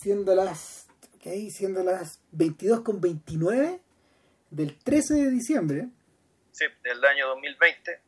siendo 0.00 0.34
las, 0.34 0.86
okay, 1.16 1.50
siendo 1.50 1.84
las 1.84 2.20
22 2.32 2.80
con 2.80 3.02
29 3.02 3.80
del 4.48 4.78
13 4.78 5.14
de 5.14 5.30
diciembre. 5.30 5.88
Sí, 6.52 6.64
del 6.82 7.04
año 7.04 7.28
2020. 7.28 8.00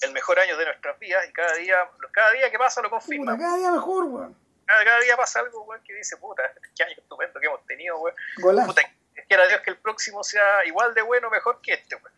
El 0.00 0.12
mejor 0.12 0.38
año 0.40 0.56
de 0.56 0.64
nuestras 0.64 0.98
vidas 0.98 1.28
y 1.28 1.32
cada 1.32 1.54
día, 1.54 1.76
cada 2.12 2.32
día 2.32 2.50
que 2.50 2.58
pasa 2.58 2.82
lo 2.82 2.90
confirma. 2.90 3.32
Puta, 3.32 3.44
cada 3.44 3.56
día 3.56 3.70
mejor, 3.70 4.04
weón. 4.04 4.36
Cada, 4.66 4.84
cada, 4.84 5.00
día 5.00 5.16
pasa 5.16 5.40
algo, 5.40 5.62
weón, 5.62 5.80
que 5.84 5.94
dice, 5.94 6.16
puta, 6.16 6.42
qué 6.76 6.82
año 6.82 6.94
estupendo 6.98 7.38
que 7.38 7.46
hemos 7.46 7.64
tenido, 7.66 7.98
weón. 8.00 8.16
Golazo. 8.38 8.68
Puta, 8.68 8.82
quiera 9.28 9.46
Dios 9.46 9.60
que 9.60 9.70
el 9.70 9.78
próximo 9.78 10.24
sea 10.24 10.66
igual 10.66 10.92
de 10.94 11.02
bueno 11.02 11.30
mejor 11.30 11.60
que 11.62 11.74
este, 11.74 11.94
weón. 11.94 12.12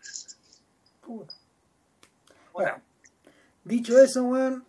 Puta. 1.03 1.35
Bueno, 2.53 2.83
dicho 3.65 3.99
eso, 3.99 4.25
weón, 4.25 4.67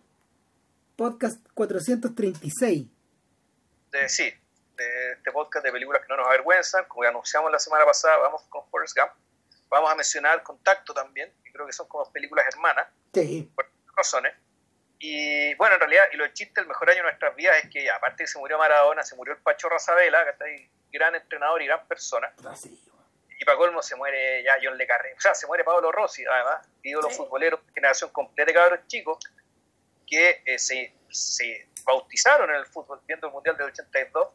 podcast 0.96 1.40
436. 1.54 2.86
De, 3.90 4.08
sí, 4.08 4.32
de 4.82 5.12
este 5.12 5.32
podcast 5.32 5.64
de 5.64 5.72
películas 5.72 6.02
que 6.02 6.08
no 6.08 6.16
nos 6.16 6.26
avergüenzan, 6.26 6.84
como 6.86 7.04
ya 7.04 7.10
anunciamos 7.10 7.50
la 7.50 7.58
semana 7.58 7.84
pasada, 7.84 8.16
vamos 8.18 8.42
con 8.48 8.68
Forrest 8.70 8.96
Gump. 8.96 9.12
Vamos 9.68 9.90
a 9.90 9.94
mencionar 9.94 10.42
Contacto 10.42 10.92
también, 10.92 11.32
que 11.42 11.52
creo 11.52 11.66
que 11.66 11.72
son 11.72 11.88
como 11.88 12.10
películas 12.12 12.44
hermanas, 12.52 12.88
sí. 13.14 13.50
por 13.54 13.70
razones. 13.96 14.34
Y 14.98 15.54
bueno, 15.54 15.74
en 15.74 15.80
realidad, 15.80 16.04
y 16.12 16.16
lo 16.16 16.28
chiste, 16.28 16.60
el 16.60 16.66
mejor 16.66 16.90
año 16.90 16.98
de 16.98 17.04
nuestras 17.04 17.34
vidas 17.34 17.56
es 17.64 17.70
que, 17.70 17.90
aparte 17.90 18.22
de 18.22 18.24
que 18.24 18.28
se 18.28 18.38
murió 18.38 18.58
Maradona, 18.58 19.02
se 19.02 19.16
murió 19.16 19.34
el 19.34 19.40
Pacho 19.40 19.68
Razabela, 19.68 20.24
que 20.24 20.30
está 20.30 20.44
ahí, 20.44 20.70
gran 20.92 21.14
entrenador 21.14 21.60
y 21.62 21.66
gran 21.66 21.86
persona. 21.88 22.32
Así, 22.48 22.78
y 23.42 23.44
para 23.44 23.58
colmo 23.58 23.82
se 23.82 23.96
muere 23.96 24.44
ya 24.44 24.56
John 24.62 24.78
Le 24.78 24.86
Carré. 24.86 25.14
O 25.14 25.20
sea, 25.20 25.34
se 25.34 25.48
muere 25.48 25.64
Pablo 25.64 25.90
Rossi, 25.90 26.24
además, 26.24 26.66
ídolo 26.82 27.10
sí. 27.10 27.16
futbolero, 27.16 27.60
generación 27.74 28.10
completa 28.10 28.52
de 28.52 28.54
cabros 28.54 28.86
chicos 28.86 29.18
que 30.06 30.42
eh, 30.44 30.58
se, 30.58 30.94
se, 31.10 31.68
bautizaron 31.84 32.50
en 32.50 32.56
el 32.56 32.66
fútbol 32.66 33.00
viendo 33.04 33.26
el 33.26 33.32
Mundial 33.32 33.56
del 33.56 33.66
82. 33.66 34.28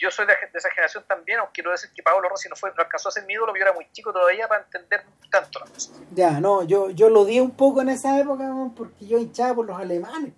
Yo 0.00 0.10
soy 0.10 0.26
de, 0.26 0.32
de, 0.32 0.58
esa 0.58 0.70
generación 0.70 1.04
también, 1.06 1.40
aunque 1.40 1.54
quiero 1.54 1.70
decir 1.72 1.90
que 1.94 2.02
Pablo 2.02 2.28
Rossi 2.28 2.48
no, 2.48 2.56
fue, 2.56 2.70
no 2.70 2.82
alcanzó 2.82 3.10
a 3.10 3.12
ser 3.12 3.24
mi 3.26 3.34
ídolo, 3.34 3.54
yo 3.54 3.62
era 3.62 3.74
muy 3.74 3.86
chico 3.92 4.12
todavía 4.12 4.48
para 4.48 4.64
entender 4.64 5.04
tanto 5.30 5.60
la 5.60 5.66
cosa. 5.66 5.92
Ya, 6.12 6.40
no, 6.40 6.64
yo, 6.64 6.90
yo 6.90 7.10
lo 7.10 7.26
di 7.26 7.38
un 7.38 7.54
poco 7.54 7.82
en 7.82 7.90
esa 7.90 8.18
época 8.18 8.50
porque 8.74 9.06
yo 9.06 9.18
hinchaba 9.18 9.56
por 9.56 9.66
los 9.66 9.78
alemanes. 9.78 10.32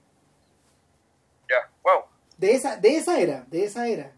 Ya, 1.48 1.70
wow. 1.83 2.05
De 2.36 2.55
esa, 2.55 2.77
de 2.77 2.97
esa 2.97 3.20
era, 3.20 3.45
de 3.47 3.64
esa 3.64 3.86
era. 3.86 4.11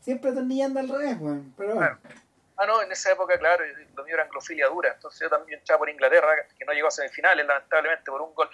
Siempre 0.00 0.30
atornillando 0.30 0.80
al 0.80 0.88
revés, 0.88 1.16
weón. 1.20 1.54
Pero 1.56 1.74
bueno. 1.74 1.98
Claro. 2.00 2.22
Ah, 2.56 2.66
no, 2.66 2.80
en 2.80 2.92
esa 2.92 3.10
época, 3.10 3.36
claro, 3.38 3.64
lo 3.96 4.04
mío 4.04 4.14
era 4.14 4.24
anglofilia 4.24 4.68
dura. 4.68 4.92
Entonces 4.92 5.20
yo 5.20 5.28
también 5.28 5.60
echaba 5.60 5.80
por 5.80 5.90
Inglaterra, 5.90 6.28
que 6.56 6.64
no 6.64 6.72
llegó 6.72 6.88
a 6.88 6.90
semifinales, 6.90 7.44
lamentablemente, 7.44 8.10
por 8.10 8.22
un 8.22 8.32
gol. 8.34 8.48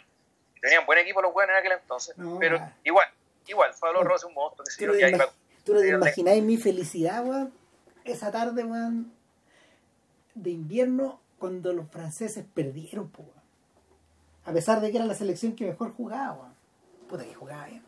Y 0.57 0.61
tenían 0.61 0.87
buen 0.87 0.98
equipo 0.98 1.20
los 1.20 1.33
buenos 1.33 1.55
en 1.55 1.59
aquel 1.59 1.73
entonces. 1.73 2.17
No, 2.17 2.39
pero 2.39 2.59
igual, 2.85 3.09
igual, 3.47 3.70
Pablo 3.79 4.03
Rossi 4.05 4.27
un 4.27 4.35
monstruo. 4.35 4.64
Que 4.64 4.87
¿Tú, 4.87 4.92
no 4.92 4.98
te, 4.98 5.11
iba, 5.11 5.29
¿tú 5.69 5.74
no 5.74 5.80
te 5.80 5.88
imagináis 5.88 6.42
mi 6.42 6.56
felicidad, 6.56 7.24
weón? 7.27 7.52
Esa 8.05 8.33
tarde, 8.33 8.64
weón, 8.64 9.12
de 10.34 10.50
invierno, 10.50 11.20
cuando 11.38 11.74
los 11.74 11.91
franceses 11.91 12.47
perdieron, 12.55 13.11
po, 13.11 13.22
weón. 13.22 13.42
A 14.46 14.52
pesar 14.52 14.80
de 14.80 14.91
que 14.91 14.96
era 14.96 15.05
la 15.05 15.14
selección 15.14 15.55
que 15.55 15.66
mejor 15.66 15.92
jugaba, 15.92 16.33
weón. 16.33 16.55
Puta 17.06 17.24
que 17.24 17.34
jugaba 17.34 17.66
bien. 17.66 17.84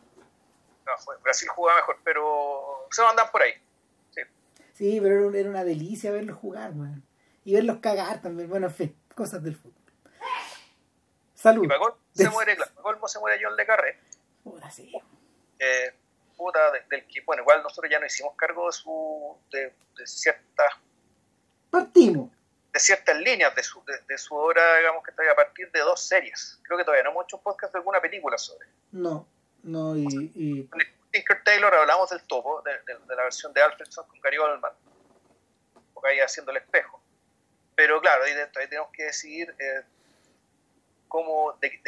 No, 0.85 0.97
fue, 0.99 1.17
Brasil 1.23 1.49
jugaba 1.49 1.79
mejor, 1.79 1.97
pero 2.03 2.87
se 2.91 3.01
andan 3.01 3.31
por 3.31 3.41
ahí. 3.41 3.53
Sí, 4.73 4.99
pero 5.01 5.33
era 5.33 5.49
una 5.49 5.63
delicia 5.63 6.11
verlos 6.11 6.37
jugar, 6.37 6.71
weón. 6.73 7.03
Y 7.43 7.55
verlos 7.55 7.77
cagar 7.77 8.21
también, 8.21 8.47
bueno, 8.47 8.67
en 8.67 8.73
fin, 8.73 8.95
cosas 9.15 9.41
del 9.41 9.55
fútbol. 9.55 9.73
Salud. 11.33 11.67
Y 12.13 12.23
se 12.23 12.29
muere, 12.29 12.55
se 13.07 13.19
muere 13.19 13.39
John 13.43 13.55
Le 13.55 13.65
Carré. 13.65 13.99
Puta, 14.43 14.69
sí. 14.69 14.91
Eh, 15.57 15.95
puta, 16.41 16.71
de, 16.71 16.81
del 16.89 17.05
que, 17.05 17.21
bueno, 17.21 17.43
igual 17.43 17.61
nosotros 17.61 17.91
ya 17.91 17.99
no 17.99 18.05
hicimos 18.07 18.33
cargo 18.35 18.65
de 18.65 18.71
su, 18.71 19.37
de, 19.51 19.73
de 19.97 20.07
ciertas... 20.07 20.73
Partimos. 21.69 22.31
De 22.73 22.79
ciertas 22.79 23.17
líneas 23.19 23.53
de 23.53 23.61
su, 23.61 23.83
de, 23.85 23.93
de, 24.07 24.17
su 24.17 24.33
obra, 24.33 24.77
digamos, 24.77 25.03
que 25.03 25.11
está 25.11 25.23
a 25.29 25.35
partir 25.35 25.69
de 25.71 25.79
dos 25.81 26.01
series. 26.01 26.59
Creo 26.63 26.77
que 26.77 26.83
todavía 26.83 27.03
no 27.03 27.11
hemos 27.11 27.25
hecho 27.25 27.37
un 27.37 27.43
podcast 27.43 27.73
de 27.73 27.79
alguna 27.79 28.01
película 28.01 28.37
sobre. 28.37 28.67
No, 28.91 29.27
no, 29.61 29.95
y... 29.95 30.31
y... 30.35 30.69
Tinker 31.11 31.43
Taylor 31.43 31.73
hablamos 31.75 32.09
del 32.09 32.23
topo, 32.23 32.61
de, 32.61 32.71
de, 32.71 32.99
de, 33.05 33.15
la 33.15 33.23
versión 33.23 33.53
de 33.53 33.61
Alfredson 33.61 34.07
con 34.07 34.19
Gary 34.21 34.37
Oldman, 34.37 34.71
porque 35.93 36.09
ahí 36.09 36.19
haciendo 36.19 36.51
el 36.51 36.57
espejo. 36.57 37.01
Pero 37.75 37.99
claro, 37.99 38.23
ahí, 38.23 38.31
ahí 38.31 38.67
tenemos 38.69 38.89
que 38.93 39.03
decidir 39.03 39.53
eh, 39.59 39.83
cómo, 41.09 41.57
de, 41.59 41.81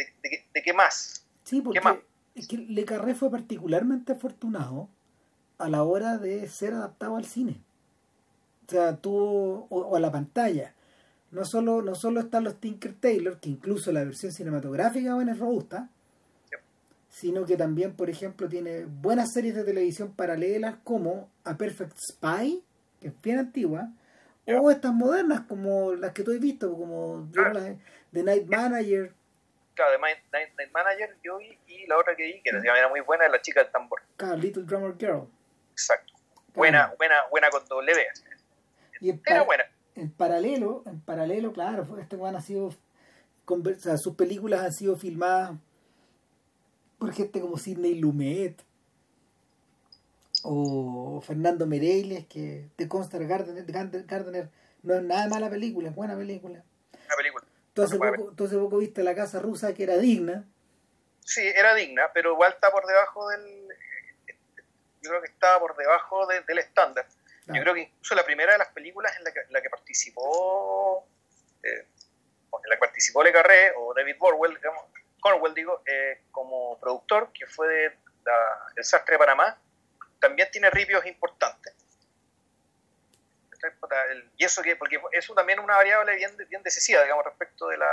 de, 0.54 0.62
qué 0.62 0.74
más. 0.74 1.26
Sí, 1.46 1.62
porque 1.62 1.80
¿Qué 1.80 1.84
más? 1.84 1.98
Es 2.36 2.48
que 2.48 2.58
Le 2.58 2.86
Carré 2.86 3.16
fue 3.16 3.30
particularmente 3.30 4.14
afortunado 4.14 4.90
a 5.58 5.70
la 5.70 5.84
hora 5.84 6.18
de 6.18 6.48
ser 6.48 6.74
adaptado 6.74 7.16
al 7.16 7.26
cine. 7.26 7.62
O 8.68 8.72
sea, 8.72 8.96
tuvo, 8.98 9.68
o, 9.70 9.80
o 9.80 9.96
a 9.96 10.00
la 10.00 10.12
pantalla. 10.12 10.74
No 11.32 11.46
solo, 11.46 11.82
no 11.82 11.96
solo 11.96 12.20
están 12.20 12.44
los 12.44 12.60
Tinker 12.60 12.94
Taylor, 12.94 13.40
que 13.40 13.50
incluso 13.50 13.92
la 13.92 14.04
versión 14.04 14.32
cinematográfica 14.32 15.16
bueno, 15.16 15.32
es 15.32 15.40
robusta, 15.40 15.90
sino 17.10 17.46
que 17.46 17.58
también, 17.58 17.94
por 17.94 18.10
ejemplo, 18.10 18.50
tiene 18.50 18.86
buenas 18.86 19.34
series 19.34 19.54
de 19.56 19.64
televisión 19.64 20.14
paralelas 20.14 20.78
como 20.84 21.30
A 21.44 21.58
Perfect 21.58 21.96
Spy, 21.96 22.64
que 23.00 23.10
es 23.10 23.14
bien 23.22 23.38
antigua, 23.38 23.92
o 24.48 24.72
estas 24.72 24.94
modernas 24.94 25.42
como 25.42 25.94
las 25.94 26.12
que 26.14 26.24
tú 26.24 26.32
has 26.32 26.40
visto, 26.40 26.74
como 26.76 27.30
The 28.12 28.24
Night 28.24 28.48
Manager. 28.48 29.14
Claro, 29.74 29.92
The 29.92 30.00
Night, 30.00 30.54
Night 30.58 30.72
Manager 30.72 31.18
yo 31.24 31.38
vi, 31.38 31.58
y 31.68 31.88
la 31.88 31.98
otra 31.98 32.16
que 32.16 32.24
vi, 32.24 32.42
que 32.42 32.52
mm. 32.52 32.66
era 32.66 32.90
muy 32.90 33.02
buena, 33.02 33.26
es 33.26 33.32
La 33.32 33.42
Chica 33.42 33.64
del 33.64 33.72
Tambor. 33.72 34.02
Claro, 34.18 34.36
Little 34.38 34.64
Drummer 34.64 34.96
Girl. 34.98 35.28
Exacto. 35.72 36.14
Buena, 36.54 36.84
claro. 36.84 36.98
buena, 36.98 37.16
buena 37.32 37.50
con 37.50 37.66
doble 37.68 37.94
B. 37.94 38.08
Y 39.02 39.10
en 39.10 39.22
era 39.26 39.42
buena. 39.44 39.64
En 39.96 40.12
paralelo, 40.12 40.84
en 40.86 41.02
paralelo, 41.02 41.52
claro, 41.54 41.88
este 42.00 42.16
Juan 42.16 42.36
ha 42.36 42.42
sido, 42.42 42.74
sea, 43.78 43.98
sus 43.98 44.16
películas 44.16 44.62
han 44.62 44.74
sido 44.74 44.96
filmadas 44.96 45.54
por 46.98 47.12
gente 47.12 47.42
como 47.42 47.58
Sidney 47.58 47.96
Lumet 47.96 48.64
o 50.44 51.22
Fernando 51.22 51.68
Meirelles 51.68 52.26
que 52.28 52.70
de 52.78 52.88
Constar 52.88 53.26
Gardner, 53.26 53.66
Gardner 54.06 54.50
no 54.84 54.96
es 54.96 55.04
nada 55.04 55.28
mala 55.28 55.50
película, 55.50 55.90
es 55.90 55.96
buena 55.96 56.16
película. 56.16 56.64
Tú 57.74 57.84
hace, 57.84 57.98
poco, 57.98 58.34
tú 58.36 58.46
hace 58.46 58.58
poco 58.58 58.78
viste 58.78 59.04
La 59.04 59.16
Casa 59.16 59.40
Rusa 59.40 59.74
que 59.74 59.84
era 59.84 59.98
digna. 59.98 60.46
Sí, 61.22 61.42
era 61.42 61.74
digna, 61.74 62.12
pero 62.14 62.34
igual 62.34 62.54
está 62.54 62.72
por 62.72 62.86
debajo 62.86 63.30
del... 63.30 63.68
Yo 65.02 65.10
creo 65.10 65.22
que 65.22 65.28
estaba 65.30 65.60
por 65.60 65.76
debajo 65.76 66.28
de, 66.28 66.42
del 66.42 66.60
estándar. 66.60 67.06
Ah. 67.48 67.54
Yo 67.54 67.62
creo 67.62 67.74
que 67.74 67.82
incluso 67.82 68.16
la 68.16 68.24
primera 68.24 68.54
de 68.54 68.60
las 68.60 68.70
películas 68.70 69.16
en 69.18 69.24
la 69.24 69.34
que, 69.34 69.40
en 69.40 69.54
la 69.54 69.62
que 69.62 69.70
participó... 69.70 71.08
Eh, 71.64 71.88
en 72.64 72.70
la 72.70 72.76
que 72.76 72.80
participó 72.80 73.24
Le 73.24 73.34
Carré 73.34 73.74
o 73.76 73.94
David 73.96 74.16
Borwell, 74.20 74.56
digamos, 74.56 74.84
Cornwell, 75.24 75.54
digo, 75.54 75.82
eh, 75.86 76.22
como 76.32 76.78
productor, 76.80 77.32
que 77.34 77.48
fue 77.48 77.68
de 77.68 77.98
la, 78.26 78.68
El 78.76 78.84
Sastre 78.84 79.16
de 79.16 79.20
Panamá, 79.20 79.58
también 80.20 80.50
tiene 80.52 80.70
ripios 80.70 81.06
importantes. 81.06 81.74
Y 84.38 84.44
eso 84.44 84.62
que, 84.62 84.76
porque 84.76 85.00
eso 85.12 85.34
también 85.34 85.60
es 85.60 85.66
una 85.66 85.76
variable 85.76 86.16
bien, 86.16 86.36
bien 86.50 86.64
decisiva, 86.64 87.02
digamos, 87.04 87.26
respecto 87.26 87.68
de 87.68 87.78
la 87.78 87.90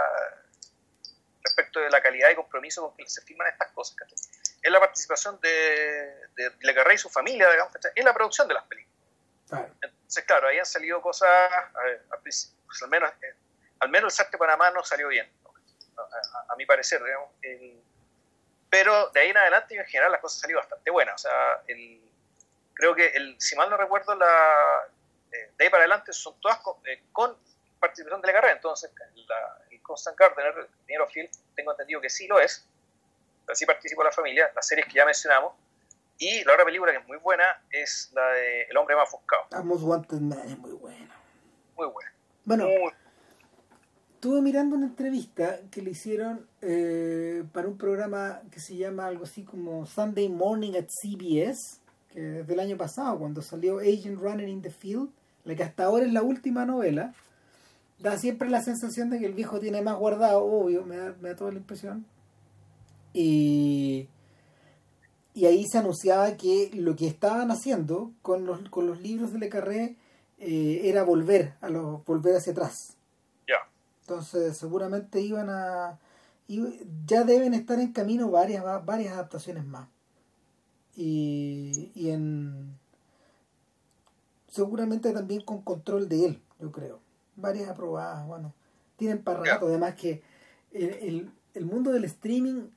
respecto 1.42 1.80
de 1.80 1.90
la 1.90 2.02
calidad 2.02 2.30
y 2.30 2.34
compromiso 2.34 2.82
con 2.82 2.96
que 2.96 3.08
se 3.08 3.22
firman 3.22 3.48
estas 3.48 3.70
cosas. 3.72 3.96
¿cachai? 3.96 4.18
Es 4.62 4.70
la 4.70 4.80
participación 4.80 5.40
de, 5.40 6.28
de 6.36 6.52
Le 6.60 6.74
Carré 6.74 6.94
y 6.94 6.98
su 6.98 7.08
familia, 7.08 7.50
digamos, 7.50 7.72
¿cachai? 7.72 7.92
en 7.94 8.04
la 8.04 8.12
producción 8.12 8.46
de 8.48 8.54
las 8.54 8.64
películas. 8.64 8.98
Claro. 9.48 9.74
Entonces, 9.80 10.24
claro, 10.24 10.48
ahí 10.48 10.58
han 10.58 10.66
salido 10.66 11.00
cosas, 11.00 11.28
a 11.28 11.82
ver, 11.82 12.02
pues, 12.22 12.54
al 12.82 12.88
menos, 12.88 13.10
eh, 13.22 13.34
al 13.80 13.88
menos 13.88 14.12
el 14.12 14.16
Sastre 14.16 14.32
de 14.32 14.38
Panamá 14.38 14.70
no 14.70 14.84
salió 14.84 15.08
bien 15.08 15.30
a, 15.96 16.52
a, 16.52 16.56
mi 16.56 16.66
parecer, 16.66 17.02
digamos. 17.02 17.30
El, 17.42 17.82
pero 18.68 19.10
de 19.10 19.20
ahí 19.20 19.30
en 19.30 19.36
adelante, 19.36 19.76
en 19.76 19.84
general, 19.86 20.12
las 20.12 20.20
cosas 20.20 20.38
han 20.38 20.42
salido 20.42 20.60
bastante 20.60 20.90
buenas. 20.90 21.14
O 21.16 21.28
sea, 21.28 21.62
el, 21.66 22.00
creo 22.74 22.94
que, 22.94 23.08
el, 23.08 23.40
si 23.40 23.56
mal 23.56 23.68
no 23.68 23.76
recuerdo, 23.76 24.14
la, 24.14 24.86
eh, 25.32 25.52
de 25.56 25.64
ahí 25.64 25.70
para 25.70 25.82
adelante 25.82 26.12
son 26.12 26.40
todas 26.40 26.58
con, 26.58 26.76
eh, 26.86 27.04
con 27.12 27.36
participación 27.78 28.20
de 28.20 28.26
la 28.28 28.34
carrera. 28.34 28.54
Entonces, 28.54 28.90
la, 28.96 29.64
el 29.70 29.82
Constant 29.82 30.18
Gardner, 30.18 30.54
el 30.58 30.86
dinero 30.86 31.06
Phil, 31.12 31.28
tengo 31.54 31.72
entendido 31.72 32.00
que 32.00 32.10
sí 32.10 32.26
lo 32.26 32.40
es. 32.40 32.66
Así 33.48 33.66
participó 33.66 34.04
la 34.04 34.12
familia, 34.12 34.50
las 34.54 34.66
series 34.66 34.86
que 34.86 34.94
ya 34.94 35.04
mencionamos. 35.04 35.54
Y 36.18 36.44
la 36.44 36.52
otra 36.52 36.64
película 36.64 36.92
que 36.92 36.98
es 36.98 37.06
muy 37.06 37.16
buena 37.16 37.62
es 37.70 38.10
la 38.12 38.26
de 38.32 38.62
El 38.62 38.76
hombre 38.76 38.94
más 38.94 39.10
buscado. 39.10 39.64
Most 39.64 39.82
Wanted 39.84 40.20
Man 40.20 40.40
es 40.44 40.58
muy 40.58 40.72
buena. 40.72 41.16
Muy 41.74 41.86
buena. 41.86 42.12
Bueno, 42.44 42.66
muy 42.66 42.92
estuve 44.20 44.42
mirando 44.42 44.76
una 44.76 44.84
entrevista 44.84 45.60
que 45.70 45.80
le 45.80 45.92
hicieron 45.92 46.46
eh, 46.60 47.42
para 47.54 47.66
un 47.68 47.78
programa 47.78 48.42
que 48.50 48.60
se 48.60 48.76
llama 48.76 49.06
algo 49.06 49.24
así 49.24 49.44
como 49.44 49.86
Sunday 49.86 50.28
Morning 50.28 50.72
at 50.74 50.88
CBS, 50.90 51.80
que 52.10 52.40
es 52.40 52.46
del 52.46 52.60
año 52.60 52.76
pasado, 52.76 53.18
cuando 53.18 53.40
salió 53.40 53.78
Agent 53.78 54.20
Running 54.20 54.46
in 54.46 54.60
the 54.60 54.68
Field, 54.68 55.08
la 55.44 55.54
que 55.54 55.64
hasta 55.64 55.84
ahora 55.84 56.04
es 56.04 56.12
la 56.12 56.22
última 56.22 56.64
novela. 56.66 57.14
Da 57.98 58.18
siempre 58.18 58.48
la 58.48 58.62
sensación 58.62 59.10
de 59.10 59.18
que 59.18 59.26
el 59.26 59.34
viejo 59.34 59.60
tiene 59.60 59.82
más 59.82 59.98
guardado, 59.98 60.44
obvio, 60.44 60.84
me 60.84 60.96
da, 60.96 61.14
me 61.20 61.30
da 61.30 61.36
toda 61.36 61.52
la 61.52 61.58
impresión. 61.58 62.06
Y 63.12 64.08
y 65.32 65.46
ahí 65.46 65.64
se 65.66 65.78
anunciaba 65.78 66.36
que 66.36 66.70
lo 66.74 66.96
que 66.96 67.06
estaban 67.06 67.50
haciendo 67.50 68.12
con 68.22 68.46
los, 68.46 68.68
con 68.68 68.86
los 68.86 69.00
libros 69.00 69.32
de 69.32 69.38
Le 69.38 69.48
Carré 69.48 69.96
eh, 70.38 70.82
era 70.84 71.04
volver 71.04 71.54
a 71.60 71.68
los, 71.68 72.04
volver 72.04 72.36
hacia 72.36 72.52
atrás. 72.52 72.96
Ya. 73.48 73.56
Entonces 74.02 74.56
seguramente 74.56 75.20
iban 75.20 75.48
a 75.50 75.98
ya 77.06 77.22
deben 77.22 77.54
estar 77.54 77.78
en 77.78 77.92
camino 77.92 78.28
varias 78.28 78.64
varias 78.84 79.12
adaptaciones 79.14 79.64
más. 79.64 79.88
Y, 80.96 81.92
y 81.94 82.10
en 82.10 82.76
seguramente 84.50 85.12
también 85.12 85.40
con 85.42 85.62
control 85.62 86.08
de 86.08 86.26
él, 86.26 86.42
yo 86.60 86.70
creo. 86.70 87.00
Varias 87.36 87.68
aprobadas, 87.68 88.26
bueno, 88.26 88.52
tienen 88.96 89.22
para 89.22 89.42
rato, 89.42 89.66
además 89.66 89.94
que 89.94 90.22
el, 90.72 90.90
el, 90.90 91.30
el 91.54 91.64
mundo 91.64 91.90
del 91.92 92.04
streaming 92.04 92.68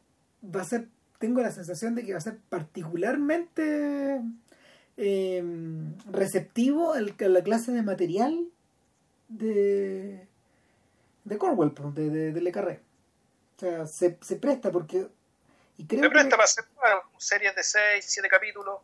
va 0.44 0.62
a 0.62 0.66
ser 0.66 0.88
tengo 1.24 1.42
la 1.42 1.52
sensación 1.52 1.96
de 1.96 2.04
que 2.04 2.12
va 2.12 2.18
a 2.18 2.22
ser 2.22 2.38
particularmente 2.50 4.20
eh, 4.98 5.42
receptivo 6.12 6.92
a 6.92 7.00
la 7.00 7.44
clase 7.44 7.72
de 7.72 7.82
material 7.82 8.46
de, 9.30 10.28
de 11.24 11.38
Cornwell, 11.38 11.74
de, 11.94 12.10
de, 12.10 12.34
de 12.34 12.42
Le 12.42 12.52
Carré. 12.52 12.82
O 13.56 13.60
sea, 13.62 13.88
se, 13.88 14.18
se 14.22 14.36
presta 14.36 14.70
porque... 14.70 15.08
Y 15.78 15.86
creo 15.86 16.04
se 16.04 16.10
presta 16.10 16.32
que, 16.32 16.36
para 16.36 16.44
hacer 16.44 16.66
series 17.18 17.56
de 17.56 17.64
6, 17.64 18.06
7 18.06 18.28
capítulos. 18.28 18.80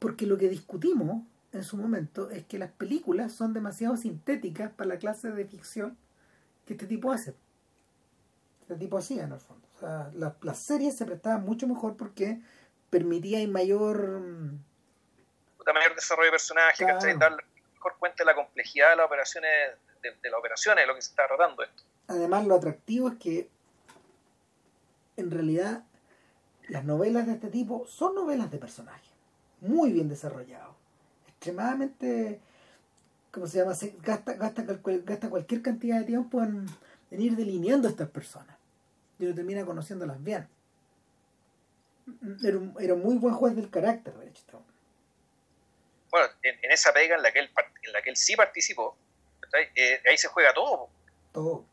Porque 0.00 0.26
lo 0.26 0.36
que 0.36 0.48
discutimos 0.48 1.22
en 1.52 1.64
su 1.64 1.76
momento 1.76 2.30
es 2.30 2.44
que 2.44 2.58
las 2.58 2.70
películas 2.72 3.32
son 3.32 3.54
demasiado 3.54 3.96
sintéticas 3.96 4.70
para 4.72 4.88
la 4.88 4.98
clase 4.98 5.30
de 5.30 5.44
ficción 5.46 5.96
que 6.66 6.74
este 6.74 6.86
tipo 6.86 7.10
hace. 7.12 7.34
Este 8.62 8.76
tipo 8.76 8.98
hacía 8.98 9.24
en 9.24 9.32
el 9.32 9.40
fondo. 9.40 9.66
O 9.76 9.78
sea, 9.78 10.10
la, 10.14 10.36
las 10.42 10.58
series 10.58 10.96
se 10.96 11.06
prestaban 11.06 11.44
mucho 11.44 11.66
mejor 11.66 11.96
porque 11.96 12.40
permitía 12.90 13.46
mayor 13.48 14.20
mayor 15.74 15.94
desarrollo 15.94 16.26
de 16.26 16.32
personaje, 16.32 16.84
claro. 16.84 17.18
dar 17.18 17.44
mejor 17.74 17.96
cuenta 17.98 18.24
de 18.24 18.24
la 18.26 18.34
complejidad 18.34 18.90
de 18.90 18.96
las 18.96 19.06
operaciones, 19.06 19.50
de, 20.02 20.10
de 20.10 20.30
las 20.30 20.38
operaciones, 20.38 20.82
de 20.82 20.86
lo 20.86 20.94
que 20.94 21.02
se 21.02 21.10
está 21.10 21.26
tratando 21.26 21.62
esto. 21.62 21.82
Además, 22.06 22.46
lo 22.46 22.54
atractivo 22.54 23.08
es 23.08 23.18
que 23.18 23.50
en 25.16 25.30
realidad 25.30 25.84
las 26.68 26.84
novelas 26.84 27.26
de 27.26 27.34
este 27.34 27.48
tipo 27.48 27.86
son 27.86 28.14
novelas 28.14 28.50
de 28.50 28.58
personajes, 28.58 29.10
muy 29.60 29.92
bien 29.92 30.08
desarrollados, 30.08 30.76
extremadamente, 31.48 32.40
¿cómo 33.30 33.46
se 33.46 33.58
llama? 33.58 33.74
Se 33.74 33.94
gasta, 34.02 34.34
gasta, 34.34 34.62
gasta 34.62 35.30
cualquier 35.30 35.62
cantidad 35.62 35.98
de 35.98 36.04
tiempo 36.04 36.42
en, 36.42 36.66
en 37.10 37.22
ir 37.22 37.36
delineando 37.36 37.88
a 37.88 37.90
estas 37.90 38.08
personas 38.10 38.56
y 39.18 39.24
uno 39.24 39.34
termina 39.34 39.64
conociéndolas 39.64 40.22
bien. 40.22 40.46
Era 42.42 42.56
un, 42.56 42.74
era 42.78 42.94
un 42.94 43.02
muy 43.02 43.16
buen 43.16 43.34
juez 43.34 43.54
del 43.56 43.70
carácter, 43.70 44.14
de 44.14 44.28
hecho 44.28 44.62
bueno, 46.10 46.26
en, 46.42 46.54
en, 46.62 46.72
esa 46.72 46.90
pega 46.92 47.16
en 47.16 47.22
la 47.22 47.30
que 47.30 47.40
él, 47.40 47.50
en 47.82 47.92
la 47.92 48.00
que 48.00 48.08
él 48.08 48.16
sí 48.16 48.34
participó, 48.34 48.96
eh, 49.74 50.00
ahí 50.08 50.16
se 50.16 50.28
juega 50.28 50.54
todo. 50.54 50.88
Todo. 51.32 51.64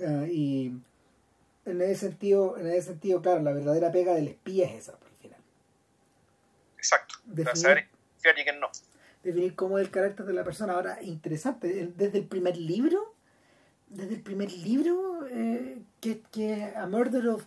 Uh, 0.00 0.24
y 0.24 0.72
en 1.66 1.82
ese 1.82 2.08
sentido, 2.08 2.58
en 2.58 2.66
ese 2.66 2.88
sentido, 2.88 3.22
claro, 3.22 3.42
la 3.42 3.52
verdadera 3.52 3.92
pega 3.92 4.14
del 4.14 4.26
espía 4.26 4.66
es 4.66 4.88
esa. 4.88 4.98
Exacto. 6.78 7.16
Definir, 7.26 7.56
saber 7.56 7.88
y 8.38 8.44
quién 8.44 8.60
no. 8.60 8.68
Definir 9.22 9.54
cómo 9.54 9.78
es 9.78 9.84
el 9.84 9.90
carácter 9.90 10.24
de 10.26 10.32
la 10.32 10.44
persona. 10.44 10.72
Ahora, 10.72 11.02
interesante, 11.02 11.92
desde 11.94 12.18
el 12.18 12.24
primer 12.26 12.56
libro, 12.56 13.14
desde 13.88 14.14
el 14.14 14.22
primer 14.22 14.50
libro, 14.52 15.26
eh, 15.30 15.78
que, 16.00 16.22
que 16.32 16.72
A 16.76 16.86
Murder 16.86 17.28
of... 17.28 17.44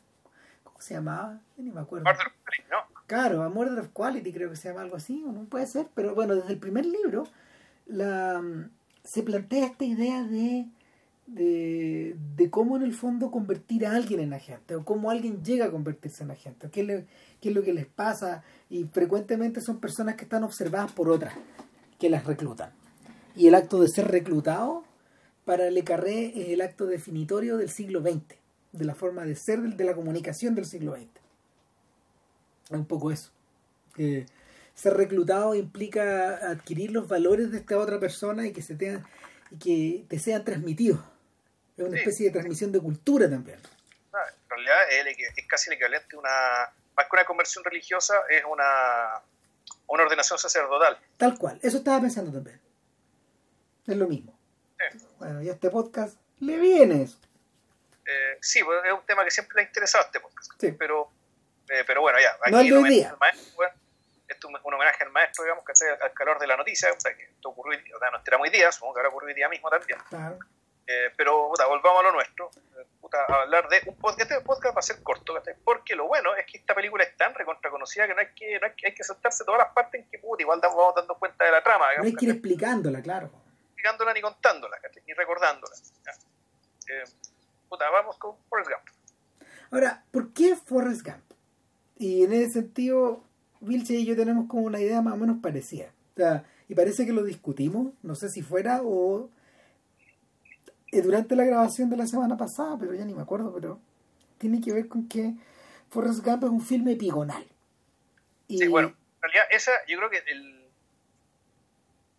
¿Cómo 0.63 0.79
se 0.81 0.93
llamaba? 0.93 1.39
Yo 1.57 1.63
ni 1.63 1.71
me 1.71 1.81
acuerdo. 1.81 2.05
Murder 2.05 2.27
of 2.27 2.33
¿no? 2.69 2.77
Claro, 3.07 3.43
A 3.43 3.49
Murder 3.49 3.79
of 3.79 3.89
Quality 3.93 4.31
creo 4.31 4.49
que 4.49 4.55
se 4.55 4.69
llama 4.69 4.81
algo 4.81 4.97
así, 4.97 5.23
o 5.25 5.31
no 5.31 5.45
puede 5.45 5.65
ser, 5.65 5.87
pero 5.95 6.13
bueno, 6.13 6.35
desde 6.35 6.53
el 6.53 6.59
primer 6.59 6.85
libro 6.85 7.25
la, 7.85 8.41
se 9.03 9.23
plantea 9.23 9.65
esta 9.65 9.83
idea 9.83 10.23
de, 10.23 10.67
de, 11.33 12.15
de 12.35 12.49
cómo 12.49 12.77
en 12.77 12.83
el 12.83 12.93
fondo 12.93 13.31
convertir 13.31 13.85
a 13.85 13.95
alguien 13.95 14.19
en 14.19 14.33
agente, 14.33 14.75
o 14.75 14.85
cómo 14.85 15.09
alguien 15.09 15.43
llega 15.43 15.65
a 15.65 15.71
convertirse 15.71 16.23
en 16.23 16.31
agente, 16.31 16.69
qué, 16.71 16.83
le, 16.83 17.05
qué 17.39 17.49
es 17.49 17.55
lo 17.55 17.63
que 17.63 17.73
les 17.73 17.85
pasa, 17.85 18.43
y 18.69 18.85
frecuentemente 18.85 19.61
son 19.61 19.79
personas 19.79 20.15
que 20.15 20.23
están 20.23 20.43
observadas 20.43 20.91
por 20.91 21.09
otras 21.09 21.33
que 21.99 22.09
las 22.09 22.25
reclutan. 22.25 22.71
Y 23.35 23.47
el 23.47 23.55
acto 23.55 23.79
de 23.79 23.87
ser 23.87 24.09
reclutado 24.09 24.83
para 25.45 25.69
Le 25.69 25.83
Carré 25.83 26.39
es 26.39 26.49
el 26.49 26.61
acto 26.61 26.85
definitorio 26.85 27.57
del 27.57 27.69
siglo 27.69 28.01
XX, 28.01 28.35
de 28.71 28.85
la 28.85 28.95
forma 28.95 29.23
de 29.25 29.35
ser 29.35 29.61
de 29.61 29.83
la 29.83 29.95
comunicación 29.95 30.55
del 30.55 30.65
siglo 30.65 30.95
XX 30.95 31.21
un 32.77 32.85
poco 32.85 33.11
eso. 33.11 33.31
Ser 33.95 34.93
reclutado 34.95 35.53
implica 35.55 36.49
adquirir 36.49 36.91
los 36.91 37.07
valores 37.07 37.51
de 37.51 37.59
esta 37.59 37.77
otra 37.77 37.99
persona 37.99 38.47
y 38.47 38.51
que 38.51 38.61
se 38.61 38.75
te, 38.75 38.99
y 39.51 39.57
que 39.57 40.05
te 40.07 40.19
sean 40.19 40.43
transmitidos. 40.43 40.99
Es 41.83 41.87
una 41.87 41.97
sí. 41.97 42.01
especie 42.03 42.25
de 42.27 42.31
transmisión 42.31 42.71
de 42.71 42.79
cultura 42.79 43.29
también. 43.29 43.59
en 43.59 44.49
realidad 44.49 44.77
es, 44.91 45.17
es, 45.37 45.47
casi 45.47 45.69
el 45.69 45.75
equivalente 45.75 46.15
a 46.15 46.19
una, 46.19 46.73
más 46.95 47.05
que 47.05 47.15
una 47.15 47.25
conversión 47.25 47.63
religiosa, 47.63 48.15
es 48.29 48.43
una, 48.45 49.21
una 49.87 50.03
ordenación 50.03 50.39
sacerdotal. 50.39 50.97
Tal 51.17 51.37
cual, 51.37 51.59
eso 51.61 51.77
estaba 51.77 52.01
pensando 52.01 52.31
también. 52.31 52.59
Es 53.87 53.97
lo 53.97 54.07
mismo. 54.07 54.37
Sí. 54.77 54.99
Bueno, 55.19 55.41
y 55.41 55.49
a 55.49 55.53
este 55.53 55.69
podcast 55.69 56.17
le 56.39 56.57
viene 56.57 57.03
eso. 57.03 57.17
Eh, 58.05 58.37
sí, 58.41 58.63
pues, 58.63 58.79
es 58.85 58.93
un 58.93 59.05
tema 59.05 59.23
que 59.23 59.31
siempre 59.31 59.55
le 59.55 59.61
ha 59.61 59.65
interesado 59.65 60.03
a 60.03 60.05
este 60.07 60.19
podcast. 60.19 60.51
Sí. 60.59 60.71
Pero 60.71 61.11
eh, 61.71 61.83
pero 61.87 62.01
bueno, 62.01 62.19
ya, 62.19 62.37
aquí 62.43 62.69
no 62.69 62.79
el 62.79 62.91
día. 62.91 63.15
Maestro, 63.17 63.55
bueno, 63.55 63.73
esto 64.27 64.49
es 64.49 64.55
un 64.61 64.73
homenaje 64.73 65.03
al 65.05 65.11
maestro, 65.11 65.45
digamos, 65.45 65.63
que 65.63 65.71
al 65.89 66.13
calor 66.13 66.37
de 66.37 66.47
la 66.47 66.57
noticia, 66.57 66.91
o 66.91 66.99
sea, 66.99 67.15
que 67.15 67.23
esto 67.23 67.49
ocurrió, 67.49 67.79
o 67.95 67.99
sea, 67.99 68.11
no 68.11 68.17
enteramos 68.17 68.45
hoy 68.45 68.51
día, 68.51 68.69
supongo 68.73 68.95
que 68.95 68.99
ahora 68.99 69.09
ocurrió 69.09 69.29
hoy 69.29 69.35
día 69.35 69.47
mismo 69.47 69.69
también. 69.69 69.97
Claro. 70.09 70.37
Eh, 70.91 71.13
pero, 71.15 71.47
puta, 71.49 71.67
volvamos 71.67 72.01
a 72.01 72.03
lo 72.03 72.11
nuestro, 72.11 72.51
puta, 72.99 73.17
a 73.27 73.43
hablar 73.43 73.69
de 73.69 73.81
un 73.87 73.95
podcast, 73.95 74.29
este 74.29 74.43
podcast 74.43 74.75
va 74.75 74.79
a 74.79 74.83
ser 74.83 75.01
corto, 75.01 75.33
porque 75.63 75.95
lo 75.95 76.07
bueno 76.07 76.35
es 76.35 76.45
que 76.45 76.57
esta 76.57 76.75
película 76.75 77.03
es 77.03 77.15
tan 77.15 77.33
recontra 77.33 77.71
conocida 77.71 78.07
que 78.07 78.13
no 78.13 78.19
hay 78.19 78.33
que, 78.35 78.59
no 78.59 78.67
hay 78.67 78.73
que, 78.75 78.87
hay 78.87 78.93
que 78.93 79.03
saltarse 79.03 79.45
todas 79.45 79.59
las 79.59 79.73
partes 79.73 80.01
en 80.01 80.09
que, 80.09 80.19
puta, 80.19 80.41
igual 80.41 80.59
vamos 80.61 80.95
dando 80.95 81.15
cuenta 81.15 81.45
de 81.45 81.51
la 81.51 81.63
trama. 81.63 81.89
Digamos, 81.91 82.03
no 82.03 82.09
hay 82.09 82.15
que 82.15 82.25
ir 82.25 82.31
explicándola, 82.31 83.01
claro. 83.01 83.31
Explicándola 83.67 84.13
ni 84.13 84.21
contándola, 84.21 84.77
ni 85.07 85.13
recordándola. 85.13 85.75
Eh, 86.89 87.03
puta, 87.69 87.89
vamos 87.89 88.17
con 88.17 88.35
Forrest 88.49 88.71
Gump. 88.71 89.49
Ahora, 89.71 90.03
¿por 90.11 90.33
qué 90.33 90.57
Forrest 90.57 91.05
Gump? 91.05 91.23
Y 91.97 92.25
en 92.25 92.33
ese 92.33 92.51
sentido, 92.51 93.23
Vilche 93.61 93.93
y 93.93 94.05
yo 94.05 94.17
tenemos 94.17 94.49
como 94.49 94.63
una 94.63 94.81
idea 94.81 95.01
más 95.01 95.13
o 95.13 95.17
menos 95.17 95.37
parecida. 95.41 95.93
O 96.15 96.17
sea, 96.17 96.43
y 96.67 96.75
parece 96.75 97.05
que 97.05 97.13
lo 97.13 97.23
discutimos, 97.23 97.93
no 98.01 98.15
sé 98.15 98.29
si 98.29 98.41
fuera 98.41 98.81
o 98.83 99.25
eh, 99.25 99.29
durante 100.99 101.35
la 101.35 101.45
grabación 101.45 101.89
de 101.89 101.97
la 101.97 102.05
semana 102.05 102.35
pasada, 102.35 102.75
pero 102.77 102.93
ya 102.93 103.05
ni 103.05 103.13
me 103.13 103.21
acuerdo, 103.21 103.53
pero 103.53 103.79
tiene 104.37 104.59
que 104.59 104.73
ver 104.73 104.89
con 104.89 105.07
que 105.07 105.33
Forrest 105.89 106.25
Gump 106.25 106.43
es 106.43 106.49
un 106.49 106.61
filme 106.61 106.93
epigonal. 106.93 107.47
Y... 108.47 108.57
Sí, 108.57 108.67
bueno, 108.67 108.89
en 108.89 109.21
realidad 109.21 109.45
esa, 109.51 109.71
yo 109.87 109.97
creo 109.97 110.09
que 110.09 110.17
el... 110.27 110.69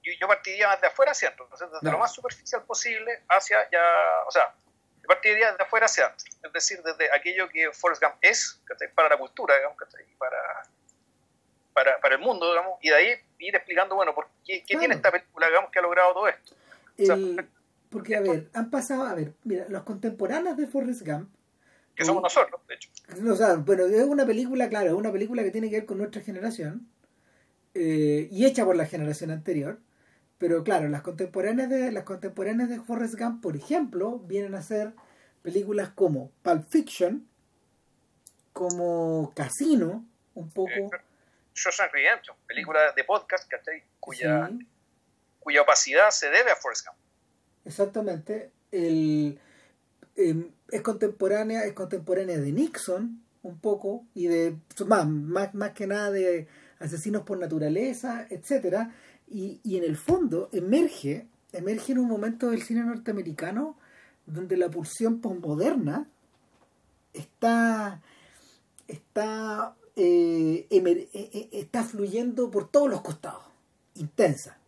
yo, 0.03 0.13
yo 0.19 0.27
partiría 0.27 0.69
más 0.69 0.81
de 0.81 0.87
afuera 0.87 1.13
hacia 1.13 1.29
adentro, 1.29 1.49
desde 1.51 1.67
no. 1.83 1.93
lo 1.93 1.99
más 1.99 2.15
superficial 2.15 2.63
posible 2.65 3.23
hacia 3.29 3.69
ya, 3.71 3.83
o 4.27 4.31
sea, 4.31 4.55
yo 5.03 5.07
partiría 5.07 5.51
desde 5.51 5.65
afuera 5.65 5.87
hacia 5.87 6.07
adentro, 6.07 6.27
es 6.45 6.53
decir, 6.53 6.83
desde 6.83 7.15
aquello 7.15 7.49
que 7.51 7.71
Forrest 7.73 8.03
Gump 8.03 8.15
es, 8.23 8.63
para 8.95 9.11
la 9.11 9.19
cultura, 9.19 9.57
digamos, 9.57 9.77
para, 10.17 10.63
para, 11.75 12.01
para 12.01 12.15
el 12.15 12.21
mundo, 12.21 12.49
digamos, 12.51 12.79
y 12.81 12.89
de 12.89 12.95
ahí 12.95 13.21
ir 13.39 13.55
explicando, 13.55 13.97
bueno, 13.97 14.15
por 14.15 14.29
qué, 14.47 14.61
qué 14.61 14.65
claro. 14.67 14.81
tiene 14.81 14.95
esta 14.95 15.11
película, 15.11 15.49
digamos, 15.49 15.71
que 15.71 15.79
ha 15.79 15.83
logrado 15.83 16.15
todo 16.15 16.29
esto. 16.29 16.55
O 16.99 17.05
sea, 17.05 17.17
porque, 17.93 18.17
a 18.17 18.21
ver, 18.21 18.49
han 18.55 18.71
pasado, 18.71 19.05
a 19.05 19.15
ver, 19.15 19.35
mira, 19.45 19.67
los 19.69 19.83
contemporáneos 19.83 20.57
de 20.57 20.67
Forrest 20.67 21.07
Gump, 21.07 21.29
que 21.95 22.05
somos 22.05 22.23
nosotros, 22.23 22.61
de 22.67 22.75
hecho. 22.75 22.89
O 23.31 23.37
sea, 23.37 23.55
bueno, 23.57 23.85
es 23.85 24.03
una 24.05 24.25
película, 24.25 24.69
claro, 24.69 24.89
es 24.89 24.95
una 24.95 25.13
película 25.13 25.43
que 25.43 25.51
tiene 25.51 25.69
que 25.69 25.77
ver 25.77 25.87
con 25.87 25.99
nuestra 25.99 26.23
generación 26.23 26.89
eh, 27.75 28.29
y 28.31 28.47
hecha 28.47 28.65
por 28.65 28.77
la 28.77 28.87
generación 28.87 29.31
anterior. 29.31 29.79
Pero 30.39 30.65
claro, 30.65 30.89
las 30.89 31.03
contemporáneas 31.03 31.69
de 31.69 31.93
las 31.93 32.05
contemporáneas 32.05 32.69
de 32.71 32.81
Forrest 32.81 33.19
Gump, 33.19 33.43
por 33.43 33.57
ejemplo, 33.57 34.19
vienen 34.21 34.55
a 34.55 34.63
ser 34.63 34.95
películas 35.43 35.91
como 35.91 36.33
Pulp 36.43 36.67
Fiction, 36.69 37.29
como 38.53 39.33
Casino, 39.37 40.05
un 40.35 40.51
poco. 40.51 40.73
Eh, 40.73 40.91
Shawshank 41.55 41.93
Redemption, 41.93 42.37
película 42.47 42.93
de 42.93 43.05
podcast, 43.05 43.47
¿cachai? 43.49 43.85
Cuya, 44.01 44.49
sí. 44.49 44.67
cuya 45.39 45.63
opacidad 45.63 46.11
se 46.11 46.31
debe 46.31 46.51
a 46.51 46.57
Forrest 46.57 46.87
Gump. 46.87 47.02
Exactamente. 47.65 48.51
El, 48.71 49.39
eh, 50.17 50.51
es 50.71 50.81
contemporánea, 50.83 51.65
es 51.65 51.73
contemporánea 51.73 52.39
de 52.39 52.53
Nixon, 52.53 53.23
un 53.43 53.59
poco, 53.59 54.05
y 54.15 54.27
de 54.27 54.57
más, 54.87 55.07
más, 55.09 55.55
más 55.55 55.71
que 55.73 55.87
nada 55.87 56.11
de 56.11 56.47
asesinos 56.79 57.23
por 57.23 57.39
naturaleza, 57.39 58.27
etcétera 58.31 58.93
y, 59.33 59.61
y 59.65 59.79
en 59.79 59.85
el 59.85 59.97
fondo 59.97 60.49
emerge, 60.53 61.27
emerge 61.53 61.93
en 61.93 61.99
un 61.99 62.09
momento 62.09 62.51
del 62.51 62.63
cine 62.63 62.85
norteamericano 62.85 63.77
donde 64.27 64.57
la 64.57 64.71
pulsión 64.71 65.21
postmoderna 65.21 66.07
está, 67.13 68.01
está 68.87 69.75
eh, 69.97 70.67
eh, 70.71 71.09
eh, 71.13 71.49
está 71.53 71.83
fluyendo 71.83 72.51
por 72.51 72.71
todos 72.71 72.91
los 72.91 73.01
costados, 73.01 73.45
intensa. 73.95 74.59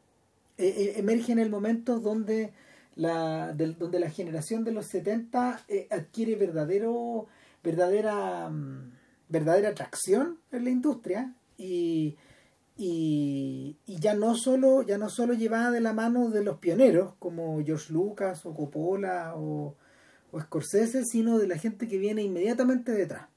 Eh, 0.57 0.95
emerge 0.97 1.33
en 1.33 1.41
el 1.41 1.51
momento 1.51 1.99
donde 1.99 2.53
la, 2.97 3.53
donde 3.53 3.99
la 4.01 4.11
generación 4.11 4.65
de 4.65 4.73
los 4.73 4.87
70 4.87 5.65
eh, 5.69 5.89
adquiere 5.91 6.37
verdadero, 6.37 7.27
verdadera, 7.63 8.49
mm, 8.51 8.93
verdadera 9.29 9.71
atracción 9.71 10.39
en 10.53 10.65
la 10.65 10.71
industria 10.71 11.35
y, 11.57 12.17
y, 12.77 13.77
ya 13.87 14.15
no 14.15 14.35
solo 14.35 14.83
ya 14.83 14.99
no 14.99 15.09
solo 15.09 15.35
llevada 15.35 15.71
de 15.71 15.81
la 15.81 15.93
mano 15.93 16.31
de 16.31 16.43
los 16.45 16.59
pioneros 16.59 17.15
como 17.19 17.63
George 17.65 17.93
Lucas 17.93 18.45
o 18.47 18.55
Coppola 18.55 19.35
o, 19.37 19.77
Scorsese 20.41 21.05
sino 21.05 21.39
de 21.39 21.47
la 21.47 21.57
gente 21.59 21.87
que 21.87 21.97
viene 21.97 22.23
inmediatamente 22.23 22.91
detrás. 22.91 23.29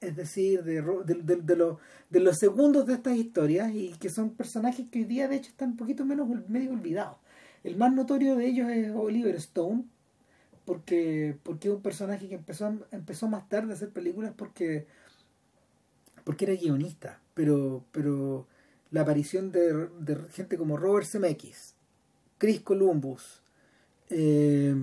Es 0.00 0.16
decir 0.16 0.64
de, 0.64 0.82
de, 0.82 1.14
de- 1.22 1.36
de 1.42 1.56
los, 1.56 1.78
de 2.10 2.18
los 2.18 2.38
segundos 2.38 2.86
de 2.86 2.94
estas 2.94 3.16
historias 3.16 3.72
y 3.72 3.92
que 4.00 4.10
son 4.10 4.30
personajes 4.30 4.88
que 4.90 4.98
hoy 5.00 5.04
día 5.04 5.28
de 5.28 5.36
hecho 5.36 5.50
están 5.50 5.70
un 5.70 5.76
poquito 5.76 6.04
menos 6.04 6.28
medio 6.48 6.72
olvidados 6.72 7.18
el 7.64 7.76
más 7.76 7.92
notorio 7.92 8.36
de 8.36 8.46
ellos 8.46 8.70
es 8.70 8.92
Oliver 8.94 9.34
Stone 9.36 9.84
porque 10.64 11.36
porque 11.42 11.68
es 11.68 11.74
un 11.74 11.82
personaje 11.82 12.28
que 12.28 12.36
empezó 12.36 12.72
empezó 12.92 13.28
más 13.28 13.48
tarde 13.48 13.72
a 13.72 13.74
hacer 13.74 13.90
películas 13.90 14.32
porque 14.36 14.86
porque 16.24 16.44
era 16.44 16.54
guionista, 16.54 17.20
pero, 17.34 17.84
pero 17.92 18.46
la 18.90 19.02
aparición 19.02 19.52
de, 19.52 19.88
gente 20.30 20.56
como 20.56 20.76
Robert 20.76 21.06
Zemeckis, 21.06 21.74
Chris 22.38 22.60
Columbus, 22.60 23.42
eh, 24.10 24.74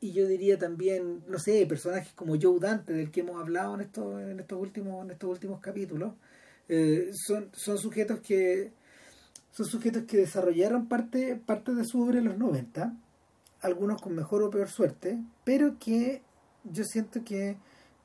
y 0.00 0.12
yo 0.12 0.26
diría 0.26 0.58
también, 0.58 1.22
no 1.28 1.38
sé, 1.38 1.64
personajes 1.66 2.12
como 2.14 2.36
Joe 2.40 2.58
Dante, 2.58 2.92
del 2.92 3.10
que 3.10 3.20
hemos 3.20 3.40
hablado 3.40 3.74
en 3.74 3.82
estos, 3.82 4.20
en 4.20 4.40
estos 4.40 4.60
últimos, 4.60 5.04
en 5.04 5.12
estos 5.12 5.30
últimos 5.30 5.60
capítulos, 5.60 6.14
eh, 6.68 7.12
son, 7.14 7.50
son 7.52 7.78
sujetos 7.78 8.20
que 8.20 8.72
son 9.52 9.66
sujetos 9.66 10.04
que 10.04 10.16
desarrollaron 10.16 10.88
parte, 10.88 11.36
parte 11.36 11.74
de 11.74 11.84
su 11.84 12.02
obra 12.02 12.18
en 12.18 12.24
los 12.24 12.38
90, 12.38 12.96
algunos 13.60 14.00
con 14.00 14.14
mejor 14.14 14.42
o 14.42 14.50
peor 14.50 14.68
suerte, 14.68 15.18
pero 15.44 15.78
que 15.78 16.22
yo 16.64 16.84
siento 16.84 17.22
que 17.24 17.58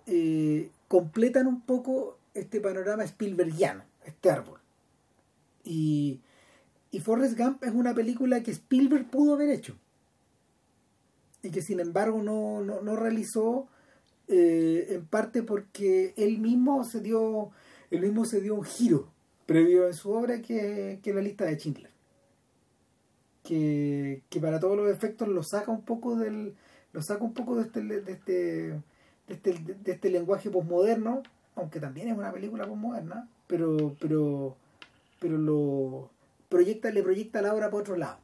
eh, 0.05 0.69
completan 0.87 1.47
un 1.47 1.61
poco 1.61 2.19
este 2.33 2.59
panorama 2.61 3.03
Spielbergiano, 3.03 3.83
este 4.05 4.29
árbol. 4.29 4.59
Y, 5.63 6.21
y 6.91 6.99
Forrest 6.99 7.37
Gump 7.37 7.63
es 7.63 7.73
una 7.73 7.93
película 7.93 8.43
que 8.43 8.51
Spielberg 8.51 9.09
pudo 9.09 9.33
haber 9.33 9.49
hecho 9.49 9.77
y 11.41 11.51
que 11.51 11.61
sin 11.61 11.79
embargo 11.79 12.21
no, 12.21 12.61
no, 12.61 12.81
no 12.81 12.95
realizó 12.95 13.67
eh, 14.27 14.87
en 14.89 15.05
parte 15.05 15.43
porque 15.43 16.13
él 16.17 16.39
mismo 16.39 16.83
se 16.83 16.99
dio 16.99 17.51
él 17.91 18.01
mismo 18.01 18.25
se 18.25 18.41
dio 18.41 18.55
un 18.55 18.63
giro 18.63 19.11
previo 19.47 19.87
en 19.87 19.95
su 19.95 20.11
obra 20.11 20.41
que, 20.41 20.99
que 21.01 21.13
la 21.13 21.21
lista 21.21 21.45
de 21.45 21.55
Schindler. 21.55 21.91
Que, 23.43 24.21
que 24.29 24.39
para 24.39 24.59
todos 24.59 24.77
los 24.77 24.91
efectos 24.91 25.27
lo 25.27 25.41
saca 25.41 25.71
un 25.71 25.81
poco 25.81 26.15
del 26.17 26.53
lo 26.91 27.01
saca 27.01 27.23
un 27.23 27.33
poco 27.33 27.55
de 27.55 27.61
este 27.63 27.81
de 27.81 28.11
este, 28.11 28.33
de 28.33 28.81
este, 29.29 29.53
de 29.53 29.91
este 29.93 30.09
lenguaje 30.09 30.49
posmoderno 30.49 31.23
aunque 31.55 31.79
también 31.79 32.09
es 32.09 32.17
una 32.17 32.33
película 32.33 32.67
posmoderna 32.67 33.29
pero 33.47 33.95
pero 34.01 34.57
pero 35.19 35.37
lo 35.37 36.11
proyecta 36.49 36.89
le 36.91 37.03
proyecta 37.03 37.41
la 37.41 37.53
obra 37.53 37.69
por 37.69 37.81
otro 37.81 37.95
lado. 37.95 38.19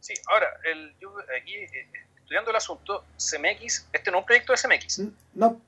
Sí, 0.00 0.14
ahora, 0.26 0.46
el, 0.64 0.94
yo 1.00 1.14
aquí 1.40 1.54
eh, 1.54 1.88
estudiando 2.16 2.50
el 2.50 2.56
asunto, 2.56 3.04
CMX, 3.16 3.88
este 3.92 4.10
no 4.10 4.18
es 4.18 4.22
un 4.22 4.26
proyecto 4.26 4.52
de 4.52 4.58
CMX, 4.58 5.02
no 5.34 5.60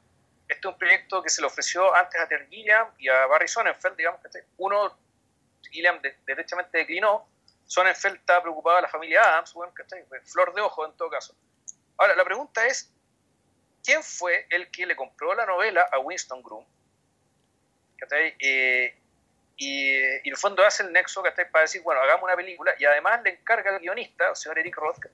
este 0.49 0.67
es 0.67 0.73
un 0.73 0.79
proyecto 0.79 1.23
que 1.23 1.29
se 1.29 1.43
le 1.43 1.47
ofreció 1.47 1.95
antes 1.95 2.19
a 2.19 2.27
Terry 2.27 2.47
Gilliam 2.49 2.89
y 2.99 3.09
a 3.09 3.27
Barry 3.27 3.47
Sonnenfeld, 3.47 3.97
digamos 3.97 4.21
que 4.23 4.45
uno, 4.57 4.99
Gilliam 5.71 6.01
de, 6.01 6.17
derechamente 6.25 6.79
declinó, 6.79 7.29
Sonnenfeld 7.67 8.17
estaba 8.17 8.41
preocupado 8.43 8.77
de 8.77 8.83
la 8.83 8.89
familia 8.89 9.23
Adams, 9.23 9.53
bueno, 9.53 9.75
¿cachai? 9.75 10.05
flor 10.25 10.55
de 10.55 10.63
ojo 10.63 10.87
en 10.87 10.97
todo 10.97 11.11
caso. 11.11 11.35
Ahora, 11.99 12.17
la 12.17 12.25
pregunta 12.25 12.67
es, 12.67 12.91
¿quién 13.85 14.03
fue 14.03 14.47
el 14.49 14.71
que 14.71 14.87
le 14.87 14.97
compró 14.97 15.35
la 15.35 15.45
novela 15.45 15.87
a 15.93 15.99
Winston 15.99 16.43
Groom? 16.43 16.65
Eh, 18.11 18.97
y, 19.59 19.67
y, 19.67 19.95
en 19.97 20.33
el 20.33 20.37
fondo 20.37 20.65
hace 20.65 20.83
el 20.83 20.93
nexo 20.93 21.23
¿cachai? 21.23 21.51
para 21.51 21.63
decir, 21.63 21.83
bueno, 21.83 22.01
hagamos 22.01 22.25
una 22.25 22.37
película 22.37 22.73
y 22.79 22.87
además 22.87 23.21
le 23.23 23.31
encarga 23.31 23.71
al 23.71 23.81
guionista, 23.81 24.31
el 24.31 24.37
señor 24.37 24.59
Eric 24.61 24.77
Roth, 24.77 25.05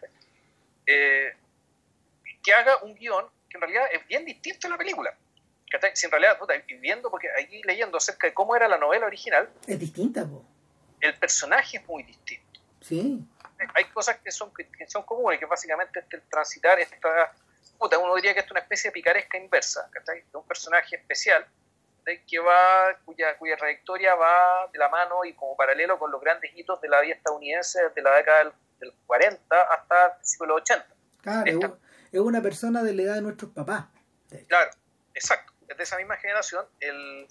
eh, 0.86 1.34
que 2.40 2.54
haga 2.54 2.76
un 2.84 2.94
guion 2.94 3.28
que 3.48 3.56
en 3.56 3.62
realidad 3.62 3.86
es 3.90 4.06
bien 4.06 4.24
distinto 4.24 4.68
a 4.68 4.70
la 4.70 4.78
película. 4.78 5.16
Si 5.94 6.06
en 6.06 6.12
realidad, 6.12 6.38
puta, 6.38 6.54
y 6.56 6.74
viendo, 6.74 7.10
porque 7.10 7.28
aquí 7.40 7.62
leyendo 7.64 7.98
acerca 7.98 8.26
de 8.26 8.34
cómo 8.34 8.54
era 8.56 8.68
la 8.68 8.78
novela 8.78 9.06
original, 9.06 9.48
es 9.66 9.78
distinta, 9.78 10.26
po. 10.26 10.44
el 11.00 11.14
personaje 11.18 11.78
es 11.78 11.86
muy 11.86 12.02
distinto. 12.02 12.60
Sí. 12.80 13.26
Hay 13.74 13.84
cosas 13.86 14.18
que 14.18 14.30
son, 14.30 14.52
que 14.54 14.86
son 14.88 15.04
comunes, 15.04 15.38
que 15.38 15.46
básicamente 15.46 16.00
este, 16.00 16.16
el 16.16 16.22
transitar 16.22 16.78
esta, 16.78 17.32
puta, 17.78 17.98
uno 17.98 18.14
diría 18.16 18.34
que 18.34 18.40
es 18.40 18.50
una 18.50 18.60
especie 18.60 18.88
de 18.88 18.92
picaresca 18.92 19.38
inversa, 19.38 19.88
¿cachai? 19.90 20.22
De 20.30 20.38
un 20.38 20.46
personaje 20.46 20.96
especial 20.96 21.46
que 22.26 22.38
va, 22.38 22.98
cuya, 23.04 23.36
cuya 23.38 23.56
trayectoria 23.56 24.14
va 24.14 24.68
de 24.72 24.78
la 24.78 24.88
mano 24.88 25.24
y 25.24 25.32
como 25.34 25.56
paralelo 25.56 25.98
con 25.98 26.10
los 26.10 26.20
grandes 26.20 26.50
hitos 26.54 26.80
de 26.80 26.88
la 26.88 27.00
vida 27.00 27.14
estadounidense 27.14 27.82
desde 27.82 28.02
la 28.02 28.16
década 28.16 28.38
del, 28.40 28.52
del 28.80 28.92
40 29.06 29.62
hasta 29.62 30.18
el 30.40 30.48
los 30.48 30.60
80. 30.60 30.86
Claro, 31.22 31.50
Esta, 31.50 31.78
es 32.12 32.20
una 32.20 32.42
persona 32.42 32.82
de 32.82 32.92
la 32.92 33.02
edad 33.02 33.14
de 33.14 33.22
nuestros 33.22 33.50
papás. 33.52 33.86
Claro, 34.48 34.70
exacto, 35.14 35.52
es 35.68 35.76
de 35.76 35.82
esa 35.82 35.96
misma 35.96 36.16
generación. 36.16 36.66
El, 36.80 37.28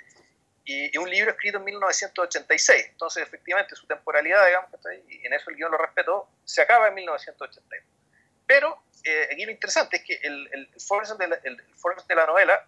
y, 0.66 0.96
y, 0.96 0.98
un 0.98 1.10
libro 1.10 1.32
escrito 1.32 1.58
en 1.58 1.66
1986. 1.66 2.88
Entonces, 2.92 3.24
efectivamente, 3.24 3.76
su 3.76 3.86
temporalidad, 3.86 4.46
digamos, 4.46 4.70
y 5.10 5.26
en 5.26 5.34
eso 5.34 5.50
el 5.50 5.58
guion 5.58 5.72
lo 5.72 5.78
respetó, 5.78 6.30
se 6.46 6.62
acaba 6.62 6.88
en 6.88 6.94
1982. 6.96 7.86
Pero 8.46 8.84
eh, 9.04 9.30
aquí 9.32 9.46
lo 9.46 9.52
interesante 9.52 9.98
es 9.98 10.04
que 10.04 10.20
el, 10.24 10.50
el, 10.54 10.70
Forrest 10.80 11.14
de 11.18 11.28
la, 11.28 11.40
el, 11.44 11.62
Forrest 11.76 12.08
de 12.08 12.16
la 12.16 12.26
novela 12.26 12.66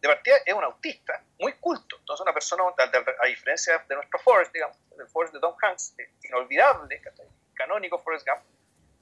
de 0.00 0.08
partida 0.08 0.36
es 0.44 0.54
un 0.54 0.64
autista 0.64 1.22
muy 1.38 1.52
culto. 1.54 1.96
Entonces, 1.98 2.22
una 2.22 2.32
persona, 2.32 2.64
a, 2.64 3.24
a 3.24 3.26
diferencia 3.26 3.84
de 3.88 3.94
nuestro 3.94 4.18
Forrest, 4.18 4.52
digamos, 4.52 4.76
del 4.96 5.08
Forrest 5.08 5.34
de 5.34 5.40
Tom 5.40 5.54
Hanks, 5.60 5.94
inolvidable, 6.24 7.00
canónico 7.54 7.98
Forrest 7.98 8.26
Gump, 8.26 8.42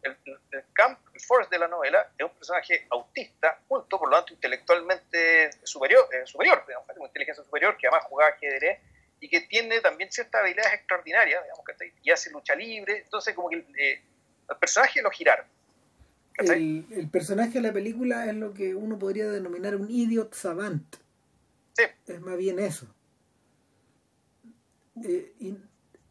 el, 0.04 0.64
Camp, 0.72 0.98
el 1.12 1.20
Forrest 1.20 1.50
de 1.50 1.58
la 1.58 1.68
novela 1.68 2.10
es 2.16 2.24
un 2.24 2.32
personaje 2.32 2.86
autista, 2.90 3.58
culto, 3.66 3.98
por 3.98 4.10
lo 4.10 4.16
tanto, 4.16 4.34
intelectualmente 4.34 5.50
superior, 5.62 6.06
eh, 6.12 6.26
superior 6.26 6.62
digamos, 6.66 6.88
una 6.96 7.06
inteligencia 7.06 7.42
superior, 7.44 7.76
que 7.76 7.86
además 7.86 8.04
jugaba 8.08 8.30
ajedrez 8.30 8.80
y 9.20 9.28
que 9.28 9.40
tiene 9.42 9.80
también 9.80 10.10
ciertas 10.12 10.42
habilidades 10.42 10.74
extraordinarias, 10.74 11.42
digamos, 11.42 11.64
y 12.02 12.10
hace 12.10 12.30
lucha 12.30 12.54
libre. 12.54 12.98
Entonces, 12.98 13.34
como 13.34 13.48
que 13.48 13.64
eh, 13.78 14.02
el 14.48 14.56
personaje 14.56 15.02
lo 15.02 15.10
giraron. 15.10 15.46
El, 16.36 16.86
el, 16.90 17.08
personaje 17.08 17.52
de 17.52 17.60
la 17.60 17.72
película 17.72 18.26
es 18.26 18.34
lo 18.34 18.52
que 18.52 18.74
uno 18.74 18.98
podría 18.98 19.30
denominar 19.30 19.76
un 19.76 19.88
idiot 19.88 20.34
savant. 20.34 20.96
Sí. 21.74 21.84
Es 22.06 22.20
más 22.20 22.36
bien 22.36 22.58
eso. 22.58 22.92
Eh, 25.04 25.32
y, 25.40 25.56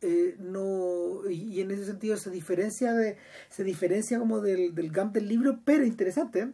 eh, 0.03 0.35
no, 0.37 1.29
y, 1.29 1.61
en 1.61 1.71
ese 1.71 1.85
sentido 1.85 2.17
se 2.17 2.29
diferencia 2.29 2.91
de 2.93 3.15
se 3.49 3.63
diferencia 3.63 4.19
como 4.19 4.41
del, 4.41 4.75
del 4.75 4.91
Gump 4.91 5.13
del 5.13 5.29
libro, 5.29 5.61
pero 5.63 5.85
interesante. 5.85 6.51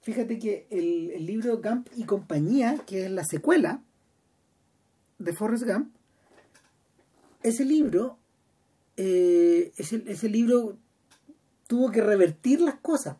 Fíjate 0.00 0.38
que 0.38 0.66
el, 0.70 1.12
el, 1.12 1.24
libro 1.24 1.60
Gump 1.62 1.88
y 1.94 2.04
compañía, 2.04 2.76
que 2.86 3.04
es 3.04 3.10
la 3.10 3.24
secuela 3.24 3.82
de 5.18 5.32
Forrest 5.32 5.64
Gump, 5.64 5.94
ese 7.44 7.64
libro, 7.64 8.18
eh, 8.96 9.72
ese, 9.76 10.02
ese 10.06 10.28
libro 10.28 10.76
tuvo 11.68 11.92
que 11.92 12.02
revertir 12.02 12.60
las 12.60 12.80
cosas. 12.80 13.16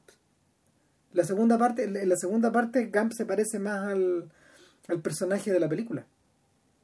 La 1.12 1.22
segunda 1.22 1.56
parte, 1.56 1.84
en 1.84 2.08
la 2.08 2.16
segunda 2.16 2.50
parte, 2.50 2.86
Gump 2.86 3.12
se 3.12 3.26
parece 3.26 3.60
más 3.60 3.92
al, 3.92 4.32
al 4.88 5.02
personaje 5.02 5.52
de 5.52 5.60
la 5.60 5.68
película. 5.68 6.06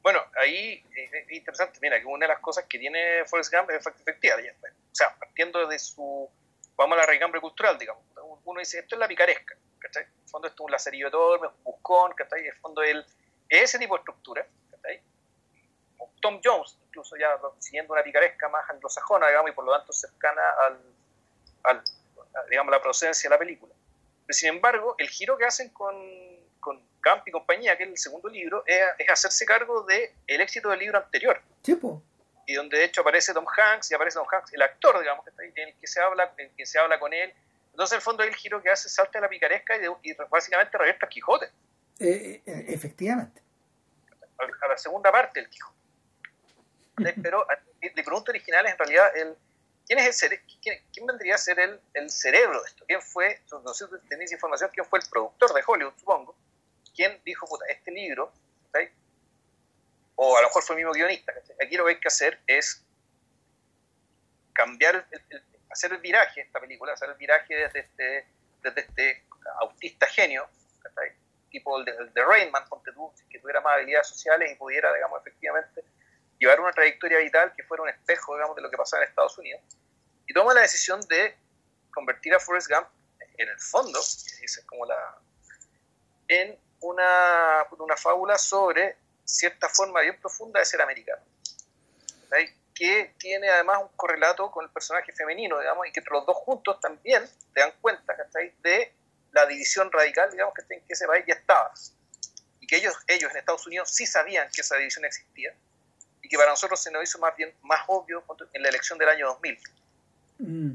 Bueno, 0.05 0.23
ahí 0.39 0.85
es 0.95 1.33
interesante, 1.33 1.79
mira, 1.81 1.99
que 1.99 2.05
una 2.05 2.27
de 2.27 2.35
las 2.35 2.41
cosas 2.41 2.67
que 2.69 2.79
tiene 2.79 3.25
Forrest 3.25 3.51
Gump 3.51 3.71
es 3.71 3.87
efectiva. 3.87 4.37
O 4.37 4.95
sea, 4.95 5.17
partiendo 5.19 5.67
de 5.67 5.79
su, 5.79 6.31
vamos 6.77 6.99
a 6.99 7.01
la 7.01 7.07
raigambre 7.07 7.41
cultural, 7.41 7.79
digamos. 7.79 8.05
Uno 8.45 8.61
dice, 8.61 8.81
esto 8.81 8.97
es 8.97 8.99
la 8.99 9.09
picaresca, 9.09 9.57
¿cachai? 9.79 10.03
En 10.03 10.11
el 10.23 10.29
fondo 10.29 10.47
esto 10.47 10.63
es 10.63 10.65
un 10.67 10.73
lacerillo 10.73 11.07
de 11.07 11.11
torme, 11.11 11.47
un 11.47 11.65
buscón, 11.65 12.13
¿cachai? 12.13 12.41
En 12.41 12.49
el 12.49 12.57
fondo 12.57 12.83
el, 12.83 13.03
ese 13.49 13.79
tipo 13.79 13.95
de 13.95 14.01
estructura. 14.01 14.47
Tom 16.21 16.41
Jones, 16.43 16.79
incluso 16.87 17.17
ya 17.17 17.39
siguiendo 17.59 17.95
una 17.95 18.03
picaresca 18.03 18.49
más 18.49 18.69
anglosajona, 18.69 19.29
digamos, 19.29 19.51
y 19.51 19.55
por 19.55 19.65
lo 19.65 19.77
tanto 19.77 19.93
cercana 19.93 20.43
al, 20.67 20.81
al, 21.65 21.85
digamos, 22.51 22.71
la 22.71 22.81
procedencia 22.81 23.29
de 23.29 23.35
la 23.35 23.39
película. 23.39 23.75
Pero 24.27 24.35
sin 24.35 24.51
embargo, 24.51 24.97
el 24.99 25.09
giro 25.09 25.37
que 25.39 25.47
hacen 25.47 25.71
con, 25.71 25.95
Camp 27.05 27.29
y 27.29 27.31
compañía, 27.31 27.77
que 27.77 27.85
es 27.85 27.91
el 27.91 27.99
segundo 27.99 28.29
libro, 28.29 28.65
es, 28.67 28.81
es 28.99 29.09
hacerse 29.11 29.45
cargo 29.45 29.83
del 29.83 30.09
el 30.27 30.41
éxito 30.41 30.71
del 30.71 30.81
libro 30.81 30.99
anterior. 30.99 31.41
Tipo. 31.63 32.03
Y 32.47 32.55
donde 32.55 32.79
de 32.79 32.85
hecho 32.85 33.03
aparece 33.03 33.35
Tom 33.35 33.47
Hanks, 33.47 33.91
y 33.91 33.95
aparece 33.95 34.19
Tom 34.19 34.27
Hanks, 34.31 34.53
el 34.55 34.63
actor, 34.63 34.99
digamos, 34.99 35.25
que 35.25 35.31
está 35.31 35.43
ahí, 35.43 35.53
en 35.55 35.69
el 35.69 35.75
que 35.75 35.87
se 35.87 36.01
habla, 36.01 36.33
en 36.39 36.47
el 36.47 36.57
que 36.57 36.67
se 36.67 36.79
habla 36.79 36.99
con 36.99 37.13
él. 37.13 37.33
Entonces, 37.71 37.93
en 37.93 37.99
el 37.99 38.03
fondo, 38.03 38.23
el 38.23 38.35
giro 38.35 38.63
que 38.63 38.71
hace 38.71 38.89
salta 38.89 39.19
de 39.19 39.23
la 39.23 39.29
picaresca 39.29 39.77
y, 39.77 39.81
de, 39.81 39.93
y 40.03 40.15
básicamente 40.31 40.77
revierte 40.79 41.05
a 41.05 41.09
Quijote. 41.09 41.51
Eh, 41.99 42.43
eh, 42.47 42.65
efectivamente. 42.69 43.43
la 44.69 44.79
segunda 44.79 45.13
parte 45.13 45.41
del 45.41 45.51
Quijote. 45.51 45.75
Pero 47.23 47.47
de 47.81 48.03
pregunta 48.03 48.31
original 48.31 48.67
en 48.67 48.79
realidad 48.79 49.17
el, 49.17 49.37
¿quién, 49.87 49.99
es 49.99 50.23
el 50.23 50.41
quién, 50.63 50.81
quién, 50.93 51.07
vendría 51.07 51.35
a 51.35 51.39
ser 51.39 51.59
el, 51.59 51.81
el, 51.93 52.09
cerebro 52.09 52.63
de 52.63 52.69
esto? 52.69 52.85
¿Quién 52.87 53.03
fue, 53.03 53.41
no 53.51 53.75
sé 53.75 53.87
si 53.87 54.09
tenéis 54.09 54.33
información, 54.33 54.71
quién 54.73 54.87
fue 54.87 55.01
el 55.01 55.09
productor 55.11 55.53
de 55.53 55.63
Hollywood, 55.67 55.93
supongo? 55.99 56.35
¿Quién 56.95 57.21
dijo, 57.25 57.47
puta, 57.47 57.65
este 57.69 57.91
libro, 57.91 58.33
o 60.17 60.37
a 60.37 60.43
lo 60.43 60.49
mejor 60.49 60.63
fue 60.63 60.77
el 60.77 60.79
mismo 60.79 60.93
guionista, 60.93 61.33
aquí 61.61 61.77
lo 61.77 61.85
que 61.85 61.93
hay 61.93 62.01
que 62.01 62.09
hacer 62.09 62.41
es 62.47 62.85
cambiar, 64.53 65.07
el, 65.11 65.43
hacer 65.71 65.93
el 65.93 65.99
viraje 65.99 66.43
esta 66.43 66.61
película, 66.61 66.93
hacer 66.93 67.11
el 67.11 67.17
viraje 67.17 67.55
desde 67.55 67.81
este, 67.81 68.27
desde 68.63 68.81
este 68.81 69.25
autista 69.61 70.07
genio, 70.07 70.49
tipo 71.51 71.79
el 71.79 71.85
de, 71.85 71.93
el 71.93 72.13
de 72.13 72.25
Rainman, 72.25 72.65
que 73.29 73.39
tuviera 73.41 73.61
más 73.61 73.75
habilidades 73.75 74.09
sociales 74.09 74.53
y 74.53 74.55
pudiera, 74.55 74.93
digamos, 74.93 75.21
efectivamente 75.21 75.83
llevar 76.39 76.61
una 76.61 76.73
trayectoria 76.73 77.19
vital 77.19 77.53
que 77.57 77.63
fuera 77.65 77.83
un 77.83 77.89
espejo, 77.89 78.35
digamos, 78.35 78.57
de 78.57 78.63
lo 78.63 78.71
que 78.71 78.77
pasaba 78.77 79.03
en 79.03 79.09
Estados 79.09 79.37
Unidos, 79.39 79.63
y 80.27 80.33
toma 80.33 80.55
la 80.55 80.63
decisión 80.63 81.01
de 81.09 81.37
convertir 81.93 82.35
a 82.35 82.41
Forrest 82.41 82.69
Gump, 82.71 82.89
en 83.37 83.49
el 83.49 83.59
fondo, 83.59 83.99
es 83.99 84.65
como 84.67 84.87
la, 84.87 85.19
en 86.29 86.57
una, 86.85 87.67
una 87.79 87.97
fábula 87.97 88.39
sobre 88.39 88.97
cierta 89.25 89.69
forma 89.69 90.01
bien 90.01 90.19
profunda 90.21 90.61
de 90.61 90.67
ser 90.67 90.83
americano, 90.83 91.23
que 92.75 93.15
tiene 93.19 93.49
además 93.49 93.83
un 93.83 93.89
correlato 93.97 94.51
con 94.51 94.65
el 94.65 94.71
personaje 94.71 95.13
femenino, 95.13 95.59
digamos, 95.61 95.87
y 95.87 95.93
que 95.93 96.03
los 96.11 96.27
dos 96.27 96.37
juntos 96.37 96.81
también 96.81 97.25
te 97.53 97.61
dan 97.61 97.73
cuenta 97.81 98.15
de 98.63 98.93
la 99.33 99.47
división 99.47 99.91
radical, 99.93 100.31
digamos, 100.31 100.55
que 100.55 100.75
en 100.75 100.83
ese 100.89 101.07
país 101.07 101.25
ya 101.27 101.35
estaba. 101.35 101.73
Y 102.61 102.67
que 102.67 102.77
ellos, 102.77 102.95
ellos 103.07 103.31
en 103.31 103.39
Estados 103.39 103.67
Unidos 103.67 103.91
sí 103.91 104.07
sabían 104.07 104.49
que 104.51 104.63
esa 104.63 104.77
división 104.77 105.05
existía, 105.05 105.55
y 106.23 106.29
que 106.29 106.37
para 106.37 106.51
nosotros 106.51 106.83
se 106.83 106.91
nos 106.91 107.05
hizo 107.05 107.19
más 107.19 107.37
bien 107.37 107.55
más 107.63 107.83
obvio 107.87 108.25
en 108.53 108.63
la 108.63 108.69
elección 108.69 108.99
del 108.99 109.09
año 109.09 109.27
2000. 109.29 109.59
Mm. 110.39 110.73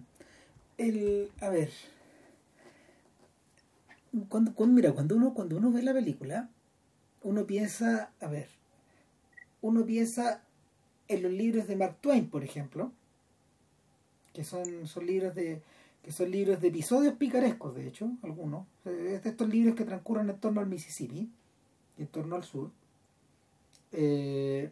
El, 0.77 1.31
a 1.41 1.49
ver, 1.49 1.69
cuando, 4.27 4.53
cuando, 4.53 4.75
mira, 4.75 4.91
cuando 4.93 5.15
uno, 5.15 5.33
cuando 5.33 5.57
uno 5.57 5.71
ve 5.71 5.83
la 5.83 5.93
película, 5.93 6.49
uno 7.23 7.45
piensa, 7.45 8.11
a 8.19 8.27
ver, 8.27 8.49
uno 9.61 9.85
piensa 9.85 10.41
en 11.07 11.23
los 11.23 11.31
libros 11.31 11.67
de 11.67 11.75
Mark 11.75 11.97
Twain, 12.01 12.29
por 12.29 12.43
ejemplo, 12.43 12.91
que 14.33 14.43
son, 14.43 14.87
son 14.87 15.05
libros 15.05 15.35
de 15.35 15.61
que 16.03 16.11
son 16.11 16.31
libros 16.31 16.61
de 16.61 16.69
episodios 16.69 17.15
picarescos, 17.15 17.75
de 17.75 17.87
hecho, 17.87 18.09
algunos, 18.23 18.65
es 18.85 19.21
de 19.23 19.29
estos 19.29 19.49
libros 19.49 19.75
que 19.75 19.85
transcurren 19.85 20.29
en 20.29 20.37
torno 20.37 20.61
al 20.61 20.67
Mississippi, 20.67 21.29
en 21.97 22.07
torno 22.07 22.35
al 22.35 22.43
sur. 22.43 22.71
Eh, 23.91 24.71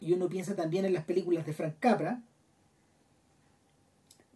y 0.00 0.12
uno 0.12 0.28
piensa 0.28 0.56
también 0.56 0.84
en 0.84 0.94
las 0.94 1.04
películas 1.04 1.44
de 1.44 1.52
Frank 1.52 1.74
Capra, 1.78 2.22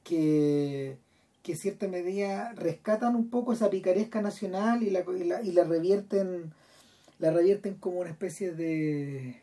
que, 0.04 0.98
que 1.42 1.52
en 1.52 1.58
cierta 1.58 1.88
medida 1.88 2.52
rescatan 2.52 3.16
un 3.16 3.28
poco 3.28 3.52
esa 3.52 3.70
picaresca 3.70 4.22
nacional 4.22 4.82
y 4.82 4.90
la, 4.90 5.00
y 5.00 5.24
la, 5.24 5.42
y 5.42 5.52
la 5.52 5.64
revierten 5.64 6.52
la 7.18 7.30
revierten 7.30 7.74
como 7.74 8.00
una 8.00 8.10
especie 8.10 8.52
de 8.52 9.40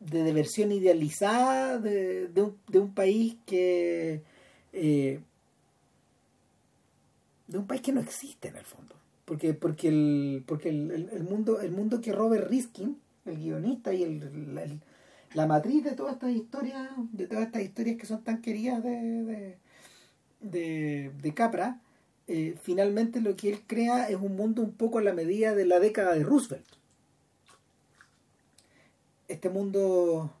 de 0.00 0.32
versión 0.32 0.72
idealizada 0.72 1.78
de, 1.78 2.28
de, 2.28 2.42
un, 2.42 2.56
de 2.68 2.78
un 2.78 2.94
país 2.94 3.36
que 3.46 4.22
eh, 4.72 5.20
de 7.48 7.58
un 7.58 7.66
país 7.66 7.80
que 7.82 7.92
no 7.92 8.00
existe 8.00 8.48
en 8.48 8.56
el 8.56 8.64
fondo. 8.64 8.94
Porque 9.24 9.54
porque 9.54 9.88
el 9.88 10.44
porque 10.46 10.68
el, 10.68 11.08
el 11.12 11.24
mundo 11.24 11.60
el 11.60 11.72
mundo 11.72 12.00
que 12.00 12.12
Robert 12.12 12.48
Riskin 12.48 12.96
el 13.24 13.38
guionista 13.38 13.92
y 13.92 14.04
el, 14.04 14.22
el, 14.58 14.80
la 15.34 15.46
matriz 15.46 15.84
de 15.84 15.92
todas 15.92 16.14
estas 16.14 16.30
historias 16.30 16.88
de 17.12 17.26
todas 17.26 17.46
estas 17.46 17.62
historias 17.62 17.96
que 17.96 18.06
son 18.06 18.22
tan 18.22 18.40
queridas 18.40 18.82
de 18.82 19.22
de, 19.22 19.58
de, 20.40 21.10
de 21.22 21.34
Capra 21.34 21.80
eh, 22.28 22.56
finalmente 22.60 23.20
lo 23.20 23.36
que 23.36 23.50
él 23.50 23.62
crea 23.66 24.08
es 24.08 24.16
un 24.16 24.34
mundo 24.34 24.62
un 24.62 24.72
poco 24.72 24.98
a 24.98 25.02
la 25.02 25.12
medida 25.12 25.54
de 25.54 25.64
la 25.64 25.78
década 25.78 26.12
de 26.12 26.24
Roosevelt. 26.24 26.66
Este 29.28 29.48
mundo 29.48 30.32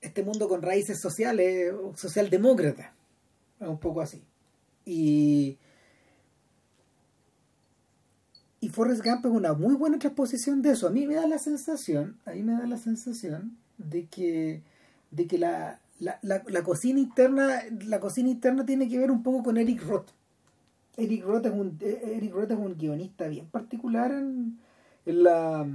este 0.00 0.22
mundo 0.22 0.48
con 0.48 0.62
raíces 0.62 0.98
sociales 1.00 1.74
socialdemócratas 1.94 2.92
un 3.60 3.78
poco 3.78 4.00
así. 4.00 4.24
Y 4.84 5.58
y 8.60 8.68
Forrest 8.68 9.04
Gump 9.04 9.24
es 9.24 9.32
una 9.32 9.52
muy 9.54 9.74
buena 9.74 9.98
transposición 9.98 10.62
de 10.62 10.72
eso 10.72 10.86
a 10.86 10.90
mí 10.90 11.06
me 11.06 11.14
da 11.14 11.26
la 11.26 11.38
sensación 11.38 12.18
a 12.26 12.32
mí 12.32 12.42
me 12.42 12.52
da 12.52 12.66
la 12.66 12.76
sensación 12.76 13.56
de 13.78 14.06
que 14.06 14.62
de 15.10 15.26
que 15.26 15.38
la, 15.38 15.80
la, 15.98 16.20
la, 16.22 16.62
cocina 16.62 17.00
interna 17.00 17.62
la 17.86 18.00
cocina 18.00 18.28
interna 18.28 18.64
tiene 18.64 18.88
que 18.88 18.98
ver 18.98 19.10
un 19.10 19.22
poco 19.22 19.42
con 19.42 19.56
Eric 19.56 19.82
Roth 19.86 20.10
Eric 20.96 21.24
Roth 21.24 21.46
es 21.46 21.52
un 21.52 21.78
Eric 21.80 22.32
Roth 22.34 22.50
es 22.50 22.58
un 22.58 22.76
guionista 22.76 23.28
bien 23.28 23.46
particular 23.46 24.12
en, 24.12 24.58
la 25.06 25.66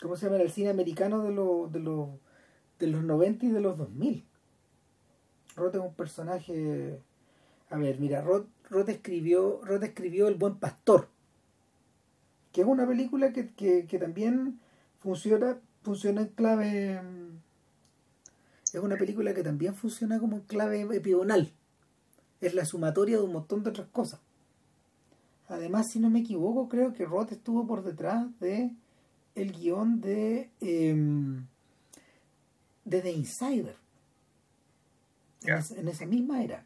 ¿cómo 0.00 0.16
se 0.16 0.26
llama? 0.26 0.42
El 0.42 0.50
cine 0.50 0.70
americano 0.70 1.22
de, 1.22 1.32
lo, 1.32 1.68
de, 1.70 1.80
lo, 1.80 2.18
de 2.78 2.86
los 2.86 3.02
90 3.02 3.46
y 3.46 3.50
de 3.50 3.60
los 3.60 3.76
2000. 3.78 4.24
Roth 5.56 5.74
es 5.74 5.80
un 5.80 5.94
personaje... 5.94 7.00
A 7.70 7.78
ver, 7.78 7.98
mira, 7.98 8.20
Roth, 8.20 8.46
Roth, 8.70 8.88
escribió, 8.88 9.60
Roth 9.64 9.82
escribió 9.82 10.28
El 10.28 10.34
Buen 10.34 10.56
Pastor, 10.56 11.08
que 12.54 12.60
es 12.60 12.66
una 12.68 12.86
película 12.86 13.32
que, 13.32 13.52
que, 13.52 13.84
que 13.86 13.98
también 13.98 14.60
funciona, 15.00 15.58
funciona 15.82 16.20
en 16.20 16.28
clave... 16.28 17.02
Es 18.72 18.80
una 18.80 18.96
película 18.96 19.34
que 19.34 19.42
también 19.42 19.74
funciona 19.74 20.20
como 20.20 20.36
en 20.36 20.42
clave 20.42 20.82
epigonal. 20.82 21.52
Es 22.40 22.54
la 22.54 22.64
sumatoria 22.64 23.16
de 23.16 23.24
un 23.24 23.32
montón 23.32 23.64
de 23.64 23.70
otras 23.70 23.88
cosas. 23.88 24.20
Además, 25.48 25.90
si 25.90 25.98
no 25.98 26.10
me 26.10 26.20
equivoco, 26.20 26.68
creo 26.68 26.94
que 26.94 27.04
Roth 27.04 27.32
estuvo 27.32 27.66
por 27.66 27.82
detrás 27.82 28.26
de 28.38 28.70
el 29.34 29.52
guion 29.52 30.00
de, 30.00 30.48
eh, 30.60 30.94
de 32.84 33.00
The 33.00 33.10
Insider. 33.10 33.76
En, 35.42 35.54
esa, 35.54 35.74
en, 35.74 35.88
esa 35.88 36.06
misma 36.06 36.42
era. 36.44 36.64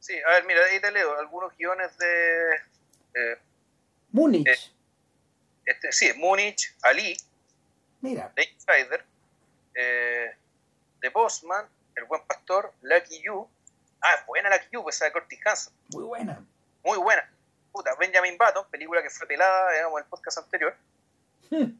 Sí, 0.00 0.14
a 0.26 0.30
ver, 0.32 0.46
mira, 0.46 0.60
ahí 0.72 0.80
te 0.80 0.90
leo 0.90 1.18
algunos 1.18 1.54
guiones 1.58 1.96
de... 1.98 2.54
Eh, 3.14 3.38
Múnich. 4.10 4.48
Eh, 4.48 4.81
este, 5.64 5.92
sí, 5.92 6.12
Múnich, 6.16 6.74
Ali. 6.82 7.16
Mira. 8.00 8.32
The 8.34 8.42
Insider. 8.44 9.04
Eh, 9.74 10.34
The 11.00 11.08
Bossman, 11.10 11.66
El 11.96 12.04
Buen 12.04 12.22
Pastor, 12.26 12.72
Lucky 12.82 13.22
You. 13.22 13.46
Ah, 14.00 14.24
buena 14.26 14.50
Lucky 14.50 14.66
You, 14.72 14.82
pues 14.82 14.96
esa 14.96 15.06
de 15.06 15.12
Curtis 15.12 15.38
Hanson. 15.44 15.72
Muy 15.92 16.04
buena. 16.04 16.44
Muy 16.84 16.98
buena. 16.98 17.28
Puta, 17.72 17.94
Benjamin 17.98 18.36
Button, 18.38 18.64
película 18.70 19.02
que 19.02 19.10
fue 19.10 19.26
pelada, 19.26 19.72
digamos, 19.72 19.98
en 19.98 20.04
el 20.04 20.10
podcast 20.10 20.38
anterior. 20.38 20.74
Hmm. 21.50 21.72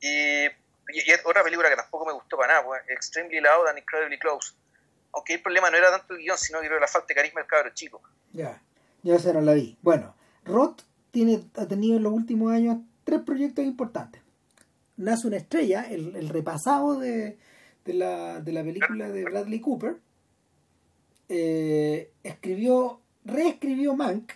Y, 0.00 0.46
y, 0.46 1.12
otra 1.24 1.42
película 1.42 1.68
que 1.70 1.76
tampoco 1.76 2.04
me 2.06 2.12
gustó 2.12 2.36
para 2.36 2.54
nada, 2.54 2.64
pues, 2.64 2.82
Extremely 2.88 3.40
Loud 3.40 3.68
and 3.68 3.78
Incredibly 3.78 4.18
Close. 4.18 4.54
Aunque 5.12 5.34
el 5.34 5.42
problema 5.42 5.70
no 5.70 5.76
era 5.76 5.90
tanto 5.90 6.14
el 6.14 6.20
guion, 6.20 6.36
sino 6.36 6.60
que 6.60 6.66
era 6.66 6.80
la 6.80 6.88
falta 6.88 7.08
de 7.08 7.14
carisma 7.14 7.40
del 7.40 7.48
cabro 7.48 7.70
chico. 7.72 8.02
Ya, 8.32 8.60
ya 9.02 9.18
se 9.18 9.32
no 9.32 9.40
la 9.40 9.54
vi. 9.54 9.78
Bueno, 9.80 10.14
Roth 10.44 10.82
tiene, 11.12 11.44
ha 11.56 11.66
tenido 11.66 11.96
en 11.98 12.02
los 12.02 12.12
últimos 12.12 12.52
años 12.52 12.78
tres 13.04 13.20
proyectos 13.20 13.64
importantes. 13.64 14.22
Nace 14.96 15.26
una 15.26 15.36
estrella, 15.36 15.82
el, 15.82 16.16
el 16.16 16.28
repasado 16.28 16.98
de, 16.98 17.38
de, 17.84 17.94
la, 17.94 18.40
de 18.40 18.52
la 18.52 18.62
película 18.62 19.10
de 19.10 19.24
Bradley 19.24 19.60
Cooper. 19.60 20.00
Eh, 21.28 22.10
escribió, 22.22 23.00
reescribió 23.24 23.94
Mank. 23.94 24.32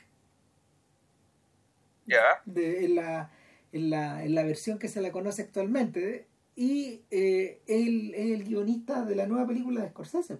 Ya. 2.06 2.42
En 2.46 2.94
la 2.94 3.30
en 3.72 3.90
la, 3.90 4.24
en 4.24 4.34
la 4.34 4.42
versión 4.44 4.78
que 4.78 4.88
se 4.88 5.00
la 5.00 5.12
conoce 5.12 5.42
actualmente. 5.42 6.26
Y 6.56 7.02
eh, 7.10 7.62
él 7.66 8.12
es 8.14 8.32
el 8.32 8.44
guionista 8.44 9.04
de 9.04 9.14
la 9.14 9.26
nueva 9.26 9.46
película 9.46 9.82
de 9.82 9.90
Scorsese, 9.90 10.38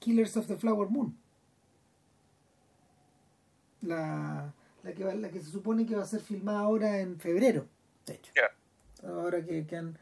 Killers 0.00 0.36
of 0.36 0.48
the 0.48 0.56
Flower 0.56 0.88
Moon. 0.88 1.16
La, 3.82 4.52
la, 4.82 4.92
que, 4.92 5.04
va, 5.04 5.14
la 5.14 5.30
que 5.30 5.40
se 5.40 5.50
supone 5.50 5.86
que 5.86 5.96
va 5.96 6.02
a 6.02 6.06
ser 6.06 6.20
filmada 6.20 6.60
ahora 6.60 7.00
en 7.00 7.18
febrero, 7.18 7.66
de 8.06 8.14
hecho. 8.14 8.32
Yeah. 8.34 9.10
Ahora 9.10 9.44
que, 9.44 9.66
que, 9.66 9.76
han, 9.76 9.98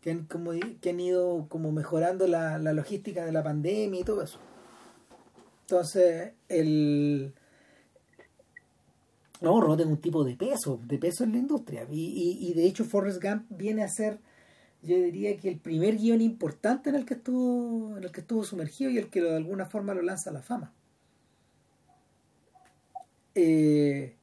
que, 0.00 0.10
han, 0.10 0.24
como, 0.24 0.52
que 0.80 0.90
han 0.90 1.00
ido 1.00 1.46
como 1.48 1.72
mejorando 1.72 2.26
la, 2.26 2.58
la 2.58 2.72
logística 2.72 3.24
de 3.24 3.32
la 3.32 3.42
pandemia 3.42 4.00
y 4.00 4.04
todo 4.04 4.22
eso. 4.22 4.38
Entonces, 5.62 6.32
el 6.48 7.34
no, 9.40 9.74
es 9.74 9.86
un 9.86 9.98
tipo 9.98 10.24
de 10.24 10.34
peso, 10.36 10.80
de 10.84 10.98
peso 10.98 11.24
en 11.24 11.32
la 11.32 11.38
industria. 11.38 11.86
Y, 11.90 12.38
y, 12.40 12.50
y, 12.50 12.54
de 12.54 12.66
hecho 12.66 12.84
Forrest 12.84 13.22
Gump 13.22 13.44
viene 13.50 13.82
a 13.82 13.88
ser, 13.88 14.18
yo 14.82 14.96
diría 14.96 15.36
que 15.36 15.48
el 15.48 15.58
primer 15.58 15.96
guion 15.96 16.20
importante 16.20 16.88
en 16.88 16.96
el 16.96 17.04
que 17.04 17.14
estuvo, 17.14 17.96
en 17.96 18.04
el 18.04 18.12
que 18.12 18.20
estuvo 18.20 18.44
sumergido 18.44 18.90
y 18.90 18.98
el 18.98 19.08
que 19.08 19.20
de 19.20 19.36
alguna 19.36 19.66
forma 19.66 19.94
lo 19.94 20.02
lanza 20.02 20.30
a 20.30 20.32
la 20.32 20.42
fama. 20.42 20.72
Eh, 23.38 24.16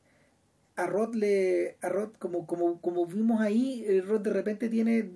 a 0.75 0.87
Rod 0.87 1.13
le 1.13 1.77
a 1.83 1.89
Rod 1.89 2.13
como 2.17 2.47
como 2.47 2.81
como 2.81 3.05
vimos 3.05 3.41
ahí 3.41 3.85
eh, 3.87 4.01
Rod 4.01 4.21
de 4.21 4.31
repente 4.31 4.69
tiene 4.69 5.11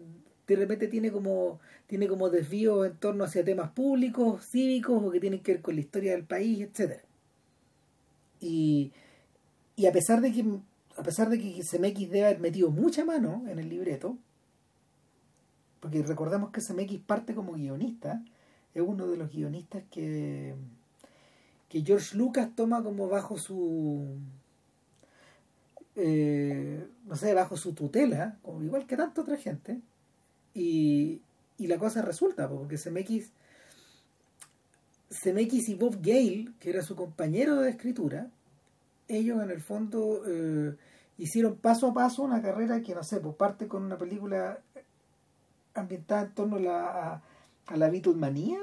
de 0.48 0.56
repente 0.56 0.88
tiene 0.88 1.12
como 1.12 1.60
tiene 1.88 2.08
como 2.08 2.30
desvío 2.30 2.86
en 2.86 2.96
torno 2.98 3.24
hacia 3.24 3.44
temas 3.44 3.72
públicos 3.72 4.46
cívicos 4.46 5.04
o 5.04 5.12
que 5.12 5.20
tienen 5.20 5.42
que 5.42 5.54
ver 5.54 5.62
con 5.64 5.76
la 5.76 5.82
historia 5.82 6.12
del 6.12 6.26
país 6.26 6.62
etcétera. 6.62 7.02
Y, 8.40 8.92
y 9.76 9.88
a 9.88 9.92
pesar 9.92 10.22
de 10.22 10.32
que 10.32 10.46
a 10.96 11.04
pesar 11.04 11.30
de 11.30 11.40
que 11.40 11.64
CMX 11.64 12.12
debe 12.12 12.26
haber 12.26 12.40
metido 12.40 12.70
mucha 12.70 13.04
mano 13.04 13.46
en 13.50 13.58
el 13.60 13.70
libreto 13.70 14.18
porque 15.80 16.04
recordemos 16.04 16.52
que 16.52 16.62
CMX 16.62 17.00
parte 17.00 17.34
como 17.34 17.54
guionista 17.54 18.24
es 18.76 18.82
uno 18.84 19.08
de 19.08 19.18
los 19.18 19.32
guionistas 19.32 19.84
que 19.90 20.56
que 21.70 21.82
George 21.82 22.16
Lucas 22.16 22.50
toma 22.56 22.84
como 22.84 23.08
bajo 23.10 23.38
su 23.38 24.18
eh, 26.00 26.88
no 27.06 27.16
sé, 27.16 27.34
bajo 27.34 27.58
su 27.58 27.74
tutela, 27.74 28.38
como 28.44 28.62
igual 28.62 28.86
que 28.86 28.96
tanta 28.96 29.22
otra 29.22 29.36
gente, 29.36 29.82
y, 30.54 31.22
y 31.58 31.68
la 31.68 31.80
cosa 31.80 32.04
resulta, 32.04 32.48
porque 32.48 32.78
CMX, 32.78 33.32
CMX 35.10 35.70
y 35.70 35.76
Bob 35.76 35.96
Gale, 36.00 36.50
que 36.60 36.70
era 36.70 36.84
su 36.84 36.96
compañero 36.96 37.56
de 37.62 37.72
escritura, 37.72 38.30
ellos 39.08 39.42
en 39.42 39.50
el 39.50 39.60
fondo 39.60 40.22
eh, 40.28 40.76
hicieron 41.18 41.56
paso 41.56 41.88
a 41.88 41.94
paso 41.96 42.22
una 42.22 42.44
carrera 42.44 42.82
que, 42.82 42.94
no 42.94 43.04
sé, 43.04 43.20
pues 43.20 43.36
parte 43.36 43.68
con 43.68 43.84
una 43.84 43.98
película 43.98 44.60
ambientada 45.74 46.24
en 46.26 46.34
torno 46.36 46.58
a 46.58 46.60
la, 46.60 46.86
a, 46.86 47.24
a 47.66 47.78
la 47.78 47.90
Beatlemanía, 47.90 48.60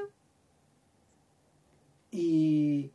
y 2.15 2.91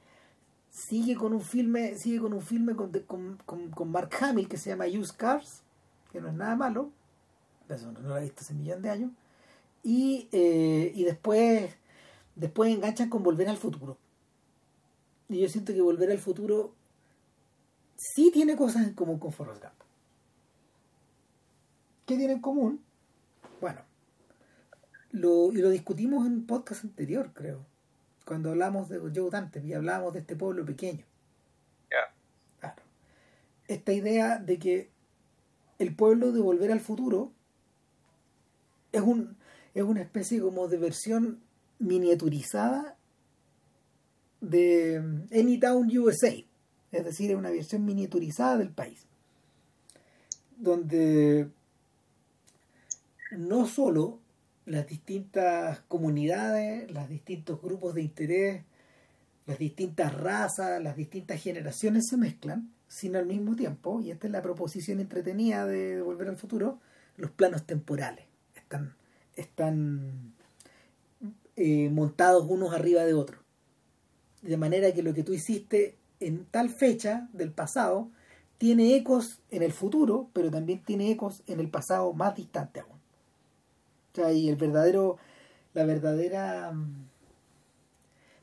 sigue 0.70 1.16
con 1.16 1.34
un 1.34 1.42
filme 1.42 1.96
sigue 1.96 2.20
con 2.20 2.34
un 2.34 2.42
filme 2.42 2.76
con, 2.76 2.92
con, 3.06 3.38
con, 3.70 3.92
Mark 3.92 4.12
Hamill 4.22 4.48
que 4.48 4.58
se 4.58 4.70
llama 4.70 4.86
Used 4.86 5.16
Cars 5.18 5.62
que 6.12 6.22
no 6.22 6.30
es 6.30 6.34
nada 6.34 6.56
malo 6.56 6.92
eso 7.68 7.92
no 7.92 8.00
lo 8.00 8.18
he 8.18 8.22
visto 8.22 8.42
hace 8.42 8.54
un 8.54 8.60
millón 8.60 8.82
de 8.82 8.90
años 8.90 9.12
y, 9.84 10.28
eh, 10.32 10.92
y 10.96 11.04
después 11.04 11.76
después 12.40 12.74
enganchan 12.74 13.10
con 13.10 13.22
Volver 13.22 13.50
al 13.50 13.58
Futuro. 13.58 13.98
Y 15.28 15.40
yo 15.40 15.50
siento 15.50 15.74
que 15.74 15.82
Volver 15.82 16.10
al 16.10 16.18
Futuro 16.18 16.74
sí 17.96 18.32
tiene 18.32 18.56
cosas 18.56 18.88
en 18.88 18.94
común 18.94 19.20
con 19.20 19.32
Forrest 19.32 19.62
Gump. 19.62 19.74
¿qué 22.06 22.18
tiene 22.18 22.34
en 22.34 22.42
común? 22.42 22.82
bueno 23.62 23.82
lo, 25.12 25.52
y 25.52 25.58
lo 25.58 25.70
discutimos 25.70 26.26
en 26.26 26.34
un 26.34 26.46
podcast 26.48 26.84
anterior 26.84 27.32
creo 27.34 27.66
cuando 28.30 28.52
hablamos 28.52 28.90
de 28.90 29.00
Joe 29.00 29.32
Dante 29.32 29.60
y 29.66 29.74
hablábamos 29.74 30.14
de 30.14 30.20
este 30.20 30.36
pueblo 30.36 30.64
pequeño. 30.64 31.04
Claro. 31.90 32.12
Esta 33.68 33.92
idea 33.92 34.38
de 34.38 34.60
que 34.60 34.92
el 35.80 35.96
pueblo 35.96 36.32
de 36.32 36.40
Volver 36.40 36.72
al 36.72 36.80
Futuro 36.80 37.32
es, 38.92 39.02
un, 39.02 39.36
es 39.74 39.82
una 39.82 40.02
especie 40.02 40.40
como 40.42 40.68
de 40.68 40.78
versión 40.78 41.42
miniaturizada 41.80 42.96
de 44.42 44.98
Anytown 45.34 45.90
USA. 45.98 46.36
Es 46.92 47.04
decir, 47.04 47.32
es 47.32 47.36
una 47.36 47.50
versión 47.50 47.84
miniaturizada 47.84 48.58
del 48.58 48.70
país. 48.70 49.08
Donde 50.56 51.50
no 53.32 53.66
solo 53.66 54.19
las 54.70 54.86
distintas 54.86 55.80
comunidades, 55.88 56.92
los 56.92 57.10
distintos 57.10 57.60
grupos 57.60 57.96
de 57.96 58.04
interés, 58.04 58.64
las 59.48 59.58
distintas 59.58 60.14
razas, 60.14 60.82
las 60.82 60.96
distintas 60.96 61.42
generaciones 61.42 62.08
se 62.08 62.18
mezclan, 62.18 62.72
sino 62.88 63.18
al 63.18 63.26
mismo 63.26 63.56
tiempo, 63.56 64.00
y 64.00 64.12
esta 64.12 64.28
es 64.28 64.32
la 64.32 64.44
proposición 64.44 65.00
entretenida 65.00 65.66
de 65.66 66.02
Volver 66.02 66.30
al 66.30 66.36
Futuro, 66.36 66.80
los 67.18 67.32
planos 67.32 67.66
temporales 67.66 68.26
están, 68.56 68.94
están 69.36 70.34
eh, 71.56 71.90
montados 71.90 72.46
unos 72.48 72.72
arriba 72.72 73.04
de 73.06 73.16
otros. 73.16 73.42
De 74.44 74.56
manera 74.56 74.94
que 74.94 75.02
lo 75.02 75.16
que 75.16 75.24
tú 75.24 75.34
hiciste 75.34 75.98
en 76.20 76.46
tal 76.46 76.70
fecha 76.70 77.28
del 77.34 77.52
pasado 77.52 78.12
tiene 78.60 78.96
ecos 78.96 79.40
en 79.50 79.64
el 79.64 79.74
futuro, 79.74 80.30
pero 80.32 80.52
también 80.52 80.84
tiene 80.84 81.10
ecos 81.10 81.42
en 81.48 81.60
el 81.60 81.72
pasado 81.72 82.14
más 82.14 82.36
distante 82.36 82.82
aún 82.82 82.99
y 84.16 84.50
el 84.50 84.56
verdadero, 84.56 85.18
la 85.74 85.86
verdadera, 85.86 86.74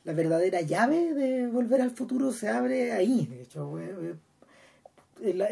la 0.04 0.12
verdadera 0.12 0.60
llave 0.62 1.12
de 1.14 1.46
volver 1.48 1.80
al 1.80 1.90
futuro 1.90 2.32
se 2.32 2.48
abre 2.48 2.92
ahí, 2.92 3.26
de 3.26 3.42
hecho, 3.42 3.78
en 3.78 5.38
la, 5.38 5.48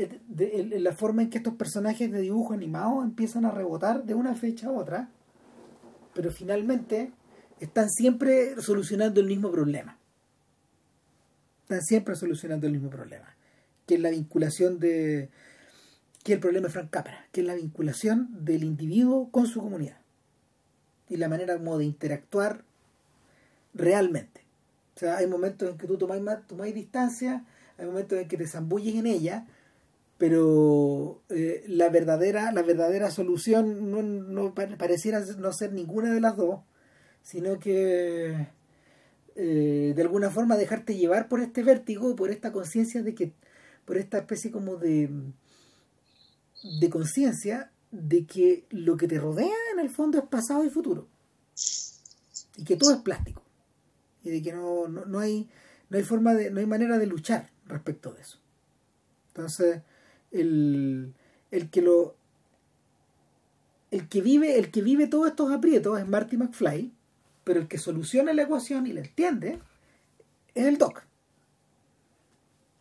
la, 0.78 0.92
forma 0.92 1.22
en 1.22 1.30
que 1.30 1.38
estos 1.38 1.54
personajes 1.54 2.10
de 2.12 2.20
dibujo 2.20 2.52
animado 2.52 3.02
empiezan 3.02 3.44
a 3.44 3.50
rebotar 3.50 4.04
de 4.04 4.14
una 4.14 4.34
fecha 4.34 4.68
a 4.68 4.72
otra, 4.72 5.08
pero 6.14 6.30
finalmente 6.30 7.12
están 7.60 7.90
siempre 7.90 8.60
solucionando 8.60 9.20
el 9.20 9.26
mismo 9.26 9.50
problema. 9.50 9.98
Están 11.62 11.80
siempre 11.80 12.14
solucionando 12.14 12.66
el 12.66 12.74
mismo 12.74 12.90
problema, 12.90 13.34
que 13.86 13.94
es 13.94 14.00
la 14.00 14.10
vinculación 14.10 14.78
de, 14.78 15.30
que 16.22 16.34
el 16.34 16.40
problema 16.40 16.66
de 16.66 16.72
Frank 16.74 16.90
Capra, 16.90 17.26
que 17.32 17.40
es 17.40 17.46
la 17.46 17.54
vinculación 17.54 18.44
del 18.44 18.64
individuo 18.64 19.30
con 19.30 19.46
su 19.46 19.60
comunidad 19.60 20.03
y 21.14 21.16
la 21.16 21.28
manera 21.28 21.56
como 21.56 21.78
de 21.78 21.84
interactuar 21.84 22.64
realmente. 23.72 24.42
O 24.96 24.98
sea, 24.98 25.16
hay 25.16 25.28
momentos 25.28 25.70
en 25.70 25.78
que 25.78 25.86
tú 25.86 25.96
tomáis, 25.96 26.22
tomáis 26.48 26.74
distancia, 26.74 27.44
hay 27.78 27.86
momentos 27.86 28.18
en 28.18 28.26
que 28.26 28.36
te 28.36 28.48
zambulles 28.48 28.96
en 28.96 29.06
ella, 29.06 29.46
pero 30.18 31.22
eh, 31.28 31.64
la 31.68 31.88
verdadera 31.88 32.50
la 32.50 32.62
verdadera 32.62 33.10
solución 33.10 33.92
no, 33.92 34.54
pareciera 34.54 35.20
no 35.38 35.52
ser 35.52 35.72
ninguna 35.72 36.12
de 36.12 36.20
las 36.20 36.36
dos, 36.36 36.60
sino 37.22 37.60
que 37.60 38.48
eh, 39.36 39.92
de 39.94 40.02
alguna 40.02 40.30
forma 40.30 40.56
dejarte 40.56 40.96
llevar 40.96 41.28
por 41.28 41.40
este 41.40 41.62
vértigo, 41.62 42.16
por 42.16 42.30
esta 42.30 42.50
conciencia 42.50 43.04
de 43.04 43.14
que, 43.14 43.32
por 43.84 43.98
esta 43.98 44.18
especie 44.18 44.50
como 44.50 44.76
de, 44.76 45.10
de 46.80 46.90
conciencia 46.90 47.70
de 47.94 48.26
que 48.26 48.66
lo 48.70 48.96
que 48.96 49.06
te 49.06 49.18
rodea 49.18 49.54
en 49.72 49.78
el 49.78 49.88
fondo 49.88 50.18
es 50.18 50.24
pasado 50.24 50.64
y 50.64 50.70
futuro. 50.70 51.06
Y 52.56 52.64
que 52.64 52.76
todo 52.76 52.92
es 52.92 53.00
plástico. 53.00 53.42
Y 54.24 54.30
de 54.30 54.42
que 54.42 54.52
no, 54.52 54.88
no, 54.88 55.18
hay, 55.20 55.48
no 55.90 55.96
hay 55.96 56.02
forma 56.02 56.34
de, 56.34 56.50
no 56.50 56.60
hay 56.60 56.66
manera 56.66 56.98
de 56.98 57.06
luchar 57.06 57.50
respecto 57.66 58.12
de 58.12 58.22
eso. 58.22 58.38
Entonces, 59.28 59.82
el, 60.32 61.14
el 61.50 61.70
que 61.70 61.82
lo 61.82 62.16
el 63.90 64.08
que 64.08 64.22
vive, 64.22 64.58
el 64.58 64.72
que 64.72 64.82
vive 64.82 65.06
todos 65.06 65.28
estos 65.28 65.52
aprietos 65.52 66.00
es 66.00 66.08
Marty 66.08 66.36
McFly, 66.36 66.92
pero 67.44 67.60
el 67.60 67.68
que 67.68 67.78
soluciona 67.78 68.32
la 68.32 68.42
ecuación 68.42 68.88
y 68.88 68.92
la 68.92 69.02
entiende 69.02 69.60
es 70.56 70.66
el 70.66 70.78
Doc. 70.78 71.04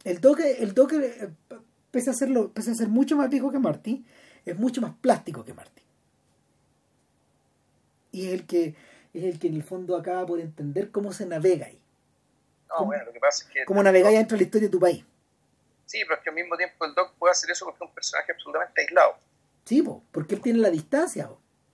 El 0.04 0.20
Doc, 0.22 0.40
el 0.40 0.74
Doc 0.74 0.94
eh, 0.94 1.30
pese 1.92 2.10
a, 2.10 2.14
serlo, 2.14 2.52
pese 2.52 2.72
a 2.72 2.74
ser 2.74 2.90
mucho 2.90 3.16
más 3.16 3.30
viejo 3.30 3.52
que 3.52 3.60
Marty, 3.60 4.04
es 4.46 4.58
mucho 4.58 4.82
más 4.82 4.94
plástico 4.96 5.44
que 5.44 5.54
Marty. 5.54 5.82
Y 8.12 8.28
es 8.28 8.34
el 8.34 8.46
que 8.46 8.76
es 9.14 9.24
el 9.24 9.40
que 9.40 9.48
en 9.48 9.56
el 9.56 9.64
fondo 9.64 9.96
acaba 9.96 10.26
por 10.26 10.40
entender 10.40 10.92
cómo 10.92 11.14
se 11.14 11.26
navega 11.26 11.68
ahí. 11.68 11.80
No, 12.70 12.86
bueno, 12.86 13.06
lo 13.06 13.14
que 13.14 13.20
pasa 13.20 13.46
es 13.46 13.52
que... 13.52 13.66
Cómo 13.66 13.84
navegáis 13.84 14.18
dentro 14.18 14.36
de 14.36 14.42
la 14.42 14.46
historia 14.46 14.68
de 14.68 14.72
tu 14.72 14.80
país. 14.80 15.06
Sí, 15.86 16.02
pero 16.04 16.16
es 16.16 16.24
que 16.24 16.30
al 16.30 16.36
mismo 16.36 16.58
tiempo 16.58 16.86
el 16.86 16.96
Doc 16.96 17.14
puede 17.20 17.32
hacer 17.32 17.52
eso 17.52 17.66
porque 17.66 17.84
es 17.84 17.90
un 17.90 17.94
personaje 17.94 18.32
absolutamente 18.32 18.82
aislado. 18.82 19.18
Sí, 19.66 19.84
porque 20.12 20.36
él 20.36 20.42
tiene 20.42 20.60
la 20.60 20.72
distancia. 20.72 21.30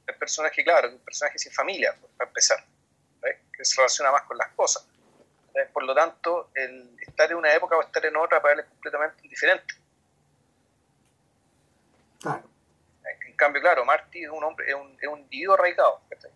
El 0.06 0.16
personaje, 0.16 0.64
claro, 0.64 0.90
un 0.90 1.00
personaje 1.00 1.40
sin 1.40 1.54
familia, 1.54 1.96
para 2.18 2.30
empezar, 2.30 2.58
que 3.54 3.64
se 3.64 3.78
relaciona 3.78 4.12
más 4.12 4.24
con 4.24 4.38
las 4.38 4.50
cosas. 4.50 4.86
Por 5.72 5.84
lo 5.84 5.96
tanto, 5.96 6.50
el 6.54 6.98
estar 7.00 7.32
en 7.32 7.38
una 7.38 7.54
época 7.54 7.78
o 7.78 7.82
estar 7.82 8.06
en 8.06 8.16
otra 8.18 8.42
para 8.42 8.56
él 8.56 8.60
es 8.62 8.66
completamente 8.66 9.24
indiferente. 9.24 9.76
Claro 12.20 12.59
cambio, 13.40 13.62
claro, 13.62 13.84
Marty 13.86 14.24
es 14.24 14.30
un 14.30 14.44
hombre, 14.44 14.68
es 14.68 14.76
un, 14.76 14.96
es 15.02 15.08
un 15.08 15.20
individuo 15.20 15.56
arraigado, 15.56 16.02
es 16.12 16.28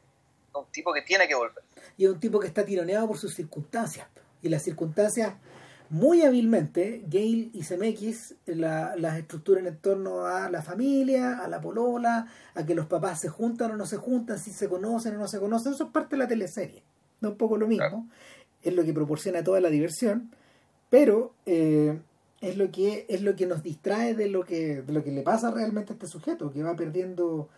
un 0.55 0.65
tipo 0.71 0.93
que 0.93 1.01
tiene 1.01 1.27
que 1.27 1.35
volver. 1.35 1.63
Y 1.97 2.05
es 2.05 2.11
un 2.11 2.19
tipo 2.19 2.39
que 2.39 2.47
está 2.47 2.65
tironeado 2.65 3.07
por 3.07 3.17
sus 3.17 3.35
circunstancias. 3.35 4.07
Y 4.41 4.49
las 4.49 4.63
circunstancias, 4.63 5.35
muy 5.89 6.23
hábilmente, 6.23 7.03
Gale 7.05 7.49
y 7.53 7.63
CMX 7.63 8.35
las 8.45 9.17
estructuran 9.17 9.67
en 9.67 9.77
torno 9.77 10.25
a 10.25 10.49
la 10.49 10.61
familia, 10.61 11.39
a 11.39 11.47
la 11.47 11.61
polola, 11.61 12.27
a 12.55 12.65
que 12.65 12.75
los 12.75 12.87
papás 12.87 13.19
se 13.21 13.29
juntan 13.29 13.71
o 13.71 13.77
no 13.77 13.85
se 13.85 13.97
juntan, 13.97 14.39
si 14.39 14.51
se 14.51 14.67
conocen 14.67 15.15
o 15.15 15.19
no 15.19 15.27
se 15.27 15.39
conocen. 15.39 15.73
Eso 15.73 15.85
es 15.85 15.91
parte 15.91 16.15
de 16.15 16.23
la 16.23 16.27
teleserie. 16.27 16.83
No 17.21 17.29
un 17.29 17.37
poco 17.37 17.57
lo 17.57 17.67
mismo. 17.67 18.09
Es 18.61 18.73
lo 18.73 18.83
que 18.83 18.93
proporciona 18.93 19.43
toda 19.43 19.59
la 19.59 19.69
diversión. 19.69 20.31
Pero 20.89 21.33
eh, 21.45 21.99
es 22.43 22.57
lo 22.57 22.71
que 22.71 23.05
es 23.09 23.21
lo 23.21 23.35
que 23.35 23.47
nos 23.47 23.63
distrae 23.63 24.13
de 24.13 24.27
lo 24.27 24.45
que 24.45 24.81
de 24.81 24.93
lo 24.93 25.03
que 25.03 25.11
le 25.11 25.23
pasa 25.23 25.49
realmente 25.49 25.93
a 25.93 25.95
este 25.95 26.07
sujeto 26.07 26.51
que 26.51 26.61
va 26.61 26.75
perdiendo 26.75 27.49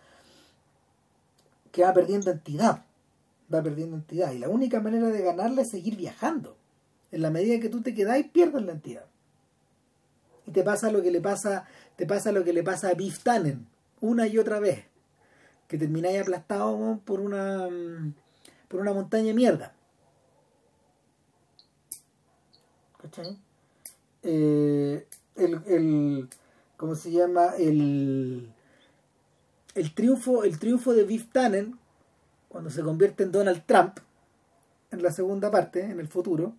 que 1.72 1.82
va 1.82 1.92
perdiendo 1.92 2.30
entidad 2.30 2.84
va 3.52 3.62
perdiendo 3.62 3.96
entidad 3.96 4.32
y 4.32 4.38
la 4.38 4.48
única 4.48 4.80
manera 4.80 5.08
de 5.08 5.22
ganarle 5.22 5.62
es 5.62 5.70
seguir 5.70 5.96
viajando 5.96 6.56
en 7.12 7.22
la 7.22 7.30
medida 7.30 7.60
que 7.60 7.68
tú 7.68 7.82
te 7.82 7.94
quedáis 7.94 8.26
pierdes 8.28 8.62
la 8.62 8.72
entidad 8.72 9.06
y 10.46 10.52
te 10.52 10.62
pasa 10.62 10.90
lo 10.90 11.02
que 11.02 11.10
le 11.10 11.20
pasa, 11.20 11.66
te 11.96 12.06
pasa 12.06 12.32
lo 12.32 12.44
que 12.44 12.52
le 12.52 12.62
pasa 12.62 12.88
a 12.88 12.94
Biff 12.94 13.22
Tannen, 13.22 13.66
una 14.00 14.26
y 14.28 14.38
otra 14.38 14.60
vez, 14.60 14.84
que 15.66 15.76
termináis 15.76 16.20
aplastado 16.20 17.00
por 17.04 17.20
una 17.20 17.68
mm, 17.68 18.14
por 18.68 18.80
una 18.80 18.92
montaña 18.92 19.26
de 19.26 19.34
mierda. 19.34 19.74
¿Cachai? 22.98 23.45
Eh, 24.28 25.06
el, 25.36 25.60
el, 25.66 26.28
¿cómo 26.76 26.96
se 26.96 27.12
llama? 27.12 27.54
El, 27.56 28.50
el 29.76 29.94
triunfo, 29.94 30.42
el 30.42 30.58
triunfo 30.58 30.94
de 30.94 31.04
Biff 31.04 31.30
Tannen, 31.30 31.78
cuando 32.48 32.70
se 32.70 32.82
convierte 32.82 33.22
en 33.22 33.30
Donald 33.30 33.62
Trump, 33.66 33.98
en 34.90 35.02
la 35.02 35.12
segunda 35.12 35.50
parte, 35.50 35.84
en 35.84 36.00
el 36.00 36.08
futuro, 36.08 36.54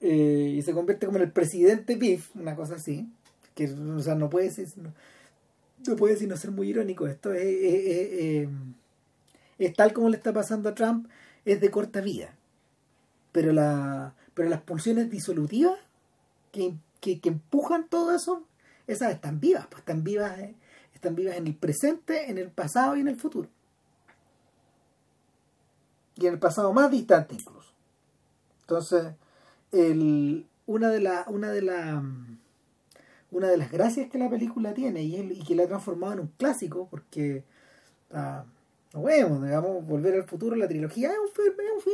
eh, 0.00 0.54
y 0.56 0.62
se 0.62 0.74
convierte 0.74 1.06
como 1.06 1.18
en 1.18 1.24
el 1.24 1.32
presidente 1.32 1.96
Biff, 1.96 2.36
una 2.36 2.54
cosa 2.54 2.74
así, 2.74 3.08
que 3.54 3.72
o 3.72 4.00
sea, 4.00 4.14
no 4.14 4.28
puede 4.28 4.52
no, 4.76 5.96
sino 6.16 6.36
ser 6.36 6.50
muy 6.50 6.68
irónico, 6.68 7.06
esto 7.06 7.32
es, 7.32 7.42
es, 7.42 8.48
es, 9.58 9.74
tal 9.74 9.94
como 9.94 10.10
le 10.10 10.18
está 10.18 10.34
pasando 10.34 10.68
a 10.68 10.74
Trump, 10.74 11.08
es 11.46 11.60
de 11.60 11.70
corta 11.70 12.02
vida, 12.02 12.34
pero, 13.32 13.52
la, 13.52 14.14
pero 14.34 14.50
las 14.50 14.60
pulsiones 14.60 15.10
disolutivas 15.10 15.78
que, 16.52 16.74
que, 17.00 17.20
que 17.20 17.28
empujan 17.28 17.88
todo 17.88 18.14
eso, 18.14 18.44
esas 18.86 19.12
están 19.12 19.40
vivas, 19.40 19.66
pues 19.66 19.80
están 19.80 20.04
vivas, 20.04 20.38
eh, 20.38 20.54
están 20.94 21.14
vivas 21.14 21.36
en 21.36 21.46
el 21.46 21.54
presente, 21.54 22.30
en 22.30 22.38
el 22.38 22.50
pasado 22.50 22.96
y 22.96 23.00
en 23.00 23.08
el 23.08 23.16
futuro. 23.16 23.48
Y 26.16 26.26
en 26.26 26.34
el 26.34 26.38
pasado 26.38 26.72
más 26.72 26.90
distante 26.90 27.34
incluso. 27.34 27.72
Entonces, 28.62 29.14
el, 29.72 30.46
una 30.66 30.90
de 30.90 31.00
las 31.00 31.26
una 31.28 31.50
de 31.50 31.62
la 31.62 32.02
una 33.30 33.48
de 33.48 33.56
las 33.56 33.70
gracias 33.70 34.10
que 34.10 34.18
la 34.18 34.30
película 34.30 34.74
tiene 34.74 35.02
y, 35.02 35.42
que 35.42 35.54
la 35.54 35.64
ha 35.64 35.66
transformado 35.66 36.14
en 36.14 36.20
un 36.20 36.26
clásico 36.38 36.88
porque 36.90 37.44
uh, 38.10 38.44
no 38.94 39.02
vemos 39.02 39.42
digamos 39.42 39.86
volver 39.86 40.14
al 40.14 40.24
futuro 40.24 40.56
la 40.56 40.68
trilogía 40.68 41.10
es 41.10 41.18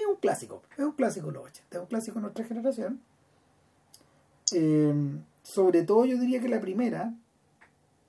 un 0.09 0.17
clásico 0.17 0.63
es 0.77 0.85
un 0.85 0.93
clásico 0.93 1.31
los 1.31 1.45
80 1.45 1.77
es 1.77 1.81
un 1.81 1.89
clásico 1.89 2.17
de 2.17 2.23
nuestra 2.23 2.45
generación 2.45 3.01
eh, 4.53 4.95
sobre 5.43 5.83
todo 5.83 6.05
yo 6.05 6.19
diría 6.19 6.41
que 6.41 6.49
la 6.49 6.61
primera 6.61 7.15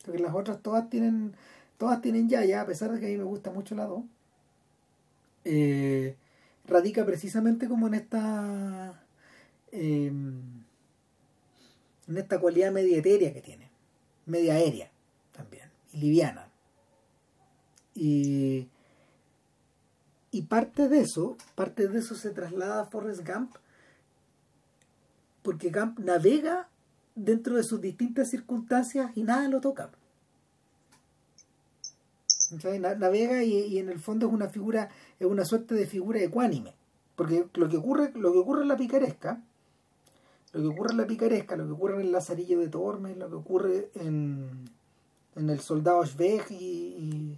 porque 0.03 0.19
las 0.19 0.33
otras 0.35 0.61
todas 0.61 0.89
tienen 0.89 1.33
todas 1.77 2.01
tienen 2.01 2.29
ya 2.29 2.45
ya 2.45 2.61
a 2.61 2.65
pesar 2.65 2.91
de 2.91 2.99
que 2.99 3.07
a 3.07 3.09
mí 3.09 3.17
me 3.17 3.23
gusta 3.23 3.51
mucho 3.51 3.75
la 3.75 3.85
2 3.85 4.03
eh, 5.45 6.15
radica 6.65 7.05
precisamente 7.05 7.67
como 7.67 7.87
en 7.87 7.95
esta 7.95 9.01
Em, 9.77 10.63
en 12.07 12.17
esta 12.17 12.39
cualidad 12.39 12.71
media 12.71 12.97
etérea 12.97 13.33
que 13.33 13.41
tiene, 13.41 13.69
media 14.25 14.53
aérea 14.53 14.89
también, 15.33 15.69
y 15.91 15.97
liviana. 15.97 16.47
Y, 17.93 18.69
y 20.31 20.41
parte 20.43 20.87
de 20.87 21.01
eso, 21.01 21.35
parte 21.55 21.89
de 21.89 21.99
eso 21.99 22.15
se 22.15 22.29
traslada 22.29 22.83
a 22.83 22.85
Forrest 22.85 23.27
Gump, 23.27 23.55
porque 25.45 25.69
Gump 25.69 25.99
navega 25.99 26.67
dentro 27.13 27.55
de 27.55 27.63
sus 27.63 27.79
distintas 27.79 28.29
circunstancias 28.31 29.11
y 29.15 29.23
nada 29.23 29.47
lo 29.47 29.61
toca. 29.61 29.91
Navega 32.51 33.43
y, 33.43 33.77
en 33.77 33.89
el 33.89 33.99
fondo 33.99 34.27
es 34.27 34.33
una 34.33 34.49
figura, 34.49 34.89
es 35.19 35.27
una 35.27 35.45
suerte 35.45 35.75
de 35.75 35.85
figura 35.85 36.19
ecuánime. 36.19 36.73
Porque 37.15 37.45
lo 37.53 37.69
que 37.69 37.77
ocurre, 37.77 38.11
lo 38.15 38.33
que 38.33 38.39
ocurre 38.39 38.63
en 38.63 38.67
la 38.67 38.75
picaresca 38.75 39.41
lo 40.55 40.61
que 40.61 40.67
ocurre 40.67 40.91
en 40.91 40.97
la 40.97 41.07
picaresca, 41.07 41.57
lo 41.57 41.65
que 41.65 41.73
ocurre 41.73 41.95
en 41.95 42.01
el 42.01 42.11
Lazarillo 42.13 42.59
de 42.59 42.69
Tormes, 42.69 43.17
lo 43.17 43.27
que 43.27 43.35
ocurre 43.35 43.89
en, 43.95 44.69
en 45.35 45.49
el 45.49 45.59
Soldado 45.59 46.05
Schweig 46.05 46.49
y, 46.49 47.37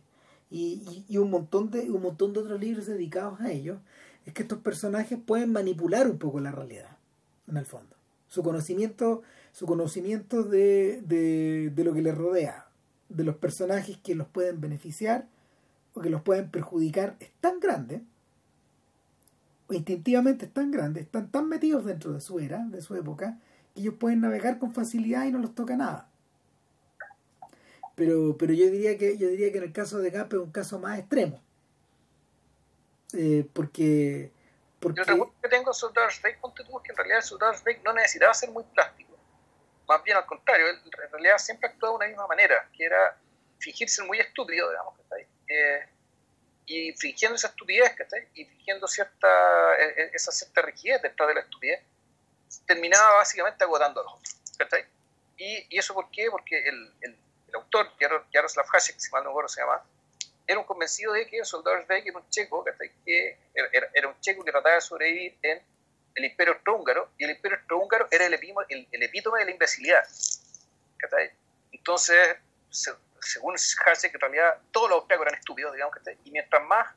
y, 0.52 1.06
y, 1.10 1.18
un 1.18 1.32
montón 1.32 1.72
de 1.72 1.90
un 1.90 2.04
montón 2.04 2.34
de 2.34 2.42
otros 2.42 2.60
libros 2.60 2.86
dedicados 2.86 3.40
a 3.42 3.52
ellos, 3.52 3.80
es 4.28 4.34
que 4.34 4.44
estos 4.44 4.60
personajes 4.60 5.18
pueden 5.18 5.52
manipular 5.52 6.08
un 6.08 6.20
poco 6.20 6.40
la 6.40 6.52
realidad, 6.52 6.96
en 7.48 7.58
el 7.58 7.66
fondo. 7.66 7.97
Su 8.28 8.44
conocimiento, 8.44 9.22
su 9.52 9.66
conocimiento 9.66 10.44
de, 10.44 11.02
de, 11.02 11.72
de 11.74 11.84
lo 11.84 11.94
que 11.94 12.02
les 12.02 12.16
rodea, 12.16 12.68
de 13.10 13.24
los 13.24 13.36
personajes 13.36 13.98
que 13.98 14.16
los 14.16 14.28
pueden 14.28 14.60
beneficiar 14.60 15.28
o 15.94 16.02
que 16.02 16.10
los 16.10 16.22
pueden 16.22 16.52
perjudicar, 16.52 17.16
es 17.20 17.32
tan 17.40 17.60
grande 17.60 18.02
instintivamente 19.76 20.46
están 20.46 20.72
grandes, 20.72 21.04
están 21.04 21.30
tan 21.30 21.50
metidos 21.50 21.86
dentro 21.86 22.14
de 22.14 22.22
su 22.22 22.40
era, 22.40 22.66
de 22.66 22.82
su 22.82 22.96
época, 22.96 23.38
que 23.74 23.82
ellos 23.82 23.96
pueden 24.00 24.22
navegar 24.22 24.60
con 24.60 24.74
facilidad 24.74 25.26
y 25.26 25.32
no 25.32 25.40
los 25.40 25.56
toca 25.56 25.76
nada. 25.76 26.10
Pero, 27.96 28.38
pero 28.38 28.54
yo 28.54 28.70
diría 28.70 28.98
que 28.98 29.18
yo 29.18 29.28
diría 29.28 29.52
que 29.52 29.58
en 29.58 29.64
el 29.66 29.72
caso 29.72 30.00
de 30.00 30.12
Gap 30.12 30.32
es 30.34 30.40
un 30.40 30.52
caso 30.52 30.80
más 30.80 31.00
extremo. 31.00 31.42
Eh, 33.14 33.48
porque, 33.54 34.32
porque... 34.80 35.04
Yo 35.08 35.34
que 35.42 35.50
tengo 35.50 35.74
Soldado 35.74 36.10
Snake, 36.10 36.38
ponte 36.40 36.64
tú, 36.64 36.82
que 36.82 36.92
en 36.92 36.98
realidad 36.98 37.22
Soldado 37.22 37.54
Snake 37.54 37.82
no 37.84 37.94
necesitaba 37.94 38.34
ser 38.34 38.50
muy 38.52 38.64
plástico. 38.64 39.18
Más 39.88 40.04
bien 40.04 40.18
al 40.18 40.26
contrario, 40.26 40.68
él 40.68 40.82
en 40.84 41.12
realidad 41.12 41.38
siempre 41.38 41.70
actuó 41.70 41.90
de 41.90 41.96
una 41.96 42.08
misma 42.08 42.28
manera, 42.28 42.70
que 42.76 42.86
era 42.86 43.18
fingirse 43.60 44.04
muy 44.04 44.20
estúpido, 44.20 44.70
digamos, 44.70 44.96
que 44.96 45.02
está 45.02 45.16
ahí. 45.16 45.28
Eh, 45.48 45.90
y 46.66 46.94
fingiendo 46.94 47.36
esa 47.36 47.48
estupidez, 47.48 47.96
¿cachai? 47.96 48.28
Y 48.34 48.46
fingiendo 48.46 48.88
cierta, 48.88 49.28
e, 49.80 50.04
e, 50.04 50.12
esa 50.14 50.32
cierta 50.32 50.62
rigidez 50.62 51.02
detrás 51.02 51.30
de 51.30 51.36
la 51.36 51.40
estupidez, 51.42 51.82
terminaba 52.66 53.16
básicamente 53.16 53.64
agotando 53.64 54.02
a 54.02 54.04
los 54.04 54.14
otros, 54.14 54.36
¿cachai? 54.58 54.86
Y, 55.38 55.68
y 55.70 55.80
eso 55.80 55.94
por 55.94 56.12
qué? 56.12 56.30
Porque 56.30 56.68
el, 56.68 56.94
el, 57.02 57.18
el 57.48 57.56
autor, 57.56 57.94
Jaroslav 58.34 58.66
Hasek, 58.74 59.00
si 59.00 59.10
mal 59.12 59.24
no 59.24 59.30
recuerdo 59.30 59.48
se 59.48 59.62
llama, 59.62 59.82
era 60.48 60.60
un 60.60 60.66
convencido 60.66 61.14
de 61.14 61.28
que 61.28 61.40
el 61.40 61.46
soldado 61.46 61.82
Schweik 61.82 62.08
era 62.08 62.18
un 62.18 62.30
checo. 62.30 62.64
Que 63.06 63.38
era, 63.54 63.90
era, 63.94 64.08
un 64.08 64.20
checo 64.22 64.44
que 64.44 64.52
trataba 64.52 64.76
de 64.76 64.82
sobrevivir 64.82 65.38
en 65.42 65.62
el 66.16 66.26
imperio 66.26 66.54
austrohúngaro, 66.54 67.12
y 67.18 67.26
el 67.26 67.32
imperio 67.32 67.58
austrohúngaro 67.58 68.08
era 68.10 68.26
el, 68.26 68.34
el, 68.34 68.88
el 68.92 69.04
epítome 69.04 69.40
de 69.40 69.46
la 69.46 69.52
imbecilidad. 69.52 70.04
Entonces, 71.72 72.38
se, 72.70 72.92
según 73.22 73.56
Hasek, 73.56 74.14
en 74.14 74.22
realidad 74.22 74.58
todos 74.72 74.90
los 74.90 75.00
austriacos 75.00 75.28
eran 75.28 75.40
estúpidos, 75.40 75.74
digamos, 75.74 75.96
y 76.24 76.32
mientras 76.32 76.64
más, 76.64 76.96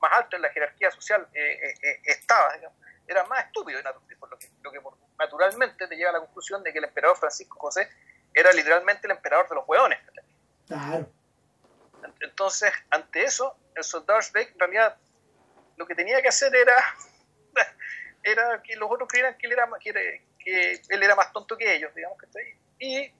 más 0.00 0.12
alto 0.12 0.36
en 0.36 0.42
la 0.42 0.50
jerarquía 0.50 0.90
social 0.90 1.26
eh, 1.32 1.58
eh, 1.62 1.74
eh 1.82 2.00
estaba, 2.04 2.54
digamos, 2.54 2.76
era 3.06 3.24
más 3.24 3.46
estúpido, 3.46 3.80
por 4.18 4.30
lo 4.30 4.38
que, 4.38 4.50
lo 4.62 4.70
que 4.70 4.80
naturalmente 5.18 5.86
te 5.86 5.96
lleva 5.96 6.10
a 6.10 6.12
la 6.14 6.20
conclusión 6.20 6.62
de 6.62 6.72
que 6.72 6.78
el 6.78 6.84
emperador 6.84 7.16
Francisco 7.16 7.58
José 7.58 7.88
era 8.34 8.52
literalmente 8.52 9.06
el 9.06 9.12
emperador 9.12 9.48
de 9.48 9.54
los 9.54 9.64
hueones. 9.66 9.98
Claro. 10.66 11.10
Entonces, 12.20 12.72
ante 12.90 13.24
eso, 13.24 13.56
el 13.74 13.84
soldado 13.84 14.20
Schweik 14.20 14.52
en 14.52 14.58
realidad 14.58 14.96
lo 15.76 15.86
que 15.86 15.94
tenía 15.94 16.20
que 16.20 16.28
hacer 16.28 16.54
era, 16.54 16.74
era 18.22 18.62
que 18.62 18.76
los 18.76 18.90
otros 18.90 19.08
creyeran 19.08 19.36
que 19.38 19.46
él 19.46 19.52
era, 19.52 19.68
que, 19.78 20.22
que 20.38 20.82
él 20.88 21.02
era 21.02 21.14
más 21.14 21.32
tonto 21.32 21.56
que 21.56 21.74
ellos, 21.74 21.94
digamos, 21.94 22.18
que 22.18 22.58
y 22.80 23.12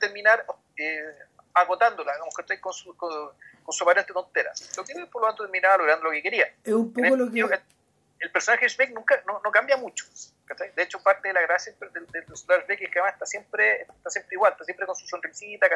terminar 0.00 0.44
eh, 0.76 1.14
agotándola, 1.54 2.12
digamos 2.12 2.34
que 2.34 2.42
estoy 2.42 2.58
con 2.58 2.72
su, 2.72 2.96
con, 2.96 3.32
su 3.70 3.84
aparente 3.84 4.12
tontera. 4.12 4.52
Lo 4.76 4.84
que 4.84 4.94
por 5.06 5.22
lo 5.22 5.28
tanto 5.28 5.44
terminaba 5.44 5.78
logrando 5.78 6.04
lo 6.04 6.10
que 6.10 6.22
quería. 6.22 6.54
Es 6.64 6.72
un 6.72 6.92
poco 6.92 7.16
lo 7.16 7.30
que... 7.30 7.60
El, 8.20 8.30
personaje 8.30 8.64
de 8.64 8.68
Schweik 8.68 8.90
nunca, 8.90 9.22
no, 9.26 9.40
no, 9.44 9.50
cambia 9.50 9.76
mucho. 9.76 10.04
De 10.74 10.82
hecho, 10.82 11.02
parte 11.02 11.28
de 11.28 11.34
la 11.34 11.42
gracia 11.42 11.72
del, 11.72 12.06
personaje 12.26 12.62
Schweik 12.62 12.82
es 12.82 12.90
que 12.90 12.98
además 12.98 13.14
está 13.14 13.26
siempre, 13.26 13.82
está 13.82 14.10
siempre 14.10 14.34
igual, 14.34 14.52
está 14.52 14.64
siempre 14.64 14.86
con 14.86 14.96
su 14.96 15.06
sonrisita, 15.06 15.66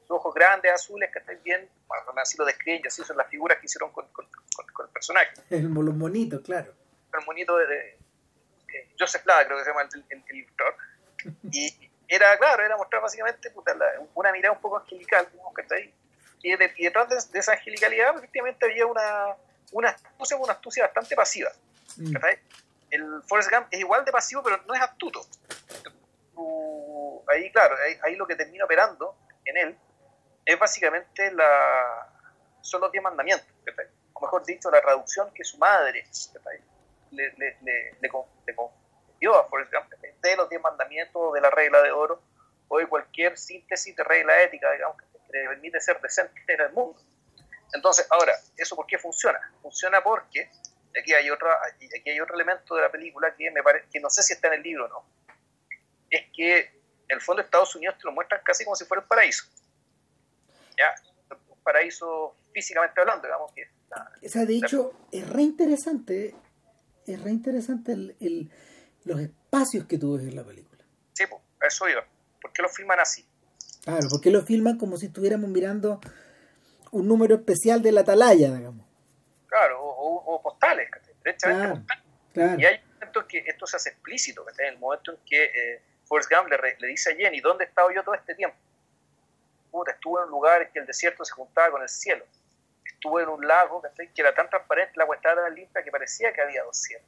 sus 0.00 0.10
ojos 0.10 0.34
grandes, 0.34 0.72
azules, 0.72 1.10
que 1.12 1.18
están 1.18 1.38
bien, 1.42 1.68
bueno, 1.86 2.04
así 2.20 2.36
lo 2.36 2.44
describen 2.44 2.82
y 2.84 2.86
así 2.86 3.02
son 3.04 3.16
las 3.16 3.28
figuras 3.28 3.58
que 3.58 3.66
hicieron 3.66 3.92
con, 3.92 4.06
con, 4.08 4.26
con, 4.72 4.86
el 4.86 4.92
personaje. 4.92 5.34
El, 5.50 5.72
los 5.72 5.94
monitos, 5.94 6.40
claro. 6.42 6.74
El 7.12 7.24
monito 7.26 7.56
de, 7.56 7.66
de, 7.66 7.76
de 8.66 8.88
Joseph 8.98 9.24
Lada, 9.24 9.46
creo 9.46 9.58
que 9.58 9.64
se 9.64 9.70
llama 9.70 9.82
el, 9.82 10.04
el, 10.10 10.24
el 10.28 10.36
ilustrador. 10.36 10.76
Y, 11.52 11.88
era, 12.08 12.36
claro, 12.38 12.64
era 12.64 12.76
mostrar 12.76 13.02
básicamente 13.02 13.52
una 14.14 14.32
mirada 14.32 14.54
un 14.54 14.60
poco 14.60 14.78
angelical, 14.78 15.28
que 15.54 15.62
está 15.62 15.74
ahí. 15.74 15.92
Y, 16.42 16.56
detrás 16.56 17.30
de, 17.30 17.38
esa 17.38 17.52
angelicalidad, 17.52 18.16
efectivamente, 18.16 18.64
había 18.64 18.86
una, 18.86 19.36
una 19.72 19.90
astucia, 19.90 20.36
una 20.36 20.52
astucia 20.54 20.84
bastante 20.84 21.14
pasiva. 21.14 21.50
El 22.90 23.22
Forrest 23.26 23.50
Gump 23.50 23.66
es 23.70 23.80
igual 23.80 24.04
de 24.04 24.12
pasivo, 24.12 24.42
pero 24.42 24.60
no 24.66 24.74
es 24.74 24.80
astuto. 24.80 25.26
ahí, 27.28 27.50
claro, 27.52 27.76
ahí, 28.02 28.16
lo 28.16 28.26
que 28.26 28.36
termina 28.36 28.64
operando 28.64 29.16
en 29.44 29.56
él 29.56 29.78
es 30.44 30.58
básicamente 30.58 31.30
la, 31.32 32.08
son 32.62 32.80
los 32.80 32.90
diez 32.90 33.02
mandamientos, 33.04 33.46
o 34.14 34.20
mejor 34.20 34.44
dicho, 34.44 34.70
la 34.70 34.80
traducción 34.80 35.30
que 35.34 35.44
su 35.44 35.58
madre 35.58 36.06
le, 37.10 37.32
le, 37.36 37.56
le, 37.62 37.96
le, 38.00 38.10
dio 39.20 39.38
a 39.38 39.48
Forrest 39.48 39.72
Gump 39.72 39.92
de 40.00 40.36
los 40.36 40.48
diez 40.48 40.62
mandamientos, 40.62 41.34
de 41.34 41.40
la 41.40 41.50
regla 41.50 41.82
de 41.82 41.92
oro, 41.92 42.22
o 42.68 42.78
de 42.78 42.86
cualquier 42.86 43.36
síntesis 43.36 43.96
de 43.96 44.04
regla 44.04 44.42
ética, 44.42 44.70
digamos, 44.72 44.96
que 44.98 45.18
te 45.30 45.48
permite 45.48 45.80
ser 45.80 46.00
decente 46.00 46.40
en 46.46 46.60
el 46.60 46.72
mundo. 46.72 47.00
Entonces, 47.72 48.06
ahora, 48.10 48.34
¿eso 48.56 48.76
por 48.76 48.86
qué 48.86 48.98
funciona? 48.98 49.38
Funciona 49.62 50.02
porque, 50.02 50.50
aquí 51.00 51.12
hay, 51.12 51.30
otro, 51.30 51.48
aquí 51.50 52.10
hay 52.10 52.20
otro 52.20 52.34
elemento 52.34 52.74
de 52.74 52.82
la 52.82 52.90
película 52.90 53.34
que, 53.34 53.50
me 53.50 53.62
parece, 53.62 53.88
que 53.90 54.00
no 54.00 54.10
sé 54.10 54.22
si 54.22 54.32
está 54.32 54.48
en 54.48 54.54
el 54.54 54.62
libro 54.62 54.86
o 54.86 54.88
no, 54.88 55.04
es 56.10 56.26
que 56.34 56.58
en 56.58 57.16
el 57.16 57.20
fondo 57.20 57.42
Estados 57.42 57.74
Unidos 57.74 57.96
te 57.98 58.04
lo 58.04 58.12
muestran 58.12 58.40
casi 58.44 58.64
como 58.64 58.76
si 58.76 58.84
fuera 58.84 59.02
un 59.02 59.08
paraíso. 59.08 59.44
¿Ya? 60.76 60.94
Un 61.30 61.62
paraíso 61.62 62.36
físicamente 62.52 63.00
hablando, 63.00 63.26
digamos. 63.26 63.52
Que 63.52 63.68
o 64.24 64.28
sea, 64.28 64.44
de 64.44 64.56
hecho, 64.56 64.92
es 65.10 65.28
re 65.28 65.42
interesante, 65.42 66.34
es 67.06 67.22
re 67.22 67.30
interesante 67.30 67.92
el, 67.92 68.50
los 69.04 69.20
espacios 69.20 69.86
que 69.86 69.98
tú 69.98 70.16
ves 70.16 70.26
en 70.26 70.36
la 70.36 70.44
película. 70.44 70.84
Sí, 71.14 71.24
pues, 71.26 71.42
eso 71.66 71.88
iba. 71.88 72.04
¿Por 72.40 72.52
qué 72.52 72.62
lo 72.62 72.68
filman 72.68 73.00
así? 73.00 73.26
Claro, 73.82 74.08
porque 74.10 74.30
lo 74.30 74.42
filman 74.42 74.76
como 74.76 74.96
si 74.96 75.06
estuviéramos 75.06 75.48
mirando 75.48 76.00
un 76.90 77.08
número 77.08 77.36
especial 77.36 77.82
de 77.82 77.92
la 77.92 78.02
atalaya, 78.02 78.54
digamos. 78.54 78.86
Claro, 79.46 79.87
o, 79.98 80.42
postales, 80.42 80.90
derechamente 81.22 81.68
postales. 81.68 82.04
Y 82.58 82.64
hay 82.64 82.80
momentos 82.94 83.24
que 83.24 83.38
esto 83.46 83.66
se 83.66 83.76
hace 83.76 83.90
explícito, 83.90 84.46
en 84.58 84.66
el 84.66 84.78
momento 84.78 85.12
en 85.12 85.18
que 85.24 85.44
eh, 85.44 85.82
Forrest 86.06 86.30
Gump 86.30 86.48
le, 86.48 86.86
dice 86.86 87.12
a 87.12 87.16
Jenny, 87.16 87.40
¿dónde 87.40 87.64
he 87.64 87.66
estado 87.68 87.90
yo 87.90 88.02
todo 88.02 88.14
este 88.14 88.34
tiempo? 88.34 88.56
Puta, 89.70 89.92
estuve 89.92 90.20
en 90.20 90.24
un 90.26 90.30
lugar 90.30 90.62
en 90.62 90.70
que 90.70 90.78
el 90.78 90.86
desierto 90.86 91.24
se 91.24 91.32
juntaba 91.34 91.70
con 91.70 91.82
el 91.82 91.88
cielo. 91.88 92.24
Estuve 92.84 93.22
en 93.22 93.28
un 93.28 93.46
lago 93.46 93.82
que 93.96 94.10
era 94.16 94.34
tan 94.34 94.48
transparente, 94.48 94.92
la 94.96 95.04
agua 95.04 95.16
estaba 95.16 95.42
tan 95.42 95.54
limpia 95.54 95.82
que 95.82 95.90
parecía 95.90 96.32
que 96.32 96.40
había 96.40 96.62
dos 96.64 96.76
cielos. 96.76 97.06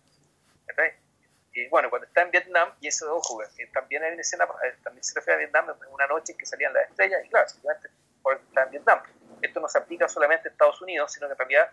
Y 1.52 1.68
bueno, 1.68 1.90
cuando 1.90 2.06
está 2.06 2.22
en 2.22 2.30
Vietnam, 2.30 2.72
y 2.80 2.88
eso, 2.88 3.12
ojo, 3.12 3.42
también 3.72 4.04
hay 4.04 4.12
una 4.12 4.20
escena, 4.20 4.44
eh, 4.44 4.74
también 4.84 5.02
se 5.02 5.14
refiere 5.14 5.34
a 5.34 5.38
Vietnam, 5.38 5.76
una 5.90 6.06
noche 6.06 6.32
en 6.32 6.38
que 6.38 6.46
salían 6.46 6.72
las 6.72 6.88
estrellas, 6.88 7.22
y 7.24 7.28
claro, 7.28 7.46
está 7.46 8.62
en 8.62 8.70
Vietnam. 8.70 9.02
Esto 9.42 9.58
no 9.58 9.68
se 9.68 9.78
aplica 9.78 10.08
solamente 10.08 10.48
a 10.48 10.52
Estados 10.52 10.80
Unidos, 10.80 11.12
sino 11.12 11.26
que 11.26 11.32
en 11.32 11.38
realidad 11.38 11.72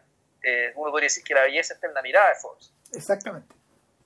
eh, 0.49 0.71
uno 0.75 0.91
podría 0.91 1.07
decir 1.07 1.25
que 1.25 1.33
la 1.33 1.41
belleza 1.41 1.73
está 1.73 1.87
en 1.87 1.93
la 1.93 2.01
mirada 2.01 2.29
de 2.29 2.35
Forrest. 2.35 2.71
Exactamente. 2.93 3.53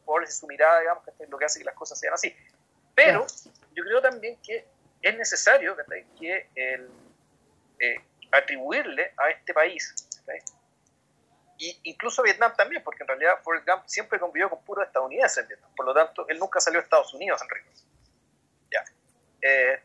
Forrest 0.04 0.32
es 0.32 0.40
su 0.40 0.48
mirada, 0.48 0.80
digamos, 0.80 1.04
que 1.06 1.12
es 1.24 1.30
lo 1.30 1.38
que 1.38 1.46
hace 1.46 1.60
que 1.60 1.66
las 1.66 1.76
cosas 1.76 2.00
sean 2.00 2.16
así. 2.16 2.36
Pero 2.96 3.28
yo 3.74 3.84
creo 3.84 4.02
también 4.02 4.42
que 4.42 4.66
es 5.04 5.18
necesario 5.18 5.78
que 6.20 6.50
el, 6.56 6.90
eh, 7.80 8.02
atribuirle 8.32 9.14
a 9.18 9.30
este 9.30 9.54
país, 9.54 9.94
y 11.60 11.80
incluso 11.84 12.22
a 12.22 12.26
Vietnam 12.26 12.56
también, 12.58 12.84
porque 12.84 13.04
en 13.04 13.10
realidad 13.10 13.40
Forrest 13.44 13.68
Gump 13.68 13.84
siempre 13.86 14.20
convivió 14.20 14.50
con 14.50 14.64
puros 14.64 14.88
estadounidenses 14.88 15.44
en 15.44 15.48
Vietnam, 15.48 15.70
por 15.76 15.86
lo 15.86 15.94
tanto, 15.94 16.28
él 16.28 16.40
nunca 16.40 16.60
salió 16.60 16.80
a 16.80 16.84
Estados 16.84 17.14
Unidos 17.14 17.40
en 17.40 17.50
realidad. 17.50 17.74
Ya. 18.72 18.84
Eh, 19.44 19.80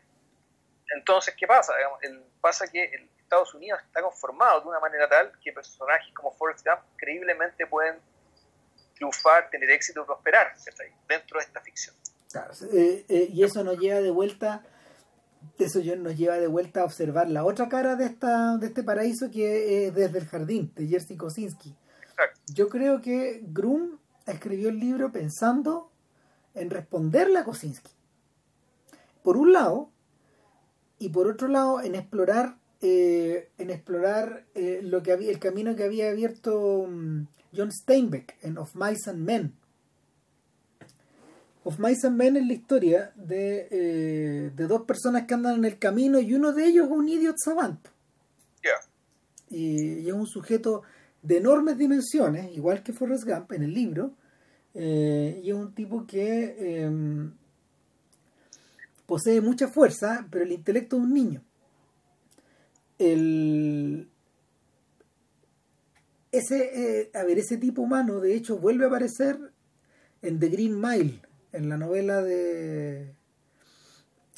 entonces, 0.95 1.35
¿qué 1.37 1.45
pasa? 1.45 1.73
el, 2.01 2.23
pasa 2.41 2.67
que 2.67 2.83
el 2.83 3.07
Estados 3.27 3.53
Unidos 3.53 3.81
está 3.85 4.01
conformado 4.01 4.61
de 4.61 4.67
una 4.69 4.79
manera 4.79 5.07
tal 5.09 5.33
que 5.43 5.51
personajes 5.51 6.13
como 6.13 6.31
Forrest 6.31 6.65
Gump 6.65 6.79
creíblemente 6.95 7.67
pueden 7.67 7.99
triunfar, 8.95 9.49
tener 9.49 9.69
éxito 9.69 10.01
y 10.01 10.05
prosperar 10.05 10.55
dentro 11.07 11.37
de 11.37 11.45
esta 11.45 11.59
ficción. 11.59 11.93
Claro, 12.31 12.53
eh, 12.73 13.05
eh, 13.09 13.27
y 13.29 13.43
eso 13.43 13.63
nos 13.63 13.77
lleva 13.77 13.99
de 13.99 14.11
vuelta 14.11 14.63
eso 15.59 15.79
nos 15.97 16.17
lleva 16.17 16.37
de 16.37 16.47
vuelta 16.47 16.81
a 16.81 16.85
observar 16.85 17.29
la 17.29 17.43
otra 17.45 17.69
cara 17.69 17.95
de 17.95 18.05
esta 18.05 18.57
de 18.57 18.67
este 18.67 18.83
paraíso 18.83 19.29
que 19.31 19.87
es 19.87 19.93
desde 19.93 20.19
el 20.19 20.27
jardín 20.27 20.71
de 20.75 20.87
Jerzy 20.87 21.17
Kosinski. 21.17 21.75
Yo 22.53 22.69
creo 22.69 23.01
que 23.01 23.41
Grum 23.43 23.99
escribió 24.25 24.69
el 24.69 24.79
libro 24.79 25.11
pensando 25.11 25.91
en 26.53 26.69
responderle 26.69 27.39
a 27.39 27.43
Kosinski. 27.43 27.91
Por 29.21 29.37
un 29.37 29.53
lado, 29.53 29.91
y 30.97 31.09
por 31.09 31.27
otro 31.27 31.47
lado, 31.47 31.81
en 31.81 31.95
explorar 31.95 32.57
eh, 32.81 33.49
en 33.57 33.69
explorar 33.71 34.45
eh, 34.53 34.81
lo 34.83 35.01
que 35.01 35.11
había, 35.11 35.31
el 35.31 35.39
camino 35.39 35.75
que 35.75 35.83
había 35.83 36.09
abierto 36.09 36.85
mm, 36.87 37.25
John 37.55 37.71
Steinbeck 37.71 38.37
en 38.43 38.57
Of 38.59 38.75
Mice 38.75 39.09
and 39.09 39.19
Men 39.19 39.53
Of 41.63 41.79
Mice 41.79 42.05
and 42.07 42.15
Men 42.15 42.37
es 42.37 42.45
la 42.47 42.53
historia 42.53 43.13
eh, 43.29 44.51
de, 44.55 44.67
dos 44.67 44.83
personas 44.83 45.25
que 45.25 45.33
andan 45.33 45.55
en 45.55 45.65
el 45.65 45.77
camino 45.77 46.19
y 46.19 46.33
uno 46.33 46.53
de 46.53 46.65
ellos 46.65 46.85
es 46.85 46.91
un 46.91 47.09
idiot 47.09 47.35
savant. 47.37 47.85
Y, 49.49 50.07
es 50.07 50.13
un 50.13 50.27
sujeto 50.27 50.83
de 51.21 51.37
enormes 51.37 51.77
dimensiones, 51.77 52.55
igual 52.55 52.83
que 52.83 52.93
Forrest 52.93 53.25
Gump 53.25 53.51
en 53.51 53.63
el 53.63 53.73
libro, 53.73 54.13
y 54.73 55.49
es 55.49 55.53
un 55.53 55.73
tipo 55.73 56.05
que 56.05 56.83
em, 56.83 57.33
posee 59.05 59.41
mucha 59.41 59.67
fuerza, 59.67 60.25
pero 60.31 60.45
el 60.45 60.53
intelecto 60.53 60.95
de 60.95 61.01
un 61.01 61.13
niño. 61.13 61.43
El, 62.99 64.09
ese, 66.31 67.01
eh, 67.01 67.11
a 67.13 67.23
ver, 67.23 67.39
ese 67.39 67.57
tipo 67.57 67.81
humano, 67.81 68.19
de 68.19 68.35
hecho, 68.35 68.57
vuelve 68.57 68.85
a 68.85 68.87
aparecer 68.87 69.37
en 70.21 70.39
The 70.39 70.49
Green 70.49 70.79
Mile, 70.79 71.21
en 71.51 71.69
la 71.69 71.77
novela 71.77 72.21
de 72.21 73.15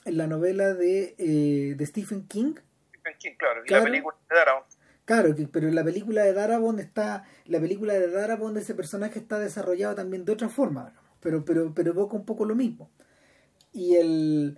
en 0.06 0.18
la 0.18 0.28
novela 0.28 0.74
de, 0.74 1.16
eh, 1.18 1.76
de 1.76 1.86
Stephen 1.86 2.28
King. 2.28 2.54
Stephen 2.90 3.18
King, 3.20 3.32
claro, 3.38 3.62
y 3.66 3.70
la 3.70 3.84
película 3.84 4.16
de 4.30 4.36
Darabont. 4.36 4.66
Claro, 5.06 5.36
pero 5.52 5.68
en 5.68 5.76
la 5.76 5.84
película 5.84 6.24
de 6.24 6.34
Darabont 6.34 6.80
está, 6.80 7.26
la 7.46 7.60
película 7.60 7.94
de 7.94 8.10
Darabont 8.10 8.56
ese 8.58 8.76
personaje 8.76 9.20
está 9.20 9.40
desarrollado 9.40 9.96
también 9.96 10.24
de 10.24 10.32
otra 10.32 10.50
forma, 10.50 10.94
pero, 11.20 11.44
pero, 11.44 11.74
pero 11.74 11.92
evoca 11.92 12.16
un 12.16 12.26
poco 12.26 12.46
lo 12.46 12.56
mismo. 12.56 12.92
Y 13.74 13.96
el, 13.96 14.58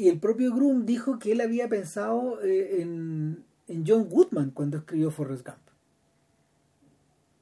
y 0.00 0.08
el 0.08 0.18
propio 0.18 0.54
Groom 0.54 0.86
dijo 0.86 1.18
que 1.18 1.32
él 1.32 1.40
había 1.40 1.68
pensado 1.68 2.42
eh, 2.42 2.80
en, 2.80 3.44
en 3.68 3.84
John 3.86 4.08
Goodman 4.08 4.50
cuando 4.50 4.78
escribió 4.78 5.10
Forrest 5.10 5.46
Gump. 5.46 5.58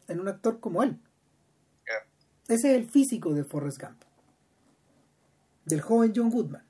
En 0.08 0.20
un 0.20 0.28
actor 0.28 0.60
como 0.60 0.82
él. 0.82 0.98
Ese 2.48 2.70
es 2.70 2.78
el 2.78 2.88
físico 2.88 3.34
de 3.34 3.44
Forrest 3.44 3.80
Gump 3.80 4.02
del 5.68 5.80
joven 5.80 6.12
John 6.14 6.30
Goodman. 6.30 6.64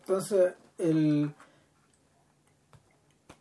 Entonces, 0.00 0.54
el 0.78 1.34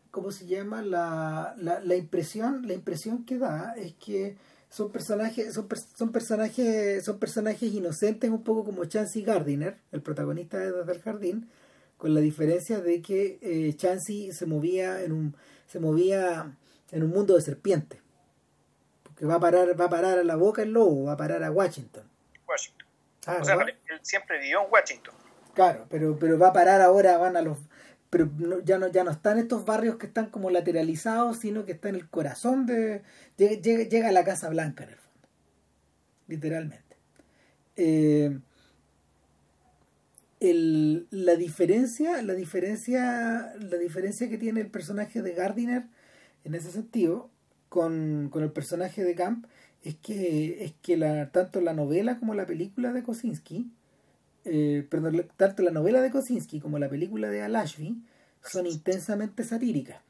¿cómo 0.09 0.31
se 0.31 0.47
llama? 0.47 0.81
La, 0.81 1.55
la, 1.57 1.95
impresión, 1.95 2.65
la 2.65 2.73
impresión 2.73 3.25
que 3.25 3.37
da 3.37 3.73
es 3.75 3.93
que 3.95 4.37
son 4.75 4.91
personajes, 4.91 5.53
son, 5.53 5.69
son 5.95 6.11
personajes, 6.11 7.05
son 7.05 7.17
personajes 7.17 7.73
inocentes, 7.73 8.29
un 8.29 8.43
poco 8.43 8.65
como 8.65 8.83
Chansey 8.83 9.21
Gardiner, 9.21 9.77
el 9.93 10.01
protagonista 10.01 10.57
de 10.57 10.73
Desde 10.73 10.91
el 10.91 11.01
Jardín, 11.01 11.49
con 11.97 12.13
la 12.13 12.19
diferencia 12.19 12.81
de 12.81 13.01
que 13.01 13.39
eh, 13.41 13.73
Chansey 13.77 14.33
se 14.33 14.45
movía 14.45 15.01
en 15.01 15.13
un, 15.13 15.35
se 15.65 15.79
movía 15.79 16.57
en 16.91 17.03
un 17.03 17.09
mundo 17.09 17.35
de 17.35 17.41
serpientes. 17.41 18.01
Porque 19.03 19.25
va 19.25 19.35
a 19.35 19.39
parar, 19.39 19.79
va 19.79 19.85
a 19.85 19.89
parar 19.89 20.19
a 20.19 20.25
la 20.25 20.35
boca 20.35 20.63
el 20.63 20.73
lobo, 20.73 21.05
va 21.05 21.13
a 21.13 21.17
parar 21.17 21.41
a 21.45 21.51
Washington. 21.51 22.03
Washington. 22.45 22.87
Ah, 23.27 23.37
o 23.39 23.45
sea, 23.45 23.55
él 23.55 23.99
siempre 24.01 24.39
vivió 24.39 24.61
en 24.65 24.67
Washington. 24.69 25.15
Claro, 25.53 25.85
pero, 25.89 26.19
pero 26.19 26.37
va 26.37 26.49
a 26.49 26.53
parar 26.53 26.81
ahora, 26.81 27.17
van 27.17 27.37
a 27.37 27.41
los... 27.41 27.59
Pero 28.15 28.31
ya, 28.63 28.77
no, 28.77 28.87
ya 28.87 29.03
no 29.03 29.11
están 29.11 29.37
estos 29.39 29.65
barrios 29.65 29.97
que 29.97 30.05
están 30.05 30.29
como 30.29 30.49
lateralizados, 30.49 31.39
sino 31.39 31.65
que 31.65 31.73
está 31.73 31.89
en 31.89 31.95
el 31.95 32.07
corazón 32.07 32.65
de... 32.65 33.01
Llega, 33.35 33.83
llega 33.83 34.07
a 34.07 34.13
la 34.13 34.23
Casa 34.23 34.47
Blanca 34.47 34.85
en 34.85 34.91
el 34.91 34.95
fondo. 34.95 35.27
Literalmente. 36.29 36.95
Eh, 37.75 38.39
el, 40.39 41.07
la 41.11 41.35
diferencia 41.35 42.21
la 42.21 42.35
diferencia 42.35 43.53
la 43.59 43.77
diferencia 43.77 44.29
que 44.29 44.37
tiene 44.37 44.61
el 44.61 44.67
personaje 44.67 45.21
de 45.21 45.33
Gardiner 45.33 45.83
en 46.45 46.55
ese 46.55 46.71
sentido 46.71 47.29
con, 47.67 48.29
con 48.31 48.43
el 48.43 48.51
personaje 48.53 49.03
de 49.03 49.15
Camp 49.15 49.45
es 49.83 49.95
que, 49.95 50.63
es 50.63 50.73
que 50.81 50.95
la, 50.95 51.31
tanto 51.31 51.59
la 51.59 51.73
novela 51.73 52.17
como 52.17 52.33
la 52.33 52.45
película 52.45 52.93
de 52.93 53.03
Kosinski, 53.03 53.69
eh, 54.45 54.85
perdón, 54.89 55.27
tanto 55.37 55.63
la 55.63 55.71
novela 55.71 56.01
de 56.01 56.11
Kosinski 56.11 56.59
como 56.59 56.79
la 56.79 56.89
película 56.89 57.29
de 57.29 57.41
Alashvi 57.41 58.01
son 58.41 58.67
intensamente 58.67 59.43
satíricas. 59.43 60.01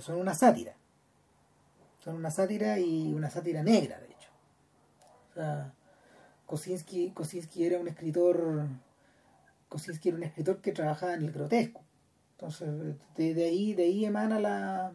Son 0.00 0.18
una 0.18 0.34
sátira. 0.34 0.74
Son 2.04 2.14
una 2.16 2.30
sátira 2.30 2.78
y 2.78 3.12
una 3.12 3.30
sátira 3.30 3.62
negra, 3.62 3.98
de 3.98 4.06
hecho. 4.06 4.28
O 5.30 5.34
sea, 5.34 5.72
Kosinski, 6.46 7.10
Kosinski 7.10 7.64
era 7.64 7.80
un 7.80 7.88
escritor. 7.88 8.66
Kosinski 9.68 10.10
era 10.10 10.18
un 10.18 10.24
escritor 10.24 10.60
que 10.60 10.72
trabajaba 10.72 11.14
en 11.14 11.22
el 11.22 11.32
grotesco. 11.32 11.82
Entonces, 12.32 12.68
de 13.16 13.44
ahí, 13.44 13.74
de 13.74 13.84
ahí 13.84 14.04
emana 14.04 14.38
la, 14.38 14.92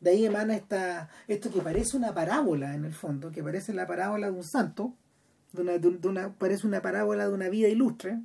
de 0.00 0.10
ahí 0.10 0.24
emana 0.24 0.56
esta, 0.56 1.08
esto 1.28 1.50
que 1.50 1.60
parece 1.60 1.96
una 1.96 2.14
parábola 2.14 2.74
en 2.74 2.84
el 2.84 2.92
fondo, 2.92 3.30
que 3.30 3.42
parece 3.42 3.72
la 3.72 3.86
parábola 3.86 4.30
de 4.30 4.32
un 4.32 4.44
santo, 4.44 4.94
de 5.56 5.62
una, 5.62 5.78
de 5.78 6.08
una, 6.08 6.32
parece 6.34 6.66
una 6.66 6.82
parábola 6.82 7.26
de 7.26 7.34
una 7.34 7.48
vida 7.48 7.68
ilustre, 7.68 8.20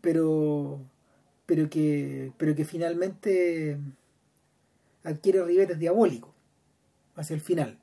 pero, 0.00 0.80
pero, 1.46 1.70
que, 1.70 2.32
pero 2.36 2.54
que 2.54 2.64
finalmente 2.64 3.78
adquiere 5.04 5.44
ribetes 5.44 5.78
diabólicos 5.78 6.30
hacia 7.16 7.34
el 7.34 7.40
final. 7.40 7.78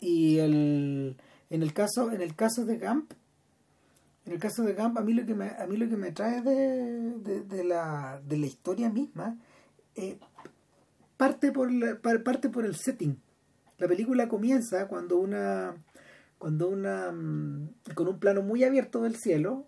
Y 0.00 0.38
el, 0.38 1.16
en 1.50 1.62
el 1.62 1.72
caso, 1.72 2.10
en 2.10 2.22
el 2.22 2.34
caso 2.34 2.64
de 2.64 2.78
Gamp, 2.78 3.12
en 4.24 4.32
el 4.32 4.38
caso 4.38 4.62
de 4.62 4.74
Gamp, 4.74 4.98
a 4.98 5.02
mí 5.02 5.12
lo 5.14 5.26
que 5.26 5.34
me, 5.34 5.50
a 5.50 5.66
mí 5.66 5.76
lo 5.76 5.88
que 5.88 5.96
me 5.96 6.12
trae 6.12 6.42
de, 6.42 7.42
de, 7.42 7.64
la, 7.64 8.20
de 8.26 8.36
la 8.36 8.46
historia 8.46 8.88
misma 8.88 9.36
eh, 9.94 10.18
parte, 11.16 11.52
por 11.52 11.70
parte 12.22 12.48
por 12.48 12.64
el 12.64 12.74
setting. 12.74 13.16
La 13.82 13.88
película 13.88 14.28
comienza 14.28 14.86
cuando 14.86 15.18
una 15.18 15.74
cuando 16.38 16.68
una 16.68 17.10
mm, 17.10 17.70
con 17.96 18.06
un 18.06 18.20
plano 18.20 18.40
muy 18.40 18.62
abierto 18.62 19.02
del 19.02 19.16
cielo 19.16 19.66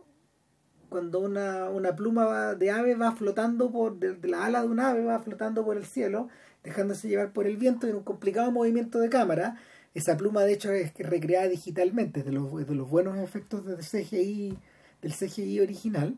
cuando 0.89 1.19
una, 1.19 1.69
una 1.69 1.97
pluma 1.97 2.55
de 2.55 2.71
ave 2.71 2.95
va 2.95 3.11
flotando 3.17 3.73
por 3.73 3.99
de, 3.99 4.17
la 4.29 4.45
ala 4.45 4.63
de 4.63 4.69
un 4.69 4.79
ave 4.79 5.03
va 5.03 5.19
flotando 5.19 5.65
por 5.65 5.77
el 5.77 5.85
cielo 5.85 6.29
dejándose 6.63 7.09
llevar 7.09 7.33
por 7.33 7.49
el 7.49 7.57
viento 7.57 7.89
en 7.89 7.97
un 7.97 8.05
complicado 8.05 8.53
movimiento 8.53 9.01
de 9.01 9.09
cámara. 9.09 9.57
Esa 9.95 10.17
pluma 10.17 10.43
de 10.43 10.53
hecho 10.53 10.71
es 10.71 10.95
recreada 10.97 11.49
digitalmente 11.49 12.23
de 12.23 12.31
los, 12.31 12.55
de 12.55 12.75
los 12.77 12.89
buenos 12.89 13.19
efectos 13.19 13.67
del 13.67 13.79
CGI 13.79 14.57
del 15.03 15.13
CGI 15.13 15.59
original 15.59 16.15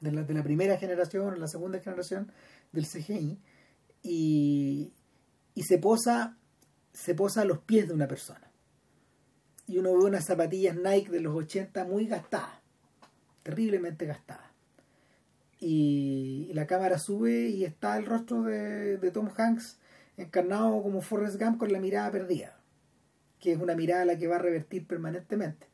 de 0.00 0.10
la, 0.10 0.22
de 0.22 0.32
la 0.32 0.42
primera 0.42 0.78
generación 0.78 1.34
o 1.34 1.36
la 1.36 1.48
segunda 1.48 1.80
generación 1.80 2.32
del 2.72 2.86
CGI 2.86 3.36
y, 4.02 4.92
y 5.54 5.62
se 5.62 5.78
posa 5.78 6.36
se 6.92 7.14
posa 7.14 7.42
a 7.42 7.44
los 7.44 7.60
pies 7.60 7.86
de 7.86 7.94
una 7.94 8.08
persona 8.08 8.50
y 9.70 9.78
uno 9.78 9.92
ve 9.92 10.04
unas 10.04 10.24
zapatillas 10.24 10.74
Nike 10.74 11.12
de 11.12 11.20
los 11.20 11.32
80 11.32 11.84
muy 11.84 12.06
gastadas, 12.06 12.58
terriblemente 13.44 14.04
gastadas. 14.04 14.50
Y, 15.60 16.50
la 16.54 16.66
cámara 16.66 16.98
sube 16.98 17.48
y 17.48 17.64
está 17.64 17.96
el 17.96 18.06
rostro 18.06 18.42
de, 18.42 18.98
Tom 19.12 19.30
Hanks 19.36 19.78
encarnado 20.16 20.82
como 20.82 21.00
Forrest 21.02 21.40
Gump 21.40 21.58
con 21.58 21.72
la 21.72 21.78
mirada 21.78 22.10
perdida, 22.10 22.58
que 23.38 23.52
es 23.52 23.58
una 23.60 23.76
mirada 23.76 24.02
a 24.02 24.06
la 24.06 24.18
que 24.18 24.26
va 24.26 24.36
a 24.36 24.40
revertir 24.40 24.88
permanentemente. 24.88 25.68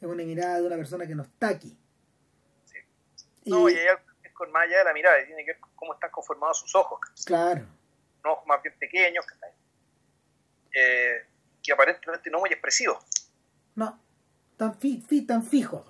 Es 0.00 0.08
una 0.08 0.24
mirada 0.24 0.58
de 0.60 0.66
una 0.66 0.76
persona 0.76 1.06
que 1.06 1.14
no 1.14 1.24
está 1.24 1.48
aquí. 1.48 1.76
No, 3.44 3.68
y 3.68 3.74
hay 3.74 3.86
algo 3.88 4.02
con 4.32 4.50
más 4.50 4.64
allá 4.64 4.78
de 4.78 4.84
la 4.84 4.92
mirada, 4.94 5.16
tiene 5.26 5.44
que 5.44 5.52
ver 5.52 5.60
cómo 5.74 5.92
están 5.92 6.10
conformados 6.10 6.60
sus 6.60 6.74
ojos. 6.74 7.00
Claro. 7.26 7.66
Más 8.46 8.62
bien 8.62 8.74
pequeños, 8.78 9.24
eh, 10.76 11.24
que 11.62 11.72
aparentemente 11.72 12.30
no 12.30 12.40
muy 12.40 12.50
expresivos. 12.50 12.98
No, 13.74 13.98
tan, 14.56 14.78
fi, 14.78 15.00
tan 15.22 15.42
fijos. 15.42 15.86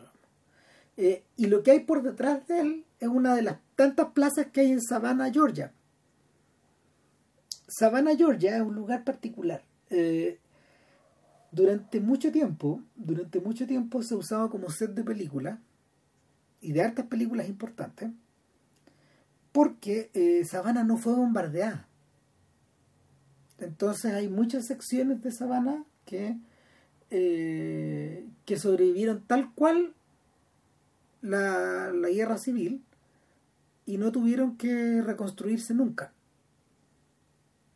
Eh, 0.96 1.24
y 1.36 1.46
lo 1.46 1.62
que 1.62 1.72
hay 1.72 1.80
por 1.80 2.02
detrás 2.02 2.46
de 2.46 2.60
él 2.60 2.86
es 3.00 3.08
una 3.08 3.34
de 3.34 3.42
las 3.42 3.58
tantas 3.74 4.12
plazas 4.12 4.46
que 4.52 4.60
hay 4.60 4.70
en 4.70 4.80
Savannah, 4.80 5.30
Georgia. 5.32 5.72
Savannah, 7.66 8.16
Georgia 8.16 8.56
es 8.56 8.62
un 8.62 8.76
lugar 8.76 9.02
particular. 9.02 9.64
Eh, 9.90 10.38
durante 11.50 12.00
mucho 12.00 12.30
tiempo, 12.30 12.80
durante 12.94 13.40
mucho 13.40 13.66
tiempo 13.66 14.02
se 14.02 14.14
usaba 14.14 14.48
como 14.48 14.70
set 14.70 14.92
de 14.92 15.02
películas 15.02 15.58
y 16.60 16.72
de 16.72 16.82
hartas 16.82 17.06
películas 17.06 17.48
importantes 17.48 18.10
porque 19.52 20.44
Savannah 20.46 20.84
no 20.84 20.98
fue 20.98 21.14
bombardeada. 21.14 21.88
Entonces 23.58 24.12
hay 24.12 24.28
muchas 24.28 24.66
secciones 24.66 25.22
de 25.22 25.30
Savannah 25.30 25.84
que 26.04 26.36
eh, 27.10 28.26
que 28.44 28.58
sobrevivieron 28.58 29.22
tal 29.24 29.52
cual 29.54 29.94
la, 31.22 31.92
la 31.92 32.08
guerra 32.08 32.36
civil 32.36 32.84
y 33.84 33.98
no 33.98 34.10
tuvieron 34.10 34.56
que 34.56 35.00
reconstruirse 35.02 35.72
nunca. 35.72 36.12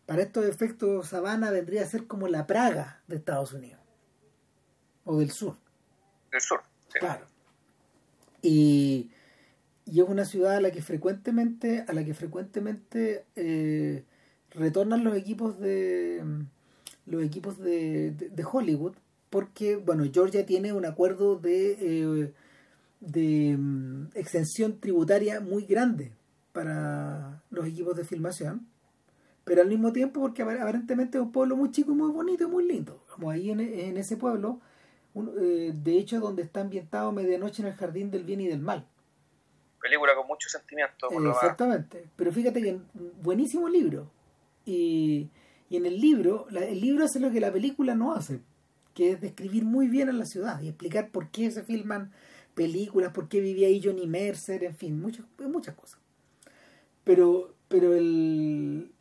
Para 0.06 0.22
estos 0.22 0.44
efectos, 0.46 1.08
Sabana 1.08 1.52
vendría 1.52 1.82
a 1.82 1.86
ser 1.86 2.08
como 2.08 2.26
la 2.26 2.48
Praga 2.48 3.02
de 3.06 3.16
Estados 3.16 3.52
Unidos 3.52 3.80
o 5.04 5.18
del 5.20 5.30
sur. 5.30 5.56
Del 6.32 6.40
sur, 6.40 6.62
claro. 6.92 7.26
Y, 8.42 9.12
y, 9.84 10.00
es 10.00 10.08
una 10.08 10.24
ciudad 10.24 10.56
a 10.56 10.60
la 10.60 10.72
que 10.72 10.82
frecuentemente, 10.82 11.84
a 11.86 11.92
la 11.92 12.04
que 12.04 12.14
frecuentemente 12.14 13.26
eh, 13.36 14.04
retornan 14.50 15.04
los 15.04 15.16
equipos 15.16 15.58
de 15.58 16.22
los 17.06 17.22
equipos 17.22 17.58
de, 17.58 18.12
de 18.12 18.44
Hollywood 18.44 18.94
porque, 19.30 19.76
bueno, 19.76 20.04
Georgia 20.12 20.44
tiene 20.44 20.72
un 20.72 20.84
acuerdo 20.84 21.36
de, 21.36 21.76
eh, 21.80 22.32
de 22.98 23.56
mm, 23.56 24.08
exención 24.14 24.80
tributaria 24.80 25.40
muy 25.40 25.64
grande 25.64 26.12
para 26.52 27.40
los 27.50 27.66
equipos 27.66 27.96
de 27.96 28.04
filmación, 28.04 28.66
pero 29.44 29.62
al 29.62 29.68
mismo 29.68 29.92
tiempo 29.92 30.20
porque 30.20 30.42
aparentemente 30.42 31.16
es 31.16 31.22
un 31.22 31.32
pueblo 31.32 31.56
muy 31.56 31.70
chico 31.70 31.92
y 31.92 31.94
muy 31.94 32.10
bonito 32.10 32.44
y 32.44 32.48
muy 32.48 32.66
lindo. 32.66 33.04
Como 33.14 33.30
ahí 33.30 33.50
en, 33.50 33.96
ese 33.96 34.16
pueblo, 34.16 34.60
eh, 35.40 35.72
de 35.72 35.96
hecho, 35.96 36.18
donde 36.18 36.42
está 36.42 36.60
ambientado 36.60 37.12
Medianoche 37.12 37.62
en 37.62 37.68
el 37.68 37.74
Jardín 37.74 38.10
del 38.10 38.24
Bien 38.24 38.40
y 38.40 38.48
del 38.48 38.60
Mal. 38.60 38.84
Película 39.80 40.14
con 40.14 40.26
mucho 40.26 40.48
sentimiento. 40.48 41.08
exactamente, 41.30 42.08
pero 42.16 42.32
fíjate 42.32 42.60
que 42.60 42.80
buenísimo 43.22 43.68
libro. 43.68 44.10
Y, 44.64 45.30
y 45.68 45.76
en 45.76 45.86
el 45.86 46.00
libro, 46.00 46.46
el 46.48 46.80
libro 46.80 47.04
hace 47.04 47.20
lo 47.20 47.30
que 47.30 47.40
la 47.40 47.52
película 47.52 47.94
no 47.94 48.14
hace 48.14 48.40
que 48.94 49.12
es 49.12 49.20
describir 49.20 49.64
muy 49.64 49.88
bien 49.88 50.08
a 50.08 50.12
la 50.12 50.26
ciudad 50.26 50.60
y 50.60 50.68
explicar 50.68 51.10
por 51.10 51.30
qué 51.30 51.50
se 51.50 51.62
filman 51.62 52.12
películas, 52.54 53.12
por 53.12 53.28
qué 53.28 53.40
vivía 53.40 53.68
ahí 53.68 53.80
Johnny 53.82 54.06
Mercer, 54.06 54.64
en 54.64 54.74
fin, 54.74 55.00
muchas, 55.00 55.24
muchas 55.38 55.74
cosas. 55.74 55.98
Pero, 57.04 57.54
pero 57.68 57.94
el... 57.94 58.92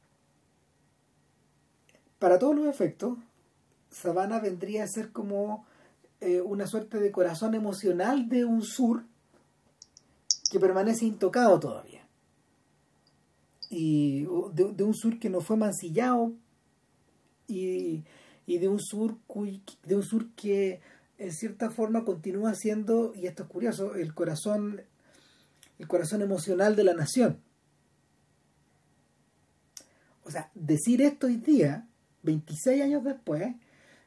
Para 2.20 2.38
todos 2.38 2.56
los 2.56 2.68
efectos, 2.68 3.18
Savannah 3.90 4.40
vendría 4.40 4.84
a 4.84 4.88
ser 4.88 5.12
como 5.12 5.66
eh, 6.22 6.42
una 6.42 6.68
suerte 6.68 7.00
de 7.00 7.12
corazón 7.12 7.56
emocional 7.56 8.30
de 8.30 8.46
un 8.46 8.62
sur 8.62 9.04
que 10.52 10.60
permanece 10.60 11.06
intocado 11.06 11.60
todavía. 11.60 11.99
Y 13.70 14.26
de 14.54 14.84
un 14.84 14.96
sur 14.96 15.20
que 15.20 15.30
no 15.30 15.42
fue 15.42 15.58
mancillado 15.58 16.34
y 17.48 18.04
y 18.50 18.58
de 18.58 18.68
un 18.68 18.80
sur 18.80 19.16
de 19.86 19.96
un 19.96 20.02
sur 20.02 20.34
que 20.34 20.82
en 21.20 21.32
cierta 21.32 21.70
forma 21.70 22.04
continúa 22.04 22.56
siendo 22.56 23.14
y 23.14 23.28
esto 23.28 23.44
es 23.44 23.50
curioso 23.50 23.94
el 23.94 24.16
corazón 24.16 24.82
el 25.78 25.88
corazón 25.88 26.24
emocional 26.24 26.76
de 26.76 26.84
la 26.84 26.96
nación. 26.96 27.40
O 30.24 30.32
sea 30.32 30.50
decir 30.56 31.04
esto 31.04 31.28
hoy 31.28 31.36
día 31.36 31.88
26 32.24 32.82
años 32.82 33.04
después 33.04 33.54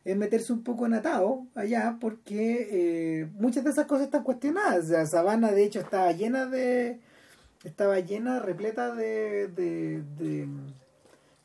es 0.04 0.16
meterse 0.16 0.52
un 0.52 0.64
poco 0.64 0.86
en 0.86 0.94
atado 0.94 1.46
allá 1.54 1.98
porque 2.00 2.66
eh, 2.68 3.30
muchas 3.34 3.62
de 3.62 3.70
esas 3.70 3.86
cosas 3.86 4.06
están 4.06 4.24
cuestionadas. 4.24 4.88
La 4.88 5.06
sabana 5.06 5.52
de 5.52 5.62
hecho 5.62 5.78
estaba 5.78 6.10
llena 6.10 6.46
de 6.46 6.98
estaba 7.64 8.00
llena 8.00 8.40
repleta 8.40 8.94
de 8.94 9.48
de, 9.48 10.02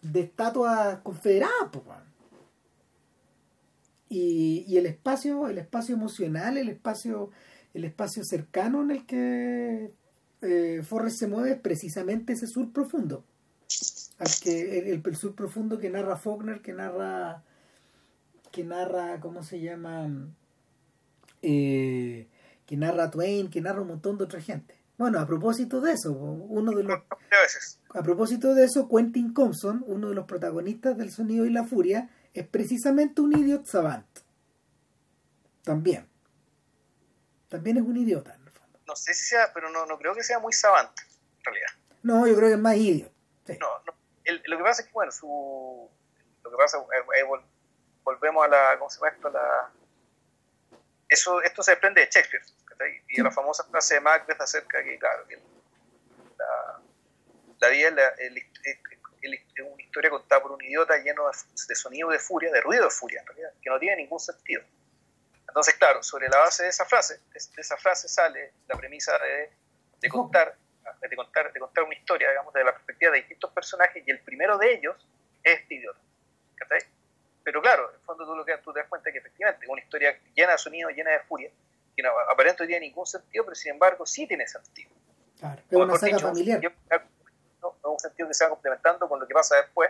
de, 0.02 0.20
estatuas 0.20 1.00
confederadas 1.02 1.70
pues, 1.72 1.84
y, 4.10 4.66
y 4.68 4.78
el 4.78 4.86
espacio 4.86 5.48
el 5.48 5.58
espacio 5.58 5.96
emocional 5.96 6.58
el 6.58 6.70
espacio 6.70 7.32
el 7.74 7.84
espacio 7.84 8.24
cercano 8.24 8.82
en 8.82 8.92
el 8.92 9.06
que 9.06 9.92
eh, 10.42 10.82
Forrest 10.84 11.20
se 11.20 11.28
mueve 11.28 11.52
es 11.52 11.60
precisamente 11.60 12.34
ese 12.34 12.48
sur 12.48 12.72
profundo. 12.72 13.24
Al 14.20 14.28
que 14.42 14.92
el, 14.92 15.16
sur 15.16 15.36
profundo 15.36 15.78
que 15.78 15.90
narra 15.90 16.18
Faulkner 16.18 16.62
que 16.62 16.74
narra 16.74 17.44
que 18.52 18.64
narra 18.64 19.20
cómo 19.20 19.44
se 19.44 19.60
llama 19.60 20.10
eh, 21.44 22.28
que 22.66 22.78
narra 22.78 23.12
Twain 23.12 23.50
que 23.50 23.62
narra 23.62 23.82
un 23.82 23.90
montón 23.90 24.18
de 24.18 24.24
otra 24.24 24.42
gente 24.42 24.74
bueno 24.98 25.20
a 25.20 25.26
propósito 25.26 25.80
de 25.82 25.94
eso 25.94 26.12
uno 26.12 26.72
de 26.72 26.84
los 26.84 27.00
a 27.90 28.04
propósito 28.04 28.54
de 28.54 28.66
eso 28.66 28.90
Quentin 28.90 29.34
Compson 29.34 29.84
uno 29.88 30.10
de 30.10 30.16
los 30.16 30.26
protagonistas 30.26 30.98
del 30.98 31.12
sonido 31.12 31.46
y 31.46 31.50
la 31.50 31.64
furia 31.64 32.10
es 32.38 32.48
precisamente 32.48 33.22
un 33.22 33.36
idiot 33.36 33.66
savant. 33.66 34.06
También. 35.64 36.08
También 37.50 37.78
es 37.78 37.84
un 37.84 37.98
idiota, 37.98 38.34
en 38.36 38.44
el 38.44 38.52
fondo. 38.52 38.80
No 38.86 38.96
sé 38.96 39.14
si 39.14 39.26
sea, 39.26 39.52
pero 39.54 39.70
no, 39.70 39.86
no 39.86 39.98
creo 39.98 40.14
que 40.14 40.24
sea 40.24 40.40
muy 40.40 40.54
savant, 40.54 40.92
en 41.40 41.44
realidad. 41.44 41.70
No, 42.04 42.28
yo 42.28 42.36
creo 42.36 42.50
que 42.50 42.54
es 42.54 42.60
más 42.60 42.76
idiot. 42.76 43.12
No, 43.60 43.80
no. 43.86 43.94
lo 44.46 44.58
que 44.58 44.64
pasa 44.64 44.82
es 44.82 44.88
que, 44.88 44.94
bueno, 44.94 45.12
su. 45.12 45.90
Lo 46.44 46.52
que 46.52 46.58
pasa 46.58 46.78
es, 46.78 46.84
eh, 47.22 47.42
volvemos 48.04 48.46
a 48.46 48.48
la. 48.50 48.78
¿Cómo 48.78 48.90
se 48.90 48.98
llama 49.00 49.10
esto? 49.10 49.30
La, 49.30 49.72
eso, 51.10 51.42
esto 51.42 51.64
se 51.64 51.72
desprende 51.72 52.02
de 52.02 52.10
Shakespeare. 52.12 52.44
Y 53.10 53.22
la 53.22 53.32
famosa 53.32 53.64
frase 53.64 53.96
de 53.96 54.02
Macbeth 54.02 54.40
acerca 54.40 54.84
que, 54.84 54.98
claro, 55.00 55.26
la, 56.38 56.80
la 57.60 57.68
vida, 57.70 58.14
es 58.18 59.64
una 59.64 59.82
historia 59.82 60.10
contada 60.10 60.42
por 60.42 60.52
un 60.52 60.64
idiota 60.64 60.98
lleno 60.98 61.24
de, 61.28 61.76
sonido 61.76 62.10
de 62.10 62.20
furia, 62.20 62.52
de 62.52 62.62
ruido 62.62 62.86
de 62.86 62.92
furia, 62.92 63.22
en 63.22 63.28
realidad, 63.28 63.52
que 63.62 63.70
no 63.70 63.80
tiene 63.80 63.98
ningún 63.98 64.20
sentido. 64.20 64.64
Entonces, 65.48 65.76
claro, 65.76 66.04
sobre 66.04 66.30
la 66.30 66.38
base 66.40 66.64
de 66.64 66.70
esa 66.70 66.86
frase, 66.86 67.20
de 67.34 67.62
esa 67.62 67.78
frase 67.78 68.08
sale 68.08 68.54
la 68.68 68.76
premisa 68.76 69.18
de, 69.18 69.50
de 70.00 70.10
contar, 70.10 70.56
de 71.02 71.16
contar, 71.16 71.52
de 71.52 71.60
contar 71.60 71.84
una 71.84 71.96
historia, 71.96 72.30
digamos, 72.30 72.54
desde 72.54 72.66
la 72.66 72.74
perspectiva 72.74 73.12
de 73.12 73.20
distintos 73.20 73.52
personajes, 73.52 74.04
y 74.06 74.12
el 74.12 74.20
primero 74.20 74.58
de 74.58 74.74
ellos 74.74 74.96
es 75.44 75.60
este 75.62 75.76
idiota. 75.76 76.00
Pero 77.44 77.62
claro, 77.62 77.90
en 77.90 77.96
el 77.96 78.02
fondo 78.02 78.26
tú, 78.26 78.36
lo 78.36 78.44
que, 78.44 78.58
tú 78.58 78.74
te 78.74 78.80
das 78.80 78.90
cuenta 78.90 79.10
que 79.10 79.20
efectivamente 79.20 79.66
es 79.66 79.70
una 79.70 79.82
historia 79.82 80.20
llena 80.36 80.52
de 80.52 80.58
sonido, 80.58 80.90
llena 80.90 81.12
de 81.12 81.20
furia, 81.22 81.50
que 81.98 82.04
no, 82.04 82.10
aparentemente 82.32 82.64
no 82.64 82.68
tiene 82.68 82.86
ningún 82.86 83.08
sentido, 83.08 83.44
pero 83.44 83.56
sin 83.56 83.72
embargo 83.72 84.06
sí 84.06 84.28
tiene 84.28 84.48
sentido. 84.48 84.92
Claro, 85.40 85.62
es 85.68 85.78
una 85.78 85.98
saga 85.98 86.20
familiar 86.20 86.62
en 86.64 87.92
un 87.92 88.00
sentido 88.00 88.28
que 88.28 88.34
se 88.36 88.44
va 88.44 88.52
complementando 88.52 89.10
con 89.10 89.20
lo 89.20 89.28
que 89.28 89.34
pasa 89.34 89.56
después, 89.58 89.90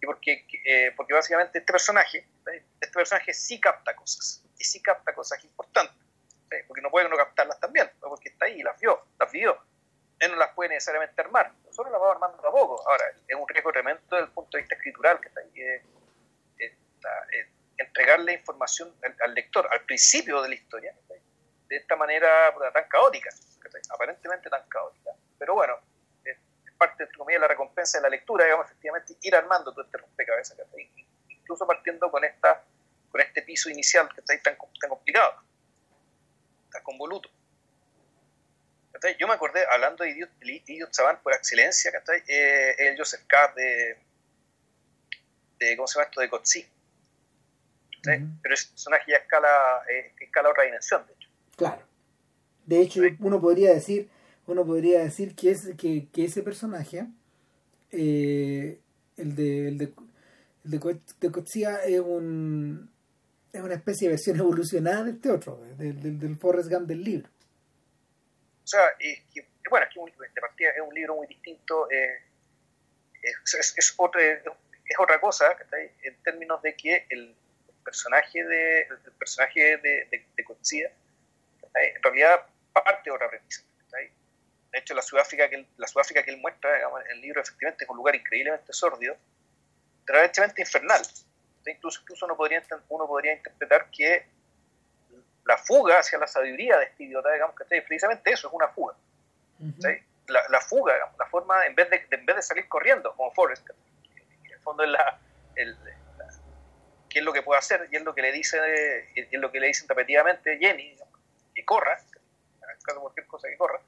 y 0.00 0.06
porque, 0.06 0.46
eh, 0.64 0.92
porque 0.94 1.14
básicamente 1.14 1.58
este 1.58 1.72
personaje, 1.72 2.28
este 2.80 2.92
personaje 2.92 3.32
sí 3.32 3.58
capta 3.58 3.96
cosas, 3.96 4.44
y 4.58 4.64
sí 4.64 4.82
capta 4.82 5.14
cosas 5.14 5.42
importantes, 5.42 5.96
porque 6.68 6.82
no 6.82 6.90
puede 6.90 7.08
no 7.08 7.16
captarlas 7.16 7.58
también, 7.58 7.90
porque 7.98 8.28
está 8.28 8.44
ahí, 8.44 8.62
las 8.62 8.78
vio, 8.78 9.06
las 9.18 9.32
vio. 9.32 9.56
Él 10.18 10.30
no 10.30 10.36
las 10.36 10.52
puede 10.52 10.70
necesariamente 10.70 11.20
armar, 11.20 11.52
nosotros 11.64 11.90
las 11.90 12.00
vamos 12.00 12.14
armando 12.14 12.46
a 12.46 12.52
poco. 12.52 12.88
Ahora, 12.88 13.04
es 13.26 13.34
un 13.34 13.48
riesgo 13.48 13.72
tremendo 13.72 14.02
desde 14.10 14.26
el 14.26 14.32
punto 14.32 14.56
de 14.56 14.62
vista 14.62 14.74
escritural, 14.74 15.18
que 15.20 15.28
está 15.28 15.40
ahí, 15.40 15.62
eh, 15.62 15.82
eh, 16.58 17.48
entregarle 17.78 18.34
información 18.34 18.94
al, 19.24 19.34
lector 19.34 19.68
al 19.72 19.84
principio 19.84 20.42
de 20.42 20.50
la 20.50 20.54
historia, 20.54 20.94
de 21.72 21.78
esta 21.78 21.96
manera 21.96 22.54
tan 22.72 22.86
caótica, 22.86 23.30
aparentemente 23.90 24.50
tan 24.50 24.62
caótica. 24.68 25.10
Pero 25.38 25.54
bueno, 25.54 25.78
es, 26.22 26.36
parte, 26.76 27.06
de 27.06 27.38
la 27.38 27.48
recompensa 27.48 27.98
de 27.98 28.02
la 28.02 28.08
lectura, 28.10 28.44
digamos, 28.44 28.66
efectivamente, 28.66 29.16
ir 29.22 29.34
armando 29.34 29.72
todo 29.72 29.82
este 29.84 29.96
rompecabezas, 29.96 30.58
incluso 31.28 31.66
partiendo 31.66 32.10
con 32.10 32.24
esta 32.24 32.62
con 33.10 33.20
este 33.20 33.42
piso 33.42 33.68
inicial 33.68 34.08
que 34.14 34.20
está 34.20 34.32
ahí 34.32 34.40
tan, 34.40 34.56
tan 34.80 34.88
complicado, 34.88 35.42
tan 36.70 36.82
convoluto. 36.82 37.30
Yo 39.18 39.26
me 39.26 39.34
acordé, 39.34 39.64
hablando 39.70 40.04
de 40.04 40.10
Idiot, 40.10 40.30
Idiot 40.40 40.90
por 41.22 41.34
excelencia, 41.34 41.90
eh, 42.28 42.74
el 42.78 42.96
Joseph 42.96 43.24
K. 43.26 43.52
de, 43.56 43.98
de, 45.58 45.76
¿cómo 45.76 45.86
se 45.86 45.94
llama 45.94 46.04
esto? 46.04 46.20
De 46.20 46.28
Kotzi. 46.28 46.70
Pero 48.02 48.54
es 48.54 48.66
un 48.66 48.72
personaje 48.72 49.10
ya 49.10 49.16
escala, 49.18 49.82
eh, 49.90 50.14
escala 50.20 50.50
otra 50.50 50.64
dimensión, 50.64 51.06
de 51.06 51.12
hecho. 51.14 51.21
Claro. 51.62 51.86
De 52.66 52.80
hecho, 52.80 53.02
uno 53.20 53.40
podría 53.40 53.72
decir, 53.72 54.08
uno 54.48 54.66
podría 54.66 54.98
decir 54.98 55.36
que, 55.36 55.52
es, 55.52 55.70
que, 55.78 56.08
que 56.12 56.24
ese 56.24 56.42
personaje, 56.42 57.06
eh, 57.92 58.80
el 59.16 59.36
de, 59.36 59.68
el 59.68 59.78
de, 59.78 59.94
el 60.64 60.70
de, 60.72 60.80
es 61.86 62.00
un 62.00 62.90
es 63.52 63.60
una 63.60 63.74
especie 63.74 64.08
de 64.08 64.14
versión 64.14 64.36
evolucionada 64.40 65.04
de 65.04 65.12
este 65.12 65.30
otro, 65.30 65.60
del, 65.78 66.18
del, 66.18 66.36
Forrest 66.36 66.68
Gump 66.68 66.88
del 66.88 67.04
libro. 67.04 67.28
O 68.64 68.66
sea, 68.66 68.80
bueno, 69.70 69.86
es 69.86 69.94
que 69.94 70.00
de 70.34 70.40
partida 70.40 70.70
es 70.70 70.82
un 70.84 70.92
libro 70.92 71.14
muy 71.14 71.28
distinto, 71.28 71.88
eh, 71.92 72.22
es, 73.22 73.74
es, 73.76 73.94
otra, 73.98 74.20
es 74.20 74.98
otra 74.98 75.20
cosa 75.20 75.56
en 76.02 76.22
términos 76.24 76.60
de 76.60 76.74
que 76.74 77.06
el 77.08 77.36
personaje 77.84 78.42
de, 78.42 78.80
el 78.80 79.12
personaje 79.16 79.76
de, 79.76 80.08
de, 80.10 80.26
de 80.36 80.44
en 81.74 82.02
realidad 82.02 82.46
parte 82.72 83.02
de 83.04 83.10
otra 83.12 83.28
premisa. 83.28 83.62
De 84.72 84.78
hecho, 84.78 84.94
la 84.94 85.02
Sudáfrica 85.02 85.50
que 85.50 85.56
él, 85.56 85.68
la 85.76 85.86
Sudáfrica 85.86 86.22
que 86.22 86.30
él 86.30 86.38
muestra 86.38 86.70
en 86.78 87.10
el 87.10 87.20
libro 87.20 87.42
efectivamente 87.42 87.84
es 87.84 87.90
un 87.90 87.98
lugar 87.98 88.14
increíblemente 88.14 88.72
sordio, 88.72 89.16
realmente 90.06 90.62
infernal. 90.62 91.02
Incluso, 91.66 92.00
incluso 92.00 92.24
uno, 92.24 92.36
podría, 92.36 92.62
uno 92.88 93.06
podría 93.06 93.34
interpretar 93.34 93.90
que 93.90 94.26
la 95.44 95.58
fuga 95.58 95.98
hacia 95.98 96.18
la 96.18 96.26
sabiduría 96.26 96.78
de 96.78 96.86
este 96.86 97.04
idiota, 97.04 97.30
digamos, 97.32 97.54
que 97.54 97.82
precisamente 97.82 98.30
eso 98.30 98.48
es 98.48 98.54
una 98.54 98.68
fuga. 98.68 98.94
la, 100.28 100.42
la, 100.48 100.60
fuga, 100.60 100.94
la 101.18 101.26
forma, 101.26 101.66
en 101.66 101.74
vez 101.74 101.90
de, 101.90 102.06
en 102.10 102.24
vez 102.24 102.36
de 102.36 102.42
salir 102.42 102.66
corriendo, 102.66 103.14
como 103.14 103.30
Forrest, 103.32 103.68
en 103.68 104.52
el 104.52 104.60
fondo 104.60 104.84
es 104.84 104.90
la, 104.90 105.20
el, 105.56 105.76
qué 107.10 107.18
es 107.18 107.24
lo 107.24 107.32
que 107.32 107.42
puede 107.42 107.58
hacer 107.58 107.88
y 107.92 107.96
es 107.96 108.02
lo 108.02 108.14
que 108.14 108.22
le 108.22 108.32
dice, 108.32 108.58
es 109.14 109.28
lo 109.32 109.52
que 109.52 109.60
le 109.60 109.66
dicen 109.66 109.86
repetidamente 109.86 110.56
Jenny, 110.58 110.96
que 111.54 111.64
corra, 111.64 111.98
en 111.98 112.80
caso 112.82 112.98
de 112.98 113.02
cualquier 113.02 113.26
cosa 113.26 113.48
que 113.48 113.56
corra, 113.56 113.80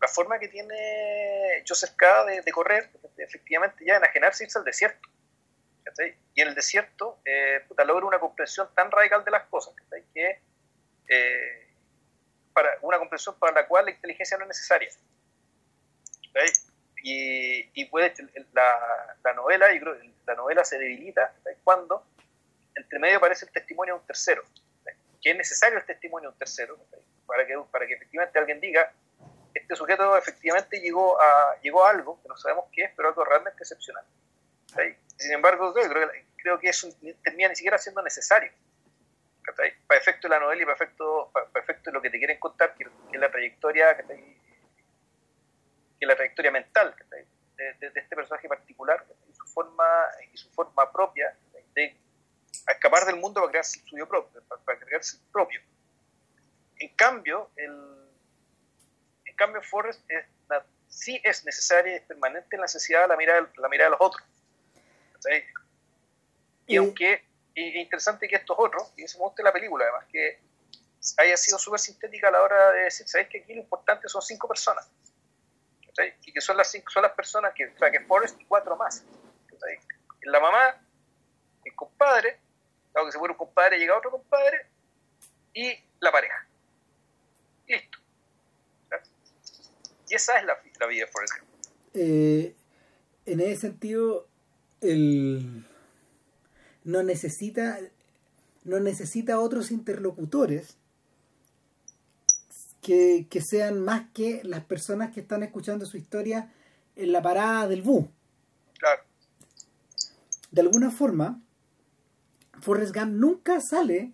la 0.00 0.08
forma 0.08 0.38
que 0.38 0.48
tiene 0.48 1.64
Joseph 1.66 1.94
K. 1.96 2.24
de, 2.26 2.52
correr, 2.52 2.90
efectivamente, 3.16 3.84
ya 3.86 3.96
enajenarse 3.96 4.44
irse 4.44 4.58
al 4.58 4.64
desierto. 4.64 5.08
Y 6.34 6.40
en 6.40 6.48
el 6.48 6.54
desierto, 6.54 7.20
eh, 7.24 7.64
logra 7.86 8.06
una 8.06 8.18
comprensión 8.18 8.68
tan 8.74 8.90
radical 8.90 9.24
de 9.24 9.30
las 9.30 9.44
cosas 9.44 9.74
que 10.12 10.40
eh, 11.08 11.74
para 12.52 12.70
una 12.82 12.98
comprensión 12.98 13.36
para 13.38 13.52
la 13.52 13.66
cual 13.66 13.86
la 13.86 13.92
inteligencia 13.92 14.36
no 14.36 14.44
es 14.44 14.48
necesaria. 14.48 14.90
Y, 17.02 17.70
y 17.74 17.84
puede, 17.86 18.14
la, 18.52 19.16
la, 19.22 19.32
novela, 19.34 19.66
la 20.26 20.34
novela 20.34 20.64
se 20.64 20.78
debilita 20.78 21.34
cuando 21.62 22.06
entre 22.74 22.98
medio 22.98 23.18
aparece 23.18 23.44
el 23.44 23.52
testimonio 23.52 23.94
de 23.94 24.00
un 24.00 24.06
tercero, 24.06 24.42
que 25.24 25.30
es 25.30 25.36
necesario 25.38 25.78
el 25.78 25.86
testimonio 25.86 26.28
de 26.28 26.34
un 26.34 26.38
tercero 26.38 26.78
para 27.26 27.46
que, 27.46 27.58
para 27.70 27.86
que 27.86 27.94
efectivamente 27.94 28.38
alguien 28.38 28.60
diga, 28.60 28.92
este 29.54 29.74
sujeto 29.74 30.18
efectivamente 30.18 30.78
llegó 30.80 31.18
a, 31.18 31.58
llegó 31.62 31.86
a 31.86 31.90
algo 31.90 32.20
que 32.22 32.28
no 32.28 32.36
sabemos 32.36 32.66
qué 32.70 32.84
es, 32.84 32.90
pero 32.94 33.08
algo 33.08 33.24
realmente 33.24 33.62
excepcional. 33.62 34.04
Sin 35.16 35.32
embargo, 35.32 35.72
creo, 35.72 36.10
creo 36.36 36.58
que 36.58 36.68
eso 36.68 36.88
termina 37.22 37.48
ni 37.48 37.56
siquiera 37.56 37.78
siendo 37.78 38.02
necesario. 38.02 38.52
Para 39.86 39.98
efecto 39.98 40.28
de 40.28 40.34
la 40.34 40.40
novela 40.40 40.60
y 40.60 40.64
para 40.64 40.74
efecto, 40.74 41.30
para, 41.32 41.46
efecto 41.54 41.90
de 41.90 41.94
lo 41.94 42.02
que 42.02 42.10
te 42.10 42.18
quieren 42.18 42.38
contar, 42.38 42.74
que, 42.74 42.84
es 42.84 43.20
la 43.20 43.30
trayectoria, 43.30 43.96
que, 43.96 44.36
la 46.06 46.16
trayectoria 46.16 46.50
mental 46.50 46.94
de, 47.08 47.24
de, 47.80 47.92
este 47.94 48.14
personaje 48.14 48.46
particular 48.46 49.06
y 49.30 49.32
su 49.32 49.46
forma, 49.46 49.86
y 50.32 50.36
su 50.36 50.50
forma 50.50 50.92
propia 50.92 51.34
de 51.74 51.96
escapar 52.68 53.04
del 53.06 53.16
mundo 53.16 53.40
para 53.40 53.50
crear 53.50 53.64
su 53.64 53.80
suyo 53.80 54.08
propio, 54.08 54.42
para, 54.64 54.78
crear 54.78 55.02
su 55.02 55.18
propio. 55.30 55.60
En 56.78 56.94
cambio, 56.96 57.50
el, 57.56 57.72
en 59.24 59.36
cambio 59.36 59.62
Forrest 59.62 60.00
es, 60.08 60.24
sí 60.88 61.20
es 61.24 61.44
necesaria 61.44 61.92
y 61.92 61.96
es 61.96 62.02
permanente 62.02 62.56
la 62.56 62.62
necesidad 62.62 63.02
de 63.02 63.08
la 63.08 63.16
mirada, 63.16 63.50
la 63.56 63.68
mirada 63.68 63.90
de 63.90 63.96
los 63.98 64.00
otros. 64.00 64.26
Y, 66.66 66.76
aunque 66.76 67.24
es 67.54 67.74
interesante 67.76 68.28
que 68.28 68.36
estos 68.36 68.56
otros, 68.58 68.92
y 68.96 69.04
eso 69.04 69.18
me 69.18 69.24
gusta 69.24 69.42
la 69.42 69.52
película 69.52 69.84
además, 69.84 70.06
que 70.10 70.40
haya 71.18 71.36
sido 71.36 71.58
súper 71.58 71.80
sintética 71.80 72.28
a 72.28 72.30
la 72.30 72.42
hora 72.42 72.72
de 72.72 72.84
decir, 72.84 73.06
¿sabéis 73.06 73.28
que 73.28 73.38
aquí 73.40 73.54
lo 73.54 73.60
importante 73.60 74.08
son 74.08 74.22
cinco 74.22 74.48
personas? 74.48 74.88
Y 76.22 76.32
que 76.32 76.40
son 76.40 76.56
las 76.56 76.70
cinco, 76.70 76.90
son 76.90 77.02
las 77.02 77.12
personas 77.12 77.54
que, 77.54 77.66
o 77.66 77.78
sea, 77.78 77.90
que 77.90 78.00
Forrest 78.00 78.40
y 78.40 78.44
cuatro 78.46 78.76
más. 78.76 79.04
La 80.22 80.40
mamá, 80.40 80.80
el 81.64 81.74
compadre, 81.74 82.40
que 83.02 83.12
se 83.12 83.18
muere 83.18 83.32
un 83.32 83.38
compadre, 83.38 83.78
llega 83.78 83.96
otro 83.96 84.10
compadre, 84.10 84.66
y 85.52 85.72
la 86.00 86.12
pareja. 86.12 86.46
Listo. 87.66 87.98
Y 90.08 90.14
esa 90.14 90.38
es 90.38 90.44
la, 90.44 90.56
la 90.78 90.86
vida 90.86 91.06
de 91.06 91.10
Forrest 91.10 91.34
eh, 91.94 92.54
en 93.26 93.40
ese 93.40 93.60
sentido, 93.60 94.28
el 94.80 95.64
no 96.82 97.02
necesita 97.02 97.78
no 98.64 98.80
necesita 98.80 99.38
otros 99.38 99.70
interlocutores 99.70 100.76
que, 102.80 103.26
que, 103.30 103.40
sean 103.40 103.80
más 103.80 104.10
que 104.12 104.42
las 104.42 104.64
personas 104.64 105.12
que 105.12 105.20
están 105.20 105.42
escuchando 105.42 105.86
su 105.86 105.96
historia 105.96 106.52
en 106.96 107.12
la 107.12 107.22
parada 107.22 107.68
del 107.68 107.82
bus. 107.82 108.06
Claro. 108.78 109.02
De 110.50 110.60
alguna 110.60 110.90
forma, 110.90 111.40
Forrest 112.60 112.94
Gump 112.94 113.12
nunca 113.12 113.60
sale 113.60 114.12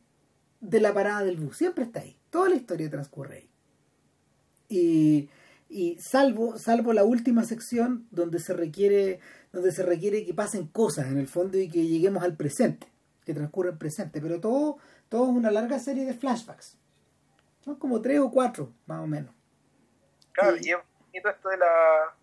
de 0.60 0.80
la 0.80 0.92
parada 0.92 1.22
del 1.24 1.36
bus, 1.36 1.56
siempre 1.56 1.84
está 1.84 2.00
ahí. 2.00 2.16
Toda 2.30 2.48
la 2.48 2.56
historia 2.56 2.90
transcurre 2.90 3.36
ahí. 3.36 3.50
Y, 4.68 5.30
y 5.68 5.98
salvo, 5.98 6.58
salvo 6.58 6.92
la 6.92 7.04
última 7.04 7.44
sección 7.44 8.06
donde 8.10 8.38
se 8.38 8.52
requiere 8.52 9.20
donde 9.52 9.72
se 9.72 9.82
requiere 9.82 10.24
que 10.24 10.34
pasen 10.34 10.66
cosas 10.66 11.06
en 11.06 11.18
el 11.18 11.26
fondo 11.26 11.58
y 11.58 11.68
que 11.68 11.86
lleguemos 11.86 12.22
al 12.22 12.36
presente, 12.36 12.86
que 13.24 13.34
transcurra 13.34 13.70
el 13.70 13.78
presente, 13.78 14.20
pero 14.20 14.40
todo, 14.40 14.78
todo 15.08 15.24
es 15.24 15.30
una 15.30 15.50
larga 15.50 15.78
serie 15.78 16.04
de 16.04 16.14
flashbacks. 16.14 16.76
Son 17.64 17.76
como 17.76 18.00
tres 18.00 18.20
o 18.20 18.30
cuatro, 18.30 18.72
más 18.86 19.00
o 19.00 19.06
menos. 19.06 19.34
Claro, 20.32 20.56
y, 20.56 20.70
y 21.12 21.20
todo 21.20 21.32
esto 21.32 21.48
de 21.48 21.56
la... 21.58 22.14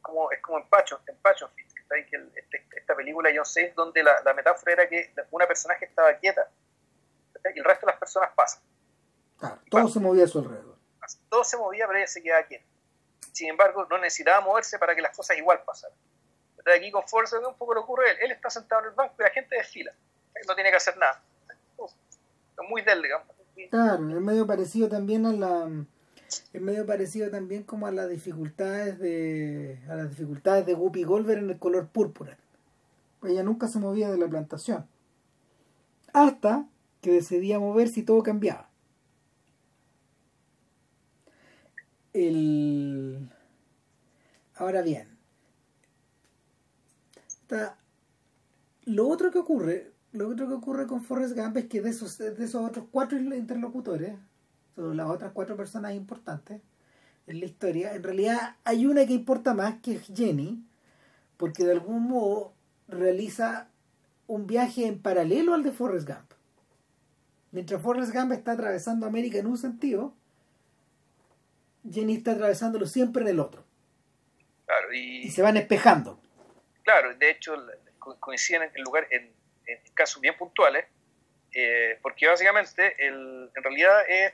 Como, 0.00 0.30
es 0.30 0.40
como 0.40 0.58
en 0.58 0.68
Pacho, 0.68 1.00
en 1.08 1.16
Pacho, 1.16 1.50
que 1.88 2.16
este, 2.34 2.66
esta 2.76 2.96
película 2.96 3.30
yo 3.32 3.44
sé 3.44 3.72
donde 3.76 4.02
la, 4.02 4.20
la, 4.24 4.34
metáfora 4.34 4.72
era 4.72 4.88
que 4.88 5.12
una 5.30 5.46
personaje 5.46 5.84
estaba 5.84 6.12
quieta 6.18 6.48
y 7.54 7.58
el 7.58 7.64
resto 7.64 7.86
de 7.86 7.92
las 7.92 8.00
personas 8.00 8.30
pasan. 8.34 8.62
Claro, 9.38 9.60
todo 9.70 9.88
se 9.88 10.00
movía 10.00 10.24
a 10.24 10.26
su 10.26 10.38
alrededor. 10.38 10.76
Todo 11.28 11.44
se 11.44 11.56
movía, 11.56 11.86
pero 11.86 11.98
ella 11.98 12.08
se 12.08 12.22
quedaba 12.22 12.42
quieta. 12.44 12.64
Sin 13.32 13.48
embargo, 13.48 13.86
no 13.90 13.98
necesitaba 13.98 14.40
moverse 14.40 14.78
para 14.78 14.94
que 14.94 15.02
las 15.02 15.16
cosas 15.16 15.36
igual 15.36 15.62
pasaran 15.64 15.96
aquí 16.72 16.90
con 16.90 17.06
fuerza, 17.06 17.38
un 17.46 17.56
poco 17.56 17.74
lo 17.74 17.82
ocurre 17.82 18.10
él. 18.12 18.16
Él 18.22 18.32
está 18.32 18.50
sentado 18.50 18.82
en 18.82 18.88
el 18.88 18.94
banco 18.94 19.14
y 19.18 19.22
la 19.22 19.30
gente 19.30 19.56
desfila. 19.56 19.92
no 20.46 20.54
tiene 20.54 20.70
que 20.70 20.76
hacer 20.76 20.96
nada. 20.96 21.22
Es 21.78 22.68
muy 22.68 22.82
del, 22.82 23.02
digamos. 23.02 23.26
Claro, 23.70 24.08
es 24.08 24.20
medio 24.20 24.46
parecido 24.46 24.88
también 24.88 25.26
a 25.26 25.32
la 25.32 25.68
es 26.52 26.60
medio 26.60 26.86
parecido 26.86 27.30
también 27.30 27.62
como 27.62 27.86
a 27.86 27.92
las 27.92 28.08
dificultades 28.08 28.98
de 28.98 29.78
a 29.88 29.94
las 29.94 30.10
dificultades 30.10 30.66
de 30.66 30.74
Whoopi 30.74 31.04
Goldberg 31.04 31.42
en 31.42 31.50
el 31.50 31.58
color 31.58 31.88
púrpura. 31.88 32.36
Ella 33.22 33.42
nunca 33.42 33.68
se 33.68 33.78
movía 33.78 34.10
de 34.10 34.18
la 34.18 34.28
plantación. 34.28 34.86
Hasta 36.12 36.68
que 37.00 37.12
decidía 37.12 37.58
moverse 37.58 38.00
y 38.00 38.02
todo 38.04 38.22
cambiaba. 38.22 38.68
El... 42.12 43.28
Ahora 44.56 44.82
bien, 44.82 45.14
lo 48.84 49.08
otro 49.08 49.30
que 49.30 49.38
ocurre, 49.38 49.92
lo 50.12 50.28
otro 50.28 50.46
que 50.48 50.54
ocurre 50.54 50.86
con 50.86 51.02
Forrest 51.02 51.36
Gump 51.36 51.56
es 51.56 51.66
que 51.66 51.80
de 51.80 51.90
esos, 51.90 52.18
de 52.18 52.44
esos 52.44 52.64
otros 52.64 52.86
cuatro 52.90 53.18
interlocutores, 53.18 54.16
son 54.74 54.96
las 54.96 55.08
otras 55.08 55.32
cuatro 55.32 55.56
personas 55.56 55.94
importantes 55.94 56.60
en 57.26 57.40
la 57.40 57.46
historia, 57.46 57.94
en 57.94 58.02
realidad 58.02 58.56
hay 58.64 58.86
una 58.86 59.06
que 59.06 59.14
importa 59.14 59.54
más, 59.54 59.76
que 59.82 59.94
es 59.94 60.06
Jenny, 60.14 60.62
porque 61.36 61.64
de 61.64 61.72
algún 61.72 62.02
modo 62.02 62.54
realiza 62.86 63.68
un 64.26 64.46
viaje 64.46 64.86
en 64.86 65.00
paralelo 65.00 65.54
al 65.54 65.62
de 65.62 65.72
Forrest 65.72 66.06
Gump. 66.06 66.32
Mientras 67.50 67.80
Forrest 67.80 68.12
Gump 68.12 68.32
está 68.32 68.52
atravesando 68.52 69.06
América 69.06 69.38
en 69.38 69.46
un 69.46 69.56
sentido, 69.56 70.14
Jenny 71.90 72.16
está 72.16 72.32
atravesándolo 72.32 72.86
siempre 72.86 73.22
en 73.22 73.28
el 73.28 73.40
otro. 73.40 73.64
y, 74.92 75.30
se 75.30 75.42
van 75.42 75.56
espejando. 75.56 76.20
Claro, 76.82 77.14
de 77.16 77.30
hecho 77.30 77.56
coinciden 78.20 78.70
en, 78.74 78.82
lugar, 78.82 79.06
en, 79.10 79.32
casos 79.94 80.20
bien 80.20 80.36
puntuales, 80.36 80.84
eh, 81.54 81.98
porque 82.02 82.26
básicamente 82.26 82.94
el, 83.06 83.50
en 83.54 83.62
realidad 83.62 84.00
es, 84.08 84.32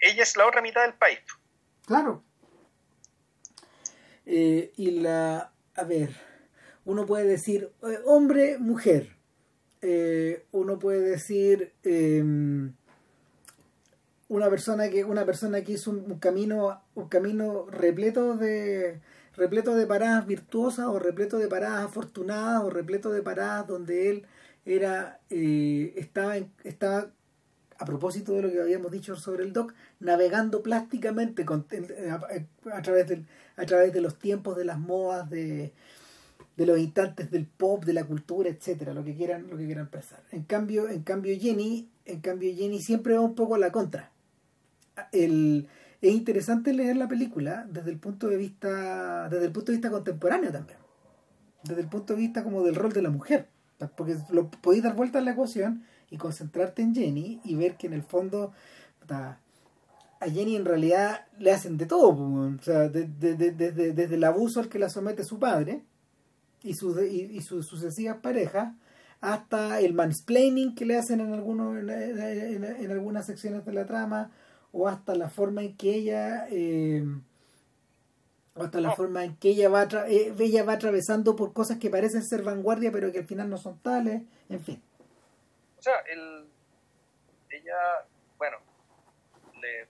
ella 0.00 0.22
es 0.22 0.36
la 0.36 0.46
otra 0.46 0.62
mitad 0.62 0.82
del 0.82 0.94
país. 0.94 1.20
Claro. 1.86 2.22
Eh, 4.26 4.72
y 4.76 4.92
la, 4.92 5.52
a 5.74 5.84
ver, 5.84 6.10
uno 6.84 7.06
puede 7.06 7.24
decir 7.24 7.72
eh, 7.82 7.98
hombre, 8.04 8.58
mujer. 8.58 9.16
uno 10.52 10.78
puede 10.78 11.00
decir 11.00 11.72
em, 11.82 12.74
una 14.30 14.48
persona 14.48 14.88
que 14.88 15.04
una 15.04 15.26
persona 15.26 15.62
que 15.62 15.72
hizo 15.72 15.90
un, 15.90 16.18
camino 16.20 16.80
un 16.94 17.08
camino 17.08 17.66
repleto 17.68 18.36
de 18.36 19.00
repleto 19.34 19.74
de 19.74 19.86
paradas 19.86 20.24
virtuosas 20.26 20.86
o 20.86 21.00
repleto 21.00 21.38
de 21.38 21.48
paradas 21.48 21.84
afortunadas 21.84 22.62
o 22.62 22.70
repleto 22.70 23.10
de 23.10 23.22
paradas 23.22 23.66
donde 23.66 24.08
él 24.08 24.26
era 24.64 25.20
eh, 25.30 25.94
estaba 25.96 26.36
estaba 26.62 27.10
a 27.80 27.86
propósito 27.86 28.34
de 28.34 28.42
lo 28.42 28.52
que 28.52 28.60
habíamos 28.60 28.92
dicho 28.92 29.16
sobre 29.16 29.42
el 29.42 29.54
doc 29.54 29.72
navegando 30.00 30.62
plásticamente 30.62 31.46
a, 31.50 32.82
través 32.82 33.08
del, 33.08 33.26
a 33.56 33.64
través 33.64 33.92
de 33.94 34.02
los 34.02 34.18
tiempos 34.18 34.54
de 34.54 34.66
las 34.66 34.78
modas 34.78 35.30
de, 35.30 35.72
de 36.58 36.66
los 36.66 36.78
instantes 36.78 37.30
del 37.30 37.46
pop 37.46 37.86
de 37.86 37.94
la 37.94 38.04
cultura 38.04 38.50
etcétera 38.50 38.92
lo 38.92 39.02
que 39.02 39.16
quieran 39.16 39.48
lo 39.48 39.56
que 39.56 39.64
quieran 39.64 39.88
pensar. 39.88 40.22
En 40.30 40.42
cambio 40.42 40.90
en 40.90 41.02
cambio 41.02 41.34
Jenny 41.40 41.88
en 42.04 42.20
cambio 42.20 42.54
Jenny 42.54 42.82
siempre 42.82 43.14
va 43.14 43.22
un 43.22 43.34
poco 43.34 43.54
a 43.54 43.58
la 43.58 43.72
contra. 43.72 44.12
El 45.10 45.66
es 46.02 46.12
interesante 46.12 46.74
leer 46.74 46.98
la 46.98 47.08
película 47.08 47.66
desde 47.70 47.90
el 47.90 47.98
punto 47.98 48.28
de 48.28 48.36
vista 48.36 49.30
desde 49.30 49.46
el 49.46 49.52
punto 49.52 49.72
de 49.72 49.78
vista 49.78 49.90
contemporáneo 49.90 50.52
también. 50.52 50.78
Desde 51.64 51.80
el 51.80 51.88
punto 51.88 52.12
de 52.12 52.20
vista 52.20 52.44
como 52.44 52.62
del 52.62 52.74
rol 52.74 52.92
de 52.92 53.00
la 53.00 53.10
mujer. 53.10 53.48
Porque 53.96 54.18
lo 54.30 54.50
podéis 54.50 54.82
dar 54.82 54.94
vuelta 54.94 55.18
a 55.18 55.22
la 55.22 55.30
ecuación 55.30 55.84
y 56.10 56.16
concentrarte 56.16 56.82
en 56.82 56.94
Jenny 56.94 57.40
y 57.44 57.54
ver 57.54 57.76
que 57.76 57.86
en 57.86 57.94
el 57.94 58.02
fondo 58.02 58.52
a 59.08 60.28
Jenny 60.28 60.56
en 60.56 60.64
realidad 60.64 61.26
le 61.38 61.52
hacen 61.52 61.76
de 61.76 61.86
todo 61.86 62.08
o 62.10 62.62
sea 62.62 62.88
desde, 62.88 64.14
el 64.14 64.24
abuso 64.24 64.60
al 64.60 64.68
que 64.68 64.78
la 64.78 64.88
somete 64.88 65.24
su 65.24 65.38
padre 65.38 65.82
y 66.62 66.74
sus 66.74 67.00
y, 67.02 67.40
sus 67.40 67.66
sucesivas 67.66 68.18
parejas 68.18 68.74
hasta 69.20 69.80
el 69.80 69.94
mansplaining 69.94 70.74
que 70.74 70.86
le 70.86 70.96
hacen 70.96 71.20
en 71.20 71.32
algunos 71.32 71.76
en 71.78 72.90
algunas 72.90 73.26
secciones 73.26 73.64
de 73.64 73.72
la 73.72 73.86
trama 73.86 74.30
o 74.72 74.88
hasta 74.88 75.14
la 75.14 75.28
forma 75.28 75.62
en 75.62 75.76
que 75.76 75.94
ella 75.94 76.46
eh, 76.50 77.04
hasta 78.54 78.80
la 78.80 78.92
forma 78.92 79.24
en 79.24 79.36
que 79.36 79.50
ella 79.50 79.68
va 79.68 79.88
eh, 80.08 80.34
ella 80.38 80.64
va 80.64 80.74
atravesando 80.74 81.34
por 81.34 81.52
cosas 81.52 81.78
que 81.78 81.90
parecen 81.90 82.22
ser 82.22 82.42
vanguardia 82.42 82.92
pero 82.92 83.10
que 83.10 83.18
al 83.18 83.26
final 83.26 83.48
no 83.48 83.56
son 83.58 83.78
tales 83.78 84.22
en 84.48 84.60
fin 84.60 84.82
o 85.80 85.82
sea 85.82 85.98
el, 86.08 86.48
ella 87.48 88.06
bueno 88.38 88.58
le 89.60 89.88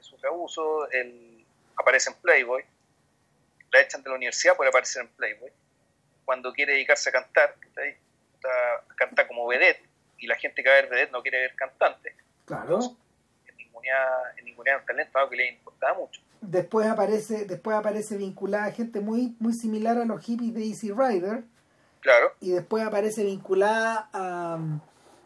sufre, 0.00 0.28
abuso 0.28 0.90
él 0.90 1.44
aparece 1.76 2.10
en 2.10 2.16
Playboy 2.16 2.64
la 3.70 3.80
echan 3.80 4.02
de 4.02 4.08
la 4.08 4.16
universidad 4.16 4.56
por 4.56 4.66
aparecer 4.66 5.02
en 5.02 5.08
Playboy 5.08 5.52
cuando 6.24 6.52
quiere 6.52 6.72
dedicarse 6.72 7.10
a 7.10 7.12
cantar 7.12 7.56
canta 8.96 9.28
como 9.28 9.46
vedette 9.46 9.88
y 10.18 10.26
la 10.26 10.36
gente 10.36 10.62
que 10.62 10.68
va 10.68 10.76
a 10.76 10.80
ver 10.82 10.90
vedette 10.90 11.12
no 11.12 11.22
quiere 11.22 11.40
ver 11.40 11.54
cantante 11.54 12.16
claro 12.46 12.96
en 14.36 14.44
ninguna 14.44 14.78
un 14.78 14.86
talento, 14.86 15.18
algo 15.18 15.30
que 15.30 15.36
le 15.36 15.48
importaba 15.48 15.98
mucho. 15.98 16.20
Después 16.40 16.86
aparece, 16.86 17.44
después 17.44 17.76
aparece 17.76 18.16
vinculada 18.16 18.70
gente 18.72 19.00
muy, 19.00 19.34
muy 19.38 19.52
similar 19.52 19.98
a 19.98 20.04
los 20.04 20.22
hippies 20.22 20.54
de 20.54 20.64
Easy 20.64 20.92
Rider. 20.92 21.44
Claro. 22.00 22.32
Y 22.40 22.50
después 22.50 22.84
aparece 22.84 23.24
vinculada 23.24 24.08
a, 24.12 24.58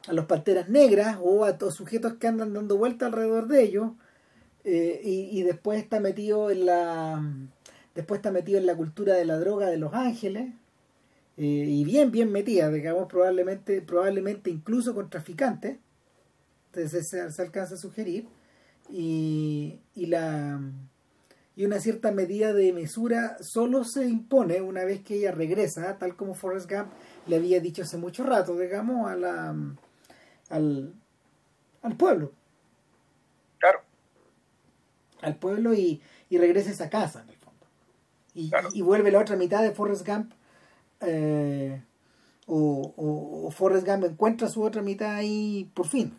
a 0.09 0.13
los 0.13 0.27
panteras 0.27 0.69
negras 0.69 1.19
o 1.23 1.45
a 1.45 1.57
los 1.61 1.75
sujetos 1.75 2.15
que 2.15 2.27
andan 2.27 2.53
dando 2.53 2.77
vuelta 2.77 3.07
alrededor 3.07 3.49
de 3.49 3.63
ellos. 3.63 3.93
Eh, 4.65 5.01
y, 5.05 5.43
después 5.43 5.81
está 5.81 6.01
metido 6.01 6.51
en 6.51 6.67
la 6.67 7.23
después 7.95 8.19
está 8.19 8.31
metido 8.31 8.59
en 8.59 8.67
la 8.67 8.77
cultura 8.77 9.15
de 9.15 9.25
la 9.25 9.39
droga 9.39 9.69
de 9.69 9.79
Los 9.79 9.95
Ángeles 9.95 10.53
eh, 11.37 11.45
y 11.45 11.85
bien 11.85 12.11
bien 12.11 12.31
metida 12.33 12.69
digamos 12.69 13.07
probablemente 13.09 13.81
probablemente 13.81 14.51
incluso 14.51 14.95
con 14.95 15.09
traficantes 15.09 15.79
entonces 16.67 17.09
se 17.09 17.43
alcanza 17.43 17.77
a 17.77 17.79
sugerir 17.79 18.27
y, 18.91 19.79
y 19.95 20.07
la 20.07 20.61
y 21.59 21.65
una 21.65 21.81
cierta 21.81 22.13
medida 22.13 22.53
de 22.53 22.73
mesura 22.73 23.37
solo 23.41 23.83
se 23.83 24.07
impone 24.07 24.61
una 24.61 24.85
vez 24.85 25.01
que 25.01 25.17
ella 25.17 25.33
regresa, 25.33 25.99
tal 25.99 26.15
como 26.15 26.35
Forrest 26.35 26.71
Gump 26.71 26.87
le 27.27 27.35
había 27.35 27.59
dicho 27.59 27.83
hace 27.83 27.97
mucho 27.97 28.23
rato, 28.23 28.57
digamos, 28.57 29.11
a 29.11 29.17
la, 29.17 29.57
al, 30.51 30.95
al 31.83 31.97
pueblo. 31.97 32.33
Claro. 33.59 33.83
Al 35.23 35.37
pueblo 35.37 35.75
y, 35.75 36.03
y 36.29 36.39
regresa 36.39 36.71
a 36.71 36.73
esa 36.73 36.91
casa, 36.91 37.23
en 37.23 37.31
el 37.31 37.37
fondo. 37.37 37.67
Y, 38.35 38.51
y 38.73 38.83
vuelve 38.83 39.11
la 39.11 39.21
otra 39.21 39.37
mitad 39.37 39.63
de 39.63 39.73
Forrest 39.73 40.07
Gump, 40.07 40.33
eh, 41.01 41.83
o, 42.47 42.95
o, 42.97 43.47
o, 43.47 43.51
Forrest 43.51 43.87
Gump 43.87 44.05
encuentra 44.05 44.49
su 44.49 44.63
otra 44.63 44.83
mitad 44.83 45.15
ahí 45.15 45.71
por 45.75 45.87
fin. 45.87 46.19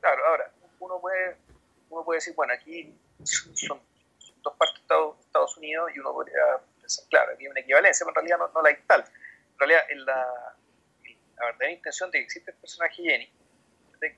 Claro, 0.00 0.22
ahora, 0.28 0.52
uno 0.80 0.98
puede 1.00 1.36
uno 1.90 2.04
puede 2.04 2.18
decir, 2.18 2.34
bueno, 2.34 2.52
aquí 2.54 2.94
son, 3.24 3.80
dos 4.42 4.54
partes 4.56 4.80
de 4.88 4.96
Estados, 5.20 5.56
Unidos 5.56 5.90
y 5.94 5.98
uno 5.98 6.12
podría 6.12 6.40
pensar, 6.80 7.04
claro, 7.10 7.32
aquí 7.34 7.44
hay 7.44 7.50
una 7.50 7.60
equivalencia, 7.60 8.04
pero 8.04 8.10
en 8.10 8.26
realidad 8.26 8.38
no, 8.38 8.52
no 8.54 8.62
la 8.62 8.68
hay 8.70 8.76
tal. 8.86 9.00
En 9.00 9.58
realidad, 9.58 9.80
en 9.90 10.04
la, 10.04 10.49
la 11.40 11.46
verdadera 11.46 11.72
intención 11.72 12.10
de 12.10 12.18
que 12.18 12.24
existe 12.24 12.50
el 12.50 12.56
personaje 12.58 13.02
Jenny, 13.02 13.32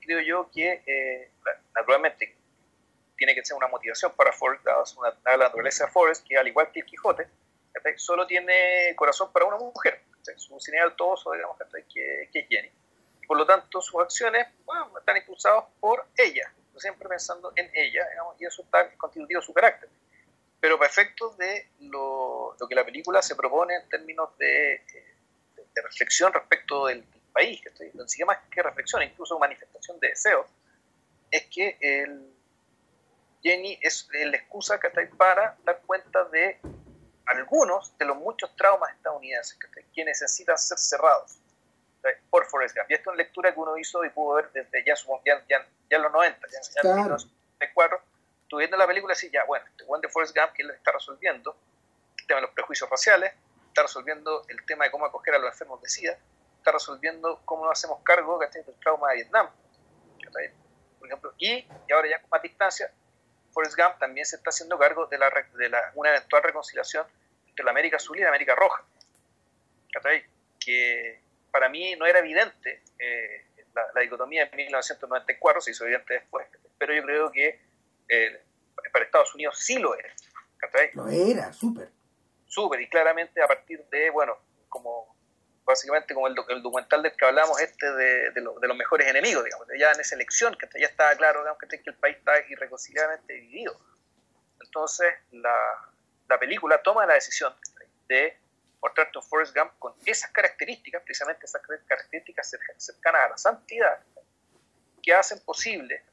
creo 0.01 0.21
yo 0.21 0.49
que, 0.51 0.83
eh, 0.85 1.31
naturalmente, 1.73 2.35
tiene 3.17 3.35
que 3.35 3.43
ser 3.43 3.57
una 3.57 3.67
motivación 3.67 4.13
para 4.15 4.31
Forrest, 4.31 4.63
dada 4.63 5.37
la 5.37 5.45
naturaleza 5.45 5.85
de 5.85 5.91
Forrest, 5.91 6.25
que 6.27 6.37
al 6.37 6.47
igual 6.47 6.71
que 6.71 6.81
el 6.81 6.85
Quijote, 6.85 7.27
solo 7.97 8.27
tiene 8.27 8.93
corazón 8.95 9.31
para 9.31 9.45
una 9.45 9.57
mujer. 9.57 10.01
Es 10.27 10.49
un 10.49 10.61
señal 10.61 10.95
todoso, 10.95 11.31
digamos, 11.33 11.57
que, 11.57 12.29
que 12.31 12.39
es 12.39 12.47
Jenny. 12.47 12.71
Por 13.27 13.37
lo 13.37 13.45
tanto, 13.45 13.81
sus 13.81 14.01
acciones 14.01 14.47
bueno, 14.65 14.97
están 14.99 15.17
impulsadas 15.17 15.65
por 15.79 16.05
ella 16.17 16.51
siempre 16.79 17.07
pensando 17.07 17.51
en 17.55 17.69
ella, 17.73 18.05
y 18.39 18.45
eso 18.45 18.63
está 18.63 18.89
constitutivo 18.95 19.41
su 19.41 19.53
carácter. 19.53 19.89
Pero 20.59 20.77
para 20.77 20.89
efectos 20.89 21.37
de 21.37 21.67
lo, 21.81 22.55
lo, 22.59 22.67
que 22.67 22.75
la 22.75 22.85
película 22.85 23.21
se 23.21 23.35
propone 23.35 23.75
en 23.75 23.89
términos 23.89 24.37
de, 24.37 24.81
de, 25.73 25.81
reflexión 25.81 26.33
respecto 26.33 26.87
del, 26.87 27.05
país, 27.33 27.59
que 27.63 27.69
estoy, 27.69 27.91
sigue 28.07 28.25
más 28.25 28.37
que 28.51 28.61
reflexión, 28.61 29.01
incluso 29.01 29.39
manifestación 29.39 29.99
de 29.99 30.09
deseo, 30.09 30.45
es 31.31 31.47
que 31.47 31.77
el, 31.81 32.31
Jenny 33.41 33.79
es 33.81 34.07
la 34.11 34.37
excusa 34.37 34.79
que 34.79 34.85
está 34.85 35.01
para 35.17 35.57
dar 35.63 35.81
cuenta 35.81 36.25
de 36.25 36.59
algunos 37.25 37.97
de 37.97 38.05
los 38.05 38.17
muchos 38.17 38.55
traumas 38.55 38.91
estadounidenses 38.91 39.57
que 39.95 40.05
necesitan 40.05 40.59
ser 40.59 40.77
cerrados 40.77 41.39
por 42.29 42.45
Forrest 42.45 42.75
Gump. 42.75 42.89
Y 42.89 42.93
esto 42.95 43.09
es 43.09 43.13
una 43.15 43.23
lectura 43.23 43.53
que 43.53 43.59
uno 43.59 43.77
hizo 43.77 44.03
y 44.03 44.09
pudo 44.09 44.35
ver 44.35 44.51
desde 44.51 44.83
ya, 44.85 44.95
ya, 45.25 45.45
ya, 45.49 45.67
ya 45.89 45.97
en 45.97 46.03
los 46.03 46.11
90, 46.11 46.47
ya, 46.47 46.59
ya 46.61 46.89
en 46.89 46.95
1994. 46.95 48.01
Tú 48.47 48.57
viendo 48.57 48.77
la 48.77 48.87
película 48.87 49.13
así, 49.13 49.29
ya, 49.31 49.45
bueno, 49.45 49.65
este 49.67 49.85
Juan 49.85 50.01
de 50.01 50.09
Forrest 50.09 50.35
Gump, 50.35 50.51
que 50.53 50.63
él 50.63 50.71
está 50.71 50.91
resolviendo 50.91 51.55
el 52.17 52.27
tema 52.27 52.41
de 52.41 52.47
los 52.47 52.51
prejuicios 52.53 52.89
raciales, 52.89 53.33
está 53.73 53.81
resolviendo 53.81 54.45
el 54.49 54.63
tema 54.65 54.85
de 54.85 54.91
cómo 54.91 55.07
acoger 55.07 55.33
a 55.33 55.39
los 55.39 55.51
enfermos 55.51 55.81
de 55.81 55.89
SIDA, 55.89 56.17
está 56.57 56.71
resolviendo 56.71 57.41
cómo 57.43 57.65
nos 57.65 57.71
hacemos 57.71 58.03
cargo 58.03 58.37
del 58.37 58.75
trauma 58.79 59.09
de 59.09 59.15
Vietnam, 59.15 59.49
por 60.99 61.07
ejemplo, 61.07 61.33
y, 61.37 61.67
ahora 61.91 62.09
ya 62.09 62.21
con 62.21 62.29
más 62.29 62.41
distancia, 62.41 62.91
Forrest 63.51 63.75
Gump 63.75 63.99
también 63.99 64.25
se 64.25 64.37
está 64.37 64.51
haciendo 64.51 64.77
cargo 64.77 65.07
de, 65.07 65.17
la, 65.17 65.29
de 65.55 65.69
la, 65.69 65.91
una 65.95 66.11
eventual 66.11 66.43
reconciliación 66.43 67.05
entre 67.47 67.65
la 67.65 67.71
América 67.71 67.97
Azul 67.97 68.17
y 68.17 68.21
la 68.21 68.29
América 68.29 68.55
Roja. 68.55 68.83
Que, 70.59 71.21
para 71.51 71.67
mí 71.69 71.95
no 71.97 72.05
era 72.05 72.19
evidente 72.19 72.83
eh, 72.97 73.45
la, 73.73 74.01
dicotomía 74.01 74.43
en 74.43 74.55
1994, 74.55 75.61
se 75.61 75.71
hizo 75.71 75.83
evidente 75.83 76.13
después, 76.13 76.47
pero 76.77 76.93
yo 76.93 77.03
creo 77.03 77.31
que 77.31 77.59
eh, 78.07 78.41
para 78.91 79.05
Estados 79.05 79.35
Unidos 79.35 79.59
sí 79.59 79.77
lo 79.77 79.95
era. 79.95 80.09
Lo 80.93 81.09
era, 81.09 81.51
súper. 81.51 81.89
Súper, 82.53 82.81
y 82.81 82.87
claramente 82.87 83.41
a 83.41 83.47
partir 83.47 83.83
de, 83.85 84.11
bueno, 84.11 84.37
como 84.69 85.15
básicamente 85.65 86.13
como 86.13 86.27
el, 86.27 86.35
documental 86.35 87.01
del 87.01 87.15
que 87.15 87.25
hablamos 87.25 87.59
este 87.59 87.91
de, 87.93 88.29
de, 88.29 88.41
los 88.41 88.77
mejores 88.77 89.07
enemigos, 89.07 89.43
digamos, 89.43 89.67
ya 89.79 89.91
en 89.91 89.99
esa 89.99 90.13
elección, 90.13 90.55
que 90.55 90.67
ya 90.79 90.85
estaba 90.85 91.15
claro 91.15 91.39
digamos, 91.39 91.57
que 91.57 91.81
el 91.83 91.95
país 91.95 92.17
está 92.17 92.33
irreconciliablemente 92.47 93.33
dividido. 93.33 93.75
Entonces, 94.61 95.15
la, 95.31 95.55
la 96.29 96.37
película 96.37 96.79
toma 96.83 97.07
la 97.07 97.15
decisión 97.15 97.55
de 98.07 98.37
mostrarte 98.79 99.17
un 99.17 99.23
Forrest 99.23 99.57
Gump 99.57 99.71
con 99.79 99.95
esas 100.05 100.29
características, 100.29 101.01
precisamente 101.01 101.47
esas 101.47 101.59
características 101.87 102.55
cercanas 102.77 103.21
a 103.25 103.29
la 103.29 103.37
santidad, 103.37 103.99
que 105.01 105.11
hacen 105.11 105.39
posible 105.39 106.03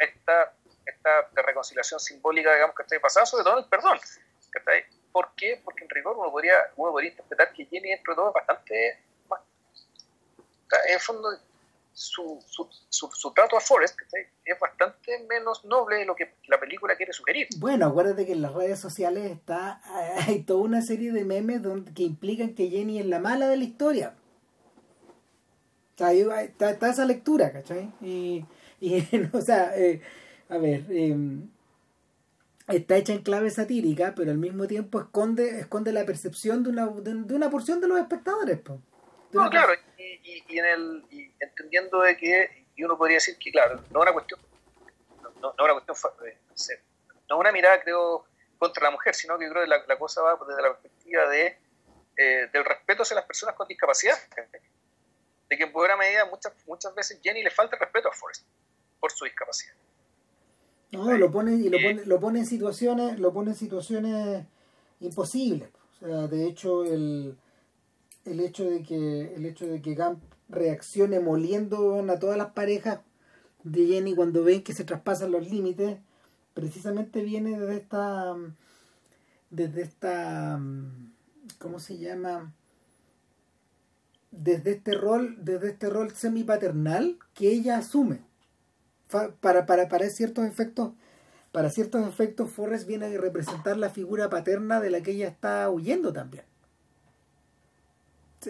esta, 0.00 0.52
esta 0.84 1.28
reconciliación 1.34 2.00
simbólica, 2.00 2.52
digamos, 2.52 2.74
que 2.74 2.82
está 2.82 2.98
pasada, 2.98 3.24
sobre 3.24 3.44
todo 3.44 3.60
el 3.60 3.66
perdón. 3.66 4.00
¿Por 5.16 5.30
qué? 5.34 5.58
Porque 5.64 5.82
en 5.84 5.88
rigor 5.88 6.14
uno 6.18 6.30
podría, 6.30 6.56
uno 6.76 6.92
podría 6.92 7.08
interpretar 7.08 7.50
que 7.54 7.64
Jenny 7.64 7.88
dentro 7.88 8.12
de 8.12 8.16
todo 8.16 8.28
es 8.28 8.34
bastante 8.34 8.98
en 10.88 10.92
el 10.92 11.00
fondo 11.00 11.30
su, 11.94 12.38
su, 12.44 12.68
su, 12.90 13.32
trato 13.32 13.56
a 13.56 13.60
Forrest 13.60 13.98
es 14.44 14.60
bastante 14.60 15.18
menos 15.26 15.64
noble 15.64 15.96
de 15.96 16.04
lo 16.04 16.14
que 16.14 16.34
la 16.48 16.60
película 16.60 16.96
quiere 16.96 17.14
sugerir. 17.14 17.48
Bueno, 17.56 17.86
acuérdate 17.86 18.26
que 18.26 18.32
en 18.32 18.42
las 18.42 18.52
redes 18.52 18.78
sociales 18.78 19.30
está 19.30 19.80
hay 20.28 20.42
toda 20.42 20.60
una 20.60 20.82
serie 20.82 21.12
de 21.12 21.24
memes 21.24 21.62
donde, 21.62 21.94
que 21.94 22.02
implican 22.02 22.54
que 22.54 22.68
Jenny 22.68 22.98
es 22.98 23.06
la 23.06 23.18
mala 23.18 23.48
de 23.48 23.56
la 23.56 23.64
historia. 23.64 24.14
O 25.94 25.96
sea, 25.96 26.12
está, 26.12 26.72
está, 26.72 26.90
esa 26.90 27.06
lectura, 27.06 27.50
¿cachai? 27.52 27.90
Y, 28.02 28.44
y 28.80 29.02
o 29.32 29.40
sea, 29.40 29.74
eh, 29.78 30.02
a 30.50 30.58
ver, 30.58 30.84
em, 30.90 31.48
está 32.68 32.96
hecha 32.96 33.12
en 33.12 33.22
clave 33.22 33.50
satírica, 33.50 34.14
pero 34.16 34.30
al 34.30 34.38
mismo 34.38 34.66
tiempo 34.66 35.00
esconde, 35.00 35.60
esconde 35.60 35.92
la 35.92 36.04
percepción 36.04 36.62
de 36.62 36.70
una, 36.70 36.86
de, 36.86 37.34
una 37.34 37.50
porción 37.50 37.80
de 37.80 37.88
los 37.88 37.98
espectadores. 37.98 38.60
No, 39.32 39.50
claro, 39.50 39.72
y, 39.98 40.44
y, 40.48 40.58
en 40.58 40.64
el, 40.64 41.04
y 41.10 41.32
entendiendo 41.40 42.00
de 42.00 42.16
que, 42.16 42.66
y 42.74 42.84
uno 42.84 42.96
podría 42.96 43.16
decir 43.16 43.36
que, 43.38 43.50
claro, 43.50 43.76
no 43.90 44.00
es 44.00 44.02
una 44.02 44.12
cuestión, 44.12 44.40
no, 45.40 45.54
no 45.56 45.64
una 45.64 45.72
cuestión, 45.74 45.96
eh, 46.26 46.38
no 47.28 47.38
una 47.38 47.52
mirada, 47.52 47.80
creo, 47.82 48.24
contra 48.58 48.84
la 48.84 48.90
mujer, 48.90 49.14
sino 49.14 49.38
que 49.38 49.48
creo 49.48 49.62
que 49.62 49.68
la, 49.68 49.84
la 49.86 49.98
cosa 49.98 50.22
va 50.22 50.38
desde 50.46 50.62
la 50.62 50.68
perspectiva 50.70 51.28
de, 51.28 51.58
eh, 52.16 52.48
del 52.52 52.64
respeto 52.64 53.02
hacia 53.02 53.16
las 53.16 53.26
personas 53.26 53.54
con 53.54 53.68
discapacidad. 53.68 54.16
De 55.48 55.56
que 55.56 55.64
en 55.64 55.72
buena 55.72 55.96
medida 55.96 56.24
muchas, 56.24 56.52
muchas 56.66 56.94
veces 56.94 57.20
Jenny 57.22 57.42
le 57.42 57.50
falta 57.50 57.76
el 57.76 57.80
respeto 57.80 58.08
a 58.08 58.12
Forrest 58.12 58.46
por 58.98 59.12
su 59.12 59.24
discapacidad. 59.24 59.74
No, 60.92 61.16
lo 61.16 61.30
pone, 61.30 61.56
y 61.56 61.68
lo 61.68 61.78
pone, 61.78 62.04
lo 62.06 62.20
pone 62.20 62.38
en 62.40 62.46
situaciones, 62.46 63.18
lo 63.18 63.32
pone 63.32 63.50
en 63.50 63.56
situaciones 63.56 64.46
imposibles. 65.00 65.68
O 66.00 66.06
sea, 66.06 66.26
de 66.28 66.46
hecho, 66.46 66.84
el, 66.84 67.36
el 68.26 68.40
hecho 68.40 68.68
de 68.68 68.82
que 68.82 69.34
el 69.34 69.46
hecho 69.46 69.66
de 69.66 69.80
que 69.80 69.94
Gump 69.94 70.20
reaccione 70.48 71.20
moliendo 71.20 71.98
a 72.00 72.18
todas 72.18 72.36
las 72.36 72.52
parejas 72.52 73.00
de 73.64 73.86
Jenny 73.86 74.14
cuando 74.14 74.44
ven 74.44 74.62
que 74.62 74.74
se 74.74 74.84
traspasan 74.84 75.32
los 75.32 75.50
límites 75.50 75.98
precisamente 76.54 77.22
viene 77.22 77.58
desde 77.58 77.76
esta 77.76 78.36
desde 79.50 79.82
esta 79.82 80.60
¿cómo 81.58 81.80
se 81.80 81.98
llama? 81.98 82.52
desde 84.30 84.72
este 84.72 84.94
rol 84.94 85.36
desde 85.40 85.70
este 85.70 85.90
rol 85.90 86.12
semi 86.12 86.44
paternal 86.44 87.18
que 87.34 87.50
ella 87.50 87.78
asume 87.78 88.20
para, 89.10 89.66
para, 89.66 89.88
para 89.88 90.10
ciertos 90.10 90.46
efectos 90.46 90.92
para 91.52 91.70
ciertos 91.70 92.06
efectos 92.06 92.50
Forrest 92.50 92.86
viene 92.86 93.06
a 93.06 93.18
representar 93.18 93.78
la 93.78 93.88
figura 93.88 94.28
paterna 94.28 94.80
de 94.80 94.90
la 94.90 95.00
que 95.00 95.12
ella 95.12 95.28
está 95.28 95.70
huyendo 95.70 96.12
también 96.12 96.44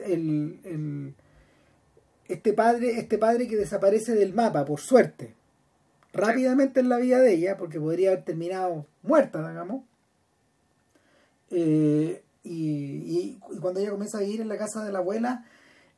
el, 0.04 1.14
este 2.28 2.52
padre, 2.52 2.98
este 2.98 3.18
padre 3.18 3.48
que 3.48 3.56
desaparece 3.56 4.14
del 4.14 4.34
mapa, 4.34 4.64
por 4.64 4.80
suerte, 4.80 5.34
rápidamente 6.12 6.80
en 6.80 6.88
la 6.88 6.98
vida 6.98 7.20
de 7.20 7.34
ella, 7.34 7.56
porque 7.56 7.80
podría 7.80 8.10
haber 8.10 8.24
terminado 8.24 8.86
muerta, 9.02 9.48
digamos. 9.48 9.84
Eh, 11.50 12.22
y, 12.42 13.38
cuando 13.60 13.80
ella 13.80 13.90
comienza 13.90 14.18
a 14.18 14.22
vivir 14.22 14.40
en 14.40 14.48
la 14.48 14.58
casa 14.58 14.84
de 14.84 14.92
la 14.92 14.98
abuela, 14.98 15.44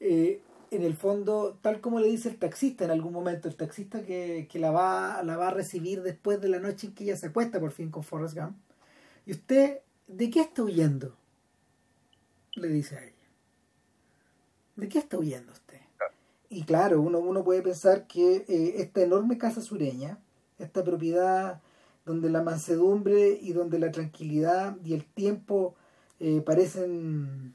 eh, 0.01 0.41
en 0.71 0.83
el 0.83 0.95
fondo, 0.95 1.59
tal 1.63 1.81
como 1.81 2.01
le 2.01 2.09
dice 2.09 2.29
el 2.29 2.37
taxista 2.37 2.85
en 2.85 2.91
algún 2.91 3.13
momento, 3.13 3.49
el 3.49 3.57
taxista 3.57 4.03
que, 4.05 4.49
que, 4.51 4.59
la, 4.59 4.71
va, 4.71 5.23
la 5.23 5.37
va 5.37 5.49
a 5.49 5.53
recibir 5.53 6.03
después 6.03 6.41
de 6.41 6.49
la 6.49 6.59
noche 6.59 6.89
en 6.89 6.95
que 6.95 7.05
ella 7.05 7.17
se 7.17 7.27
acuesta 7.27 7.61
por 7.61 7.73
fin 7.73 7.91
con 7.91 8.03
Forrest 8.03 8.37
Gump. 8.37 8.57
¿Y 9.27 9.33
usted 9.33 9.81
de 10.07 10.31
qué 10.31 10.41
está 10.41 10.63
huyendo? 10.63 11.15
Le 12.55 12.69
dice 12.69 12.97
a 12.97 13.05
ella. 13.05 13.15
¿De 14.77 14.89
qué 14.89 14.99
está 14.99 15.19
huyendo 15.19 15.53
usted? 15.53 15.81
Y 16.51 16.63
claro, 16.63 17.01
uno, 17.01 17.19
uno 17.19 17.45
puede 17.45 17.63
pensar 17.63 18.07
que 18.07 18.45
eh, 18.49 18.75
esta 18.77 19.03
enorme 19.03 19.37
casa 19.37 19.61
sureña, 19.61 20.19
esta 20.59 20.83
propiedad 20.83 21.61
donde 22.07 22.31
la 22.31 22.43
mansedumbre 22.43 23.39
y 23.41 23.53
donde 23.53 23.79
la 23.79 23.93
tranquilidad 23.93 24.77
y 24.83 24.95
el 24.95 25.05
tiempo 25.05 25.75
eh, 26.21 26.41
parecen, 26.41 27.55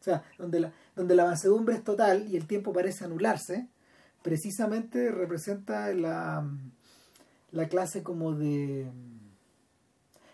o 0.00 0.02
sea, 0.02 0.24
donde 0.38 0.60
la, 0.60 0.72
donde 1.00 1.14
la 1.14 1.24
mansedumbre 1.24 1.74
es 1.74 1.84
total 1.84 2.26
y 2.28 2.36
el 2.36 2.46
tiempo 2.46 2.72
parece 2.72 3.04
anularse, 3.04 3.66
precisamente 4.22 5.10
representa 5.10 5.92
la, 5.92 6.46
la 7.50 7.68
clase 7.68 8.02
como 8.02 8.32
de 8.34 8.86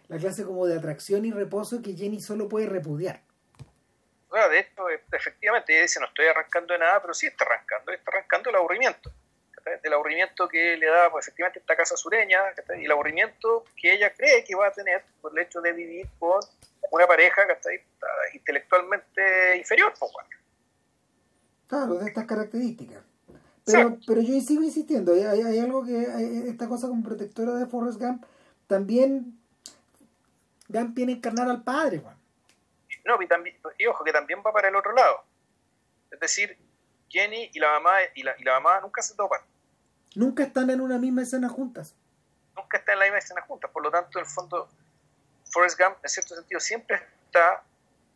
la 0.08 0.18
clase 0.18 0.44
como 0.44 0.66
de 0.66 0.76
atracción 0.76 1.24
y 1.24 1.32
reposo 1.32 1.82
que 1.82 1.94
Jenny 1.94 2.20
solo 2.20 2.48
puede 2.48 2.66
repudiar 2.66 3.26
de 4.48 4.58
hecho, 4.58 4.88
efectivamente, 5.12 5.72
ella 5.72 5.82
dice, 5.82 6.00
no 6.00 6.06
estoy 6.06 6.26
arrancando 6.26 6.74
de 6.74 6.80
nada, 6.80 7.00
pero 7.00 7.14
sí 7.14 7.26
está 7.26 7.44
arrancando, 7.44 7.92
está 7.92 8.10
arrancando 8.10 8.50
el 8.50 8.56
aburrimiento. 8.56 9.10
El 9.82 9.92
aburrimiento 9.92 10.48
que 10.48 10.76
le 10.76 10.86
da 10.86 11.10
pues, 11.10 11.26
efectivamente 11.26 11.58
esta 11.58 11.74
casa 11.74 11.96
sureña 11.96 12.40
y 12.78 12.84
el 12.84 12.92
aburrimiento 12.92 13.64
que 13.76 13.92
ella 13.92 14.12
cree 14.14 14.44
que 14.44 14.54
va 14.54 14.68
a 14.68 14.72
tener 14.72 15.02
por 15.20 15.32
el 15.32 15.44
hecho 15.44 15.60
de 15.60 15.72
vivir 15.72 16.06
con 16.20 16.38
una 16.92 17.06
pareja 17.06 17.46
que 17.46 17.52
está 17.54 17.70
intelectualmente 18.32 19.56
inferior. 19.56 19.92
Pues, 19.98 20.12
Claro, 21.68 21.94
de 21.94 22.06
estas 22.06 22.26
características. 22.26 23.02
Pero, 23.64 23.98
pero 24.06 24.20
yo 24.20 24.40
sigo 24.40 24.62
insistiendo, 24.62 25.12
hay, 25.12 25.22
hay, 25.24 25.58
algo 25.58 25.84
que, 25.84 26.00
esta 26.48 26.68
cosa 26.68 26.86
como 26.86 27.02
protectora 27.02 27.54
de 27.54 27.66
Forrest 27.66 28.00
Gump, 28.00 28.24
también 28.68 29.36
Gump 30.68 30.94
viene 30.94 31.14
a 31.14 31.16
encarnar 31.16 31.48
al 31.48 31.64
padre, 31.64 31.98
Juan. 31.98 32.16
No, 33.04 33.20
y, 33.20 33.26
también, 33.26 33.56
y 33.78 33.86
ojo, 33.86 34.04
que 34.04 34.12
también 34.12 34.40
va 34.46 34.52
para 34.52 34.68
el 34.68 34.76
otro 34.76 34.92
lado. 34.92 35.22
Es 36.10 36.20
decir, 36.20 36.56
Jenny 37.08 37.50
y 37.52 37.58
la 37.58 37.72
mamá 37.72 37.96
y 38.14 38.22
la, 38.22 38.34
y 38.38 38.44
la 38.44 38.60
mamá 38.60 38.80
nunca 38.80 39.02
se 39.02 39.14
topan. 39.14 39.40
Nunca 40.14 40.44
están 40.44 40.70
en 40.70 40.80
una 40.80 40.98
misma 40.98 41.22
escena 41.22 41.48
juntas. 41.48 41.94
Nunca 42.56 42.78
están 42.78 42.94
en 42.94 42.98
la 43.00 43.04
misma 43.06 43.18
escena 43.18 43.42
juntas. 43.42 43.70
Por 43.70 43.82
lo 43.82 43.90
tanto, 43.90 44.18
en 44.18 44.24
el 44.24 44.30
fondo, 44.30 44.68
Forrest 45.50 45.78
Gump, 45.78 45.96
en 46.02 46.08
cierto 46.08 46.34
sentido, 46.34 46.60
siempre 46.60 47.00
está 47.26 47.62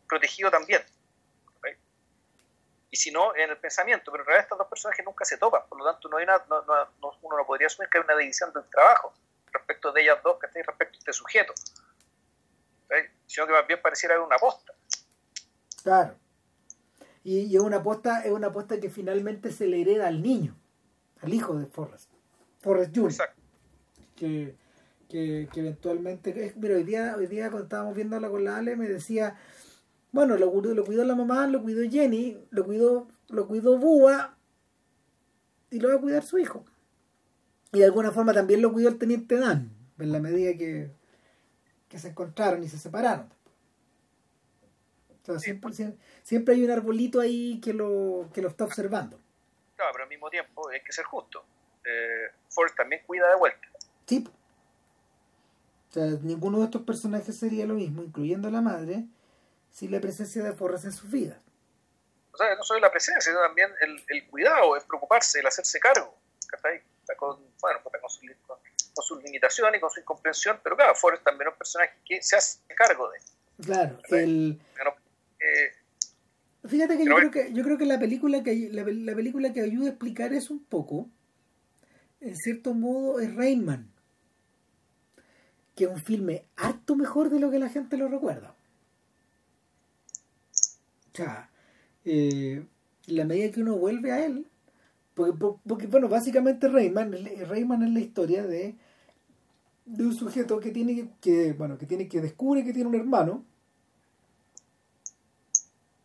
protegido 0.07 0.49
también. 0.49 0.81
Y 2.91 2.97
si 2.97 3.09
no, 3.09 3.35
en 3.35 3.49
el 3.49 3.57
pensamiento. 3.57 4.11
Pero 4.11 4.23
en 4.23 4.27
realidad 4.27 4.43
estas 4.43 4.57
dos 4.57 4.67
personajes 4.67 5.05
nunca 5.05 5.25
se 5.25 5.37
topan. 5.37 5.63
Por 5.67 5.79
lo 5.79 5.85
tanto, 5.85 6.09
no 6.09 6.17
hay 6.17 6.25
una, 6.25 6.37
no, 6.49 6.61
no, 6.65 7.17
uno 7.21 7.37
no 7.37 7.45
podría 7.45 7.67
asumir 7.67 7.89
que 7.89 7.97
hay 7.97 8.03
una 8.03 8.17
división 8.17 8.51
del 8.53 8.65
trabajo 8.69 9.13
respecto 9.51 9.91
de 9.91 10.01
ellas 10.01 10.19
dos, 10.23 10.37
que 10.39 10.47
respecto 10.47 10.97
a 10.97 10.99
este 10.99 11.13
sujeto. 11.13 11.53
Sino 13.25 13.47
que 13.47 13.53
más 13.53 13.65
bien 13.65 13.81
pareciera 13.81 14.21
una 14.21 14.37
posta. 14.37 14.73
Claro. 15.83 16.15
Y, 17.23 17.55
es 17.55 17.61
una 17.61 17.77
apuesta, 17.77 18.21
es 18.23 18.31
una 18.31 18.47
apuesta 18.47 18.79
que 18.79 18.89
finalmente 18.89 19.51
se 19.51 19.67
le 19.67 19.81
hereda 19.81 20.07
al 20.07 20.21
niño, 20.21 20.55
al 21.21 21.33
hijo 21.33 21.55
de 21.55 21.67
Forrest, 21.67 22.09
Forrest 22.59 22.95
Jr. 22.95 23.11
Exacto. 23.11 23.41
Que, 24.15 24.55
que, 25.07 25.47
eventualmente, 25.55 26.53
mira, 26.55 26.75
hoy 26.75 26.83
día, 26.83 27.15
hoy 27.17 27.27
día 27.27 27.49
cuando 27.49 27.63
estábamos 27.63 27.95
viéndola 27.95 28.29
con 28.29 28.43
la 28.43 28.57
Ale 28.57 28.75
me 28.75 28.87
decía, 28.87 29.37
bueno, 30.11 30.37
lo, 30.37 30.53
lo 30.53 30.85
cuidó 30.85 31.03
la 31.03 31.15
mamá, 31.15 31.47
lo 31.47 31.61
cuidó 31.61 31.89
Jenny, 31.89 32.37
lo 32.49 32.65
cuidó, 32.65 33.07
lo 33.29 33.47
cuidó 33.47 33.77
Búa 33.77 34.35
y 35.69 35.79
lo 35.79 35.89
va 35.89 35.95
a 35.95 36.01
cuidar 36.01 36.23
su 36.23 36.37
hijo. 36.37 36.65
Y 37.71 37.79
de 37.79 37.85
alguna 37.85 38.11
forma 38.11 38.33
también 38.33 38.61
lo 38.61 38.73
cuidó 38.73 38.89
el 38.89 38.97
teniente 38.97 39.37
Dan, 39.37 39.71
en 39.97 40.11
la 40.11 40.19
medida 40.19 40.57
que, 40.57 40.91
que 41.87 41.99
se 41.99 42.09
encontraron 42.09 42.63
y 42.63 42.67
se 42.67 42.77
separaron 42.77 43.29
siempre, 46.23 46.53
hay 46.55 46.63
un 46.63 46.71
arbolito 46.71 47.19
ahí 47.19 47.59
que 47.61 47.73
lo, 47.73 48.29
que 48.33 48.41
lo 48.41 48.49
está 48.49 48.65
observando. 48.65 49.19
Claro, 49.75 49.91
pero 49.93 50.03
al 50.03 50.09
mismo 50.09 50.29
tiempo 50.29 50.69
hay 50.69 50.81
que 50.81 50.91
ser 50.91 51.05
justo. 51.05 51.43
Eh, 51.85 52.31
Forrest 52.49 52.77
también 52.77 53.01
cuida 53.05 53.29
de 53.29 53.35
vuelta. 53.35 53.67
Sí. 54.05 54.27
O 55.89 55.93
sea, 55.93 56.05
ninguno 56.21 56.59
de 56.59 56.65
estos 56.65 56.83
personajes 56.83 57.35
sería 57.35 57.65
lo 57.65 57.73
mismo, 57.75 58.03
incluyendo 58.03 58.49
la 58.49 58.61
madre, 58.61 59.05
sin 59.71 59.91
la 59.91 59.99
presencia 59.99 60.43
de 60.43 60.53
Forrest 60.53 60.85
en 60.85 60.91
sus 60.91 61.09
vidas. 61.09 61.39
O 62.33 62.37
sea, 62.37 62.55
no 62.55 62.63
solo 62.63 62.79
la 62.79 62.91
presencia, 62.91 63.21
sino 63.21 63.41
también 63.41 63.69
el, 63.81 64.03
el 64.07 64.27
cuidado, 64.27 64.75
el 64.75 64.83
preocuparse, 64.83 65.39
el 65.39 65.47
hacerse 65.47 65.79
cargo. 65.79 66.17
Con, 67.17 67.37
bueno, 67.61 67.79
con, 67.83 68.09
su, 68.09 68.21
con, 68.47 68.57
sus 69.03 69.23
limitaciones 69.23 69.77
y 69.77 69.81
con 69.81 69.89
su 69.89 69.99
incomprensión, 69.99 70.59
pero 70.63 70.75
claro, 70.75 70.95
Forrest 70.95 71.23
también 71.23 71.49
es 71.49 71.53
un 71.53 71.57
personaje 71.57 71.93
que 72.05 72.21
se 72.21 72.35
hace 72.37 72.59
cargo 72.75 73.09
de. 73.09 73.19
Claro, 73.63 73.99
el, 74.09 74.59
Fíjate 76.63 76.97
que 76.97 77.05
yo 77.05 77.15
creo 77.15 77.31
que 77.31 77.53
yo 77.53 77.63
creo 77.63 77.77
que 77.77 77.85
la 77.85 77.99
película 77.99 78.43
que 78.43 78.69
la, 78.71 78.83
la, 78.83 79.15
película 79.15 79.51
que 79.51 79.61
ayuda 79.61 79.87
a 79.87 79.89
explicar 79.89 80.31
eso 80.33 80.53
un 80.53 80.63
poco, 80.63 81.09
en 82.19 82.35
cierto 82.37 82.73
modo, 82.73 83.19
es 83.19 83.35
Rainman, 83.35 83.91
que 85.75 85.85
es 85.85 85.89
un 85.89 85.99
filme 85.99 86.45
harto 86.55 86.95
mejor 86.95 87.29
de 87.29 87.39
lo 87.39 87.49
que 87.49 87.59
la 87.59 87.69
gente 87.69 87.97
lo 87.97 88.07
recuerda. 88.07 88.55
Sea, 91.13 91.49
eh, 92.05 92.65
la 93.07 93.25
medida 93.25 93.51
que 93.51 93.61
uno 93.61 93.77
vuelve 93.77 94.11
a 94.11 94.25
él, 94.25 94.47
porque, 95.13 95.87
bueno, 95.87 96.07
básicamente 96.07 96.67
Rayman, 96.67 97.15
Rayman 97.47 97.83
es 97.83 97.91
la 97.91 97.99
historia 97.99 98.43
de, 98.45 98.75
de 99.85 100.05
un 100.05 100.15
sujeto 100.15 100.59
que 100.59 100.71
tiene 100.71 101.09
que, 101.19 101.53
bueno, 101.53 101.77
que 101.77 101.85
tiene 101.85 102.07
que 102.07 102.21
descubre 102.21 102.63
que 102.63 102.73
tiene 102.73 102.89
un 102.89 102.95
hermano. 102.95 103.43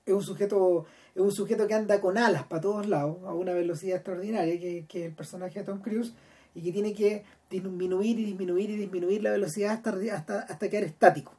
Es 0.05 0.15
un 0.15 0.23
sujeto, 0.23 0.87
es 1.15 1.23
un 1.23 1.33
sujeto 1.33 1.67
que 1.67 1.75
anda 1.75 2.01
con 2.01 2.19
alas 2.19 2.45
para 2.45 2.61
todos 2.61 2.87
lados, 2.87 3.19
a 3.25 3.33
una 3.33 3.53
velocidad 3.53 3.97
extraordinaria, 3.97 4.59
que, 4.61 4.85
que 4.87 5.07
el 5.07 5.13
personaje 5.13 5.61
de 5.61 5.65
Tom 5.65 5.81
Cruise, 5.81 6.13
y 6.55 6.63
que 6.63 6.73
tiene 6.73 6.95
que 6.95 7.25
disminuir 7.51 8.19
y 8.19 8.25
disminuir 8.25 8.71
y 8.71 8.77
disminuir 8.77 9.23
la 9.23 9.31
velocidad 9.31 9.73
hasta, 9.73 9.91
hasta, 10.15 10.41
hasta 10.41 10.69
quedar 10.69 10.85
estático, 10.85 11.33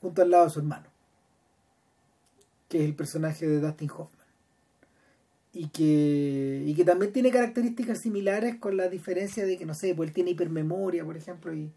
junto 0.00 0.22
al 0.22 0.30
lado 0.30 0.44
de 0.44 0.50
su 0.50 0.60
hermano, 0.60 0.86
que 2.72 2.78
es 2.78 2.84
el 2.84 2.94
personaje 2.94 3.46
de 3.46 3.60
Dustin 3.60 3.90
Hoffman 3.90 4.26
y 5.52 5.68
que, 5.68 6.64
y 6.66 6.74
que 6.74 6.86
también 6.86 7.12
tiene 7.12 7.30
características 7.30 8.00
similares 8.00 8.56
con 8.56 8.78
la 8.78 8.88
diferencia 8.88 9.44
de 9.44 9.58
que, 9.58 9.66
no 9.66 9.74
sé, 9.74 9.94
pues 9.94 10.08
él 10.08 10.14
tiene 10.14 10.30
hipermemoria, 10.30 11.04
por 11.04 11.14
ejemplo, 11.14 11.54
y, 11.54 11.70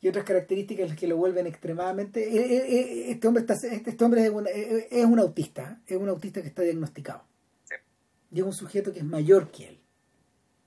y 0.00 0.08
otras 0.08 0.24
características 0.24 0.96
que 0.96 1.06
lo 1.06 1.16
vuelven 1.16 1.46
extremadamente... 1.46 2.28
Eh, 2.28 2.56
eh, 2.56 2.64
eh, 2.66 3.10
este 3.12 3.28
hombre, 3.28 3.42
está, 3.42 3.54
este 3.54 4.04
hombre 4.04 4.24
es, 4.24 4.30
un, 4.30 4.48
es 4.48 5.04
un 5.04 5.20
autista, 5.20 5.80
es 5.86 5.96
un 5.96 6.08
autista 6.08 6.42
que 6.42 6.48
está 6.48 6.62
diagnosticado. 6.62 7.22
Y 8.32 8.40
es 8.40 8.44
un 8.44 8.52
sujeto 8.52 8.92
que 8.92 8.98
es 8.98 9.04
mayor 9.04 9.52
que 9.52 9.68
él 9.68 9.78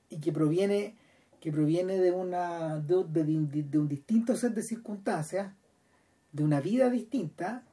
y 0.10 0.22
que 0.22 0.32
proviene 0.32 0.96
que 1.42 1.52
proviene 1.52 2.00
de 2.00 2.12
una 2.12 2.80
de, 2.80 3.04
de, 3.04 3.78
un 3.78 3.90
distinto 3.90 4.38
set 4.38 4.54
de 4.54 4.64
circunstancias 4.64 5.54
de 6.32 6.44
una 6.44 6.62
vida 6.62 6.90
distinta 6.90 7.67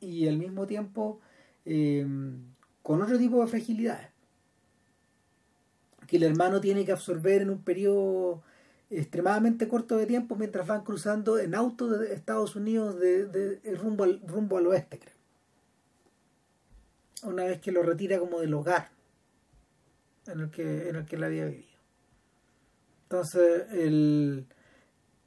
y 0.00 0.28
al 0.28 0.38
mismo 0.38 0.66
tiempo 0.66 1.20
con 2.82 3.02
otro 3.02 3.18
tipo 3.18 3.40
de 3.40 3.48
fragilidades 3.48 4.16
que 6.06 6.16
el 6.16 6.22
hermano 6.22 6.60
tiene 6.60 6.84
que 6.84 6.92
absorber 6.92 7.42
en 7.42 7.50
un 7.50 7.62
periodo 7.62 8.42
extremadamente 8.90 9.68
corto 9.68 9.96
de 9.96 10.06
tiempo 10.06 10.36
mientras 10.36 10.66
van 10.66 10.84
cruzando 10.84 11.38
en 11.38 11.54
auto 11.54 11.88
de 11.88 12.14
Estados 12.14 12.56
Unidos 12.56 12.98
de, 12.98 13.60
rumbo, 13.76 14.04
al, 14.04 14.20
rumbo 14.26 14.58
al 14.58 14.68
oeste, 14.68 14.98
creo. 14.98 15.16
Una 17.24 17.44
vez 17.44 17.60
que 17.60 17.72
lo 17.72 17.82
retira 17.82 18.18
como 18.18 18.40
del 18.40 18.54
hogar 18.54 18.90
en 20.26 20.40
el 20.40 20.50
que, 20.50 20.88
en 20.88 20.96
el 20.96 21.06
que 21.06 21.16
él 21.16 21.24
había 21.24 21.46
vivido. 21.46 21.66
Entonces, 23.04 23.66
el, 23.72 24.46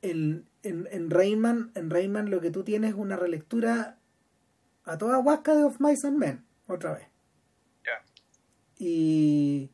el, 0.01 0.45
en, 0.63 0.87
en, 0.91 1.09
Rayman, 1.09 1.71
en 1.75 1.89
Rayman 1.89 2.29
lo 2.29 2.39
que 2.39 2.51
tú 2.51 2.63
tienes 2.63 2.91
es 2.91 2.97
una 2.97 3.15
relectura 3.15 3.97
a 4.89 4.97
toda 4.97 5.19
huasca 5.19 5.55
de 5.55 5.63
Of 5.63 5.79
Mice 5.79 6.07
and 6.07 6.17
Men, 6.17 6.45
otra 6.67 6.93
vez. 6.93 7.07
Y... 8.81 9.69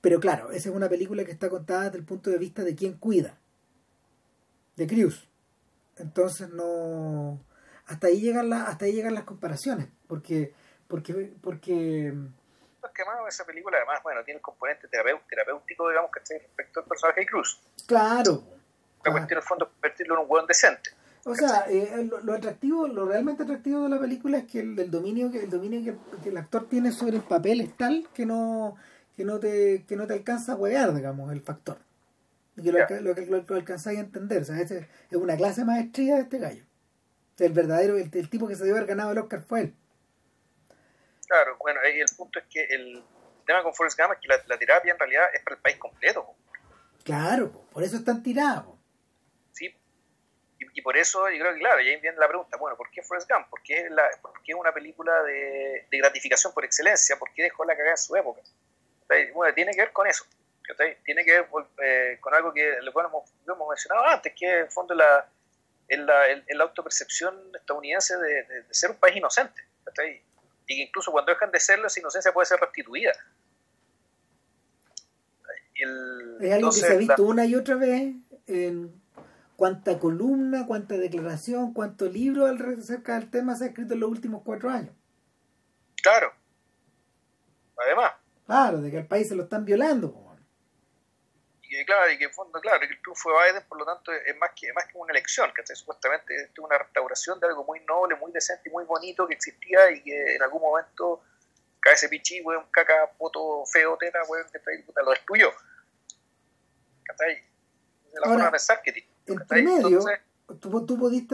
Pero 0.00 0.20
claro, 0.20 0.50
esa 0.52 0.70
es 0.70 0.74
una 0.74 0.88
película 0.88 1.24
que 1.24 1.32
está 1.32 1.50
contada 1.50 1.84
desde 1.84 1.98
el 1.98 2.04
punto 2.04 2.30
de 2.30 2.38
vista 2.38 2.62
de 2.62 2.74
quien 2.74 2.94
cuida, 2.94 3.38
de 4.76 4.86
Cruz. 4.86 5.28
Entonces 5.96 6.48
no... 6.50 7.44
Hasta 7.86 8.06
ahí 8.06 8.20
llegan, 8.20 8.48
la, 8.48 8.64
hasta 8.64 8.86
ahí 8.86 8.92
llegan 8.92 9.14
las 9.14 9.24
comparaciones, 9.24 9.88
porque... 10.06 10.54
porque, 10.88 11.34
porque 11.42 12.14
que 12.96 13.04
más 13.04 13.16
esa 13.28 13.44
película 13.44 13.76
además, 13.76 14.02
bueno, 14.02 14.24
tiene 14.24 14.38
el 14.38 14.42
componente 14.42 14.88
terapéutico, 14.88 15.88
digamos, 15.88 16.10
que 16.10 16.20
respecto 16.38 16.80
al 16.80 16.86
personaje 16.86 17.20
de 17.20 17.26
Cruz. 17.26 17.60
Claro. 17.86 18.42
La 19.04 19.12
cuestión, 19.12 19.38
en 19.38 19.42
el 19.42 19.42
fondo, 19.42 19.70
convertirlo 19.70 20.14
en 20.14 20.20
un 20.22 20.26
hueón 20.28 20.46
decente. 20.46 20.90
O 21.28 21.34
sea, 21.34 21.66
eh, 21.68 22.08
lo, 22.22 22.34
atractivo, 22.34 22.86
lo 22.86 23.04
realmente 23.04 23.42
atractivo 23.42 23.82
de 23.82 23.88
la 23.88 23.98
película 23.98 24.38
es 24.38 24.44
que 24.44 24.60
el, 24.60 24.90
dominio 24.92 25.32
que 25.32 25.42
el 25.42 25.50
dominio 25.50 25.98
que, 26.22 26.28
el 26.28 26.36
actor 26.36 26.68
tiene 26.68 26.92
sobre 26.92 27.16
el 27.16 27.24
papel 27.24 27.60
es 27.60 27.76
tal 27.76 28.08
que 28.14 28.24
no 28.24 28.76
que 29.16 29.24
no 29.24 29.40
te 29.40 29.84
que 29.88 29.96
no 29.96 30.06
te 30.06 30.12
alcanza 30.12 30.52
a 30.52 30.54
huear, 30.54 30.94
digamos, 30.94 31.32
el 31.32 31.40
factor. 31.40 31.78
Y 32.56 32.62
que 32.62 32.70
lo, 32.70 32.78
lo, 33.00 33.12
lo, 33.12 33.42
lo 33.42 33.56
alcanzáis 33.56 33.98
a 33.98 34.02
entender. 34.02 34.42
O 34.42 34.44
sea, 34.44 34.60
es, 34.60 34.70
es 34.70 34.86
una 35.10 35.36
clase 35.36 35.64
maestría 35.64 36.14
de 36.14 36.20
este 36.22 36.38
gallo. 36.38 36.62
el 37.40 37.52
verdadero, 37.52 37.96
el, 37.96 38.30
tipo 38.30 38.46
que 38.46 38.54
se 38.54 38.62
debe 38.62 38.78
haber 38.78 38.90
ganado 38.90 39.10
el 39.10 39.18
Oscar 39.18 39.42
fue 39.42 39.62
él. 39.62 39.74
Claro, 41.26 41.56
bueno, 41.58 41.80
y 41.92 41.98
el 41.98 42.08
punto 42.16 42.38
es 42.38 42.44
que 42.48 42.66
el 42.72 43.02
tema 43.44 43.64
con 43.64 43.74
Forrest 43.74 43.98
Gump 43.98 44.12
es 44.12 44.20
que 44.20 44.28
la, 44.28 44.58
terapia 44.58 44.92
en 44.92 44.98
realidad 44.98 45.24
es 45.34 45.42
para 45.42 45.56
el 45.56 45.62
país 45.62 45.76
completo. 45.76 46.24
Claro, 47.02 47.66
por 47.72 47.82
eso 47.82 47.96
están 47.96 48.22
tirados 48.22 48.75
y 50.76 50.82
por 50.82 50.94
eso 50.94 51.26
yo 51.30 51.38
creo 51.38 51.54
que, 51.54 51.60
claro, 51.60 51.80
y 51.80 51.88
ahí 51.88 51.96
viene 51.96 52.18
la 52.18 52.28
pregunta, 52.28 52.58
bueno, 52.58 52.76
¿por 52.76 52.90
qué 52.90 53.02
Forrest 53.02 53.30
Gump? 53.30 53.48
¿Por 53.48 53.62
qué, 53.62 53.88
la, 53.88 54.10
por 54.20 54.42
qué 54.42 54.54
una 54.54 54.72
película 54.72 55.22
de, 55.22 55.86
de, 55.90 55.98
gratificación 55.98 56.52
por 56.52 56.66
excelencia? 56.66 57.18
¿Por 57.18 57.32
qué 57.32 57.44
dejó 57.44 57.64
la 57.64 57.74
cagada 57.74 57.92
en 57.92 57.96
su 57.96 58.14
época? 58.14 58.42
Bueno, 59.32 59.54
tiene 59.54 59.72
que 59.72 59.80
ver 59.80 59.92
con 59.92 60.06
eso. 60.06 60.26
Tiene 61.02 61.24
que 61.24 61.32
ver 61.32 61.46
eh, 61.82 62.18
con 62.20 62.34
algo 62.34 62.52
que 62.52 62.76
lo 62.82 62.90
hemos, 62.90 63.24
lo 63.46 63.54
hemos 63.54 63.68
mencionado 63.70 64.04
antes, 64.06 64.34
que 64.38 64.44
en 64.44 64.58
el 64.64 64.70
fondo 64.70 64.94
la, 64.94 65.26
la, 65.88 66.42
la 66.46 66.64
autopercepción 66.64 67.52
estadounidense 67.54 68.18
de, 68.18 68.66
ser 68.70 68.90
un 68.90 68.98
país 68.98 69.16
inocente. 69.16 69.62
Y 70.68 70.74
que 70.76 70.82
incluso 70.82 71.10
cuando 71.10 71.32
dejan 71.32 71.50
de 71.52 71.58
serlo, 71.58 71.86
esa 71.86 72.00
inocencia 72.00 72.34
puede 72.34 72.44
ser 72.44 72.60
restituida. 72.60 73.12
es 75.74 76.52
algo 76.52 76.68
que 76.68 76.76
se 76.76 76.92
ha 76.92 76.96
visto 76.96 77.22
una 77.22 77.46
y 77.46 77.54
otra 77.54 77.76
vez 77.76 78.12
en 78.46 79.05
cuánta 79.56 79.98
columna, 79.98 80.66
cuánta 80.66 80.96
declaración, 80.96 81.72
cuánto 81.72 82.06
libro 82.06 82.46
acerca 82.46 83.18
del 83.18 83.30
tema 83.30 83.56
se 83.56 83.64
ha 83.64 83.66
escrito 83.68 83.94
en 83.94 84.00
los 84.00 84.10
últimos 84.10 84.42
cuatro 84.44 84.70
años. 84.70 84.94
Claro. 86.02 86.32
Además. 87.78 88.12
Claro, 88.46 88.80
de 88.80 88.90
que 88.90 88.98
el 88.98 89.06
país 89.06 89.28
se 89.28 89.34
lo 89.34 89.44
están 89.44 89.64
violando. 89.64 90.22
Y 91.62 91.68
que, 91.68 91.84
claro, 91.84 92.12
y 92.12 92.18
que 92.18 92.24
en 92.24 92.32
fondo, 92.32 92.60
claro, 92.60 92.78
que 92.80 92.86
el 92.86 93.02
triunfo 93.02 93.30
de 93.30 93.50
Biden, 93.50 93.64
por 93.68 93.78
lo 93.78 93.84
tanto, 93.84 94.12
es 94.12 94.36
más 94.36 94.50
que, 94.54 94.72
más 94.72 94.86
que 94.86 94.96
una 94.96 95.10
elección, 95.10 95.50
que 95.52 95.74
supuestamente 95.74 96.34
es 96.36 96.58
una 96.58 96.78
restauración 96.78 97.40
de 97.40 97.48
algo 97.48 97.64
muy 97.64 97.80
noble, 97.80 98.14
muy 98.14 98.30
decente 98.30 98.68
y 98.68 98.72
muy 98.72 98.84
bonito 98.84 99.26
que 99.26 99.34
existía 99.34 99.90
y 99.90 100.02
que 100.02 100.36
en 100.36 100.42
algún 100.42 100.62
momento 100.62 101.24
cae 101.80 101.94
ese 101.94 102.08
pichí, 102.08 102.40
un 102.40 102.70
caca, 102.70 103.10
poto, 103.18 103.64
feo, 103.66 103.96
teta, 103.96 104.20
weón, 104.28 104.46
que 104.52 104.60
lo 105.02 105.10
destruyó. 105.10 105.50
¿Cachai? 107.02 107.34
De 107.34 108.20
la 108.20 108.26
forma 108.28 108.44
de 108.44 108.50
pensar 108.52 108.80
que 108.82 108.92
tiene 108.92 109.15
entre 109.26 109.62
medio, 109.62 110.00
tú, 110.60 110.86
tú, 110.86 110.98
podías 110.98 111.24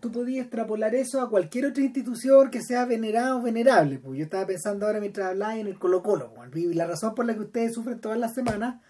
tú 0.00 0.12
podías 0.12 0.44
extrapolar 0.44 0.94
eso 0.94 1.20
a 1.20 1.28
cualquier 1.28 1.66
otra 1.66 1.82
institución 1.82 2.50
que 2.50 2.62
sea 2.62 2.84
venerada 2.84 3.36
o 3.36 3.42
venerable. 3.42 3.98
Pues 3.98 4.18
yo 4.18 4.24
estaba 4.24 4.46
pensando 4.46 4.86
ahora 4.86 5.00
mientras 5.00 5.28
hablaba 5.28 5.56
en 5.56 5.66
el 5.66 5.78
Colo 5.78 6.02
Colo. 6.02 6.32
Pues, 6.34 6.56
y 6.56 6.74
la 6.74 6.86
razón 6.86 7.14
por 7.14 7.26
la 7.26 7.34
que 7.34 7.40
ustedes 7.40 7.74
sufren 7.74 8.00
todas 8.00 8.18
las 8.18 8.34
semanas, 8.34 8.80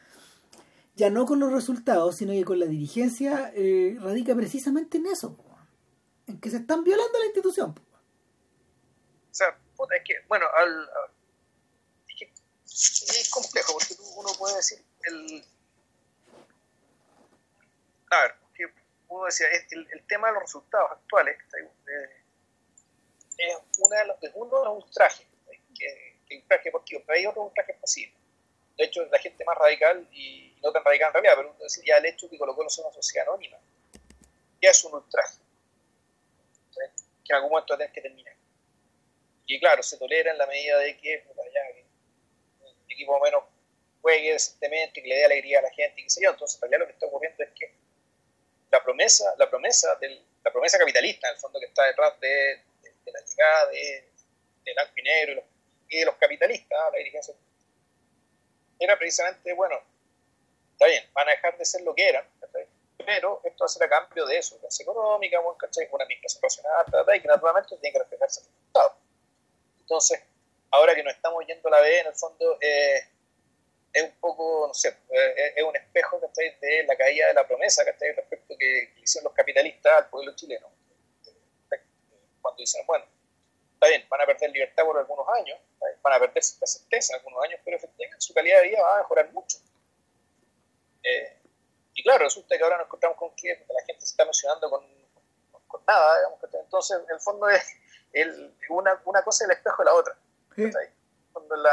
ya 0.96 1.10
no 1.10 1.26
con 1.26 1.40
los 1.40 1.52
resultados, 1.52 2.16
sino 2.16 2.32
que 2.32 2.44
con 2.44 2.58
la 2.58 2.66
dirigencia, 2.66 3.52
eh, 3.54 3.96
radica 4.00 4.34
precisamente 4.34 4.98
en 4.98 5.06
eso. 5.06 5.36
Pues, 5.36 5.48
en 6.26 6.40
que 6.40 6.50
se 6.50 6.58
están 6.58 6.84
violando 6.84 7.18
la 7.18 7.26
institución. 7.26 7.74
Pues. 7.74 7.86
O 9.30 9.34
sea, 9.34 9.48
es 9.48 10.02
que, 10.04 10.14
bueno, 10.28 10.46
al, 10.58 10.88
es, 12.08 12.14
que 12.18 12.32
es 13.20 13.30
complejo, 13.30 13.72
porque 13.72 13.94
uno 14.16 14.28
puede 14.38 14.56
decir, 14.56 14.78
el, 15.04 15.44
a 18.10 18.22
ver, 18.22 18.34
que 18.54 18.66
uno 19.08 19.24
decía, 19.24 19.46
el, 19.70 19.88
el, 19.90 20.06
tema 20.06 20.28
de 20.28 20.34
los 20.34 20.42
resultados 20.42 20.92
actuales 20.92 21.36
eh, 21.88 22.22
es, 23.38 23.56
una 23.78 23.98
de 23.98 24.06
los, 24.06 24.22
es 24.22 24.30
uno 24.34 24.58
de 24.58 24.64
los 24.64 24.84
ultrajes, 24.84 25.26
que, 25.76 26.16
que 26.26 26.36
un 26.36 26.48
traje 26.48 26.64
deportivo, 26.64 27.02
pero 27.06 27.18
hay 27.18 27.26
otro 27.26 27.42
ultraje 27.42 27.74
pasivo. 27.74 28.12
De 28.76 28.84
hecho, 28.84 29.04
la 29.06 29.18
gente 29.18 29.44
más 29.44 29.58
radical, 29.58 30.06
y 30.12 30.56
no 30.62 30.72
tan 30.72 30.84
radical 30.84 31.08
en 31.08 31.14
realidad, 31.14 31.34
pero 31.36 31.50
uno 31.50 31.58
decía, 31.60 31.84
ya 31.86 31.96
el 31.98 32.06
hecho 32.06 32.26
de 32.26 32.30
que 32.30 32.38
colocó 32.38 32.68
sea 32.68 32.84
una 32.84 32.94
sociedad 32.94 33.28
anónima, 33.28 33.58
ya 34.62 34.70
es 34.70 34.84
un 34.84 34.94
ultraje, 34.94 35.38
que 37.24 37.32
en 37.32 37.36
algún 37.36 37.50
momento 37.50 37.76
tener 37.76 37.92
que 37.92 38.00
terminar. 38.00 38.34
Y 39.46 39.58
claro, 39.60 39.82
se 39.82 39.96
tolera 39.96 40.30
en 40.30 40.38
la 40.38 40.46
medida 40.46 40.78
de 40.78 40.96
que, 40.98 41.24
ya, 41.26 41.72
que 41.72 41.86
el 42.86 42.92
equipo 42.92 43.18
menos 43.20 43.44
juegue 44.02 44.32
decentemente 44.32 45.02
que 45.02 45.08
le 45.08 45.16
dé 45.16 45.24
alegría 45.24 45.58
a 45.60 45.62
la 45.62 45.70
gente 45.70 46.00
y 46.00 46.04
qué 46.04 46.10
sé 46.10 46.22
yo. 46.22 46.30
Entonces, 46.30 46.56
en 46.56 46.62
realidad 46.62 46.80
lo 46.80 46.86
que 46.86 46.92
está 46.92 47.06
ocurriendo 47.06 47.42
es 47.42 47.50
que 47.58 47.74
la 48.70 48.82
promesa, 48.82 49.34
la 49.38 49.48
promesa, 49.48 49.94
del, 49.96 50.22
la 50.44 50.52
promesa 50.52 50.78
capitalista, 50.78 51.28
en 51.28 51.34
el 51.34 51.40
fondo, 51.40 51.58
que 51.58 51.66
está 51.66 51.84
detrás 51.84 52.18
de, 52.20 52.62
la 53.06 53.20
llegada 53.20 53.66
de, 53.70 54.04
de 54.64 54.72
blanco 54.74 54.92
y 54.96 55.02
negro 55.02 55.42
y, 55.88 55.98
de 55.98 56.04
los 56.04 56.14
capitalistas 56.16 56.78
la 56.92 56.98
dirigencia, 56.98 57.34
era 58.78 58.98
precisamente, 58.98 59.52
bueno, 59.54 59.80
está 60.72 60.86
bien, 60.86 61.04
van 61.12 61.28
a 61.28 61.32
dejar 61.32 61.56
de 61.56 61.64
ser 61.64 61.82
lo 61.82 61.94
que 61.94 62.08
eran, 62.08 62.24
pero 63.04 63.40
esto 63.44 63.64
va 63.64 63.66
a 63.66 63.68
ser 63.68 63.84
a 63.84 63.88
cambio 63.88 64.26
de 64.26 64.36
eso, 64.36 64.58
clase 64.58 64.82
económica, 64.82 65.38
¿cachai? 65.58 65.88
una 65.90 66.04
administración 66.04 66.42
racional, 66.42 67.16
y 67.16 67.20
que 67.22 67.28
naturalmente 67.28 67.76
tiene 67.78 67.92
que 67.92 67.98
reflejarse 68.00 68.40
en 68.40 68.46
el 68.46 68.52
resultado. 68.52 68.96
Entonces, 69.80 70.22
ahora 70.70 70.94
que 70.94 71.02
nos 71.02 71.14
estamos 71.14 71.46
yendo 71.46 71.68
a 71.68 71.70
la 71.72 71.80
B, 71.80 72.00
en 72.00 72.06
el 72.08 72.14
fondo 72.14 72.58
eh, 72.60 73.08
es 73.92 74.02
un 74.02 74.12
poco, 74.20 74.66
no 74.68 74.74
sé, 74.74 74.88
eh, 75.10 75.54
es 75.56 75.64
un 75.64 75.74
espejo 75.76 76.20
de 76.20 76.84
la 76.84 76.96
caída 76.96 77.28
de 77.28 77.34
la 77.34 77.46
promesa 77.46 77.84
¿cachai? 77.84 78.12
respecto 78.12 78.56
que, 78.58 78.92
que 78.94 79.00
hicieron 79.00 79.24
los 79.24 79.34
capitalistas 79.34 79.92
al 79.92 80.10
pueblo 80.10 80.34
chileno. 80.34 80.70
Cuando 82.40 82.60
dicen, 82.60 82.86
bueno, 82.86 83.04
está 83.74 83.88
bien, 83.88 84.06
van 84.08 84.20
a 84.20 84.26
perder 84.26 84.50
libertad 84.50 84.84
por 84.84 84.98
algunos 84.98 85.26
años, 85.28 85.58
van 86.02 86.12
a 86.12 86.18
perder 86.18 86.42
la 86.60 86.66
certeza 86.66 87.14
algunos 87.16 87.44
años, 87.44 87.60
pero 87.64 87.76
efectivamente 87.76 88.20
su 88.20 88.34
calidad 88.34 88.60
de 88.62 88.68
vida 88.68 88.82
va 88.82 88.96
a 88.96 89.02
mejorar 89.02 89.32
mucho. 89.32 89.58
Eh, 91.02 91.36
y 91.94 92.02
claro, 92.02 92.24
resulta 92.24 92.56
que 92.56 92.62
ahora 92.62 92.78
nos 92.78 92.86
encontramos 92.86 93.18
con 93.18 93.34
que 93.34 93.48
la 93.48 93.84
gente 93.86 94.00
se 94.04 94.12
está 94.12 94.22
emocionando 94.22 94.70
con, 94.70 94.84
con, 95.66 95.84
nada, 95.86 96.16
digamos, 96.18 96.38
entonces 96.54 96.98
en 96.98 97.14
el 97.14 97.20
fondo 97.20 97.48
es 97.48 97.62
el, 98.12 98.56
una, 98.70 99.00
una 99.04 99.22
cosa 99.22 99.44
es 99.44 99.50
el 99.50 99.56
espejo 99.56 99.82
de 99.82 99.84
la 99.84 99.94
otra. 99.94 100.18
Cuando 101.32 101.56
la, 101.56 101.70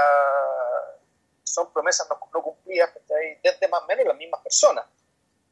son 1.46 1.72
promesas 1.72 2.08
no, 2.10 2.20
no 2.34 2.44
cumplidas 2.44 2.90
desde 3.44 3.68
más 3.68 3.84
o 3.84 3.88
menos 3.88 4.06
las 4.06 4.18
mismas 4.18 4.42
personas, 4.42 4.86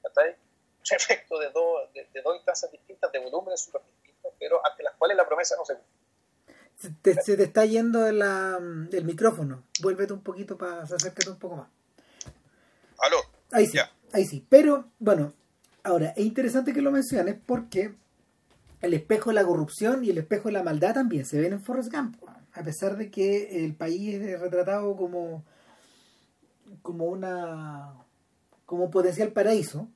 respecto 0.89 1.39
de, 1.39 1.49
dos 1.51 1.93
de, 1.93 2.21
dos 2.21 2.35
instancias 2.35 2.71
distintas, 2.71 3.11
de 3.11 3.19
volúmenes 3.19 3.61
súper 3.61 3.81
distintos, 3.83 4.33
pero 4.39 4.65
ante 4.65 4.83
las 4.83 4.95
cuales 4.95 5.15
la 5.15 5.25
promesa 5.25 5.55
no 5.55 5.65
se 5.65 5.75
cumple. 5.75 6.03
Se 6.77 7.35
te, 7.35 7.43
está 7.43 7.65
yendo 7.65 8.05
el, 8.07 8.21
el 8.91 9.05
micrófono. 9.05 9.63
Vuélvete 9.81 10.11
un 10.11 10.23
poquito 10.23 10.57
para 10.57 10.81
acercarte 10.81 11.29
un 11.29 11.39
poco 11.39 11.55
más. 11.57 11.69
¿Aló? 12.97 13.17
Ahí 13.51 13.67
sí, 13.67 13.77
ahí 14.11 14.25
sí. 14.25 14.45
Pero, 14.49 14.89
bueno, 14.99 15.33
ahora, 15.83 16.09
es 16.17 16.25
interesante 16.25 16.73
que 16.73 16.81
lo 16.81 16.91
menciones 16.91 17.37
porque 17.45 17.95
el 18.81 18.93
espejo 18.93 19.29
de 19.29 19.35
la 19.35 19.45
corrupción 19.45 20.03
y 20.03 20.09
el 20.09 20.17
espejo 20.17 20.49
de 20.49 20.53
la 20.53 20.63
maldad 20.63 20.95
también 20.95 21.25
se 21.25 21.39
ven 21.39 21.53
en 21.53 21.63
Forrest 21.63 21.91
Gump. 21.91 22.17
A 22.53 22.63
pesar 22.63 22.97
de 22.97 23.09
que 23.09 23.63
el 23.63 23.75
país 23.75 24.21
es 24.21 24.39
retratado 24.39 24.95
como, 24.97 25.45
como 26.81 27.05
una 27.05 27.93
como 28.65 28.89
potencial 28.89 29.31
paraíso, 29.31 29.89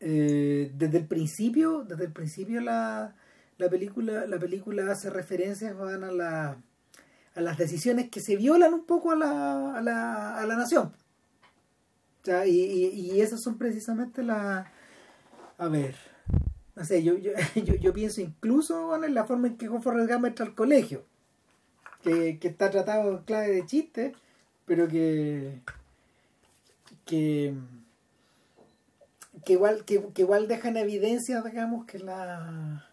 eh, 0.00 0.72
desde 0.74 0.98
el 0.98 1.06
principio, 1.06 1.84
desde 1.84 2.04
el 2.06 2.12
principio 2.12 2.60
la, 2.60 3.14
la 3.58 3.68
película, 3.68 4.26
la 4.26 4.38
película 4.38 4.90
hace 4.90 5.10
referencias 5.10 5.76
van 5.76 6.04
a 6.04 6.12
la 6.12 6.58
a 7.38 7.40
las 7.40 7.56
decisiones 7.56 8.10
que 8.10 8.20
se 8.20 8.36
violan 8.36 8.74
un 8.74 8.84
poco 8.84 9.12
a 9.12 9.16
la, 9.16 9.78
a 9.78 9.80
la, 9.80 10.36
a 10.38 10.44
la 10.46 10.56
nación. 10.56 10.92
y, 12.46 12.50
y, 12.50 13.20
esas 13.20 13.40
son 13.40 13.56
precisamente 13.56 14.24
las... 14.24 14.66
A 15.56 15.68
ver, 15.68 15.94
no 16.74 16.84
sé, 16.84 17.04
yo, 17.04 17.14
yo, 17.54 17.74
yo, 17.76 17.92
pienso 17.92 18.20
incluso 18.20 19.02
en 19.02 19.14
la 19.14 19.24
forma 19.24 19.46
en 19.48 19.56
que 19.56 19.68
Forrest 19.68 20.10
Gump 20.10 20.26
entra 20.26 20.46
al 20.46 20.54
colegio, 20.56 21.04
que, 22.02 22.38
que 22.40 22.48
está 22.48 22.70
tratado 22.70 23.12
en 23.12 23.18
clave 23.18 23.48
de 23.50 23.66
chiste, 23.66 24.12
pero 24.66 24.88
que... 24.88 25.60
que 27.08 27.54
que 29.46 29.54
igual 29.54 29.84
que, 29.86 30.12
que 30.12 30.22
igual 30.22 30.46
dejan 30.46 30.76
evidencia 30.76 31.40
digamos 31.40 31.86
que 31.86 31.98
la 32.00 32.86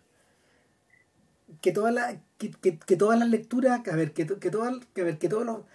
que 1.62 1.72
toda 1.74 1.92
la 1.92 2.22
que, 2.38 2.52
que, 2.52 2.96
todas 2.96 3.20
las 3.20 3.30
lecturas 3.30 3.82
a 3.86 3.96
ver 3.96 4.14
que, 4.14 4.26
que 4.26 4.50
toda, 4.50 4.80
que, 4.94 5.04
ver, 5.04 5.18
que 5.18 5.28
todo 5.28 5.44
lo 5.44 5.66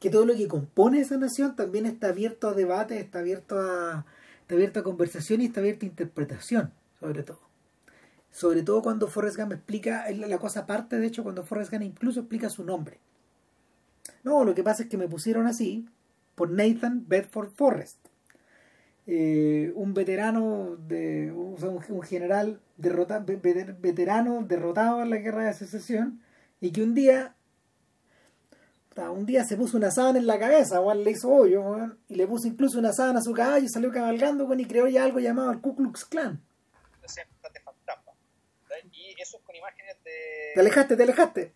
que 0.00 0.10
todo 0.10 0.26
lo 0.26 0.36
que 0.36 0.48
compone 0.48 1.00
esa 1.00 1.16
nación 1.16 1.56
también 1.56 1.86
está 1.86 2.08
abierto 2.08 2.48
a 2.48 2.52
debate 2.52 3.00
está 3.00 3.20
abierto 3.20 3.58
a 3.58 4.04
está 4.42 4.54
abierto 4.54 4.80
a 4.80 4.84
conversación 4.84 5.40
y 5.40 5.46
está 5.46 5.60
abierto 5.60 5.86
a 5.86 5.88
interpretación 5.88 6.72
sobre 7.00 7.22
todo. 7.22 7.40
Sobre 8.30 8.62
todo 8.62 8.82
cuando 8.82 9.08
Forrest 9.08 9.38
Gump 9.38 9.52
explica 9.52 10.04
la 10.10 10.38
cosa 10.38 10.60
aparte 10.60 10.98
de 10.98 11.06
hecho 11.06 11.22
cuando 11.22 11.42
Forrest 11.42 11.72
Gump 11.72 11.84
incluso 11.84 12.20
explica 12.20 12.50
su 12.50 12.64
nombre. 12.64 12.98
No 14.24 14.44
lo 14.44 14.54
que 14.54 14.62
pasa 14.62 14.82
es 14.82 14.88
que 14.90 14.98
me 14.98 15.08
pusieron 15.08 15.46
así 15.46 15.88
por 16.38 16.50
Nathan 16.50 17.06
Bedford 17.06 17.50
Forrest 17.50 17.98
eh, 19.10 19.72
un 19.74 19.94
veterano, 19.94 20.76
de, 20.76 21.32
un, 21.32 22.02
general 22.02 22.60
derrota, 22.76 23.20
veterano 23.20 24.42
derrotado 24.42 25.02
en 25.02 25.08
la 25.08 25.16
guerra 25.16 25.46
de 25.46 25.54
secesión 25.54 26.22
y 26.60 26.72
que 26.72 26.82
un 26.82 26.94
día 26.94 27.34
un 29.06 29.24
día 29.26 29.44
se 29.44 29.56
puso 29.56 29.76
una 29.76 29.92
sábana 29.92 30.18
en 30.18 30.26
la 30.26 30.38
cabeza, 30.38 30.80
o 30.80 30.92
le 30.92 31.12
hizo 31.12 31.30
hoyo, 31.30 31.62
y 32.08 32.16
le 32.16 32.26
puso 32.26 32.48
incluso 32.48 32.80
una 32.80 32.92
sábana 32.92 33.20
a 33.20 33.22
su 33.22 33.32
caballo 33.32 33.64
y 33.64 33.68
salió 33.68 33.92
cabalgando 33.92 34.52
y 34.52 34.64
creó 34.66 34.88
ya 34.88 35.04
algo 35.04 35.20
llamado 35.20 35.52
el 35.52 35.60
Ku 35.60 35.76
Klux 35.76 36.04
Klan. 36.04 36.42
Y 38.90 39.14
eso 39.22 39.38
es 39.38 39.42
con 39.44 39.54
imágenes 39.54 39.96
de... 40.04 40.10
Te 40.54 40.60
alejaste, 40.60 40.96
te 40.96 41.02
alejaste. 41.04 41.52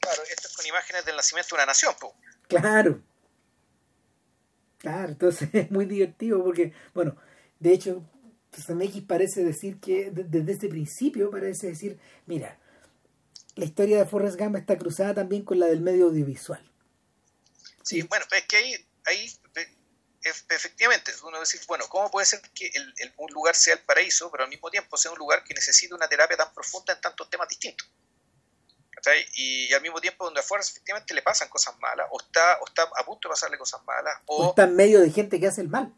Claro, 0.00 0.22
esto 0.30 0.48
es 0.48 0.56
con 0.56 0.66
imágenes 0.66 1.04
del 1.04 1.16
nacimiento 1.16 1.48
de 1.50 1.54
una 1.56 1.66
nación, 1.66 1.94
Claro. 2.46 3.02
Claro, 4.84 5.12
entonces 5.12 5.48
es 5.54 5.70
muy 5.70 5.86
divertido 5.86 6.44
porque, 6.44 6.74
bueno, 6.92 7.16
de 7.58 7.72
hecho, 7.72 8.04
X 8.52 9.02
parece 9.08 9.42
decir 9.42 9.80
que 9.80 10.10
desde 10.10 10.52
ese 10.52 10.68
principio 10.68 11.30
parece 11.30 11.68
decir, 11.68 11.98
mira, 12.26 12.58
la 13.54 13.64
historia 13.64 13.96
de 13.96 14.04
Forrest 14.04 14.38
Gump 14.38 14.56
está 14.56 14.76
cruzada 14.76 15.14
también 15.14 15.42
con 15.42 15.58
la 15.58 15.66
del 15.68 15.80
medio 15.80 16.08
audiovisual. 16.08 16.62
Sí, 17.82 18.02
bueno, 18.02 18.26
es 18.30 18.44
que 18.44 18.56
ahí, 18.56 18.86
ahí 19.06 19.32
efectivamente, 20.50 21.12
uno 21.22 21.40
decir, 21.40 21.62
bueno, 21.66 21.86
¿cómo 21.88 22.10
puede 22.10 22.26
ser 22.26 22.42
que 22.54 22.70
un 23.16 23.32
lugar 23.32 23.56
sea 23.56 23.72
el 23.72 23.80
paraíso, 23.80 24.30
pero 24.30 24.44
al 24.44 24.50
mismo 24.50 24.70
tiempo 24.70 24.98
sea 24.98 25.12
un 25.12 25.18
lugar 25.18 25.44
que 25.44 25.54
necesita 25.54 25.94
una 25.94 26.08
terapia 26.08 26.36
tan 26.36 26.52
profunda 26.52 26.92
en 26.92 27.00
tantos 27.00 27.30
temas 27.30 27.48
distintos? 27.48 27.88
Y, 29.34 29.72
al 29.72 29.82
mismo 29.82 30.00
tiempo 30.00 30.24
donde 30.24 30.40
afuera 30.40 30.62
efectivamente 30.62 31.14
le 31.14 31.22
pasan 31.22 31.48
cosas 31.48 31.78
malas, 31.78 32.06
o 32.10 32.20
está, 32.20 32.58
o 32.60 32.66
está 32.66 32.82
a 32.82 33.04
punto 33.04 33.28
de 33.28 33.32
pasarle 33.32 33.58
cosas 33.58 33.82
malas, 33.84 34.18
o, 34.26 34.50
está 34.50 34.64
en 34.64 34.76
medio 34.76 35.00
de 35.00 35.10
gente 35.10 35.38
que 35.38 35.46
hace 35.46 35.60
el 35.60 35.68
mal. 35.68 35.92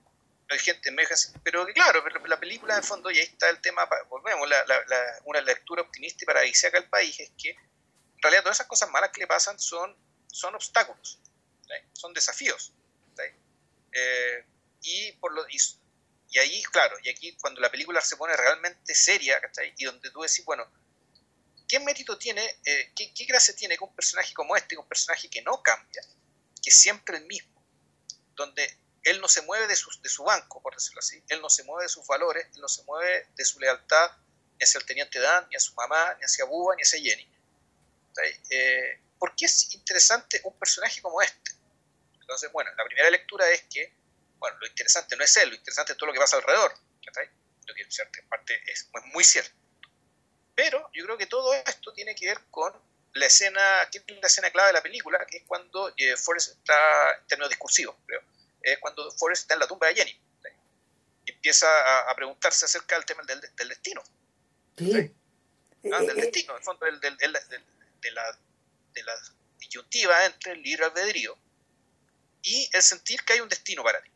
Hay 0.48 0.58
gente 0.60 0.88
en 0.88 0.94
medio 0.94 1.08
pero 1.42 1.66
claro, 1.66 2.04
la 2.26 2.38
película 2.38 2.74
en 2.74 2.78
el 2.78 2.84
fondo, 2.84 3.10
y 3.10 3.18
ahí 3.18 3.24
está 3.24 3.48
el 3.50 3.60
tema, 3.60 3.88
volvemos, 4.08 4.48
la, 4.48 4.64
la, 4.66 4.78
una 5.24 5.40
lectura 5.40 5.82
optimista 5.82 6.22
y 6.22 6.26
paradisíaca 6.26 6.80
del 6.80 6.88
país 6.88 7.18
es 7.18 7.30
que 7.36 7.50
en 7.50 8.22
realidad 8.22 8.42
todas 8.42 8.56
esas 8.58 8.66
cosas 8.66 8.90
malas 8.90 9.10
que 9.10 9.20
le 9.20 9.26
pasan 9.26 9.58
son, 9.58 9.96
son 10.28 10.54
obstáculos, 10.54 11.18
son 11.92 12.12
desafíos. 12.12 12.72
Eh, 13.98 14.44
y, 14.82 15.12
por 15.12 15.32
lo, 15.32 15.48
y, 15.48 15.56
y, 16.30 16.38
ahí, 16.38 16.62
claro, 16.64 16.96
y 17.02 17.08
aquí 17.08 17.34
cuando 17.40 17.60
la 17.60 17.70
película 17.70 18.00
se 18.02 18.16
pone 18.16 18.36
realmente 18.36 18.94
seria, 18.94 19.40
y 19.76 19.84
donde 19.84 20.10
tú 20.10 20.20
decís, 20.20 20.44
bueno, 20.44 20.70
¿qué 21.68 21.80
mérito 21.80 22.16
tiene, 22.18 22.42
eh, 22.64 22.92
qué, 22.94 23.24
gracia 23.24 23.54
tiene 23.54 23.76
que 23.76 23.84
un 23.84 23.94
personaje 23.94 24.32
como 24.34 24.56
este, 24.56 24.76
un 24.76 24.86
personaje 24.86 25.28
que 25.28 25.42
no 25.42 25.62
cambia, 25.62 26.02
que 26.62 26.70
es 26.70 26.78
siempre 26.78 27.18
el 27.18 27.26
mismo, 27.26 27.64
donde 28.34 28.78
él 29.02 29.20
no 29.20 29.28
se 29.28 29.42
mueve 29.42 29.66
de 29.68 29.76
su, 29.76 30.24
banco, 30.24 30.60
por 30.62 30.74
decirlo 30.74 31.00
así, 31.00 31.22
él 31.28 31.40
no 31.40 31.48
se 31.48 31.64
mueve 31.64 31.84
de 31.84 31.88
sus 31.88 32.06
valores, 32.06 32.46
él 32.54 32.60
no 32.60 32.68
se 32.68 32.82
mueve 32.84 33.28
de 33.36 33.44
su 33.44 33.60
lealtad 33.60 34.10
ni 34.58 34.64
hacia 34.64 34.78
el 34.78 34.86
teniente 34.86 35.20
Dan, 35.20 35.46
ni 35.50 35.56
a 35.56 35.60
su 35.60 35.74
mamá, 35.74 36.14
ni 36.14 36.24
hacia 36.24 36.44
Búa, 36.44 36.74
ni 36.76 36.82
hacia 36.82 36.98
Jenny. 37.00 37.30
Eh, 38.50 39.00
¿Por 39.18 39.36
qué 39.36 39.44
es 39.44 39.74
interesante 39.74 40.40
un 40.44 40.58
personaje 40.58 41.02
como 41.02 41.20
este? 41.20 41.52
Entonces, 42.20 42.50
bueno, 42.50 42.70
la 42.76 42.84
primera 42.84 43.10
lectura 43.10 43.48
es 43.50 43.62
que, 43.70 43.94
bueno, 44.38 44.56
lo 44.58 44.66
interesante 44.66 45.14
no 45.16 45.24
es 45.24 45.36
él, 45.36 45.50
lo 45.50 45.54
interesante 45.54 45.92
es 45.92 45.98
todo 45.98 46.06
lo 46.06 46.12
que 46.14 46.18
pasa 46.18 46.36
alrededor. 46.36 46.72
Lo 47.66 47.74
que 47.74 47.82
en 48.20 48.28
parte 48.28 48.60
es 48.66 48.88
muy 49.12 49.24
cierto. 49.24 49.54
Pero 50.56 50.90
yo 50.94 51.04
creo 51.04 51.18
que 51.18 51.26
todo 51.26 51.54
esto 51.54 51.92
tiene 51.92 52.14
que 52.14 52.26
ver 52.26 52.40
con 52.50 52.72
la 53.12 53.26
escena, 53.26 53.60
la 53.60 54.26
escena 54.26 54.50
clave 54.50 54.68
de 54.68 54.72
la 54.72 54.82
película, 54.82 55.24
que 55.26 55.38
es 55.38 55.42
cuando 55.46 55.92
eh, 55.96 56.16
Forrest 56.16 56.56
está, 56.56 57.12
en 57.20 57.26
términos 57.26 57.50
discursivos, 57.50 57.94
creo, 58.06 58.22
es 58.62 58.78
cuando 58.78 59.10
Forrest 59.12 59.42
está 59.42 59.54
en 59.54 59.60
la 59.60 59.68
tumba 59.68 59.86
de 59.88 59.94
Jenny. 59.94 60.20
Y 61.26 61.32
empieza 61.32 61.66
a, 62.08 62.14
preguntarse 62.14 62.64
acerca 62.64 62.96
del 62.96 63.04
tema 63.04 63.22
del, 63.24 63.68
destino. 63.68 64.02
Sí. 64.78 65.12
Ah, 65.92 66.00
del 66.00 66.18
eh, 66.18 66.22
destino, 66.22 66.52
en 66.52 66.58
el 66.58 66.64
fondo 66.64 66.86
del, 66.86 67.00
de, 67.00 67.28
la, 67.28 68.38
de 68.94 69.02
la 69.02 69.14
disyuntiva 69.58 70.24
entre 70.24 70.52
el 70.52 70.62
libre 70.62 70.84
albedrío 70.84 71.36
y 72.42 72.70
el 72.72 72.82
sentir 72.82 73.24
que 73.24 73.34
hay 73.34 73.40
un 73.40 73.48
destino 73.48 73.82
para 73.82 74.00
ti. 74.00 74.10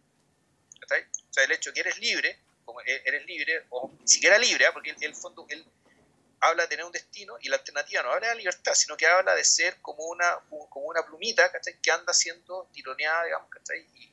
O 0.83 1.33
sea, 1.33 1.45
el 1.45 1.53
hecho 1.53 1.71
de 1.71 1.75
que 1.75 1.81
eres 1.81 1.99
libre, 1.99 2.39
como 2.65 2.81
e, 2.83 3.03
eres 3.05 3.27
libre, 3.27 3.67
o 3.71 3.93
siquiera 4.05 4.39
libre, 4.39 4.67
¿ah? 4.67 4.73
porque 4.73 4.91
en 4.91 5.03
el 5.03 5.15
fondo 5.15 5.47
habla 6.41 6.63
de 6.65 6.69
tener 6.69 6.85
un 6.85 6.93
destino 6.93 7.37
y 7.41 7.49
la 7.49 7.57
alternativa 7.57 8.03
no 8.03 8.13
habla 8.13 8.29
de 8.29 8.37
libertad, 8.37 8.75
sino 8.75 8.97
que 8.97 9.07
habla 9.07 9.35
de 9.35 9.45
ser 9.45 9.81
como 9.81 10.05
una, 10.05 10.39
como 10.49 10.87
una 10.87 11.05
plumita 11.05 11.51
que 11.83 11.91
anda 11.91 12.13
siendo 12.13 12.69
tironeada, 12.73 13.25
digamos, 13.25 13.49
Y, 13.95 14.11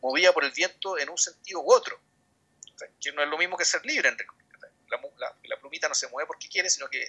movida 0.00 0.32
por 0.32 0.44
el 0.44 0.52
viento 0.52 0.96
en 0.98 1.08
un 1.08 1.18
sentido 1.18 1.60
u 1.60 1.72
otro, 1.72 2.00
que 3.00 3.12
no 3.12 3.22
es 3.22 3.28
lo 3.28 3.36
mismo 3.36 3.56
que 3.56 3.64
ser 3.64 3.84
libre 3.84 4.08
en 4.08 4.16
la, 4.88 5.36
la, 5.42 5.60
plumita 5.60 5.88
no 5.88 5.94
se 5.94 6.06
mueve 6.08 6.26
porque 6.26 6.48
quiere, 6.48 6.70
sino 6.70 6.88
que 6.88 7.02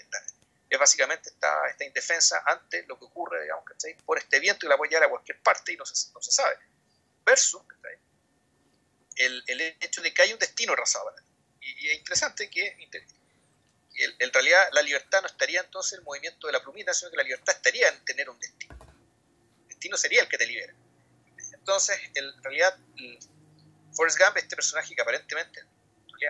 es 0.69 0.79
básicamente 0.79 1.29
está, 1.29 1.67
está 1.67 1.85
indefensa 1.85 2.43
ante 2.45 2.85
lo 2.87 2.97
que 2.97 3.05
ocurre, 3.05 3.43
digamos, 3.43 3.63
por 4.05 4.17
este 4.17 4.39
viento 4.39 4.65
y 4.65 4.69
la 4.69 4.77
puede 4.77 4.91
llevar 4.91 5.05
a 5.07 5.09
cualquier 5.09 5.39
parte 5.41 5.73
y 5.73 5.77
no 5.77 5.85
se, 5.85 6.11
no 6.11 6.21
se 6.21 6.31
sabe. 6.31 6.57
Versus 7.25 7.61
el, 9.15 9.43
el, 9.47 9.61
hecho 9.81 10.01
de 10.01 10.13
que 10.13 10.21
hay 10.21 10.33
un 10.33 10.39
destino 10.39 10.73
para 10.75 10.85
ti. 10.85 11.23
Y, 11.61 11.89
es 11.89 11.97
interesante 11.97 12.49
que 12.49 12.75
en 13.99 14.33
realidad 14.33 14.69
la 14.73 14.81
libertad 14.81 15.21
no 15.21 15.27
estaría 15.27 15.61
entonces 15.61 15.93
en 15.93 15.99
el 15.99 16.05
movimiento 16.05 16.47
de 16.47 16.53
la 16.53 16.61
plumita, 16.61 16.93
sino 16.93 17.11
que 17.11 17.17
la 17.17 17.23
libertad 17.23 17.55
estaría 17.55 17.89
en 17.89 18.05
tener 18.05 18.29
un 18.29 18.39
destino. 18.39 18.77
El 19.61 19.67
destino 19.67 19.97
sería 19.97 20.21
el 20.21 20.29
que 20.29 20.37
te 20.37 20.47
libera. 20.47 20.73
Entonces, 21.53 21.99
en 22.15 22.43
realidad, 22.43 22.77
Forrest 23.93 24.17
Gump, 24.17 24.37
este 24.37 24.55
personaje 24.55 24.95
que 24.95 25.01
aparentemente 25.01 25.63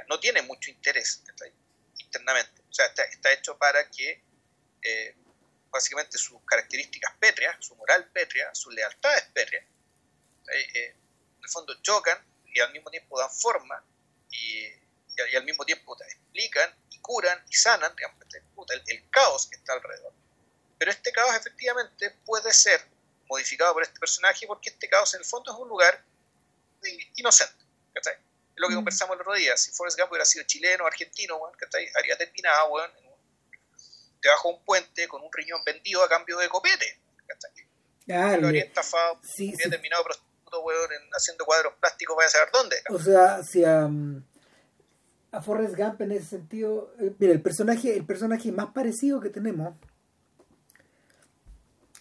no 0.08 0.20
tiene 0.20 0.42
mucho 0.44 0.70
interés 0.70 1.24
internamente, 1.98 2.62
o 2.70 2.74
sea, 2.74 2.86
está, 2.86 3.32
hecho 3.32 3.58
para 3.58 3.90
que 3.90 4.22
eh, 4.82 5.16
básicamente 5.70 6.18
sus 6.18 6.42
características 6.46 7.14
pétreas, 7.20 7.56
su 7.64 7.76
moral 7.76 8.10
pétrea, 8.12 8.54
su 8.54 8.70
lealtad 8.72 9.18
es 9.18 9.26
pétrea, 9.26 9.62
eh, 9.62 10.96
en 11.38 11.44
el 11.44 11.50
fondo 11.50 11.80
chocan 11.82 12.18
y 12.46 12.60
al 12.60 12.72
mismo 12.72 12.90
tiempo 12.90 13.20
dan 13.20 13.32
forma 13.32 13.84
y, 14.32 14.66
al 15.36 15.44
mismo 15.44 15.66
tiempo 15.66 15.96
te 15.96 16.06
explican 16.06 16.74
y 16.92 17.00
curan 17.00 17.44
y 17.50 17.56
sanan 17.56 17.96
digamos, 17.96 18.18
el, 18.70 18.84
el 18.88 19.10
caos 19.10 19.48
que 19.48 19.58
está 19.58 19.74
alrededor. 19.74 20.14
Pero 20.78 20.92
este 20.92 21.12
caos 21.12 21.36
efectivamente 21.36 22.12
puede 22.26 22.54
ser 22.54 22.82
modificado 23.28 23.74
por 23.74 23.84
este 23.84 24.00
personaje 24.00 24.48
porque 24.48 24.70
este 24.70 24.90
caos 24.90 25.14
en 25.14 25.22
el 25.22 25.26
fondo 25.26 25.52
es 25.52 25.60
un 25.60 25.70
lugar 25.70 26.04
inocente. 27.16 27.66
¿cachai? 27.94 28.14
Es 28.14 28.22
lo 28.56 28.68
que 28.68 28.74
mm. 28.74 28.78
conversamos 28.78 29.16
el 29.16 29.22
otro 29.22 29.34
día. 29.34 29.56
Si 29.58 29.72
Forrest 29.72 29.98
Gump 30.00 30.12
hubiera 30.12 30.26
sido 30.26 30.46
chileno 30.46 30.84
o 30.84 30.88
argentino, 30.88 31.40
¿cachai? 31.58 31.88
habría 31.96 32.18
terminado 32.18 32.70
bueno, 32.70 32.94
debajo 34.22 34.50
de 34.50 34.56
un 34.56 34.66
puente 34.66 35.08
con 35.08 35.22
un 35.22 35.32
riñón 35.32 35.62
vendido 35.64 36.04
a 36.04 36.10
cambio 36.10 36.38
de 36.38 36.50
copete. 36.50 37.00
¿cachai? 37.28 38.40
lo 38.40 38.48
habría 38.48 38.64
estafado, 38.64 39.20
sí, 39.24 39.52
habría 39.54 39.70
terminado 39.70 40.04
prostituto, 40.04 40.62
weón, 40.62 40.90
haciendo 41.14 41.46
cuadros 41.46 41.74
plásticos, 41.80 42.18
vaya 42.18 42.28
a 42.28 42.32
saber 42.32 42.50
dónde. 42.52 42.84
O 42.90 43.00
sea, 43.00 43.44
si 43.44 43.64
a, 43.64 43.88
a 45.32 45.42
Forrest 45.42 45.76
Gump 45.76 46.02
en 46.02 46.12
ese 46.12 46.26
sentido, 46.26 46.94
eh, 47.00 47.14
mira, 47.20 47.34
el 47.34 47.42
personaje, 47.42 47.96
el 47.96 48.06
personaje 48.06 48.52
más 48.52 48.72
parecido 48.72 49.20
que 49.20 49.30
tenemos 49.30 49.76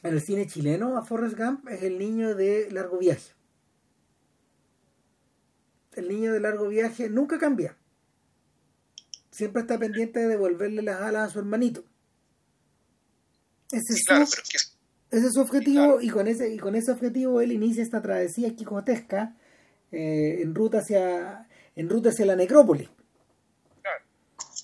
en 0.03 0.15
el 0.15 0.21
cine 0.21 0.47
chileno 0.47 0.97
a 0.97 1.05
Forrest 1.05 1.37
Gump 1.37 1.69
es 1.69 1.83
el 1.83 1.99
niño 1.99 2.35
de 2.35 2.71
largo 2.71 2.99
viaje. 2.99 3.33
El 5.93 6.09
niño 6.09 6.33
de 6.33 6.41
largo 6.41 6.69
viaje 6.69 7.11
nunca 7.11 7.39
cambia. 7.39 7.77
Siempre 9.31 9.63
está 9.63 9.79
pendiente 9.79 10.21
de 10.21 10.29
devolverle 10.29 10.83
las 10.83 11.01
alas 11.01 11.29
a 11.29 11.33
su 11.33 11.41
hermanito. 11.41 11.85
Ese, 13.71 13.95
es, 15.11 15.33
su, 15.35 15.41
objetivo 15.41 16.01
y, 16.01 16.09
con 16.09 16.27
ese, 16.27 16.55
y 16.55 16.59
con 16.59 16.75
ese 16.75 16.91
objetivo 16.93 17.41
él 17.41 17.53
inicia 17.53 17.83
esta 17.83 18.01
travesía 18.01 18.57
quijotesca 18.57 19.37
eh, 19.93 20.41
en 20.43 20.55
ruta 20.55 20.79
hacia 20.79 21.47
en 21.77 21.89
ruta 21.89 22.09
hacia 22.09 22.27
la 22.27 22.35
necrópolis. 22.35 22.89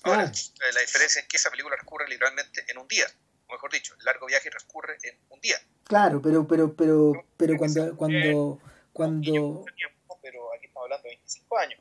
Ahora, 0.05 0.31
ah. 0.31 0.71
la 0.73 0.81
diferencia 0.81 1.21
es 1.21 1.27
que 1.27 1.37
esa 1.37 1.49
película 1.49 1.75
transcurre 1.75 2.07
literalmente 2.07 2.63
en 2.67 2.77
un 2.77 2.87
día 2.87 3.07
mejor 3.51 3.71
dicho, 3.71 3.93
el 3.97 4.05
largo 4.05 4.27
viaje 4.27 4.49
transcurre 4.49 4.97
en 5.03 5.15
un 5.29 5.39
día. 5.39 5.57
Claro, 5.83 6.21
pero 6.21 6.47
pero 6.47 6.73
pero 6.75 7.25
pero 7.37 7.57
cuando 7.57 7.95
cuando 7.95 8.59
cuando 8.93 9.65
pero 10.21 10.53
aquí 10.53 10.65
estamos 10.65 10.85
hablando 10.85 11.03
de 11.03 11.09
25 11.09 11.57
años. 11.57 11.79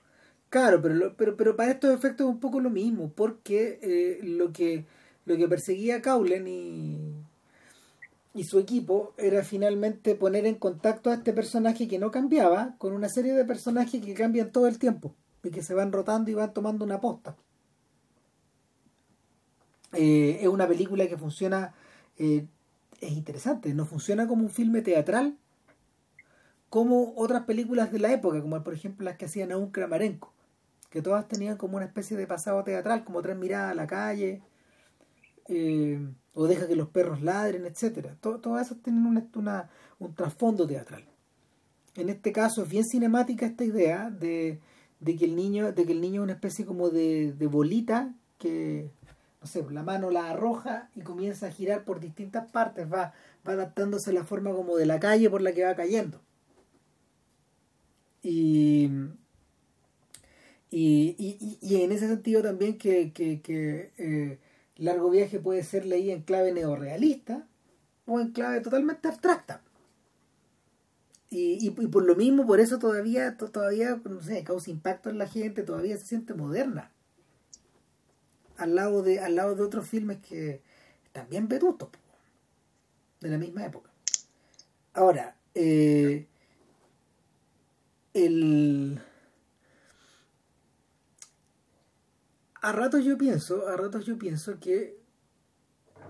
Claro, 0.51 0.83
pero 0.83 1.17
pero 1.17 1.37
pero 1.37 1.57
para 1.57 1.73
estos 1.73 1.95
efectos 1.95 2.27
es 2.27 2.33
un 2.33 2.41
poco 2.41 2.61
lo 2.61 2.71
mismo, 2.71 3.13
porque 3.13 3.79
eh, 3.83 4.19
lo 4.23 4.53
que 4.53 4.85
lo 5.25 5.37
que 5.37 5.49
perseguía 5.49 6.03
Caulen 6.03 6.47
y 6.47 7.15
y 8.35 8.45
su 8.45 8.59
equipo 8.59 9.15
era 9.17 9.45
finalmente 9.45 10.17
poner 10.17 10.45
en 10.45 10.57
contacto 10.57 11.11
a 11.11 11.15
este 11.15 11.33
personaje 11.33 11.87
que 11.87 12.01
no 12.01 12.11
cambiaba 12.11 12.75
con 12.79 12.93
una 12.93 13.09
serie 13.09 13.33
de 13.33 13.45
personajes 13.45 14.05
que 14.05 14.13
cambian 14.13 14.51
todo 14.51 14.67
el 14.67 14.79
tiempo 14.79 15.15
y 15.45 15.51
que 15.51 15.63
se 15.63 15.73
van 15.73 15.93
rotando 15.93 16.31
y 16.31 16.35
van 16.35 16.53
tomando 16.53 16.85
una 16.85 17.01
posta. 17.01 17.37
Eh, 19.97 20.39
es 20.41 20.49
una 20.49 20.67
película 20.67 21.07
que 21.09 21.17
funciona, 21.17 21.75
eh, 22.19 22.47
es 23.01 23.13
interesante, 23.13 23.75
no 23.75 23.87
funciona 23.87 24.27
como 24.27 24.43
un 24.43 24.51
filme 24.51 24.83
teatral, 24.83 25.37
como 26.69 27.15
otras 27.17 27.45
películas 27.45 27.93
de 27.93 28.01
la 28.01 28.13
época, 28.13 28.41
como 28.43 28.63
por 28.65 28.75
ejemplo 28.75 29.05
las 29.05 29.17
que 29.17 29.27
hacían 29.27 29.53
un 29.55 29.71
Kramarenko, 29.71 30.33
que 30.91 31.03
todas 31.03 31.29
tenían 31.29 31.57
como 31.57 31.77
una 31.77 31.87
especie 31.87 32.17
de 32.17 32.27
pasado 32.27 32.65
teatral, 32.65 33.05
como 33.05 33.23
tres 33.23 33.37
miradas 33.37 33.73
a 33.73 33.75
la 33.75 33.87
calle, 33.87 34.43
eh, 35.49 36.01
o 36.35 36.47
deja 36.47 36.67
que 36.67 36.77
los 36.77 36.89
perros 36.89 37.23
ladren, 37.23 37.65
etcétera. 37.67 38.17
todas 38.21 38.67
esas 38.67 38.83
tienen 38.83 39.07
una, 39.07 39.71
un 39.99 40.15
trasfondo 40.15 40.67
teatral. 40.67 41.05
En 41.97 42.09
este 42.09 42.33
caso 42.33 42.63
es 42.63 42.69
bien 42.69 42.85
cinemática 42.85 43.47
esta 43.47 43.65
idea 43.65 44.11
de, 44.11 44.59
de 44.99 45.17
que 45.17 45.27
el 45.27 45.37
niño, 45.37 45.73
de 45.73 45.87
que 45.87 45.93
el 45.93 46.01
niño 46.01 46.23
es 46.23 46.25
una 46.25 46.33
especie 46.33 46.67
como 46.67 46.91
de, 46.91 47.33
de 47.33 47.47
bolita 47.47 48.13
que 48.39 48.91
la 49.71 49.83
mano 49.83 50.11
la 50.11 50.31
arroja 50.31 50.91
y 50.95 51.03
comienza 51.03 51.47
a 51.47 51.51
girar 51.51 51.85
por 51.85 52.01
distintas 52.01 52.51
partes, 52.51 52.91
va, 52.93 53.13
va 53.47 53.53
adaptándose 53.53 54.11
a 54.11 54.13
la 54.15 54.25
forma 54.25 54.53
como 54.53 54.77
de 54.77 54.87
la 54.87 55.01
calle 55.01 55.31
por 55.31 55.43
la 55.43 55.53
que 55.53 55.65
va 55.65 55.75
cayendo. 55.75 56.21
Y, 58.23 58.91
y, 60.71 61.59
y, 61.61 61.83
en 61.83 61.93
ese 61.93 62.09
sentido 62.09 62.43
también 62.43 62.79
que, 62.79 63.13
que, 63.13 63.93
eh, 63.99 64.39
Largo 64.77 65.11
Viaje 65.11 65.39
puede 65.39 65.63
ser 65.63 65.85
leído 65.85 66.15
en 66.15 66.23
clave 66.23 66.53
neorealista 66.53 67.47
o 68.07 68.21
en 68.21 68.33
clave 68.33 68.61
totalmente 68.61 69.09
abstracta. 69.09 69.63
Y, 71.31 71.67
y, 71.67 71.71
por 71.71 72.05
lo 72.05 72.17
mismo, 72.17 72.47
por 72.47 72.61
eso 72.61 72.79
todavía, 72.79 73.37
todavía, 73.37 74.01
no 74.05 74.23
sé, 74.23 74.43
causa 74.45 74.71
impacto 74.71 75.11
en 75.11 75.19
la 75.19 75.29
gente, 75.29 75.63
todavía 75.63 75.97
se 75.99 76.07
siente 76.07 76.35
moderna 76.35 76.94
al 78.57 78.75
lado 78.75 79.03
de, 79.03 79.21
al 79.21 79.37
lado 79.37 79.55
de 79.55 79.63
otros 79.63 79.89
filmes 79.89 80.19
que 80.19 80.63
también 81.13 81.49
vetutos 81.49 81.91
de 83.21 83.29
la 83.29 83.39
misma 83.39 83.65
época. 83.65 83.91
Ahora, 84.93 85.37
eh, 85.55 86.27
el 88.13 89.01
a 92.61 92.73
ratos 92.73 93.05
yo 93.05 93.19
pienso, 93.19 93.69
a 93.69 93.77
ratos 93.77 94.07
yo 94.07 94.19
pienso 94.19 94.59
que 94.59 94.97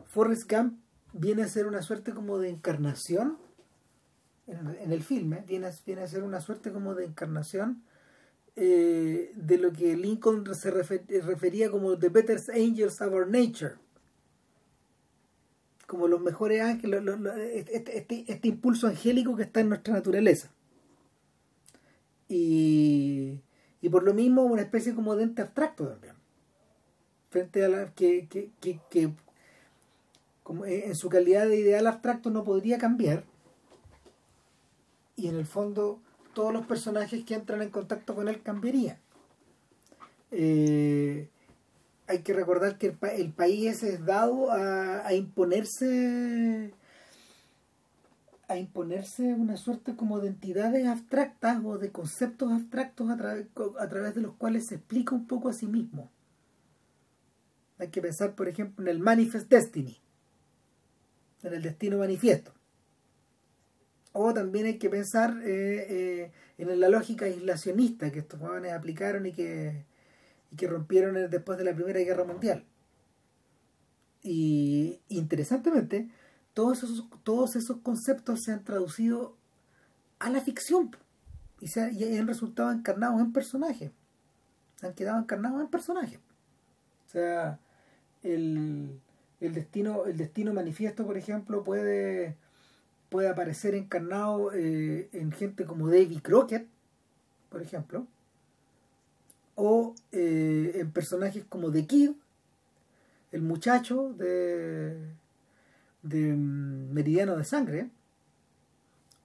Forrest 0.06 0.50
Gump 0.50 0.78
viene 1.12 1.42
a 1.42 1.48
ser 1.48 1.66
una 1.66 1.82
suerte 1.82 2.12
como 2.12 2.38
de 2.38 2.48
encarnación 2.48 3.38
en, 4.46 4.92
el 4.92 5.02
filme, 5.02 5.42
viene, 5.46 5.70
viene 5.86 6.02
a 6.02 6.08
ser 6.08 6.22
una 6.22 6.40
suerte 6.40 6.70
como 6.70 6.94
de 6.94 7.06
encarnación 7.06 7.82
eh, 8.56 9.32
de 9.34 9.58
lo 9.58 9.72
que 9.72 9.96
Lincoln 9.96 10.54
se 10.54 10.70
refería 10.70 11.70
como 11.70 11.98
The 11.98 12.08
Better 12.08 12.40
Angels 12.54 13.00
of 13.00 13.12
Our 13.12 13.26
Nature. 13.26 13.74
Como 15.86 16.08
los 16.08 16.20
mejores 16.20 16.62
ángeles, 16.62 17.02
este, 17.52 17.76
este, 17.76 17.98
este, 17.98 18.24
este, 18.28 18.48
impulso 18.48 18.86
angélico 18.86 19.36
que 19.36 19.42
está 19.42 19.60
en 19.60 19.70
nuestra 19.70 19.94
naturaleza. 19.94 20.50
Y, 22.28 23.40
y 23.80 23.88
por 23.88 24.04
lo 24.04 24.14
mismo 24.14 24.44
una 24.44 24.62
especie 24.62 24.94
como 24.94 25.16
de 25.16 25.24
ente 25.24 25.42
abstracto 25.42 25.88
también. 25.88 26.14
Frente 27.30 27.64
a 27.64 27.68
la 27.68 27.92
que, 27.92 28.28
que, 28.28 28.50
que, 28.60 28.80
que 28.88 29.12
como 30.44 30.64
en 30.64 30.94
su 30.94 31.08
calidad 31.08 31.48
de 31.48 31.58
ideal 31.58 31.86
abstracto 31.88 32.30
no 32.30 32.44
podría 32.44 32.78
cambiar. 32.78 33.24
Y 35.16 35.28
en 35.28 35.36
el 35.36 35.46
fondo 35.46 36.00
todos 36.34 36.52
los 36.52 36.66
personajes 36.66 37.24
que 37.24 37.34
entran 37.34 37.62
en 37.62 37.70
contacto 37.70 38.14
con 38.14 38.28
él 38.28 38.42
cambiarían. 38.42 38.98
Eh, 40.30 41.28
hay 42.06 42.18
que 42.18 42.34
recordar 42.34 42.76
que 42.76 42.96
el, 43.16 43.32
país 43.32 43.82
es 43.82 44.04
dado 44.04 44.52
a, 44.52 45.12
imponerse 45.14 46.74
a 48.46 48.58
imponerse 48.58 49.22
una 49.32 49.56
suerte 49.56 49.96
como 49.96 50.20
de 50.20 50.28
entidades 50.28 50.86
abstractas 50.86 51.64
o 51.64 51.78
de 51.78 51.90
conceptos 51.90 52.52
abstractos 52.52 53.08
a, 53.08 53.14
a 53.14 53.88
través 53.88 54.14
de 54.14 54.20
los 54.20 54.34
cuales 54.34 54.66
se 54.66 54.74
explica 54.74 55.14
un 55.14 55.26
poco 55.26 55.48
a 55.48 55.54
sí 55.54 55.66
mismo. 55.66 56.10
Hay 57.78 57.88
que 57.88 58.02
pensar, 58.02 58.34
por 58.34 58.48
ejemplo, 58.48 58.84
en 58.84 58.88
el 58.88 59.00
Manifest 59.00 59.48
Destiny, 59.48 59.98
en 61.42 61.54
el 61.54 61.62
destino 61.62 61.98
manifiesto 61.98 62.52
o 64.16 64.32
también 64.32 64.66
hay 64.66 64.78
que 64.78 64.88
pensar 64.88 65.42
eh, 65.44 65.86
eh, 65.90 66.32
en 66.56 66.80
la 66.80 66.88
lógica 66.88 67.24
aislacionista 67.24 68.12
que 68.12 68.20
estos 68.20 68.38
jóvenes 68.38 68.72
aplicaron 68.72 69.26
y 69.26 69.32
que, 69.32 69.84
rompieron 70.56 71.28
después 71.28 71.58
de 71.58 71.64
la 71.64 71.74
Primera 71.74 71.98
Guerra 71.98 72.22
Mundial. 72.22 72.64
Y 74.22 75.00
interesantemente, 75.08 76.08
todos 76.54 76.84
esos, 76.84 77.10
todos 77.24 77.56
esos 77.56 77.78
conceptos 77.78 78.42
se 78.44 78.52
han 78.52 78.62
traducido 78.62 79.36
a 80.20 80.30
la 80.30 80.40
ficción 80.40 80.96
y, 81.60 81.66
se, 81.66 81.82
han 81.82 82.28
resultado 82.28 82.70
encarnados 82.70 83.20
en 83.20 83.32
personajes. 83.32 83.90
Se 84.76 84.86
han 84.86 84.94
quedado 84.94 85.18
encarnados 85.18 85.60
en 85.60 85.66
personajes. 85.66 86.20
O 87.08 87.10
sea, 87.10 87.58
el, 88.22 89.00
el, 89.40 89.54
destino, 89.54 90.06
el 90.06 90.16
destino 90.16 90.54
manifiesto, 90.54 91.04
por 91.04 91.18
ejemplo, 91.18 91.64
puede 91.64 92.36
puede 93.14 93.28
aparecer 93.28 93.76
encarnado 93.76 94.52
eh, 94.52 95.08
en 95.12 95.30
gente 95.30 95.66
como 95.66 95.86
David 95.86 96.18
Crockett, 96.20 96.66
por 97.48 97.62
ejemplo, 97.62 98.08
o 99.54 99.94
eh, 100.10 100.72
en 100.74 100.90
personajes 100.90 101.44
como 101.44 101.70
The 101.70 101.86
Kid, 101.86 102.10
el 103.30 103.42
muchacho 103.42 104.12
de, 104.14 104.96
de 106.02 106.32
mm, 106.32 106.92
Meridiano 106.92 107.36
de 107.36 107.44
Sangre, 107.44 107.88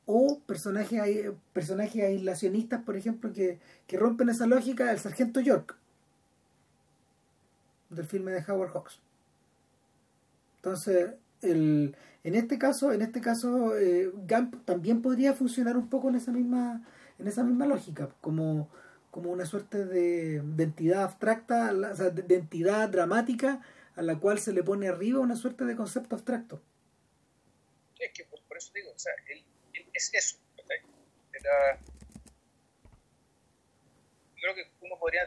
o 0.05 0.39
personajes, 0.45 1.31
personajes 1.51 2.03
aislacionistas, 2.03 2.83
por 2.83 2.95
ejemplo, 2.95 3.33
que, 3.33 3.57
que 3.87 3.97
rompen 3.97 4.29
esa 4.29 4.45
lógica, 4.45 4.91
el 4.91 4.99
sargento 4.99 5.39
York, 5.39 5.75
del 7.89 8.05
filme 8.05 8.33
de 8.33 8.45
Howard 8.47 8.69
Hawks. 8.71 8.99
Entonces, 10.57 11.15
el, 11.41 11.95
en 12.23 12.35
este 12.35 12.59
caso, 12.59 12.91
en 12.91 13.01
este 13.01 13.21
caso, 13.21 13.77
eh, 13.77 14.11
Gump 14.13 14.65
también 14.65 15.01
podría 15.01 15.33
funcionar 15.33 15.77
un 15.77 15.89
poco 15.89 16.09
en 16.09 16.15
esa 16.15 16.31
misma, 16.31 16.85
en 17.17 17.27
esa 17.27 17.43
misma 17.43 17.65
lógica, 17.65 18.09
como, 18.19 18.69
como 19.09 19.31
una 19.31 19.45
suerte 19.45 19.85
de, 19.85 20.37
entidad 20.37 21.03
abstracta, 21.03 21.71
o 21.73 21.95
sea, 21.95 22.09
de, 22.09 22.35
entidad 22.35 22.89
dramática 22.89 23.61
a 23.95 24.01
la 24.01 24.19
cual 24.19 24.39
se 24.39 24.53
le 24.53 24.63
pone 24.63 24.87
arriba 24.87 25.19
una 25.19 25.35
suerte 25.35 25.63
de 25.65 25.75
concepto 25.75 26.15
abstracto. 26.15 26.61
es 27.99 28.11
que 28.11 28.25
por, 28.25 28.57
eso 28.57 28.71
digo, 28.73 28.91
o 28.93 28.99
sea, 28.99 29.13
él, 29.29 29.45
es 29.93 30.13
eso. 30.13 30.37
Era, 31.31 31.79
creo 34.35 34.55
que 34.55 34.69
uno 34.81 34.97
podría, 34.99 35.25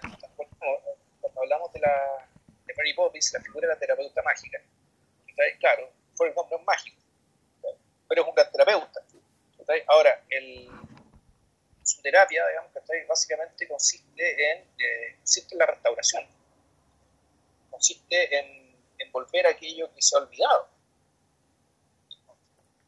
cuando 1.20 1.40
hablamos 1.40 1.72
de 1.72 1.80
la 1.80 2.28
de 2.66 2.74
Mary 2.76 2.92
Poppins, 2.94 3.32
la 3.32 3.40
figura 3.40 3.66
de 3.66 3.74
la 3.74 3.78
terapeuta 3.78 4.22
mágica, 4.22 4.60
claro, 5.58 5.90
el 6.26 6.34
nombre 6.34 6.58
mágico, 6.58 7.00
pero 8.08 8.22
es 8.22 8.28
un 8.28 8.34
gran 8.34 8.50
terapeuta. 8.50 9.00
Ahora, 9.88 10.22
el, 10.28 10.68
su 11.82 12.02
terapia, 12.02 12.46
digamos, 12.48 12.72
básicamente 13.08 13.66
consiste 13.68 14.50
en, 14.50 14.58
eh, 14.78 15.16
consiste 15.18 15.54
en 15.54 15.58
la 15.58 15.66
restauración, 15.66 16.26
consiste 17.70 18.38
en, 18.38 18.62
volver 19.10 19.46
aquello 19.46 19.92
que 19.94 20.00
se 20.00 20.16
ha 20.16 20.20
olvidado, 20.20 20.68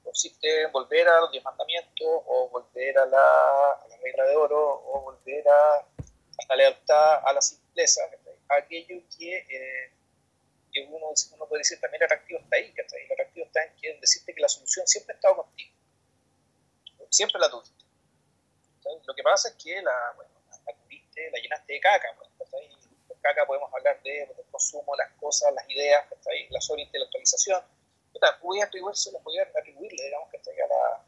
consiste 0.03 0.63
en 0.63 0.73
volver 0.73 1.07
a 1.09 1.21
los 1.21 1.33
diez 1.33 1.45
mandamientos, 1.45 2.07
o 2.07 2.49
volver 2.49 2.99
a 2.99 3.05
la, 3.05 3.73
a 3.73 3.89
la 3.89 3.97
regla 3.99 4.25
de 4.25 4.37
oro, 4.37 4.83
o 4.87 5.03
volver 5.03 5.47
a, 5.49 5.77
a 5.77 6.47
la 6.49 6.57
lealtad, 6.57 7.27
a 7.27 7.33
la 7.33 7.43
simpleza, 7.43 8.01
aquello 8.49 9.03
que 9.19 9.37
eh, 9.37 9.93
que 10.75 10.85
uno, 10.91 11.15
puede 11.49 11.61
decir 11.61 11.81
también 11.81 12.03
el 12.03 12.07
atractivo 12.07 12.41
está 12.41 12.57
ahí, 12.57 12.73
¿cachai? 12.73 13.05
El 13.05 13.13
atractivo 13.13 13.47
está 13.47 13.63
en 13.63 13.77
que 13.77 13.99
decirte 14.01 14.35
que 14.35 14.41
la 14.41 14.49
solución 14.49 14.87
siempre 14.87 15.15
ha 15.15 15.17
estado 15.17 15.37
contigo. 15.37 15.73
Siempre 17.11 17.41
la 17.41 17.49
tuviste. 17.49 17.85
Lo 19.07 19.15
que 19.15 19.23
pasa 19.23 19.49
es 19.49 19.55
que 19.55 19.81
la, 19.81 20.13
bueno, 20.17 20.33
la, 20.51 20.73
la 21.31 21.39
llenaste 21.39 21.73
de 21.73 21.81
caca, 21.81 22.09
pues, 22.19 22.29
¿cachai? 22.39 22.69
Con 23.07 23.17
caca 23.21 23.47
podemos 23.47 23.73
hablar 23.73 24.03
de, 24.03 24.27
del 24.27 24.47
consumo, 24.51 24.97
las 24.97 25.13
cosas, 25.13 25.55
las 25.55 25.69
ideas, 25.71 26.07
¿cachai? 26.11 26.49
La 26.51 26.61
sobreintelectualización. 26.61 27.63
Voy 28.43 28.61
a 28.61 28.65
atribuirse, 28.65 29.11
voy 29.23 29.39
a 29.39 29.43
atribuirle, 29.43 30.05
digamos, 30.05 30.29
que 30.31 30.39
a 30.39 30.67
la 30.67 31.05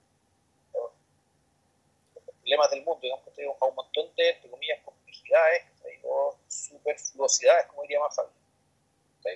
problemas 2.40 2.70
del 2.70 2.84
mundo, 2.84 3.00
digamos, 3.02 3.24
que 3.34 3.44
a 3.44 3.64
un 3.64 3.74
montón 3.74 4.14
de, 4.14 4.30
entre 4.30 4.48
comillas, 4.48 4.80
complejidades, 4.84 5.64
superfluosidades, 6.46 7.66
como 7.66 7.82
diría 7.82 7.98
más 7.98 8.14
fácil 8.14 8.35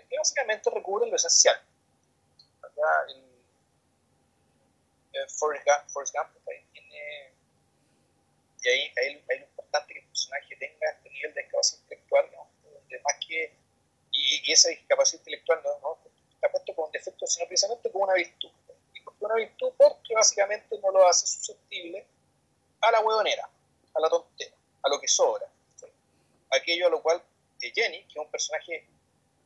que 0.08 0.16
básicamente 0.16 0.70
recubren 0.70 1.10
lo 1.10 1.16
esencial. 1.16 1.60
el, 3.08 3.24
el 5.12 5.30
Forrest 5.30 6.14
Gump, 6.14 6.30
tiene, 6.72 7.32
y 8.62 8.68
ahí, 8.68 8.92
ahí, 8.96 9.24
ahí, 9.30 9.38
lo 9.38 9.44
importante 9.46 9.94
que 9.94 10.00
el 10.00 10.06
personaje 10.06 10.56
tenga 10.56 10.90
este 10.90 11.10
nivel 11.10 11.34
de 11.34 11.42
discapacidad 11.42 11.82
intelectual, 11.82 12.30
¿no? 12.32 12.50
más 13.04 13.16
que, 13.26 13.54
y, 14.12 14.52
esa 14.52 14.68
discapacidad 14.68 15.20
intelectual 15.20 15.60
no, 15.64 15.98
está 16.34 16.50
puesto 16.50 16.74
como 16.74 16.86
un 16.86 16.92
defecto, 16.92 17.26
sino 17.26 17.46
precisamente 17.46 17.90
como 17.90 18.04
una 18.04 18.14
virtud. 18.14 18.50
¿Y 18.94 19.00
por 19.00 19.16
qué 19.16 19.24
una 19.24 19.34
virtud? 19.34 19.72
Porque 19.76 20.14
básicamente 20.14 20.78
no 20.78 20.90
lo 20.90 21.06
hace 21.08 21.26
susceptible 21.26 22.06
a 22.80 22.90
la 22.90 23.00
huevonera, 23.00 23.48
a 23.94 24.00
la 24.00 24.08
tontera, 24.08 24.56
a 24.82 24.88
lo 24.88 25.00
que 25.00 25.08
sobra. 25.08 25.46
Aquello 26.50 26.88
a 26.88 26.90
lo 26.90 27.02
cual 27.02 27.22
eh, 27.62 27.72
Jenny, 27.74 28.02
que 28.04 28.10
es 28.10 28.16
un 28.16 28.30
personaje 28.30 28.86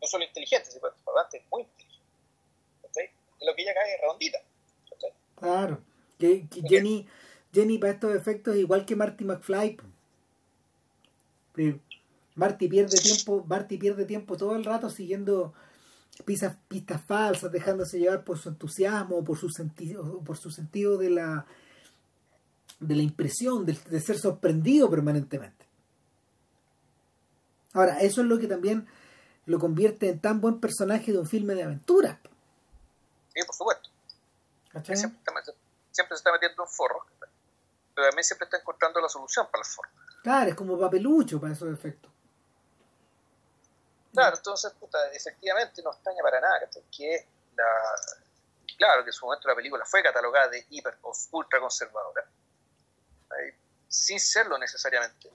no 0.04 0.08
solo 0.08 0.24
inteligente, 0.24 0.70
sino 0.70 0.86
es 0.86 1.42
muy 1.50 1.62
inteligente. 1.62 3.14
De 3.40 3.46
lo 3.46 3.54
que 3.54 3.62
ella 3.62 3.74
cae 3.74 3.98
redondita. 4.00 4.38
Claro. 5.36 5.82
Que, 6.18 6.46
Jenny, 6.68 7.06
Jenny 7.52 7.78
para 7.78 7.94
estos 7.94 8.14
efectos 8.14 8.54
es 8.54 8.60
igual 8.60 8.84
que 8.84 8.96
Marty 8.96 9.24
McFly. 9.24 9.78
Marty 12.34 12.68
pierde 12.68 12.98
tiempo, 12.98 13.44
Marty 13.46 13.78
pierde 13.78 14.04
tiempo 14.04 14.36
todo 14.36 14.56
el 14.56 14.64
rato 14.64 14.90
siguiendo 14.90 15.54
pistas, 16.24 16.56
pistas 16.68 17.02
falsas, 17.02 17.50
dejándose 17.50 17.98
llevar 17.98 18.24
por 18.24 18.38
su 18.38 18.50
entusiasmo, 18.50 19.24
por 19.24 19.38
su 19.38 19.48
sentido, 19.48 20.20
por 20.20 20.36
su 20.36 20.50
sentido 20.50 20.98
de 20.98 21.10
la 21.10 21.46
de 22.80 22.96
la 22.96 23.02
impresión, 23.02 23.64
de, 23.64 23.78
de 23.88 24.00
ser 24.00 24.18
sorprendido 24.18 24.90
permanentemente. 24.90 25.64
Ahora, 27.72 28.00
eso 28.00 28.20
es 28.20 28.26
lo 28.26 28.38
que 28.38 28.46
también 28.46 28.86
lo 29.46 29.58
convierte 29.58 30.08
en 30.08 30.20
tan 30.20 30.40
buen 30.40 30.60
personaje 30.60 31.12
de 31.12 31.18
un 31.18 31.26
filme 31.26 31.54
de 31.54 31.64
aventura. 31.64 32.20
Sí, 33.34 33.40
por 33.44 33.54
supuesto. 33.54 33.90
Siempre, 34.82 34.96
se 35.92 36.14
está 36.14 36.32
metiendo 36.32 36.64
en 36.64 36.68
forros, 36.68 37.04
pero 37.94 38.08
también 38.08 38.24
siempre 38.24 38.46
está 38.46 38.58
encontrando 38.58 39.00
la 39.00 39.08
solución 39.08 39.46
para 39.46 39.58
los 39.58 39.68
forros. 39.68 39.92
Claro, 40.22 40.50
es 40.50 40.56
como 40.56 40.78
papelucho 40.78 41.40
para 41.40 41.52
esos 41.52 41.72
efectos. 41.72 42.10
Claro, 44.12 44.36
entonces, 44.36 44.72
puta, 44.72 44.98
efectivamente 45.12 45.82
no 45.82 45.92
extraña 45.92 46.22
para 46.22 46.40
nada 46.40 46.68
que 46.96 47.26
la, 47.56 47.64
claro 48.76 49.02
que 49.02 49.10
en 49.10 49.12
su 49.12 49.26
momento 49.26 49.48
la 49.48 49.54
película 49.54 49.84
fue 49.84 50.02
catalogada 50.02 50.48
de 50.48 50.64
hiper 50.70 50.98
o 51.02 51.12
ultra 51.32 51.60
conservadora, 51.60 52.24
sin 53.88 54.18
serlo 54.18 54.58
necesariamente 54.58 55.30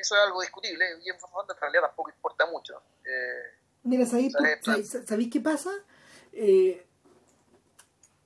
eso 0.00 0.14
es 0.14 0.20
algo 0.26 0.40
discutible 0.40 0.84
y 1.04 1.08
en 1.08 1.16
realidad 1.60 1.82
tampoco 1.82 2.10
importa 2.10 2.46
mucho. 2.46 2.82
Eh, 3.04 3.60
Mira, 3.82 4.06
¿sabéis, 4.06 4.34
qué 5.32 5.40
pasa? 5.40 5.70
Eh, 6.32 6.86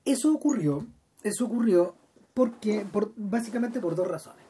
eso 0.03 0.33
ocurrió, 0.33 0.85
eso 1.23 1.45
ocurrió 1.45 1.95
porque, 2.33 2.85
por, 2.91 3.13
básicamente 3.15 3.79
por 3.79 3.95
dos 3.95 4.07
razones. 4.07 4.45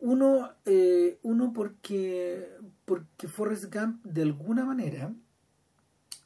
Uno, 0.00 0.52
eh, 0.66 1.18
uno 1.22 1.52
porque, 1.54 2.58
porque 2.84 3.28
Forrest 3.28 3.72
Gump 3.72 4.04
de 4.04 4.22
alguna 4.22 4.64
manera, 4.64 5.12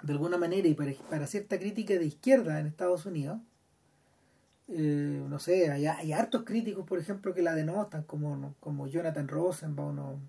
de 0.03 0.13
alguna 0.13 0.39
manera 0.39 0.67
y 0.67 0.75
para, 0.75 0.93
para 1.11 1.27
cierta 1.27 1.59
crítica 1.59 1.95
de 1.95 2.07
izquierda 2.07 2.59
en 2.59 2.67
Estados 2.67 3.07
Unidos, 3.07 3.41
eh, 4.69 5.25
no 5.29 5.39
sé, 5.39 5.71
hay, 5.71 5.87
hay, 5.87 6.13
hartos 6.13 6.45
críticos, 6.45 6.87
por 6.87 6.99
ejemplo, 6.99 7.35
que 7.35 7.43
la 7.43 7.55
denotan, 7.55 8.03
como, 8.03 8.55
como 8.61 8.87
Jonathan 8.87 9.29
Rosenbaum 9.29 10.21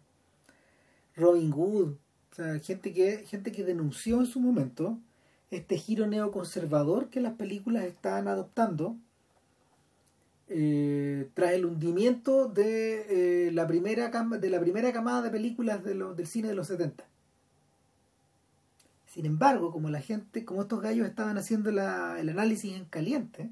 Robin 1.16 1.54
Wood, 1.54 1.96
o 2.32 2.36
sea, 2.36 2.60
gente 2.60 2.94
que, 2.94 3.26
gente 3.26 3.52
que 3.52 3.64
denunció 3.64 4.20
en 4.20 4.26
su 4.26 4.40
momento 4.40 4.98
este 5.52 5.78
giro 5.78 6.08
neoconservador 6.08 7.10
que 7.10 7.22
las 7.22 7.34
películas 7.34 7.84
estaban 7.86 8.28
adoptando 8.28 8.96
eh, 10.48 11.30
tras 11.34 11.52
el 11.52 11.66
hundimiento 11.66 12.48
de, 12.48 13.48
eh, 13.48 13.52
la 13.52 13.68
primera 13.68 14.10
de 14.10 14.50
la 14.50 14.60
primera 14.60 14.94
camada 14.94 15.22
de 15.22 15.30
películas 15.30 15.84
de 15.84 15.94
del 15.96 16.28
cine 16.28 16.48
de 16.48 16.56
los 16.56 16.68
70. 16.68 17.04
Sin 19.08 19.26
embargo, 19.26 19.72
como 19.72 19.90
la 19.90 20.02
gente, 20.02 20.46
como 20.46 20.62
estos 20.62 20.82
gallos 20.82 21.08
estaban 21.08 21.38
haciendo 21.38 21.70
el 21.72 21.80
análisis 21.80 22.74
en 22.76 22.86
caliente, 22.86 23.50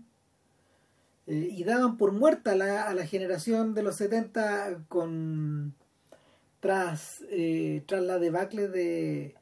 eh, 1.28 1.50
y 1.52 1.64
daban 1.64 1.98
por 1.98 2.12
muerta 2.14 2.52
a 2.52 2.94
la, 2.94 3.06
generación 3.06 3.74
de 3.74 3.84
los 3.84 3.98
70 3.98 4.86
con 4.88 5.76
tras, 6.60 7.24
eh, 7.30 7.84
tras 7.86 8.04
la 8.04 8.18
debacle 8.18 8.68
de, 8.68 9.36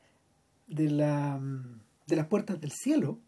de, 0.67 0.89
la, 0.89 1.39
de 2.07 2.15
las 2.15 2.27
puertas 2.27 2.59
del 2.59 2.71
cielo 2.71 3.19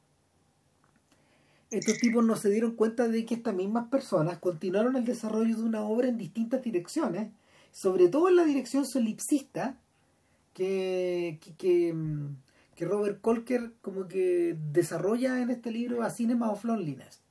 estos 1.69 1.97
tipos 1.97 2.23
no 2.23 2.35
se 2.37 2.49
dieron 2.49 2.75
cuenta 2.75 3.07
de 3.07 3.25
que 3.25 3.35
estas 3.35 3.53
mismas 3.53 3.89
personas 3.89 4.37
continuaron 4.37 4.95
el 4.95 5.03
desarrollo 5.03 5.55
de 5.55 5.63
una 5.63 5.81
obra 5.81 6.07
en 6.07 6.17
distintas 6.17 6.63
direcciones, 6.63 7.29
sobre 7.71 8.07
todo 8.07 8.29
en 8.29 8.37
la 8.37 8.45
dirección 8.45 8.85
solipsista 8.85 9.77
que, 10.53 11.39
que, 11.57 11.93
que, 12.75 12.85
Robert 12.85 13.19
Colker 13.19 13.73
como 13.81 14.07
que 14.07 14.57
desarrolla 14.71 15.41
en 15.41 15.49
este 15.49 15.71
libro 15.71 16.03
A 16.03 16.09
Cinema 16.09 16.49
of 16.51 16.63
Loneliness. 16.63 17.21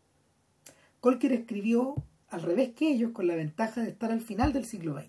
Colker 1.06 1.32
escribió 1.32 1.94
al 2.30 2.42
revés 2.42 2.74
que 2.74 2.90
ellos 2.90 3.12
con 3.12 3.28
la 3.28 3.36
ventaja 3.36 3.80
de 3.80 3.90
estar 3.90 4.10
al 4.10 4.20
final 4.20 4.52
del 4.52 4.64
siglo 4.64 4.98
XX 4.98 5.08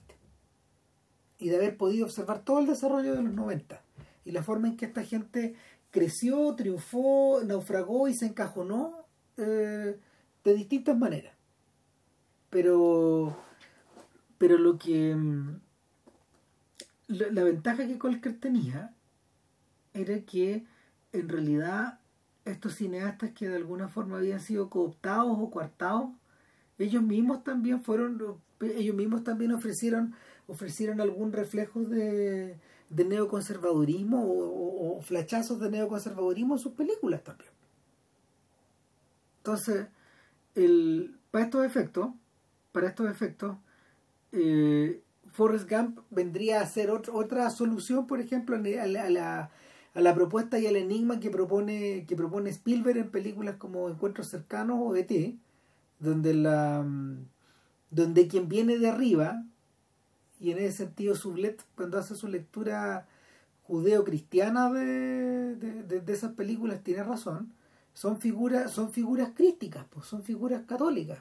y 1.40 1.50
de 1.50 1.56
haber 1.56 1.76
podido 1.76 2.06
observar 2.06 2.44
todo 2.44 2.60
el 2.60 2.68
desarrollo 2.68 3.16
de 3.16 3.24
los 3.24 3.34
90 3.34 3.82
y 4.24 4.30
la 4.30 4.44
forma 4.44 4.68
en 4.68 4.78
que 4.78 4.86
esta 4.86 5.04
gente 5.04 5.56
creció, 5.90 6.54
triunfó, 6.54 7.42
naufragó 7.44 8.08
y 8.08 8.14
se 8.14 8.28
encajonó 8.28 9.08
eh, 9.38 9.98
de 10.44 10.54
distintas 10.54 10.96
maneras. 10.96 11.34
Pero, 12.52 13.36
pero 14.38 14.60
lo 14.60 14.78
que 14.78 15.16
mm, 15.16 15.60
la, 17.08 17.32
la 17.32 17.44
ventaja 17.44 17.88
que 17.88 17.98
Colker 17.98 18.40
tenía 18.40 18.94
era 19.96 20.22
que 20.22 20.64
en 21.12 21.28
realidad 21.28 22.02
estos 22.52 22.76
cineastas 22.76 23.32
que 23.32 23.48
de 23.48 23.56
alguna 23.56 23.88
forma 23.88 24.18
habían 24.18 24.40
sido 24.40 24.70
cooptados 24.70 25.38
o 25.40 25.50
coartados 25.50 26.10
ellos 26.78 27.04
mismos 27.04 27.44
también 27.44 27.82
fueron 27.82 28.40
ellos 28.60 28.96
mismos 28.96 29.24
también 29.24 29.52
ofrecieron 29.52 30.16
ofrecieron 30.48 31.02
algún 31.02 31.34
reflejo 31.34 31.82
de, 31.82 32.58
de 32.90 33.06
neoconservadurismo 33.06 34.24
o, 34.26 34.98
o, 34.98 35.02
flachazos 35.02 35.60
de 35.60 35.70
neoconservadurismo 35.70 36.56
en 36.56 36.60
sus 36.60 36.72
películas 36.72 37.24
también. 37.24 37.52
Entonces 39.40 39.88
el, 40.56 41.18
para 41.32 41.46
estos 41.46 41.66
efectos 41.66 42.10
para 42.72 42.88
estos 42.88 43.10
efectos 43.10 43.58
eh, 44.32 45.02
Forrest 45.32 45.70
Gump 45.70 46.00
vendría 46.10 46.62
a 46.62 46.66
ser 46.68 46.92
otra 46.92 47.50
solución 47.50 48.08
por 48.08 48.20
ejemplo 48.22 48.56
a 48.56 48.60
la 48.60 49.50
propuesta 49.94 50.60
y 50.60 50.68
al 50.68 50.76
enigma 50.76 51.20
que 51.20 51.30
propone 51.30 52.06
que 52.08 52.16
propone 52.16 52.50
Spielberg 52.50 52.98
en 52.98 53.10
películas 53.10 53.56
como 53.58 53.90
Encuentros 53.90 54.28
cercanos 54.28 54.78
o 54.82 54.96
ET 54.96 55.36
donde 56.00 56.34
la 56.34 56.86
donde 57.90 58.28
quien 58.28 58.48
viene 58.48 58.78
de 58.78 58.90
arriba 58.90 59.44
y 60.40 60.52
en 60.52 60.60
ese 60.60 60.78
sentido 60.86 61.16
Sublet 61.16 61.64
cuando 61.76 61.98
hace 61.98 62.16
su 62.16 62.28
lectura 62.28 63.08
judeo-cristiana 63.64 64.72
de, 64.72 65.56
de, 65.56 66.14
esas 66.14 66.34
películas 66.34 66.84
tiene 66.84 67.04
razón 67.04 67.52
son 67.94 68.20
figuras 68.20 68.72
son 68.72 68.92
figuras 68.92 69.32
crísticas 69.36 69.86
pues 69.90 70.06
son 70.06 70.24
figuras 70.24 70.64
católicas. 70.68 71.20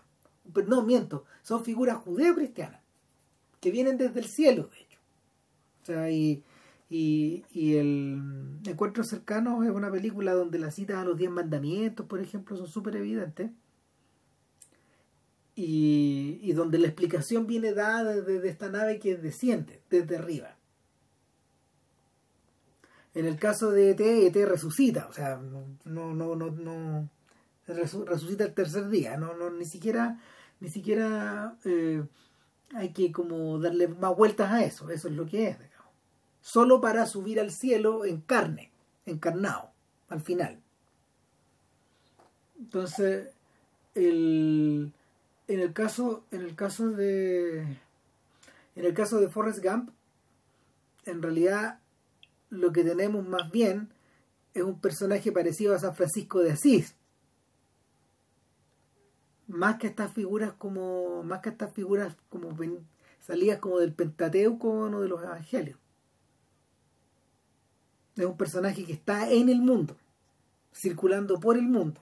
Pero 0.52 0.68
no 0.68 0.82
miento 0.82 1.24
son 1.42 1.64
figuras 1.64 1.96
judeo-cristianas 1.96 2.80
que 3.60 3.70
vienen 3.70 3.96
desde 3.96 4.20
el 4.20 4.26
cielo 4.26 4.68
de 4.70 4.80
hecho. 4.80 4.98
O 5.82 5.86
sea 5.86 6.10
y 6.10 6.42
y, 6.88 7.44
y 7.50 7.76
el 7.76 8.60
Encuentro 8.64 9.02
Cercano 9.02 9.64
es 9.64 9.70
una 9.70 9.90
película 9.90 10.34
donde 10.34 10.58
las 10.58 10.74
citas 10.74 10.98
a 10.98 11.04
los 11.04 11.16
diez 11.16 11.30
mandamientos, 11.30 12.06
por 12.06 12.20
ejemplo, 12.20 12.56
son 12.56 12.68
súper 12.68 12.96
evidentes. 12.96 13.50
Y, 15.56 16.38
y, 16.42 16.52
donde 16.52 16.78
la 16.78 16.86
explicación 16.86 17.46
viene 17.46 17.72
dada 17.72 18.14
desde 18.14 18.46
esta 18.46 18.68
nave 18.68 18.98
que 18.98 19.16
desciende, 19.16 19.80
desde 19.88 20.18
arriba. 20.18 20.54
En 23.14 23.24
el 23.24 23.38
caso 23.38 23.70
de 23.70 23.92
ET, 23.92 24.00
ET 24.00 24.36
resucita, 24.46 25.06
o 25.08 25.14
sea, 25.14 25.38
no, 25.38 26.14
no, 26.14 26.36
no, 26.36 26.50
no, 26.50 27.08
resucita 27.66 28.44
el 28.44 28.52
tercer 28.52 28.90
día, 28.90 29.16
no, 29.16 29.34
no, 29.34 29.50
ni 29.50 29.64
siquiera, 29.64 30.20
ni 30.60 30.68
siquiera 30.68 31.56
eh, 31.64 32.04
hay 32.74 32.92
que 32.92 33.10
como 33.10 33.58
darle 33.58 33.88
más 33.88 34.14
vueltas 34.14 34.52
a 34.52 34.62
eso, 34.62 34.90
eso 34.90 35.08
es 35.08 35.14
lo 35.14 35.24
que 35.24 35.48
es 35.48 35.58
solo 36.46 36.80
para 36.80 37.06
subir 37.06 37.40
al 37.40 37.50
cielo 37.50 38.04
en 38.04 38.20
carne, 38.20 38.70
encarnado, 39.04 39.72
al 40.08 40.20
final. 40.20 40.60
Entonces, 42.56 43.30
el, 43.96 44.92
en 45.48 45.60
el 45.60 45.72
caso, 45.72 46.22
en 46.30 46.42
el 46.42 46.54
caso 46.54 46.90
de, 46.90 47.62
en 47.62 48.84
el 48.84 48.94
caso 48.94 49.20
de 49.20 49.28
Forrest 49.28 49.58
Gump, 49.60 49.90
en 51.04 51.20
realidad 51.20 51.80
lo 52.50 52.70
que 52.72 52.84
tenemos 52.84 53.26
más 53.26 53.50
bien 53.50 53.88
es 54.54 54.62
un 54.62 54.80
personaje 54.80 55.32
parecido 55.32 55.74
a 55.74 55.80
San 55.80 55.96
Francisco 55.96 56.38
de 56.38 56.52
Asís. 56.52 56.94
Más 59.48 59.78
que 59.78 59.88
estas 59.88 60.12
figuras 60.12 60.52
como, 60.52 61.24
más 61.24 61.40
que 61.40 61.48
estas 61.48 61.72
figuras 61.72 62.14
como 62.28 62.56
salidas 63.18 63.58
como 63.58 63.80
del 63.80 63.92
Pentateuco 63.92 64.68
o 64.70 65.00
de 65.00 65.08
los 65.08 65.24
Evangelios. 65.24 65.80
Es 68.16 68.24
un 68.24 68.36
personaje 68.36 68.84
que 68.84 68.94
está 68.94 69.30
en 69.30 69.48
el 69.48 69.60
mundo, 69.60 69.96
circulando 70.74 71.38
por 71.38 71.56
el 71.56 71.68
mundo, 71.68 72.00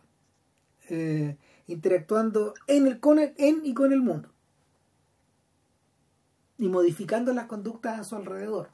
eh, 0.89 1.37
interactuando 1.67 2.55
en, 2.69 2.87
el, 2.87 3.01
con 3.01 3.19
el, 3.19 3.35
en 3.37 3.65
y 3.65 3.75
con 3.75 3.93
el 3.93 4.01
mundo. 4.01 4.29
Y 6.57 6.69
modificando 6.69 7.33
las 7.33 7.47
conductas 7.47 7.99
a 7.99 8.05
su 8.05 8.15
alrededor. 8.15 8.69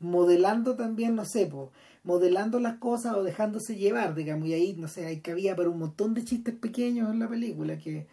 Modelando 0.00 0.76
también, 0.76 1.14
no 1.14 1.24
sé, 1.24 1.50
modelando 2.04 2.60
las 2.60 2.78
cosas 2.78 3.16
o 3.16 3.22
dejándose 3.22 3.76
llevar, 3.76 4.14
digamos, 4.14 4.48
y 4.48 4.54
ahí, 4.54 4.74
no 4.74 4.88
sé, 4.88 5.06
hay 5.06 5.20
cabía 5.20 5.56
para 5.56 5.70
un 5.70 5.78
montón 5.78 6.14
de 6.14 6.24
chistes 6.24 6.54
pequeños 6.54 7.10
en 7.10 7.18
la 7.18 7.28
película 7.28 7.78
que, 7.78 8.06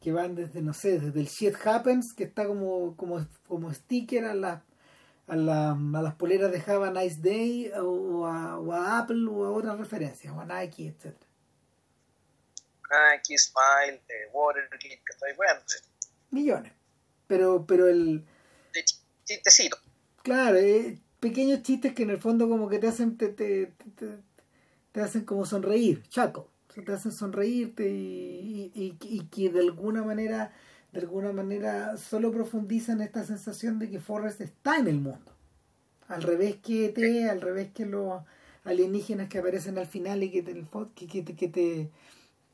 que 0.00 0.12
van 0.12 0.34
desde, 0.34 0.60
no 0.62 0.74
sé, 0.74 0.98
desde 0.98 1.20
el 1.20 1.26
shit 1.26 1.54
happens, 1.64 2.12
que 2.14 2.24
está 2.24 2.46
como, 2.46 2.96
como, 2.96 3.26
como 3.46 3.72
sticker 3.72 4.24
a 4.24 4.34
las 4.34 4.62
a, 5.26 5.36
la, 5.36 5.70
a 5.70 6.02
las 6.02 6.14
poleras 6.14 6.50
de 6.50 6.58
Have 6.58 6.86
a 6.86 6.90
Nice 6.90 7.20
Day 7.20 7.70
o 7.76 8.26
a, 8.26 8.58
o 8.58 8.72
a 8.72 8.98
Apple 8.98 9.26
o 9.28 9.44
a 9.44 9.50
otras 9.50 9.78
referencias, 9.78 10.32
o 10.34 10.40
a 10.40 10.44
Nike, 10.44 10.88
etc. 10.88 11.14
Nike, 12.90 13.38
Smile, 13.38 14.02
eh, 14.08 14.30
Watergate, 14.32 14.78
que 14.88 15.12
está 15.12 15.26
bueno. 15.36 15.60
Millones. 16.30 16.72
Pero, 17.26 17.64
pero 17.66 17.88
el. 17.88 18.24
De 18.72 18.84
chistecito. 19.24 19.78
Claro, 20.22 20.56
eh, 20.56 20.98
pequeños 21.20 21.62
chistes 21.62 21.94
que 21.94 22.02
en 22.02 22.10
el 22.10 22.18
fondo 22.18 22.48
como 22.48 22.68
que 22.68 22.78
te 22.78 22.88
hacen 22.88 23.16
te, 23.16 23.28
te, 23.28 23.72
te, 23.96 24.18
te 24.92 25.00
hacen 25.00 25.24
como 25.24 25.46
sonreír, 25.46 26.06
chaco. 26.08 26.50
te 26.74 26.92
hacen 26.92 27.12
sonreírte 27.12 27.88
y, 27.88 28.72
y, 28.74 28.82
y, 28.82 28.98
y 29.00 29.26
que 29.28 29.50
de 29.50 29.60
alguna 29.60 30.02
manera 30.02 30.52
de 30.94 31.00
alguna 31.00 31.32
manera 31.32 31.96
solo 31.96 32.30
profundiza 32.30 32.92
en 32.92 33.00
esta 33.00 33.24
sensación 33.24 33.80
de 33.80 33.90
que 33.90 33.98
Forrest 33.98 34.40
está 34.40 34.78
en 34.78 34.86
el 34.86 35.00
mundo. 35.00 35.32
Al 36.06 36.22
revés 36.22 36.56
que 36.62 36.88
te, 36.90 37.28
al 37.28 37.40
revés 37.40 37.72
que 37.72 37.84
los 37.84 38.22
alienígenas 38.62 39.28
que 39.28 39.38
aparecen 39.38 39.76
al 39.76 39.88
final 39.88 40.22
y 40.22 40.30
que 40.30 40.42
te, 40.42 40.64
que, 40.94 41.06
que, 41.08 41.24
que 41.24 41.48
te, 41.48 41.90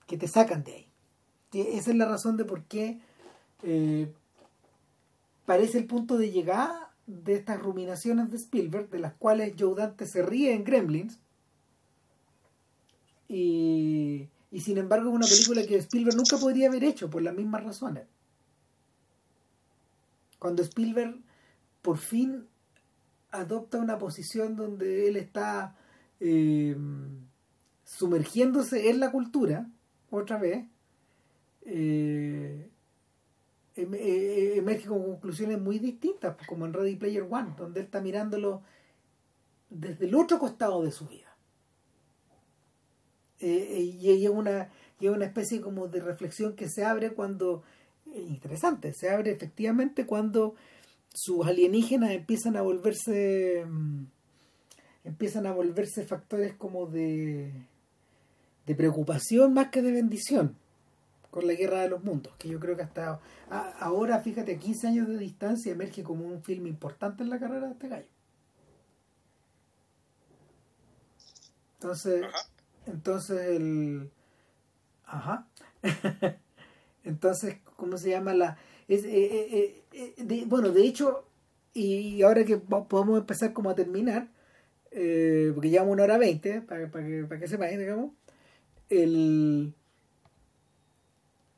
que 0.07 0.17
te 0.17 0.27
sacan 0.27 0.65
de 0.65 0.73
ahí. 0.73 0.87
Y 1.53 1.61
esa 1.77 1.91
es 1.91 1.97
la 1.97 2.07
razón 2.07 2.39
de 2.39 2.47
por 2.47 2.65
qué 2.65 3.01
eh, 3.62 4.11
parece 5.45 5.77
el 5.77 5.85
punto 5.85 6.17
de 6.17 6.31
llegada 6.31 6.95
de 7.07 7.35
estas 7.35 7.61
ruminaciones 7.61 8.31
de 8.31 8.39
Spielberg, 8.39 8.89
de 8.89 9.01
las 9.01 9.12
cuales 9.12 9.53
Joe 9.59 9.75
Dante 9.75 10.07
se 10.07 10.23
ríe 10.23 10.55
en 10.55 10.65
Gremlins. 10.65 11.19
Y, 13.29 14.29
y 14.51 14.61
sin 14.61 14.79
embargo 14.79 15.11
es 15.11 15.15
una 15.15 15.27
película 15.27 15.67
que 15.67 15.77
Spielberg 15.77 16.17
nunca 16.17 16.39
podría 16.39 16.69
haber 16.69 16.85
hecho 16.85 17.11
por 17.11 17.21
las 17.21 17.35
mismas 17.35 17.65
razones 17.65 18.05
cuando 20.41 20.62
Spielberg 20.62 21.21
por 21.83 21.99
fin 21.99 22.49
adopta 23.31 23.79
una 23.79 23.99
posición 23.99 24.57
donde 24.57 25.07
él 25.07 25.17
está 25.17 25.77
eh, 26.19 26.77
sumergiéndose 27.85 28.91
en 28.91 29.01
la 29.01 29.12
cultura, 29.12 29.69
otra 30.11 30.39
vez, 30.39 30.67
eh, 31.62 32.69
em, 33.77 33.95
eh, 33.95 34.55
emerge 34.57 34.89
con 34.89 35.05
conclusiones 35.05 35.61
muy 35.61 35.79
distintas, 35.79 36.37
como 36.47 36.67
en 36.67 36.73
Ready 36.73 36.97
Player 36.97 37.27
One, 37.31 37.55
donde 37.57 37.81
él 37.81 37.87
está 37.87 38.01
mirándolo 38.01 38.62
desde 39.69 40.07
el 40.07 40.15
otro 40.15 40.39
costado 40.39 40.83
de 40.83 40.91
su 40.91 41.07
vida. 41.07 41.27
y 43.43 44.25
es 44.25 44.29
una, 44.29 44.71
una 45.01 45.25
especie 45.25 45.62
como 45.62 45.89
de 45.89 46.01
reflexión 46.01 46.55
que 46.55 46.69
se 46.69 46.85
abre 46.85 47.15
cuando 47.15 47.62
interesante. 48.16 48.93
Se 48.93 49.11
abre 49.11 49.31
efectivamente 49.31 50.07
cuando 50.07 50.55
sus 51.12 51.47
alienígenas 51.47 52.11
empiezan 52.12 52.57
a 52.57 52.62
volverse 52.62 53.65
mm, 53.66 54.05
empiezan 55.05 55.47
a 55.47 55.53
volverse 55.53 56.05
factores 56.05 56.55
como 56.55 56.87
de 56.87 57.53
de 58.66 58.74
preocupación 58.74 59.53
más 59.55 59.69
que 59.70 59.82
de 59.82 59.93
bendición 59.93 60.57
con 61.31 61.47
la 61.47 61.55
guerra 61.55 61.82
de 61.82 61.89
los 61.89 62.03
mundos, 62.03 62.35
que 62.39 62.49
yo 62.49 62.59
creo 62.59 62.77
que 62.77 62.82
hasta 62.82 63.20
ahora, 63.49 64.20
fíjate, 64.20 64.57
a 64.57 64.59
15 64.59 64.89
años 64.89 65.09
de 65.09 65.19
distancia 65.19 65.73
emerge 65.73 66.03
como 66.03 66.27
un 66.27 66.43
film 66.43 66.66
importante 66.66 67.23
en 67.23 67.31
la 67.31 67.39
carrera 67.39 67.66
de 67.66 67.73
este 67.73 67.89
gallo. 67.89 68.09
Entonces, 71.74 72.27
entonces 72.87 73.41
el... 73.49 74.11
Ajá. 75.05 75.47
entonces, 77.05 77.59
¿cómo 77.81 77.97
se 77.98 78.11
llama? 78.11 78.35
la 78.35 78.59
es, 78.90 79.05
eh, 79.05 79.82
eh, 79.93 80.15
eh, 80.19 80.44
Bueno, 80.47 80.70
de 80.70 80.82
hecho, 80.85 81.24
y 81.73 82.23
ahora 82.23 82.44
que 82.44 82.57
podemos 82.57 83.19
empezar 83.20 83.52
como 83.52 83.70
a 83.70 83.74
terminar, 83.77 84.28
porque 84.90 85.70
llevamos 85.70 85.93
una 85.93 86.02
hora 86.02 86.19
veinte, 86.19 86.61
para, 86.62 86.90
para, 86.90 87.07
que, 87.07 87.24
para 87.24 87.40
que 87.40 87.47
sepáis, 87.47 87.78
digamos, 87.78 88.12
el, 88.89 89.73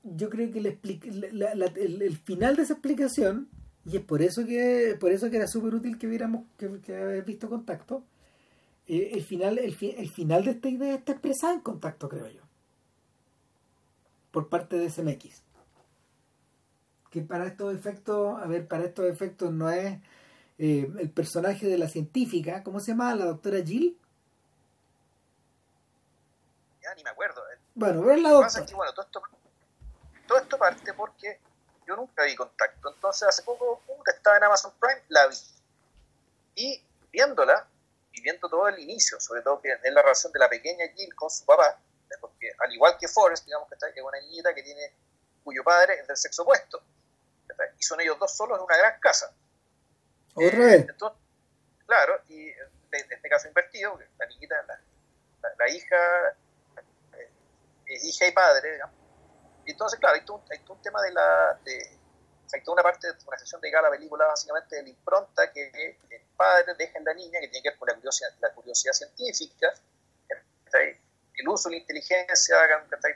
yo 0.02 0.28
creo 0.28 0.52
que 0.52 0.58
el, 0.58 2.02
el, 2.02 2.16
final 2.18 2.56
de 2.56 2.62
esa 2.64 2.74
explicación, 2.74 3.48
y 3.86 3.96
es 3.96 4.02
por 4.02 4.20
eso 4.20 4.44
que, 4.44 4.96
por 5.00 5.10
eso 5.10 5.30
que 5.30 5.36
era 5.36 5.46
súper 5.46 5.74
útil 5.74 5.96
que 5.96 6.08
viéramos, 6.08 6.44
que, 6.58 6.80
que 6.80 6.94
haber 6.94 7.24
visto 7.24 7.48
contacto, 7.48 8.04
el 8.86 9.22
final, 9.22 9.58
el, 9.58 9.74
el 9.80 10.10
final 10.10 10.44
de 10.44 10.50
esta 10.50 10.68
idea 10.68 10.96
está 10.96 11.12
expresada 11.12 11.54
en 11.54 11.60
contacto, 11.60 12.10
creo 12.10 12.28
yo, 12.28 12.42
por 14.32 14.50
parte 14.50 14.76
de 14.76 14.90
SMX 14.90 15.42
que 17.12 17.20
para 17.20 17.46
estos 17.46 17.74
efectos, 17.74 18.42
a 18.42 18.46
ver, 18.46 18.66
para 18.66 18.84
estos 18.84 19.04
efectos 19.04 19.52
no 19.52 19.70
es 19.70 19.98
eh, 20.58 20.90
el 20.98 21.10
personaje 21.10 21.66
de 21.66 21.76
la 21.76 21.86
científica, 21.86 22.62
¿cómo 22.62 22.80
se 22.80 22.92
llama? 22.92 23.14
La 23.14 23.26
doctora 23.26 23.58
Jill. 23.62 24.00
Ya 26.80 26.94
ni 26.94 27.04
me 27.04 27.10
acuerdo. 27.10 27.42
Bueno, 27.74 28.00
pero 28.00 28.12
es 28.12 28.22
la 28.22 28.30
Lo 28.30 28.38
que 28.38 28.44
pasa 28.44 28.60
doctora. 28.60 28.64
es 28.64 28.70
que, 28.70 28.76
bueno, 28.76 28.92
todo 28.94 29.04
esto, 29.04 29.22
todo 30.26 30.38
esto 30.38 30.58
parte 30.58 30.94
porque 30.94 31.38
yo 31.86 31.96
nunca 31.96 32.24
vi 32.24 32.34
contacto. 32.34 32.94
Entonces, 32.94 33.28
hace 33.28 33.42
poco, 33.42 33.82
puta, 33.86 34.10
estaba 34.12 34.38
en 34.38 34.44
Amazon 34.44 34.72
Prime, 34.80 35.02
la 35.08 35.26
vi. 35.26 35.36
Y 36.54 36.82
viéndola, 37.12 37.66
y 38.14 38.22
viendo 38.22 38.48
todo 38.48 38.68
el 38.68 38.78
inicio, 38.78 39.20
sobre 39.20 39.42
todo 39.42 39.60
que 39.60 39.70
es 39.70 39.92
la 39.92 40.00
relación 40.00 40.32
de 40.32 40.38
la 40.38 40.48
pequeña 40.48 40.86
Jill 40.96 41.14
con 41.14 41.28
su 41.28 41.44
papá, 41.44 41.78
¿eh? 42.10 42.14
porque 42.22 42.50
al 42.58 42.72
igual 42.72 42.96
que 42.98 43.06
Forrest, 43.06 43.44
digamos 43.44 43.68
que 43.68 43.74
es 43.74 44.02
una 44.02 44.20
niñita 44.20 44.54
que 44.54 44.62
tiene, 44.62 44.94
cuyo 45.44 45.62
padre 45.62 46.00
es 46.00 46.08
del 46.08 46.16
sexo 46.16 46.42
opuesto. 46.42 46.82
Y 47.78 47.82
son 47.82 48.00
ellos 48.00 48.18
dos 48.18 48.36
solos 48.36 48.58
en 48.58 48.64
una 48.64 48.76
gran 48.76 49.00
casa. 49.00 49.34
Otra 50.34 50.58
vez. 50.58 50.88
Entonces, 50.88 51.18
claro, 51.86 52.20
y 52.28 52.48
en 52.48 52.56
en 52.92 53.10
este 53.12 53.28
caso 53.28 53.48
invertido, 53.48 53.92
porque 53.92 54.06
la 54.18 54.26
niñita, 54.26 54.62
la, 54.68 54.78
la- 55.42 55.54
la 55.58 55.68
hija, 55.70 55.96
eh, 57.16 57.30
es 57.86 58.04
hija 58.04 58.26
y 58.26 58.32
padre, 58.32 58.72
digamos. 58.72 58.96
Y 59.64 59.70
entonces, 59.70 59.98
claro, 59.98 60.16
hay 60.16 60.24
todo, 60.26 60.36
un- 60.38 60.44
hay 60.52 60.58
todo 60.60 60.74
un 60.74 60.82
tema 60.82 61.00
de 61.02 61.12
la. 61.12 61.58
De, 61.64 61.98
hay 62.54 62.62
toda 62.62 62.74
una 62.74 62.82
parte, 62.82 63.06
de 63.06 63.14
una 63.26 63.38
sesión 63.38 63.62
dedicada 63.62 63.86
a 63.86 63.90
la 63.90 63.96
película, 63.96 64.26
básicamente 64.26 64.76
de 64.76 64.82
la 64.82 64.88
impronta 64.90 65.50
que 65.52 65.96
el 66.10 66.20
padre 66.36 66.74
deja 66.74 66.98
en 66.98 67.04
la 67.06 67.14
niña, 67.14 67.40
que 67.40 67.48
tiene 67.48 67.62
que 67.62 67.70
ver 67.70 67.78
con 67.78 67.88
la 67.88 67.94
curiosidad, 67.94 68.28
la 68.40 68.52
curiosidad 68.52 68.92
científica, 68.92 69.72
el 71.34 71.48
uso 71.48 71.70
de 71.70 71.76
la 71.76 71.80
inteligencia 71.80 72.56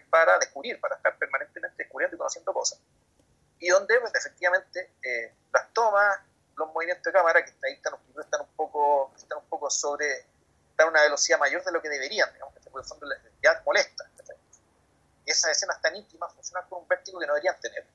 para 0.08 0.38
descubrir, 0.38 0.80
para 0.80 0.96
estar 0.96 1.18
permanentemente 1.18 1.76
descubriendo 1.76 2.16
y 2.16 2.18
conociendo 2.18 2.52
cosas. 2.54 2.80
Y 3.58 3.68
donde, 3.68 3.98
pues, 4.00 4.14
efectivamente, 4.14 4.92
eh, 5.02 5.34
las 5.52 5.72
tomas, 5.72 6.18
los 6.56 6.72
movimientos 6.72 7.04
de 7.04 7.12
cámara, 7.12 7.44
que 7.44 7.52
ahí 7.64 7.74
están, 7.74 7.94
están 8.18 8.40
un 8.42 8.56
poco, 8.56 9.12
están 9.16 9.38
un 9.38 9.48
poco 9.48 9.70
sobre, 9.70 10.26
están 10.70 10.88
a 10.88 10.90
una 10.90 11.02
velocidad 11.02 11.38
mayor 11.38 11.64
de 11.64 11.72
lo 11.72 11.80
que 11.80 11.88
deberían, 11.88 12.32
digamos, 12.32 12.54
que 12.54 12.70
por 12.70 12.80
el 12.80 12.86
fondo 12.86 13.06
ya 13.42 13.62
molesta. 13.64 14.04
Y 15.24 15.30
esas 15.30 15.50
escenas 15.50 15.80
tan 15.82 15.96
íntimas 15.96 16.32
funcionan 16.34 16.68
con 16.68 16.82
un 16.82 16.88
vértigo 16.88 17.18
que 17.18 17.26
no 17.26 17.34
deberían 17.34 17.58
tener. 17.60 17.86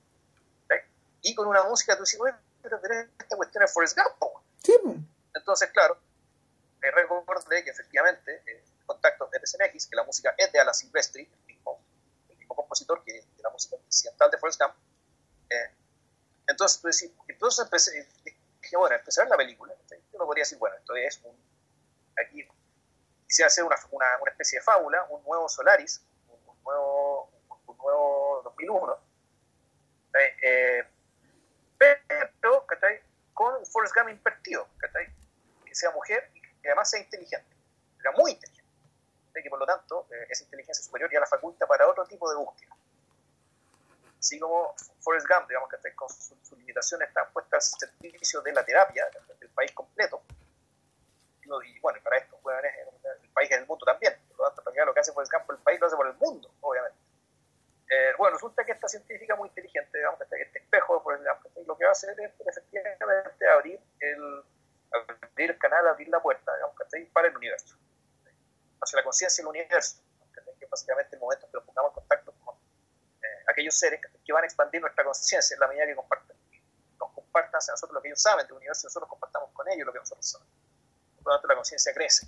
Y 1.21 1.35
con 1.35 1.47
una 1.47 1.63
música, 1.63 1.95
tú 1.95 2.03
dices, 2.03 2.19
"Oye, 2.19 2.33
pero, 2.63 2.81
pero 2.81 3.07
esta 3.19 3.35
cuestión 3.35 3.63
es 3.63 3.71
Forrest 3.71 3.95
Gump, 3.95 4.17
po". 4.17 4.43
Sí. 4.63 4.73
Entonces, 5.35 5.69
claro, 5.69 5.97
me 6.79 6.91
recordé 6.91 7.63
que 7.63 7.69
efectivamente 7.69 8.41
eh, 8.47 8.63
Contacto 8.85 9.29
de 9.31 9.39
CNX, 9.39 9.88
que 9.88 9.95
la 9.95 10.03
música 10.03 10.33
es 10.38 10.51
de 10.51 10.59
Alan 10.59 10.73
Silvestri, 10.73 11.21
el 11.21 11.45
mismo, 11.45 11.79
el 12.29 12.38
mismo 12.38 12.55
compositor 12.55 13.03
que 13.05 13.13
de 13.13 13.43
la 13.43 13.49
música 13.49 13.77
incidental 13.85 14.29
de 14.29 14.38
Forrest 14.38 14.59
Gump. 14.59 14.73
Eh, 15.52 15.72
entonces, 16.48 16.82
decís, 16.82 17.11
entonces 17.28 17.65
empecé, 17.65 18.07
dije, 18.61 18.78
bueno, 18.78 18.95
ver 18.95 19.28
la 19.28 19.38
película. 19.38 19.73
Yo 19.90 20.19
no 20.19 20.26
podría 20.26 20.44
decir, 20.44 20.57
bueno, 20.57 20.76
esto 20.78 20.95
es 20.95 21.22
un. 21.23 21.36
Aquí 22.18 22.48
quisiera 23.28 23.48
hacer 23.48 23.64
una, 23.64 23.76
una, 23.91 24.32
especie 24.32 24.60
de 24.60 24.64
fábula, 24.64 25.06
un 25.10 25.23
nuevo 25.23 25.48
Solaris, 25.48 26.02
un, 26.28 26.64
nuevo, 26.64 27.30
un 27.68 27.78
nuevo 27.78 28.41
2001. 28.44 28.98
¿cachai? 30.11 30.34
Eh, 30.41 30.88
pero, 31.78 32.65
¿cachai? 32.65 33.02
Con 33.34 33.65
Forrest 33.65 33.95
Gump 33.95 34.10
invertido, 34.10 34.68
que 35.65 35.76
sea 35.76 35.91
mujer 35.91 36.30
y 36.34 36.41
que 36.41 36.68
además 36.68 36.90
sea 36.90 36.99
inteligente, 36.99 37.56
era 37.99 38.11
muy 38.11 38.32
inteligente, 38.32 38.64
que 39.41 39.49
por 39.49 39.60
lo 39.60 39.65
tanto 39.65 40.07
eh, 40.11 40.28
esa 40.30 40.44
inteligencia 40.44 40.84
superior 40.84 41.10
ya 41.11 41.19
la 41.19 41.26
faculta 41.26 41.65
para 41.65 41.88
otro 41.88 42.06
tipo 42.06 42.30
de 42.30 42.36
búsqueda. 42.36 42.76
Así 44.22 44.39
como 44.39 44.73
Forrest 45.02 45.27
Gump, 45.27 45.49
digamos 45.49 45.69
que 45.69 45.95
con 45.95 46.07
sus 46.07 46.38
su 46.48 46.56
limitaciones 46.56 47.10
están 47.10 47.30
puestas 47.34 47.73
al 47.73 47.89
servicio 47.99 48.41
de 48.41 48.53
la 48.53 48.64
terapia 48.64 49.06
del 49.39 49.49
país 49.49 49.73
completo. 49.73 50.22
Y, 51.43 51.80
bueno, 51.81 51.99
para 52.02 52.18
esto, 52.18 52.39
bueno, 52.43 52.60
el 52.61 53.30
país 53.31 53.52
es 53.52 53.57
el 53.57 53.65
mundo 53.65 53.84
también. 53.85 54.15
Por 54.30 54.48
lo 54.48 54.53
tanto, 54.53 54.72
lo 54.85 54.93
que 54.93 54.99
hace 55.02 55.11
Forrest 55.11 55.34
Gump 55.34 55.49
el 55.52 55.57
país 55.57 55.80
lo 55.81 55.88
hace 55.88 55.95
por 55.98 56.07
el 56.07 56.14
mundo, 56.14 56.49
obviamente. 56.61 56.98
Eh, 57.89 58.14
bueno, 58.18 58.35
resulta 58.35 58.64
que 58.64 58.72
esta 58.72 58.88
científica 58.88 59.35
muy 59.35 59.49
inteligente, 59.49 59.98
digamos 59.98 60.18
que 60.18 60.41
este 60.41 60.60
espejo 60.60 60.95
de 60.95 61.02
Forrest 61.02 61.26
lo 61.68 61.77
que 61.77 61.84
va 61.84 61.89
a 61.89 61.91
hacer 61.91 62.18
es 62.22 62.31
efectivamente 62.39 63.49
abrir 63.49 63.81
el, 63.99 64.43
abrir 64.91 65.52
el 65.52 65.57
canal, 65.57 65.85
abrir 65.88 66.07
la 66.07 66.22
puerta, 66.22 66.53
digamos, 66.56 66.73
¿cachai? 66.77 67.06
para 67.07 67.27
el 67.27 67.35
universo, 67.35 67.76
hacia 68.81 68.98
la 68.98 69.03
conciencia 69.03 69.41
del 69.43 69.49
universo, 69.49 70.02
¿cachai? 70.31 70.53
que 70.57 70.65
es 70.65 70.72
básicamente 70.72 71.15
el 71.18 71.19
momento 71.19 71.45
en 71.45 71.52
que 71.52 71.57
nos 71.57 71.65
pongamos 71.65 71.91
en 71.91 71.95
contacto 71.95 72.34
con 72.45 72.56
eh, 72.56 73.43
aquellos 73.49 73.77
seres 73.77 73.99
¿cachai? 73.99 74.22
que 74.23 74.31
van 74.31 74.40
a 74.40 74.40
expandir 74.52 74.82
nuestra 74.82 75.03
conciencia 75.03 75.53
en 75.56 75.60
la 75.60 75.68
medida 75.68 75.86
que 75.86 75.95
compartan, 75.95 76.36
nos 76.99 77.11
compartan 77.11 77.57
hacia 77.60 77.72
nosotros 77.73 77.95
lo 77.95 78.02
que 78.02 78.10
ellos 78.10 78.22
saben 78.22 78.45
del 78.45 78.56
universo, 78.57 78.88
nosotros 78.88 79.10
compartamos 79.10 79.49
con 79.53 79.68
ellos 79.69 79.86
lo 79.86 79.94
que 79.94 79.99
nosotros 79.99 80.26
sabemos. 80.30 80.53
Por 81.23 81.26
lo 81.28 81.38
tanto, 81.38 81.48
la 81.48 81.56
conciencia 81.56 81.94
crece. 81.94 82.28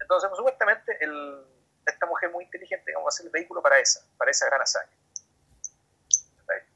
Entonces, 0.00 0.28
pues, 0.28 0.38
supuestamente, 0.38 0.96
el, 1.00 1.44
esta 1.86 2.06
mujer 2.06 2.30
muy 2.30 2.44
inteligente 2.44 2.84
digamos, 2.86 3.06
va 3.06 3.08
a 3.08 3.12
ser 3.12 3.26
el 3.26 3.32
vehículo 3.32 3.60
para 3.62 3.78
esa, 3.78 4.00
para 4.16 4.30
esa 4.30 4.46
gran 4.46 4.60
hazaña. 4.62 4.90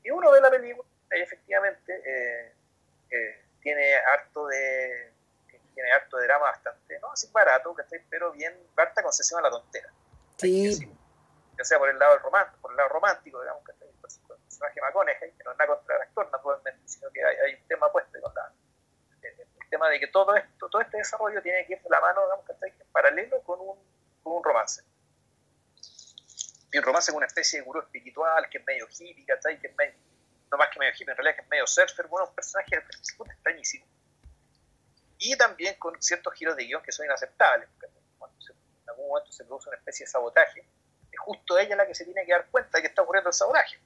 Y 0.03 0.11
uno 0.11 0.31
ve 0.31 0.41
la 0.41 0.51
película 0.51 0.89
y 1.13 1.21
efectivamente 1.21 2.03
eh, 2.05 2.55
eh, 3.11 3.45
tiene 3.61 3.95
harto 3.97 4.47
de 4.47 5.13
tiene 5.75 5.93
harto 5.93 6.17
de 6.17 6.25
drama 6.27 6.47
bastante, 6.47 6.99
no 7.01 7.13
así 7.13 7.29
barato, 7.31 7.75
pero 8.11 8.33
bien, 8.33 8.53
harta 8.77 9.03
concesión 9.03 9.39
a 9.41 9.43
la 9.45 9.51
tontera. 9.51 9.89
Sí, 10.37 10.93
Ya 11.57 11.65
sea 11.65 11.79
por 11.79 11.89
el 11.89 11.99
lado 11.99 12.15
del 12.15 12.23
romántico, 12.23 12.61
por 12.63 12.71
el 12.73 12.77
lado 12.79 12.89
romántico, 12.89 13.41
digamos, 13.41 13.63
¿cachai? 13.65 13.89
Por 14.01 14.11
su- 14.11 14.21
por 14.27 14.37
el 14.37 14.43
personaje 14.43 14.81
McConaughey, 14.81 15.33
que 15.33 15.45
no 15.45 15.53
es 15.53 15.59
nada 15.59 15.77
contra 15.77 15.97
el 15.97 16.03
actor, 16.03 16.29
naturalmente, 16.33 16.89
sino 16.89 17.11
que 17.11 17.23
hay, 17.25 17.37
hay 17.37 17.55
un 17.55 17.69
tema 17.69 17.93
puesto 17.93 18.21
con 18.21 18.35
la, 18.35 18.53
el, 19.23 19.41
el 19.41 19.69
tema 19.71 19.89
de 19.89 20.01
que 20.01 20.09
todo 20.09 20.35
esto, 20.35 20.69
todo 20.69 20.83
este 20.83 20.98
desarrollo 21.09 21.43
tiene 21.43 21.67
que 21.67 21.73
ir 21.75 21.83
de 21.83 21.89
la 21.91 22.01
mano, 22.01 22.23
digamos, 22.23 22.45
¿cachai? 22.47 22.71
en 22.71 22.87
paralelo 22.93 23.43
con 23.43 23.59
un, 23.61 24.45
romance. 24.45 24.83
Y 26.71 26.77
un 26.79 26.85
romance 26.85 27.11
con 27.11 27.17
una 27.19 27.27
especie 27.27 27.61
de 27.61 27.65
gurú 27.65 27.81
espiritual, 27.81 28.47
que 28.51 28.59
es 28.59 28.65
medio 28.67 28.87
hippie, 28.87 29.25
¿cachai? 29.25 29.59
Que 29.59 29.69
es 29.69 29.77
medio, 29.77 29.95
no 30.51 30.59
más 30.59 30.69
que 30.69 30.79
medio 30.79 30.93
hippie, 30.93 31.11
en 31.11 31.17
realidad 31.17 31.35
que 31.37 31.43
es 31.43 31.49
medio 31.49 31.67
surfer, 31.67 32.07
bueno, 32.09 32.29
un 32.29 32.35
personaje 32.35 32.77
extrañísimo. 32.77 33.87
Y 35.19 35.37
también 35.37 35.77
con 35.79 36.01
ciertos 36.01 36.35
giros 36.35 36.57
de 36.57 36.65
guion 36.65 36.83
que 36.83 36.93
son 36.93 37.07
inaceptables. 37.07 37.69
Cuando 38.19 38.41
se- 38.41 38.53
en 38.53 38.89
algún 38.91 39.09
momento 39.09 39.33
se 39.33 39.45
produce 39.45 39.69
una 39.71 39.79
especie 39.79 40.05
de 40.05 40.11
sabotaje, 40.13 40.61
es 40.61 41.19
justo 41.21 41.59
ella 41.59 41.75
la 41.75 41.87
que 41.87 41.95
se 41.95 42.05
tiene 42.05 42.25
que 42.27 42.33
dar 42.33 42.47
cuenta 42.51 42.79
de 42.79 42.83
que 42.83 42.89
está 42.89 43.03
ocurriendo 43.03 43.31
el 43.31 43.35
sabotaje. 43.35 43.81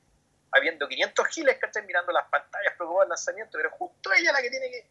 Habiendo 0.51 0.87
500 0.87 1.27
giles 1.29 1.59
que 1.59 1.67
están 1.67 1.87
mirando 1.87 2.13
las 2.13 2.29
pantallas 2.29 2.75
preocupados 2.77 3.05
del 3.07 3.11
lanzamiento, 3.11 3.57
pero 3.57 3.69
es 3.71 3.75
justo 3.77 4.13
ella 4.13 4.33
la 4.33 4.43
que 4.43 4.51
tiene 4.51 4.71
que... 4.71 4.87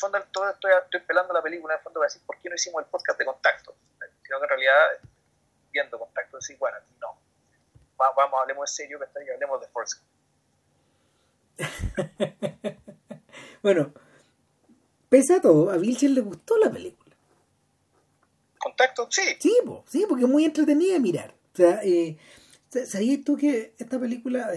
Fondo 0.00 0.18
todo 0.32 0.48
estoy, 0.50 0.72
estoy 0.84 1.00
pelando 1.00 1.32
la 1.34 1.42
película, 1.42 1.74
en 1.74 1.78
el 1.78 1.82
fondo 1.84 2.00
voy 2.00 2.06
a 2.06 2.08
decir 2.08 2.22
por 2.26 2.38
qué 2.38 2.48
no 2.48 2.54
hicimos 2.54 2.82
el 2.82 2.88
podcast 2.90 3.18
de 3.18 3.24
contacto. 3.26 3.74
Sino 4.22 4.38
que 4.38 4.44
en 4.44 4.48
realidad, 4.48 4.86
viendo 5.72 5.98
contacto, 5.98 6.36
decir, 6.38 6.56
bueno, 6.58 6.78
no. 7.00 7.08
Va- 8.00 8.12
vamos, 8.16 8.40
hablemos 8.40 8.70
en 8.70 8.74
serio, 8.74 8.98
que 8.98 9.32
hablemos 9.32 9.60
de 9.60 9.68
Force. 9.68 9.96
bueno, 13.62 13.92
pese 15.08 15.34
a 15.34 15.40
todo, 15.40 15.70
a 15.70 15.76
Vilcher 15.76 16.10
le 16.10 16.20
gustó 16.22 16.56
la 16.58 16.70
película. 16.70 17.14
Contacto, 18.58 19.08
sí. 19.10 19.22
Sí, 19.38 19.56
po, 19.64 19.84
sí, 19.88 20.04
porque 20.08 20.24
es 20.24 20.30
muy 20.30 20.44
entretenida 20.44 20.94
de 20.94 21.00
mirar. 21.00 21.34
O 21.52 21.56
sea, 21.56 21.80
eh, 21.82 22.18
sa- 22.68 22.86
¿sabías 22.86 23.24
tú 23.24 23.36
que 23.36 23.74
esta 23.78 23.98
película, 23.98 24.50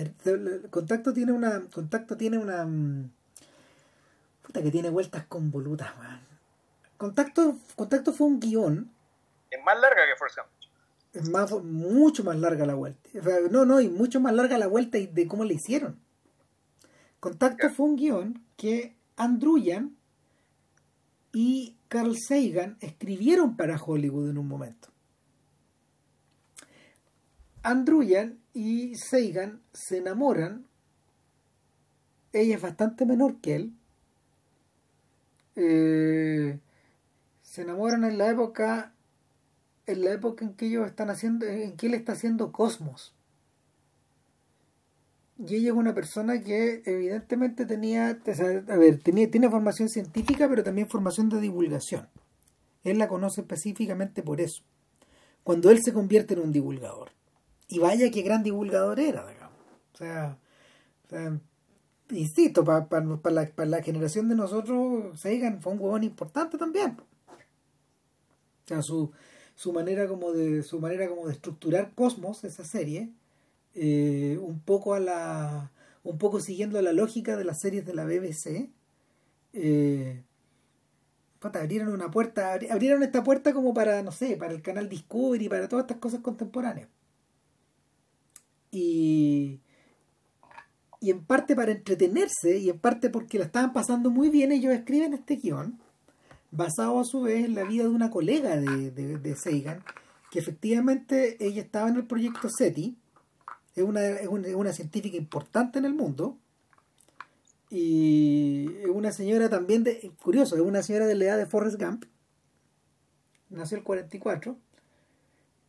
Contacto 0.69 1.13
tiene 1.13 1.31
una, 1.31 1.61
Contacto 1.73 2.17
tiene 2.17 2.37
una, 2.37 2.65
mm, 2.65 3.11
puta 4.53 4.63
que 4.63 4.71
tiene 4.71 4.89
vueltas 4.89 5.25
convolutas, 5.25 5.97
man. 5.97 6.21
Contacto, 6.97 7.57
Contacto 7.75 8.13
fue 8.13 8.27
un 8.27 8.39
guion, 8.39 8.91
Es 9.49 9.59
más 9.65 9.79
larga 9.79 10.01
que 10.05 10.15
Force 10.17 10.39
Gump. 10.39 10.51
es 11.13 11.29
más, 11.29 11.51
mucho 11.63 12.23
más 12.23 12.37
larga 12.37 12.65
la 12.65 12.75
vuelta. 12.75 13.09
No, 13.49 13.65
no, 13.65 13.81
y 13.81 13.89
mucho 13.89 14.19
más 14.19 14.33
larga 14.33 14.57
la 14.57 14.67
vuelta 14.67 14.97
y 14.99 15.07
de 15.07 15.27
cómo 15.27 15.43
la 15.43 15.53
hicieron. 15.53 15.99
Contacto 17.19 17.69
fue 17.69 17.87
un 17.87 17.95
guion 17.95 18.43
que 18.55 18.95
Andruyan 19.15 19.95
y 21.31 21.75
Carl 21.87 22.15
Sagan 22.17 22.77
escribieron 22.79 23.57
para 23.57 23.81
Hollywood 23.81 24.29
en 24.29 24.37
un 24.37 24.47
momento. 24.47 24.89
Andruyan 27.63 28.39
y 28.53 28.95
Sagan 28.95 29.61
se 29.73 29.97
enamoran. 29.97 30.67
Ella 32.33 32.55
es 32.55 32.61
bastante 32.61 33.05
menor 33.05 33.39
que 33.39 33.55
él. 33.55 33.73
Eh, 35.55 36.59
se 37.41 37.61
enamoran 37.61 38.03
en 38.03 38.17
la 38.17 38.29
época 38.29 38.93
en 39.85 40.03
la 40.03 40.11
época 40.11 40.45
en 40.45 40.53
que 40.53 40.67
ellos 40.67 40.87
están 40.87 41.09
haciendo 41.09 41.45
en 41.45 41.75
que 41.75 41.87
él 41.87 41.93
está 41.93 42.13
haciendo 42.13 42.51
Cosmos. 42.51 43.13
Y 45.37 45.55
ella 45.55 45.69
es 45.69 45.75
una 45.75 45.93
persona 45.93 46.41
que 46.41 46.83
evidentemente 46.85 47.65
tenía 47.65 48.09
a 48.09 48.77
ver 48.77 48.99
tenía 49.03 49.29
tiene 49.29 49.49
formación 49.49 49.89
científica 49.89 50.47
pero 50.47 50.63
también 50.63 50.87
formación 50.87 51.29
de 51.29 51.41
divulgación. 51.41 52.07
Él 52.83 52.97
la 52.97 53.07
conoce 53.07 53.41
específicamente 53.41 54.23
por 54.23 54.41
eso. 54.41 54.63
Cuando 55.43 55.69
él 55.69 55.81
se 55.83 55.93
convierte 55.93 56.33
en 56.33 56.41
un 56.41 56.51
divulgador. 56.51 57.11
Y 57.67 57.79
vaya 57.79 58.11
qué 58.11 58.21
gran 58.21 58.43
divulgador 58.43 58.99
era 58.99 59.27
digamos. 59.27 59.59
O 59.93 59.97
sea, 59.97 60.37
o 61.05 61.09
sea, 61.09 61.39
insisto, 62.11 62.63
para 62.63 62.87
la, 63.31 63.51
la, 63.65 63.81
generación 63.83 64.29
de 64.29 64.35
nosotros, 64.35 65.19
Sagan 65.19 65.61
fue 65.61 65.73
un 65.73 65.79
huevón 65.79 66.03
importante 66.03 66.57
también. 66.57 66.97
O 68.65 68.67
sea, 68.67 68.81
su, 68.81 69.11
su 69.55 69.73
manera 69.73 70.07
como 70.07 70.31
de 70.31 70.63
su 70.63 70.79
manera 70.79 71.07
como 71.07 71.27
de 71.27 71.33
estructurar 71.33 71.93
Cosmos 71.93 72.43
esa 72.43 72.63
serie 72.63 73.09
eh, 73.75 74.37
un 74.41 74.59
poco 74.59 74.93
a 74.93 74.99
la 74.99 75.71
un 76.03 76.17
poco 76.17 76.39
siguiendo 76.39 76.81
la 76.81 76.93
lógica 76.93 77.37
de 77.37 77.43
las 77.43 77.59
series 77.61 77.85
de 77.85 77.93
la 77.93 78.05
BBC 78.05 78.69
eh, 79.53 80.23
abrieron 81.41 81.89
una 81.89 82.09
puerta 82.09 82.53
abrieron 82.53 83.03
esta 83.03 83.23
puerta 83.23 83.53
como 83.53 83.73
para 83.73 84.01
no 84.01 84.11
sé 84.11 84.37
para 84.37 84.53
el 84.53 84.61
canal 84.61 84.89
Discovery 84.89 85.49
para 85.49 85.67
todas 85.67 85.83
estas 85.83 85.97
cosas 85.97 86.21
contemporáneas 86.21 86.89
y 88.71 89.59
y 91.03 91.11
en 91.11 91.25
parte 91.25 91.53
para 91.53 91.73
entretenerse 91.73 92.57
y 92.59 92.69
en 92.69 92.79
parte 92.79 93.09
porque 93.09 93.37
la 93.37 93.43
estaban 93.43 93.73
pasando 93.73 94.09
muy 94.09 94.29
bien 94.29 94.53
ellos 94.53 94.73
escriben 94.73 95.13
este 95.13 95.35
guion 95.35 95.77
basado 96.49 96.97
a 96.97 97.03
su 97.03 97.23
vez 97.23 97.43
en 97.43 97.55
la 97.55 97.65
vida 97.65 97.83
de 97.83 97.89
una 97.89 98.09
colega 98.09 98.55
de, 98.55 98.91
de, 98.91 99.35
Sagan, 99.35 99.83
que 100.31 100.39
efectivamente 100.39 101.35
ella 101.45 101.61
estaba 101.61 101.89
en 101.89 101.97
el 101.97 102.05
proyecto 102.05 102.47
SETI, 102.49 102.95
es 103.75 103.83
una, 103.83 104.05
es 104.07 104.27
una, 104.29 104.71
científica 104.71 105.17
importante 105.17 105.79
en 105.79 105.85
el 105.85 105.93
mundo, 105.93 106.37
y 107.69 108.67
es 108.81 108.89
una 108.89 109.11
señora 109.11 109.49
también, 109.49 109.83
de, 109.83 110.11
curioso, 110.21 110.55
es 110.55 110.61
una 110.61 110.83
señora 110.83 111.07
de 111.07 111.15
la 111.15 111.25
edad 111.25 111.37
de 111.37 111.47
Forrest 111.47 111.81
Gump, 111.81 112.05
nació 113.49 113.77
el 113.77 113.83
44, 113.83 114.55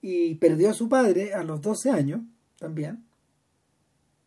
y 0.01 0.35
perdió 0.35 0.71
a 0.71 0.75
su 0.75 0.89
padre 0.89 1.33
a 1.33 1.43
los 1.43 1.61
12 1.61 1.91
años 1.91 2.21
también. 2.59 3.03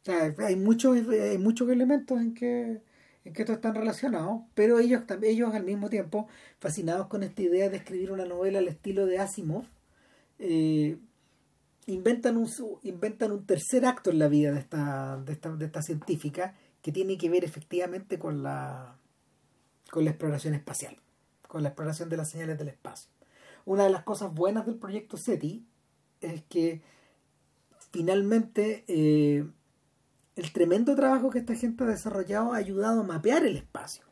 Hay 0.09 0.55
muchos, 0.55 0.97
hay 1.09 1.37
muchos 1.37 1.69
elementos 1.69 2.19
en 2.19 2.33
que 2.33 2.81
en 3.27 3.33
que 3.33 3.41
estos 3.41 3.57
están 3.57 3.75
relacionados, 3.75 4.41
pero 4.55 4.79
ellos, 4.79 5.03
ellos 5.21 5.53
al 5.53 5.65
mismo 5.65 5.89
tiempo, 5.89 6.27
fascinados 6.59 7.07
con 7.07 7.23
esta 7.23 7.41
idea 7.41 7.69
de 7.69 7.77
escribir 7.77 8.11
una 8.11 8.23
novela 8.23 8.59
al 8.59 8.69
estilo 8.69 9.05
de 9.05 9.19
Asimov, 9.19 9.65
eh, 10.39 10.97
inventan, 11.87 12.37
un, 12.37 12.49
inventan 12.83 13.33
un 13.33 13.45
tercer 13.45 13.85
acto 13.85 14.11
en 14.11 14.19
la 14.19 14.29
vida 14.29 14.51
de 14.53 14.59
esta, 14.59 15.17
de 15.17 15.33
esta, 15.33 15.53
de 15.53 15.65
esta 15.65 15.81
científica 15.81 16.55
que 16.81 16.93
tiene 16.93 17.17
que 17.17 17.29
ver 17.29 17.43
efectivamente 17.43 18.17
con 18.17 18.43
la, 18.43 18.97
con 19.91 20.05
la 20.05 20.11
exploración 20.11 20.53
espacial, 20.53 20.95
con 21.49 21.63
la 21.63 21.69
exploración 21.69 22.07
de 22.07 22.17
las 22.17 22.29
señales 22.29 22.57
del 22.57 22.69
espacio. 22.69 23.09
Una 23.65 23.83
de 23.83 23.89
las 23.89 24.03
cosas 24.03 24.33
buenas 24.33 24.65
del 24.65 24.75
proyecto 24.75 25.17
SETI 25.17 25.65
es 26.21 26.43
que 26.43 26.81
finalmente 27.91 28.85
eh, 28.87 29.45
el 30.37 30.51
tremendo 30.53 30.95
trabajo 30.95 31.31
que 31.31 31.39
esta 31.39 31.55
gente 31.55 31.83
ha 31.83 31.87
desarrollado 31.87 32.53
ha 32.53 32.57
ayudado 32.57 33.01
a 33.01 33.03
mapear 33.03 33.43
el 33.43 33.57
espacio. 33.57 34.05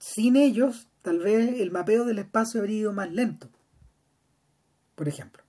Sin 0.00 0.34
ellos, 0.34 0.88
tal 1.00 1.20
vez 1.20 1.60
el 1.60 1.70
mapeo 1.70 2.04
del 2.04 2.18
espacio 2.18 2.60
habría 2.60 2.80
ido 2.80 2.92
más 2.92 3.12
lento, 3.12 3.48
por 4.96 5.08
ejemplo. 5.08 5.44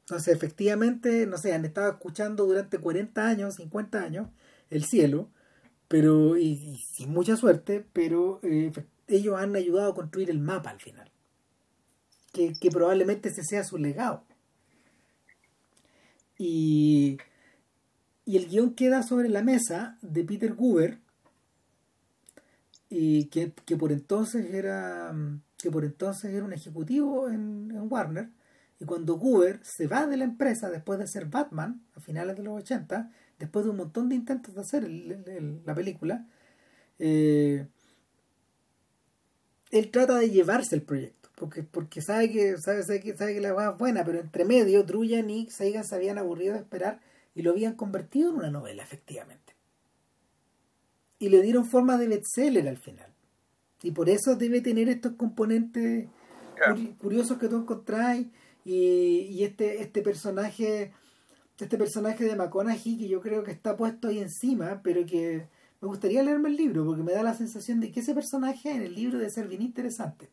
Entonces, 0.00 0.34
efectivamente, 0.34 1.26
no 1.26 1.36
sé, 1.36 1.52
han 1.52 1.66
estado 1.66 1.90
escuchando 1.90 2.46
durante 2.46 2.78
40 2.78 3.26
años, 3.26 3.56
50 3.56 4.02
años, 4.02 4.28
el 4.70 4.84
cielo, 4.84 5.28
pero, 5.88 6.38
y, 6.38 6.78
sin 6.78 7.10
mucha 7.10 7.36
suerte, 7.36 7.86
pero 7.92 8.40
eh, 8.42 8.72
ellos 9.08 9.38
han 9.38 9.54
ayudado 9.56 9.92
a 9.92 9.94
construir 9.94 10.30
el 10.30 10.40
mapa 10.40 10.70
al 10.70 10.80
final. 10.80 11.10
Que, 12.32 12.54
que 12.54 12.70
probablemente 12.70 13.28
ese 13.28 13.44
sea 13.44 13.62
su 13.62 13.76
legado. 13.76 14.24
Y, 16.38 17.18
y 18.24 18.36
el 18.36 18.48
guion 18.48 18.74
queda 18.74 19.02
sobre 19.02 19.28
la 19.28 19.42
mesa 19.42 19.98
de 20.02 20.24
Peter 20.24 20.54
Goober, 20.54 20.98
y 22.96 23.24
que, 23.26 23.76
por 23.76 23.90
entonces 23.90 24.54
era 24.54 25.12
que 25.58 25.70
por 25.70 25.84
entonces 25.84 26.32
era 26.32 26.44
un 26.44 26.52
ejecutivo 26.52 27.28
en, 27.28 27.72
Warner 27.90 28.28
y 28.78 28.84
cuando 28.84 29.16
Goober 29.16 29.60
se 29.62 29.86
va 29.86 30.06
de 30.06 30.16
la 30.16 30.24
empresa 30.24 30.70
después 30.70 30.98
de 30.98 31.08
ser 31.08 31.26
Batman 31.26 31.82
a 31.96 32.00
finales 32.00 32.36
de 32.36 32.42
los 32.44 32.54
80 32.62 33.10
después 33.38 33.64
de 33.64 33.70
un 33.72 33.78
montón 33.78 34.08
de 34.08 34.14
intentos 34.14 34.54
de 34.54 34.60
hacer 34.60 34.88
la 34.88 35.74
película 35.74 36.26
eh, 36.98 37.66
él 39.70 39.90
trata 39.90 40.18
de 40.18 40.30
llevarse 40.30 40.76
el 40.76 40.82
proyecto 40.82 41.23
porque, 41.34 41.62
porque 41.62 42.00
sabe 42.00 42.30
que 42.30 42.56
sabe, 42.58 42.82
sabe 42.82 43.00
que 43.00 43.16
sabe 43.16 43.34
que 43.34 43.40
la 43.40 43.52
va 43.52 43.70
es 43.70 43.78
buena, 43.78 44.04
pero 44.04 44.20
entre 44.20 44.44
medio 44.44 44.84
Druyan 44.84 45.28
y 45.30 45.50
Sagan 45.50 45.84
se 45.84 45.94
habían 45.94 46.18
aburrido 46.18 46.54
de 46.54 46.60
esperar 46.60 47.00
y 47.34 47.42
lo 47.42 47.50
habían 47.50 47.74
convertido 47.74 48.30
en 48.30 48.36
una 48.36 48.50
novela, 48.50 48.82
efectivamente. 48.82 49.54
Y 51.18 51.28
le 51.28 51.42
dieron 51.42 51.66
forma 51.66 51.98
de 51.98 52.08
bestseller 52.08 52.68
al 52.68 52.78
final. 52.78 53.12
Y 53.82 53.90
por 53.90 54.08
eso 54.08 54.36
debe 54.36 54.60
tener 54.60 54.88
estos 54.88 55.12
componentes 55.12 56.08
curiosos 56.98 57.38
que 57.38 57.48
tú 57.48 57.56
encontráis 57.56 58.28
y, 58.64 59.26
y 59.30 59.44
este, 59.44 59.82
este 59.82 60.02
personaje 60.02 60.92
este 61.60 61.78
personaje 61.78 62.24
de 62.24 62.34
McConaughey 62.34 62.98
que 62.98 63.08
yo 63.08 63.20
creo 63.20 63.44
que 63.44 63.52
está 63.52 63.76
puesto 63.76 64.08
ahí 64.08 64.18
encima, 64.18 64.80
pero 64.82 65.06
que 65.06 65.46
me 65.80 65.88
gustaría 65.88 66.22
leerme 66.22 66.48
el 66.48 66.56
libro 66.56 66.84
porque 66.84 67.04
me 67.04 67.12
da 67.12 67.22
la 67.22 67.34
sensación 67.34 67.78
de 67.78 67.92
que 67.92 68.00
ese 68.00 68.12
personaje 68.12 68.72
en 68.72 68.82
el 68.82 68.94
libro 68.94 69.18
debe 69.18 69.30
ser 69.30 69.46
bien 69.46 69.62
interesante 69.62 70.30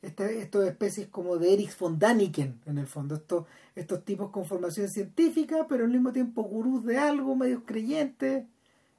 este, 0.00 0.40
estas 0.40 0.64
especies 0.64 1.08
como 1.08 1.38
de 1.38 1.52
Erich 1.52 1.76
von 1.76 1.98
Daniken, 1.98 2.60
en 2.66 2.78
el 2.78 2.86
fondo, 2.86 3.16
estos, 3.16 3.46
estos 3.74 4.04
tipos 4.04 4.30
con 4.30 4.46
formación 4.46 4.88
científica, 4.88 5.66
pero 5.68 5.84
al 5.84 5.90
mismo 5.90 6.12
tiempo 6.12 6.42
gurús 6.42 6.84
de 6.84 6.98
algo, 6.98 7.34
medios 7.34 7.62
creyentes. 7.66 8.44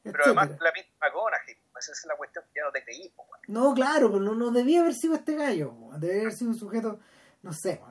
Pero 0.04 0.18
además 0.26 0.50
la 0.50 0.72
misma 0.74 0.92
McConaughey, 1.02 1.56
esa 1.80 1.92
es 1.94 2.06
la 2.06 2.18
cuestión 2.18 2.44
que 2.54 2.60
ya 2.60 2.66
no 2.66 2.72
te 2.72 2.84
creí. 2.84 3.14
No, 3.48 3.74
claro, 3.74 4.12
pero 4.12 4.24
no, 4.24 4.36
no 4.36 4.52
debía 4.52 4.82
haber 4.82 4.94
sido 4.94 5.16
este 5.16 5.36
gallo, 5.36 5.74
debía 5.98 6.22
haber 6.22 6.34
sido 6.34 6.52
un 6.52 6.58
sujeto, 6.58 7.00
no 7.44 7.54
sé, 7.54 7.82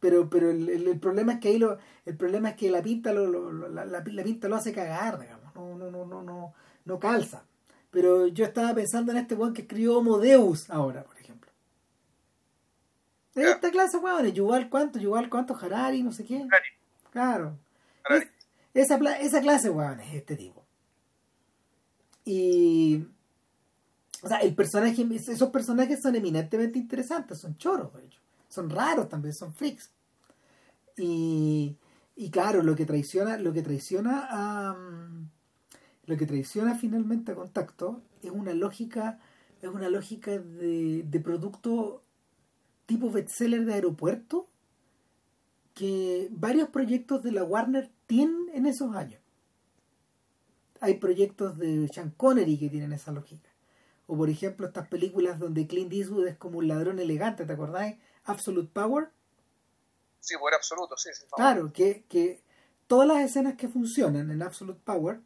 pero 0.00 0.28
pero 0.28 0.50
el, 0.50 0.68
el, 0.68 0.98
problema 0.98 1.34
es 1.34 1.40
que 1.40 1.48
ahí 1.48 1.58
lo, 1.58 1.78
el 2.04 2.16
problema 2.16 2.50
es 2.50 2.56
que 2.56 2.70
la 2.70 2.82
pinta 2.82 3.12
lo, 3.12 3.26
lo 3.26 3.68
la, 3.68 3.84
la, 3.84 4.02
pinta 4.02 4.48
lo 4.48 4.56
hace 4.56 4.72
cagar, 4.72 5.20
digamos, 5.20 5.54
no, 5.54 5.76
no, 5.76 5.90
no, 5.90 6.04
no, 6.04 6.22
no, 6.22 6.54
no 6.84 6.98
calza. 6.98 7.44
Pero 7.90 8.28
yo 8.28 8.44
estaba 8.44 8.74
pensando 8.74 9.12
en 9.12 9.18
este 9.18 9.34
weón 9.34 9.52
que 9.52 9.62
escribió 9.62 9.98
Homo 9.98 10.18
Deus 10.18 10.68
ahora, 10.70 11.02
por. 11.02 11.19
Esta 13.34 13.70
clase, 13.70 13.96
weón, 13.98 14.26
igual 14.26 14.68
cuánto, 14.68 14.98
igual 14.98 15.28
cuánto, 15.30 15.56
Harari, 15.56 16.02
no 16.02 16.12
sé 16.12 16.24
qué. 16.24 16.46
Claro. 17.12 17.56
esa, 18.74 18.96
esa 19.18 19.40
clase, 19.40 19.70
weón, 19.70 20.00
es 20.00 20.14
este 20.14 20.36
tipo. 20.36 20.64
Y. 22.24 23.06
O 24.22 24.28
sea, 24.28 24.38
el 24.38 24.54
personaje, 24.54 25.06
esos 25.14 25.50
personajes 25.50 26.02
son 26.02 26.14
eminentemente 26.14 26.78
interesantes, 26.78 27.40
son 27.40 27.56
choros, 27.56 27.94
de 27.94 28.04
hecho. 28.04 28.20
Son 28.48 28.68
raros 28.68 29.08
también, 29.08 29.34
son 29.34 29.54
freaks. 29.54 29.90
Y, 30.98 31.76
y 32.16 32.30
claro, 32.30 32.62
lo 32.62 32.76
que 32.76 32.84
traiciona, 32.84 33.38
lo 33.38 33.52
que 33.52 33.62
traiciona 33.62 34.26
a. 34.28 34.76
Lo 36.06 36.16
que 36.16 36.26
traiciona 36.26 36.74
finalmente 36.74 37.32
a 37.32 37.36
contacto 37.36 38.02
es 38.22 38.30
una 38.32 38.52
lógica, 38.52 39.20
es 39.62 39.68
una 39.68 39.88
lógica 39.88 40.32
de, 40.32 41.04
de 41.04 41.20
producto 41.20 42.02
tipo 42.90 43.08
bestseller 43.08 43.64
de 43.64 43.74
aeropuerto 43.74 44.48
que 45.74 46.26
varios 46.32 46.70
proyectos 46.70 47.22
de 47.22 47.30
la 47.30 47.44
Warner 47.44 47.88
tienen 48.08 48.50
en 48.52 48.66
esos 48.66 48.96
años. 48.96 49.20
Hay 50.80 50.94
proyectos 50.94 51.56
de 51.56 51.88
Sean 51.94 52.10
Connery 52.10 52.58
que 52.58 52.68
tienen 52.68 52.92
esa 52.92 53.12
lógica. 53.12 53.48
O 54.08 54.16
por 54.16 54.28
ejemplo 54.28 54.66
estas 54.66 54.88
películas 54.88 55.38
donde 55.38 55.68
Clint 55.68 55.92
Eastwood 55.92 56.26
es 56.26 56.36
como 56.36 56.58
un 56.58 56.66
ladrón 56.66 56.98
elegante, 56.98 57.46
¿te 57.46 57.52
acordáis? 57.52 57.96
Absolute 58.24 58.72
Power. 58.72 59.10
Sí, 60.18 60.34
por 60.36 60.52
absoluto, 60.52 60.96
sí. 60.96 61.10
sí 61.14 61.22
claro, 61.30 61.72
que, 61.72 62.04
que 62.08 62.42
todas 62.88 63.06
las 63.06 63.18
escenas 63.18 63.54
que 63.54 63.68
funcionan 63.68 64.32
en 64.32 64.42
Absolute 64.42 64.80
Power 64.84 65.20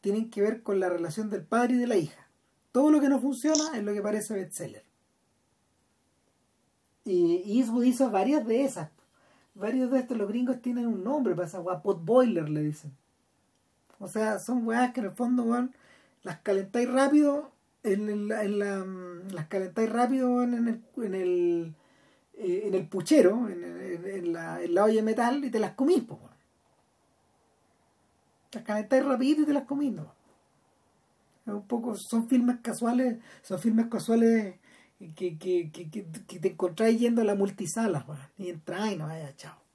tienen 0.00 0.30
que 0.30 0.42
ver 0.42 0.64
con 0.64 0.80
la 0.80 0.88
relación 0.88 1.30
del 1.30 1.44
padre 1.44 1.74
y 1.74 1.78
de 1.78 1.86
la 1.86 1.96
hija. 1.96 2.28
Todo 2.72 2.90
lo 2.90 3.00
que 3.00 3.08
no 3.08 3.20
funciona 3.20 3.76
es 3.76 3.84
lo 3.84 3.94
que 3.94 4.02
parece 4.02 4.34
bestseller. 4.34 4.85
Y 7.06 7.58
Eastwood 7.58 7.84
hizo 7.84 8.10
varias 8.10 8.44
de 8.46 8.64
esas. 8.64 8.90
Varios 9.54 9.90
de 9.90 10.00
estos, 10.00 10.18
los 10.18 10.28
gringos 10.28 10.60
tienen 10.60 10.86
un 10.86 11.04
nombre 11.04 11.34
para 11.34 11.46
esa 11.46 11.62
pot 11.62 12.04
boiler, 12.04 12.48
le 12.50 12.62
dicen. 12.62 12.92
O 13.98 14.08
sea, 14.08 14.38
son 14.38 14.66
weas 14.66 14.92
que 14.92 15.00
en 15.00 15.06
el 15.06 15.12
fondo, 15.12 15.46
van 15.46 15.72
las 16.24 16.40
calentáis 16.40 16.90
rápido, 16.90 17.52
en, 17.84 18.28
la, 18.28 18.42
en 18.42 18.58
la, 18.58 18.84
mm, 18.84 19.30
las 19.30 19.46
calentáis 19.46 19.88
rápido 19.88 20.42
en, 20.42 20.54
el, 20.54 20.82
en 20.96 21.14
el, 21.14 21.74
eh, 22.34 22.62
en 22.66 22.74
el 22.74 22.88
puchero, 22.88 23.48
en, 23.48 23.62
en, 24.04 24.32
la, 24.32 24.60
en 24.60 24.74
la 24.74 24.84
olla 24.84 24.96
de 24.96 25.02
metal 25.02 25.44
y 25.44 25.50
te 25.50 25.60
las 25.60 25.72
comís, 25.72 26.02
pues. 26.02 26.20
Las 28.52 28.64
calentáis 28.64 29.04
rapidito 29.04 29.42
y 29.42 29.46
te 29.46 29.52
las 29.52 29.64
comís, 29.64 29.92
¿no? 29.92 30.16
un 31.46 31.62
poco, 31.62 31.94
son 31.94 32.28
filmes 32.28 32.56
casuales, 32.60 33.18
son 33.42 33.60
filmes 33.60 33.86
casuales 33.86 34.56
que, 34.98 35.38
que, 35.38 35.70
que, 35.70 35.90
que 35.90 36.38
te 36.38 36.48
encontráis 36.48 36.98
yendo 36.98 37.22
a 37.22 37.24
la 37.24 37.34
multisala, 37.34 38.06
y 38.38 38.48
entráis 38.48 38.94
y 38.94 38.98
no 38.98 39.06
vaya, 39.06 39.34
chao. 39.36 39.66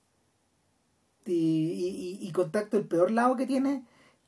Y, 1.26 2.18
y, 2.20 2.32
contacto, 2.32 2.78
el 2.78 2.88
peor 2.88 3.12
lado 3.12 3.36
que 3.36 3.46
tiene, 3.46 3.86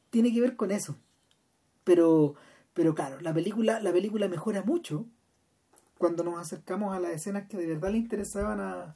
tiene 0.10 0.32
que 0.32 0.42
ver 0.42 0.56
con 0.56 0.72
eso. 0.72 0.96
Pero, 1.84 2.36
pero 2.74 2.94
claro, 2.96 3.20
la 3.22 3.34
película, 3.34 3.80
la 3.82 3.92
película 3.92 4.28
mejora 4.28 4.64
mucho 4.64 5.06
cuando 5.98 6.24
nos 6.24 6.40
acercamos 6.40 6.96
a 6.96 7.00
las 7.00 7.12
escenas 7.12 7.48
que 7.48 7.58
de 7.58 7.68
verdad 7.68 7.92
le 7.92 7.98
interesaban 7.98 8.60
a, 8.60 8.96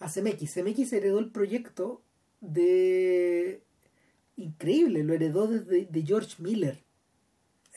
a 0.00 0.08
CMX. 0.08 0.54
CMX 0.54 0.92
heredó 0.92 1.18
el 1.18 1.30
proyecto 1.30 2.02
de... 2.40 3.62
Increíble, 4.36 5.02
lo 5.02 5.14
heredó 5.14 5.48
desde 5.48 5.86
de 5.86 6.02
George 6.02 6.36
Miller, 6.40 6.84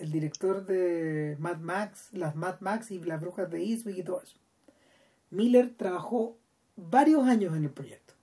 el 0.02 0.12
director 0.12 0.66
de 0.66 1.38
Mad 1.40 1.60
Max, 1.60 2.10
las 2.12 2.36
Mad 2.36 2.60
Max 2.60 2.90
y 2.92 3.00
las 3.00 3.22
Brujas 3.22 3.50
de 3.52 3.64
Eastwick 3.64 4.00
y 4.00 4.04
todo 4.04 4.22
eso. 4.22 4.38
Miller 5.30 5.74
trabajó 5.78 6.38
varios 6.76 7.28
años 7.28 7.56
en 7.56 7.64
el 7.64 7.70
proyecto 7.70 8.16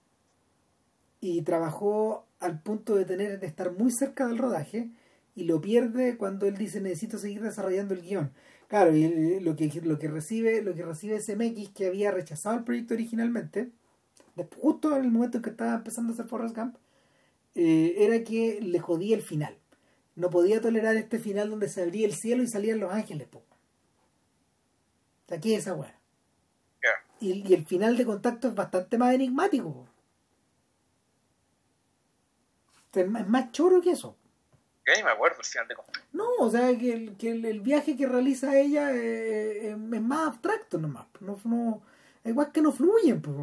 y 1.21 1.41
trabajó 1.41 2.25
al 2.39 2.61
punto 2.61 2.95
de 2.95 3.05
tener 3.05 3.39
de 3.39 3.47
estar 3.47 3.71
muy 3.71 3.91
cerca 3.91 4.27
del 4.27 4.37
rodaje 4.37 4.89
y 5.35 5.45
lo 5.45 5.61
pierde 5.61 6.17
cuando 6.17 6.47
él 6.47 6.57
dice 6.57 6.81
necesito 6.81 7.17
seguir 7.17 7.41
desarrollando 7.41 7.93
el 7.93 8.01
guion. 8.01 8.31
Claro, 8.67 8.91
lo 8.91 9.55
que, 9.55 9.81
lo 9.83 9.97
que 9.97 10.07
recibe, 10.09 10.61
lo 10.61 10.75
que 10.75 10.83
recibe 10.83 11.19
SMX 11.19 11.69
que 11.69 11.87
había 11.87 12.11
rechazado 12.11 12.57
el 12.57 12.63
proyecto 12.65 12.93
originalmente, 12.93 13.71
justo 14.61 14.95
en 14.95 15.05
el 15.05 15.11
momento 15.11 15.37
en 15.37 15.43
que 15.43 15.49
estaba 15.49 15.75
empezando 15.75 16.11
a 16.11 16.13
hacer 16.13 16.27
Forrest 16.27 16.55
Gump, 16.55 16.75
eh, 17.55 17.95
era 17.97 18.23
que 18.23 18.59
le 18.61 18.79
jodía 18.79 19.15
el 19.15 19.21
final. 19.21 19.58
No 20.19 20.29
podía 20.29 20.59
tolerar 20.59 20.97
este 20.97 21.17
final 21.17 21.49
donde 21.49 21.69
se 21.69 21.81
abría 21.81 22.05
el 22.05 22.13
cielo 22.13 22.43
y 22.43 22.47
salían 22.47 22.81
los 22.81 22.91
ángeles. 22.91 23.25
Po. 23.29 23.41
Aquí 25.31 25.53
esa 25.55 25.73
weá. 25.73 25.97
Y, 27.21 27.53
el 27.53 27.65
final 27.65 27.95
de 27.95 28.05
contacto 28.05 28.49
es 28.49 28.55
bastante 28.55 28.97
más 28.97 29.13
enigmático. 29.13 29.87
Es 32.91 33.07
más 33.07 33.51
choro 33.53 33.79
que 33.79 33.91
eso. 33.91 34.17
Y 34.85 35.03
me 35.03 35.09
acuerdo 35.09 35.37
el 35.39 35.45
final 35.45 35.67
de 35.69 35.75
contacto. 35.75 36.01
No, 36.11 36.27
o 36.39 36.49
sea, 36.49 36.77
que 36.77 36.91
el, 36.91 37.15
que 37.15 37.31
el, 37.31 37.61
viaje 37.61 37.95
que 37.95 38.05
realiza 38.05 38.57
ella 38.57 38.91
eh, 38.91 39.69
eh, 39.69 39.71
es 39.71 40.01
más 40.01 40.27
abstracto 40.27 40.79
nomás. 40.79 41.07
No, 41.21 41.39
no, 41.45 41.81
igual 42.25 42.51
que 42.51 42.61
no 42.61 42.73
fluyen. 42.73 43.21
Pues, 43.21 43.37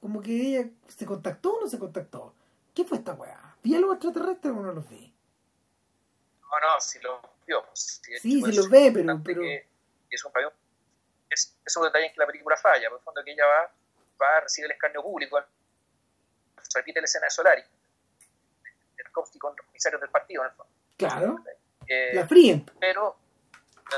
como 0.00 0.20
que 0.22 0.32
ella 0.32 0.70
se 0.88 1.06
contactó 1.06 1.54
o 1.54 1.60
no 1.60 1.68
se 1.68 1.78
contactó. 1.78 2.34
¿Qué 2.74 2.84
fue 2.84 2.98
esta 2.98 3.14
weá? 3.14 3.56
¿Vi 3.62 3.76
a 3.76 3.80
los 3.80 3.92
extraterrestres 3.92 4.52
o 4.52 4.60
no 4.60 4.72
los 4.72 4.88
vi? 4.88 5.14
No, 6.50 6.60
no, 6.60 6.80
si 6.80 6.98
los 7.00 7.20
vio. 7.46 7.64
Pues, 7.64 8.00
sí, 8.02 8.42
si 8.42 8.52
los 8.52 8.70
ve, 8.70 8.90
pero... 8.92 9.20
pero... 9.24 9.42
es, 9.42 10.24
un, 10.24 10.32
es, 11.30 11.56
es 11.64 11.76
un 11.76 11.84
detalle 11.84 12.06
en 12.06 12.12
que 12.12 12.20
la 12.20 12.26
película 12.26 12.56
falla. 12.56 12.88
Por 12.88 12.98
el 12.98 13.04
fondo 13.04 13.22
que 13.24 13.32
ella 13.32 13.46
va, 13.46 13.72
va 14.20 14.36
a 14.38 14.40
recibir 14.40 14.66
el 14.66 14.72
escarnio 14.72 15.02
público. 15.02 15.38
Repite 16.74 17.00
la 17.00 17.04
escena 17.04 17.26
de 17.26 17.30
Solari. 17.30 17.62
El 18.96 19.10
con 19.12 19.56
los 19.56 19.66
comisarios 19.66 20.00
del 20.00 20.10
partido, 20.10 20.42
en 20.42 20.50
el 20.50 20.54
fondo. 20.56 20.72
Claro. 20.96 21.44
Eh, 21.86 22.10
la 22.14 22.26
fríen. 22.26 22.66
Pero 22.80 23.16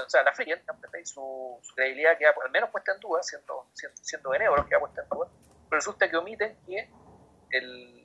o 0.07 0.11
sea, 0.11 0.23
la 0.23 0.33
fríen, 0.33 0.63
su, 1.05 1.59
su 1.63 1.75
credibilidad 1.75 2.17
queda 2.17 2.35
al 2.45 2.51
menos 2.51 2.71
puesta 2.71 2.93
en 2.93 3.01
duda, 3.01 3.23
siendo, 3.23 3.67
siendo, 3.75 3.97
siendo 4.05 4.31
que 4.31 4.39
queda 4.69 4.79
puesta 4.79 5.03
en 5.03 5.09
duda 5.09 5.29
pero 5.71 5.79
resulta 5.79 6.11
que 6.11 6.17
omiten 6.17 6.57
que 6.67 6.89
el, 7.51 8.00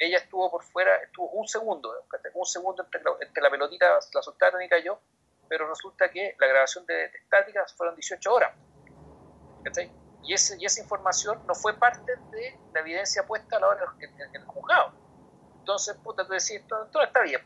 ella 0.00 0.16
estuvo 0.16 0.50
por 0.50 0.64
fuera, 0.64 0.96
estuvo 0.96 1.28
un 1.30 1.46
segundo, 1.46 1.94
un 2.34 2.46
segundo 2.46 2.82
entre 2.82 3.02
la, 3.02 3.10
entre 3.20 3.42
la 3.42 3.50
pelotita, 3.50 3.98
la 4.14 4.22
soltaron 4.22 4.62
y 4.62 4.68
cayó, 4.68 4.98
pero 5.46 5.68
resulta 5.68 6.10
que 6.10 6.34
la 6.38 6.46
grabación 6.46 6.86
de, 6.86 6.94
de 6.94 7.18
estática 7.18 7.64
fueron 7.76 7.94
18 7.94 8.32
horas. 8.32 8.54
Y, 10.22 10.32
ese, 10.32 10.56
y 10.58 10.64
esa 10.64 10.80
información 10.80 11.46
no 11.46 11.54
fue 11.54 11.74
parte 11.74 12.16
de 12.30 12.58
la 12.72 12.80
evidencia 12.80 13.26
puesta 13.26 13.58
a 13.58 13.60
la 13.60 13.68
hora 13.68 13.94
en, 14.00 14.34
el 14.34 14.44
juzgado. 14.46 14.92
Entonces, 15.58 15.96
puta, 15.98 16.24
tú 16.24 16.32
decís, 16.32 16.52
esto, 16.52 16.88
no 16.92 17.02
está 17.02 17.20
bien, 17.20 17.42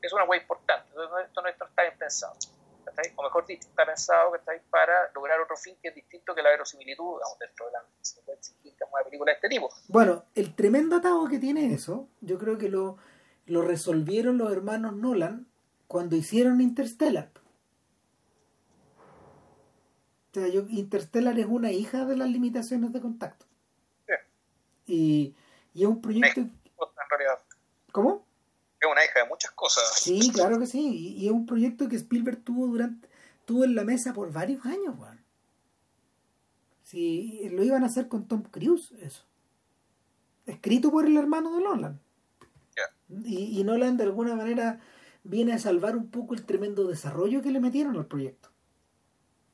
es 0.00 0.12
una 0.14 0.24
hueá 0.24 0.40
importante, 0.40 0.88
esto 1.24 1.42
no 1.42 1.48
está 1.48 1.82
bien 1.82 1.98
pensado 1.98 2.34
o 3.16 3.22
mejor 3.22 3.46
dicho, 3.46 3.68
está 3.68 3.86
pensado 3.86 4.32
que 4.32 4.50
ahí 4.50 4.58
para 4.70 5.10
lograr 5.14 5.40
otro 5.40 5.56
fin 5.56 5.76
que 5.80 5.88
es 5.88 5.94
distinto 5.94 6.34
que 6.34 6.42
la 6.42 6.50
verosimilitud 6.50 7.20
dentro 7.40 7.66
de 7.66 7.72
la, 7.72 7.84
una 8.90 9.04
película 9.04 9.32
de 9.32 9.36
este 9.36 9.48
tipo. 9.48 9.68
Bueno, 9.88 10.24
el 10.34 10.54
tremendo 10.54 10.96
atajo 10.96 11.28
que 11.28 11.38
tiene 11.38 11.72
eso, 11.72 12.08
yo 12.20 12.38
creo 12.38 12.58
que 12.58 12.68
lo, 12.68 12.98
lo 13.46 13.62
resolvieron 13.62 14.38
los 14.38 14.52
hermanos 14.52 14.94
Nolan 14.94 15.46
cuando 15.86 16.16
hicieron 16.16 16.60
Interstellar. 16.60 17.30
O 20.30 20.34
sea, 20.34 20.48
yo, 20.48 20.62
Interstellar 20.68 21.38
es 21.38 21.46
una 21.46 21.72
hija 21.72 22.04
de 22.04 22.16
las 22.16 22.28
limitaciones 22.28 22.92
de 22.92 23.00
contacto. 23.00 23.46
Y, 24.86 25.34
y 25.74 25.82
es 25.82 25.88
un 25.88 26.00
proyecto... 26.00 26.40
En 26.40 26.52
realidad. 27.10 27.38
¿Cómo? 27.92 28.27
Sí, 29.68 30.30
claro 30.32 30.58
que 30.58 30.66
sí. 30.66 31.14
Y, 31.16 31.26
es 31.26 31.32
un 31.32 31.46
proyecto 31.46 31.88
que 31.88 31.96
Spielberg 31.96 32.42
tuvo 32.42 32.66
durante 32.66 33.08
tuvo 33.44 33.64
en 33.64 33.74
la 33.74 33.84
mesa 33.84 34.12
por 34.12 34.30
varios 34.32 34.64
años, 34.66 34.94
Juan. 34.96 35.18
Sí, 36.82 37.48
lo 37.50 37.64
iban 37.64 37.82
a 37.82 37.86
hacer 37.86 38.08
con 38.08 38.28
Tom 38.28 38.42
Cruise, 38.42 38.92
eso. 39.00 39.24
Escrito 40.46 40.90
por 40.90 41.06
el 41.06 41.16
hermano 41.16 41.54
de 41.56 41.62
Nolan. 41.62 42.00
Y, 43.24 43.58
y 43.58 43.64
Nolan 43.64 43.96
de 43.96 44.04
alguna 44.04 44.34
manera 44.34 44.80
viene 45.24 45.54
a 45.54 45.58
salvar 45.58 45.96
un 45.96 46.10
poco 46.10 46.34
el 46.34 46.44
tremendo 46.44 46.86
desarrollo 46.86 47.40
que 47.42 47.50
le 47.50 47.60
metieron 47.60 47.96
al 47.96 48.06
proyecto. 48.06 48.50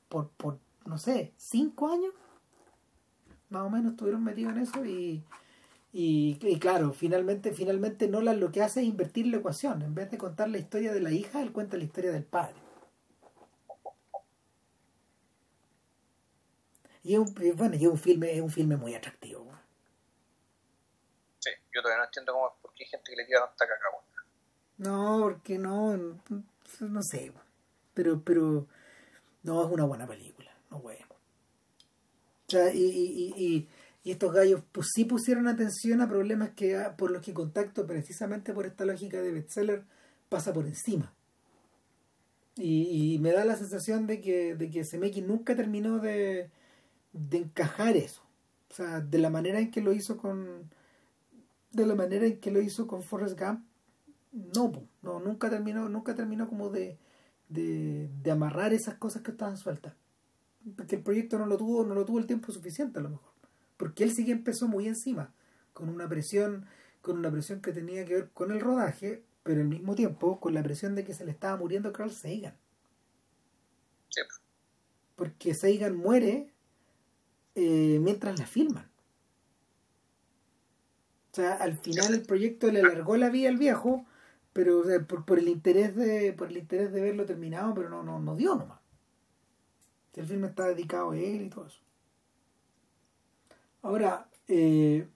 Por, 0.09 0.28
por 0.31 0.59
no 0.86 0.99
sé, 0.99 1.32
cinco 1.36 1.89
años. 1.89 2.12
Más 3.51 3.62
o 3.62 3.70
menos 3.70 3.93
estuvieron 3.93 4.24
metidos 4.24 4.53
en 4.53 4.59
eso 4.62 4.85
y 4.85 5.23
y, 5.96 6.58
claro, 6.58 6.92
finalmente, 6.92 7.52
finalmente 7.52 8.08
Nolan 8.08 8.40
lo 8.40 8.50
que 8.50 8.60
hace 8.60 8.80
es 8.80 8.86
invertir 8.86 9.28
la 9.28 9.36
ecuación. 9.36 9.80
En 9.80 9.94
vez 9.94 10.10
de 10.10 10.18
contar 10.18 10.48
la 10.48 10.58
historia 10.58 10.92
de 10.92 11.00
la 11.00 11.12
hija, 11.12 11.40
él 11.40 11.52
cuenta 11.52 11.76
la 11.76 11.84
historia 11.84 12.10
del 12.10 12.24
padre. 12.24 12.56
Y 17.04 17.14
es 17.14 17.20
un, 17.20 17.32
bueno, 17.54 17.76
es 17.76 17.82
un 17.86 17.96
filme, 17.96 18.34
es 18.34 18.40
un 18.40 18.50
filme 18.50 18.76
muy 18.76 18.92
atractivo. 18.96 19.56
Sí, 21.38 21.50
yo 21.72 21.80
todavía 21.80 22.00
no 22.00 22.06
entiendo 22.06 22.32
cómo, 22.32 22.56
por 22.60 22.74
qué 22.74 22.82
hay 22.82 22.90
gente 22.90 23.12
que 23.12 23.16
le 23.16 23.24
tira 23.26 23.46
tanta 23.46 23.68
caca. 23.68 23.84
No, 24.78 25.20
porque 25.22 25.58
no, 25.58 25.96
no, 25.96 27.02
sé. 27.02 27.32
Pero, 27.94 28.20
pero, 28.24 28.66
no, 29.44 29.64
es 29.64 29.70
una 29.70 29.84
buena 29.84 30.08
película, 30.08 30.50
no 30.70 30.80
bueno. 30.80 31.06
O 31.10 32.50
sea, 32.50 32.74
y, 32.74 32.82
y, 32.82 33.34
y 33.36 33.68
y 34.05 34.10
estos 34.10 34.32
gallos 34.35 34.62
pues, 34.70 34.89
sí 34.94 35.06
pusieron 35.06 35.48
atención 35.48 36.02
a 36.02 36.09
problemas 36.09 36.51
que 36.51 36.76
ah, 36.76 36.94
por 36.97 37.10
los 37.10 37.22
que 37.22 37.32
contacto, 37.32 37.86
precisamente 37.86 38.52
por 38.52 38.66
esta 38.66 38.85
lógica 38.85 39.22
de 39.22 39.32
bestseller, 39.32 39.85
pasa 40.28 40.52
por 40.52 40.66
encima. 40.66 41.14
Y, 42.56 43.18
me 43.20 43.32
da 43.32 43.44
la 43.44 43.56
sensación 43.56 44.06
de 44.06 44.20
que, 44.20 44.55
de 44.55 44.70
que 44.70 45.22
nunca 45.22 45.56
terminó 45.56 45.98
de, 45.98 46.51
de 47.12 47.39
encajar 47.39 47.97
eso. 47.97 48.22
O 48.70 48.74
sea, 48.74 49.01
de 49.01 49.18
la 49.18 49.31
manera 49.31 49.59
en 49.59 49.70
que 49.70 49.81
lo 49.81 49.93
hizo 49.93 50.18
con. 50.18 50.70
De 51.72 51.86
la 51.86 51.97
manera 51.97 52.26
en 52.26 52.39
que 52.39 52.52
lo 52.52 52.60
hizo 52.60 52.86
con 52.86 53.02
Forrest 53.02 53.40
Gump, 53.40 53.64
no, 54.32 54.86
no 55.02 55.18
nunca 55.18 55.51
terminó, 55.51 55.89
nunca 55.89 56.14
terminó 56.14 56.48
como 56.48 56.68
de, 56.68 56.98
de, 57.48 58.09
de 58.22 58.31
amarrar 58.31 58.72
esas 58.72 58.97
cosas 58.97 59.22
que 59.22 59.32
estaban 59.32 59.56
sueltas. 59.56 59.94
Porque 60.76 60.97
el 60.97 61.02
proyecto 61.02 61.39
no 61.39 61.47
lo 61.47 61.56
tuvo, 61.56 61.85
no 61.85 61.94
lo 61.94 62.05
tuvo 62.05 62.20
el 62.20 62.26
tiempo 62.26 62.52
suficiente 62.52 63.01
a 63.01 63.02
lo 63.02 63.10
mejor 63.10 63.34
porque 63.76 64.05
él 64.05 64.12
sí 64.12 64.24
que 64.24 64.32
empezó 64.32 64.68
muy 64.68 64.86
encima, 64.86 65.32
con 65.72 65.88
una 65.88 66.09
presión, 66.09 66.66
con 67.02 67.18
una 67.18 67.30
presión 67.30 67.60
que 67.60 67.72
tenía 67.72 68.05
que 68.05 68.14
ver 68.14 68.30
con 68.30 68.52
el 68.52 68.60
rodaje, 68.60 69.24
pero 69.42 69.60
al 69.60 69.68
mismo 69.68 69.94
tiempo 69.94 70.40
con 70.40 70.55
la 70.55 70.62
presión 70.62 70.94
de 70.94 71.05
que 71.05 71.14
se 71.14 71.24
le 71.24 71.30
estaba 71.30 71.56
muriendo 71.56 71.92
Carl 71.92 72.10
Sagan. 72.10 72.56
Porque 75.16 75.55
Sagan 75.55 75.96
muere 75.96 76.52
eh, 77.55 77.98
mientras 78.01 78.38
la 78.38 78.46
filman. 78.46 78.90
O 81.32 81.34
sea, 81.34 81.55
al 81.55 81.76
final 81.76 82.14
el 82.14 82.22
proyecto 82.22 82.70
le 82.70 82.80
alargó 82.80 83.16
la 83.16 83.28
vida 83.28 83.48
al 83.48 83.59
viejo, 83.59 84.06
pero 84.52 84.84
por, 85.26 85.38
el 85.38 85.48
interés 85.48 85.96
de 85.96 86.32
por 86.32 86.48
el 86.48 86.59
interés 86.59 86.92
de 86.92 87.01
verlo 87.01 87.26
terminado, 87.26 87.74
pero 87.74 87.88
no, 87.90 88.05
no, 88.05 88.20
no 88.20 88.36
dio 88.36 88.55
nomás. 88.55 88.78
El 90.14 90.26
filme 90.26 90.46
está 90.46 90.66
dedicado 90.66 91.10
a 91.10 91.18
él 91.18 91.42
y 91.42 91.51
todo 91.51 91.66
eso. 91.66 91.84
Ahora, 93.85 94.27
eh, 94.48 95.06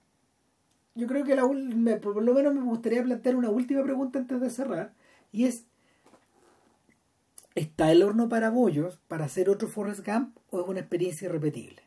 yo 0.93 1.07
creo 1.07 1.25
que 1.25 1.35
la, 1.35 1.41
por 1.99 2.21
lo 2.21 2.33
menos 2.35 2.53
me 2.53 2.61
gustaría 2.61 3.01
plantear 3.01 3.35
una 3.35 3.49
última 3.49 3.81
pregunta 3.83 4.19
antes 4.19 4.39
de 4.39 4.51
cerrar, 4.51 4.93
y 5.31 5.47
es, 5.47 5.63
¿está 7.55 7.91
el 7.91 8.03
horno 8.03 8.29
para 8.29 8.51
bollos 8.51 8.99
para 9.07 9.25
hacer 9.25 9.49
otro 9.49 9.67
Forrest 9.67 10.05
Gump 10.05 10.37
o 10.51 10.61
es 10.61 10.67
una 10.67 10.81
experiencia 10.81 11.25
irrepetible? 11.25 11.83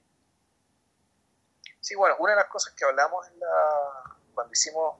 Sí, 1.78 1.94
bueno, 1.94 2.16
una 2.18 2.32
de 2.32 2.38
las 2.38 2.48
cosas 2.48 2.74
que 2.74 2.84
hablamos 2.84 3.28
en 3.28 3.38
la, 3.38 4.16
cuando 4.34 4.52
hicimos, 4.52 4.96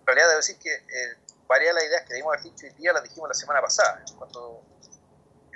en 0.00 0.06
realidad 0.06 0.28
debo 0.28 0.38
decir 0.38 0.56
que 0.58 0.72
eh, 0.72 1.18
varias 1.46 1.74
de 1.74 1.74
las 1.74 1.84
ideas 1.90 2.04
que 2.08 2.14
dimos 2.14 2.32
haber 2.32 2.44
dicho 2.44 2.66
hoy 2.66 2.72
día 2.72 2.94
las 2.94 3.02
dijimos 3.02 3.28
la 3.28 3.34
semana 3.34 3.60
pasada, 3.60 4.02
cuando 4.16 4.62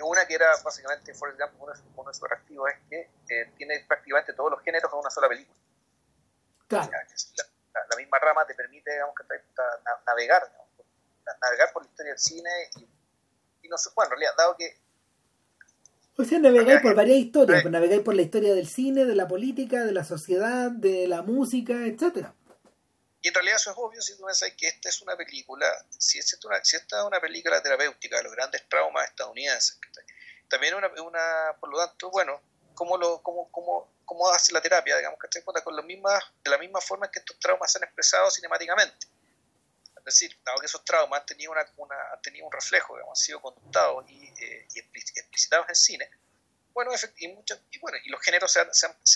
una 0.05 0.27
que 0.27 0.35
era 0.35 0.51
básicamente 0.63 1.15
Forrest 1.15 1.41
Gump, 1.41 1.63
uno, 1.63 1.73
uno 1.97 2.11
de 2.11 2.15
sus 2.15 2.25
atractivos 2.25 2.71
es 2.71 2.79
que 2.89 3.11
eh, 3.35 3.53
tiene 3.57 3.85
prácticamente 3.87 4.33
todos 4.33 4.51
los 4.51 4.63
géneros 4.63 4.93
en 4.93 4.99
una 4.99 5.11
sola 5.11 5.29
película. 5.29 5.59
Claro. 6.69 6.91
La, 7.91 7.97
misma 7.97 8.19
rama 8.19 8.47
te 8.47 8.55
permite, 8.55 8.91
digamos, 8.91 9.15
que 9.15 9.25
navegar, 10.07 10.43
navegar 11.43 11.73
por 11.73 11.83
la 11.83 11.89
historia 11.89 12.13
del 12.13 12.19
cine 12.19 12.51
y, 13.63 13.69
no 13.69 13.77
sé, 13.77 13.91
bueno, 13.95 14.07
en 14.07 14.11
realidad, 14.11 14.33
dado 14.37 14.57
que 14.57 14.79
o 16.19 16.25
sea, 16.25 16.39
navegáis 16.39 16.81
por 16.81 16.95
varias 16.95 17.19
historias, 17.19 17.61
pues 17.61 17.73
navegáis 17.73 18.01
por 18.01 18.15
la 18.15 18.23
historia 18.23 18.55
del 18.55 18.67
cine, 18.67 19.05
de 19.05 19.15
la 19.15 19.29
política, 19.29 19.85
de 19.85 19.93
la 19.93 20.03
sociedad, 20.03 20.71
de 20.71 21.07
la 21.07 21.21
música, 21.21 21.85
etcétera. 21.85 22.35
Y 23.27 23.29
en 23.29 23.35
realidad 23.35 23.57
eso 23.57 23.73
es 23.73 23.77
obvio 23.77 24.01
si 24.01 24.17
tú 24.17 24.25
pensás 24.25 24.53
que 24.57 24.69
esta 24.69 24.89
es 24.89 25.03
una 25.03 25.17
película, 25.17 25.67
si 25.99 26.21
esta, 26.21 26.37
una, 26.47 26.65
si 26.65 26.77
esta 26.77 27.01
es 27.01 27.05
una 27.07 27.21
película 27.21 27.61
terapéutica 27.61 28.19
de 28.19 28.23
los 28.23 28.33
grandes 28.33 28.69
traumas 28.69 29.05
estadounidenses, 29.09 29.81
también 30.49 30.77
una, 30.77 30.87
una, 31.03 31.57
por 31.59 31.69
lo 31.69 31.77
tanto, 31.85 32.09
bueno, 32.09 32.41
cómo, 32.77 32.97
lo, 32.97 33.21
cómo, 33.23 33.51
cómo, 33.51 33.91
cómo 34.05 34.29
hace 34.29 34.53
la 34.53 34.61
terapia, 34.61 34.97
digamos, 34.97 35.19
que 35.19 35.43
con 35.43 35.75
la 35.75 35.83
misma, 35.83 36.21
de 36.45 36.51
la 36.51 36.57
misma 36.59 36.81
forma 36.81 37.11
que 37.11 37.19
estos 37.19 37.37
traumas 37.41 37.73
se 37.73 37.79
han 37.79 37.85
expresado 37.85 38.31
cinemáticamente. 38.31 39.09
Es 39.97 40.05
decir, 40.05 40.39
dado 40.45 40.61
que 40.61 40.67
esos 40.67 40.85
traumas 40.85 41.23
han 41.23 41.27
tenido, 41.27 41.51
una, 41.51 41.67
una 41.79 41.97
han 42.13 42.23
tenido 42.23 42.47
un 42.47 42.53
reflejo, 42.53 42.95
digamos, 42.95 43.19
han 43.19 43.25
sido 43.25 43.43
contados 43.43 44.09
y, 44.09 44.25
eh, 44.39 44.69
explicitados 44.77 45.69
en 45.69 45.75
cine, 45.75 46.11
bueno, 46.73 46.93
y, 46.93 47.25
y, 47.25 47.79
bueno, 47.81 47.99
y 48.05 48.11
los 48.11 48.21
géneros 48.21 48.53
se 48.53 48.61
han, 48.61 48.69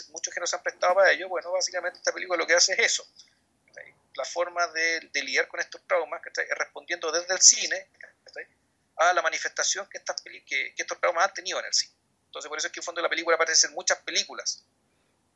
muchos 0.09 0.35
géneros 0.35 0.51
se 0.51 0.57
han 0.57 0.63
prestado 0.65 0.95
para 0.95 1.13
ello, 1.13 1.29
bueno, 1.29 1.53
básicamente 1.53 1.99
esta 1.99 2.11
película 2.11 2.39
lo 2.39 2.47
que 2.47 2.55
hace 2.55 2.73
es 2.73 2.79
eso. 2.79 3.07
La 4.15 4.25
forma 4.25 4.67
de, 4.69 5.09
de 5.13 5.23
lidiar 5.23 5.49
con 5.49 5.61
estos 5.61 5.83
traumas, 5.87 6.21
que 6.23 6.29
está 6.31 6.43
respondiendo 6.57 7.13
desde 7.13 7.33
el 7.33 7.41
cine 7.41 7.89
a 8.97 9.15
la 9.15 9.23
manifestación 9.23 9.87
que, 9.91 9.99
estas, 9.99 10.21
que, 10.23 10.45
que 10.45 10.75
estos 10.77 11.01
traumas 11.01 11.29
han 11.29 11.35
tenido 11.35 11.59
en 11.59 11.67
el 11.67 11.73
cine. 11.73 11.95
Entonces, 12.27 12.49
por 12.49 12.59
eso 12.59 12.67
es 12.69 12.73
que 12.73 12.81
en 12.81 12.85
fondo 12.85 13.01
de 13.01 13.05
la 13.05 13.09
película 13.09 13.37
aparecen 13.37 13.73
muchas 13.73 13.99
películas 13.99 14.65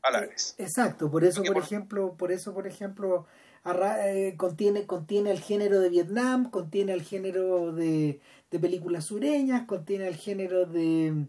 a 0.03 0.11
la 0.11 0.21
vez. 0.21 0.55
Exacto, 0.59 1.11
por 1.11 1.25
eso, 1.25 1.43
por, 1.43 1.57
ejemplo, 1.59 2.15
por 2.17 2.31
eso, 2.31 2.55
por 2.55 2.67
ejemplo, 2.67 3.27
eh, 3.65 4.35
contiene, 4.37 4.87
contiene 4.87 5.31
el 5.31 5.41
género 5.41 5.81
de 5.81 5.89
Vietnam, 5.89 6.51
contiene 6.51 6.93
el 6.93 7.03
género 7.03 7.73
de, 7.73 8.21
películas 8.51 9.07
sureñas, 9.07 9.67
contiene 9.67 10.07
el 10.07 10.15
género 10.15 10.67
de 10.67 11.27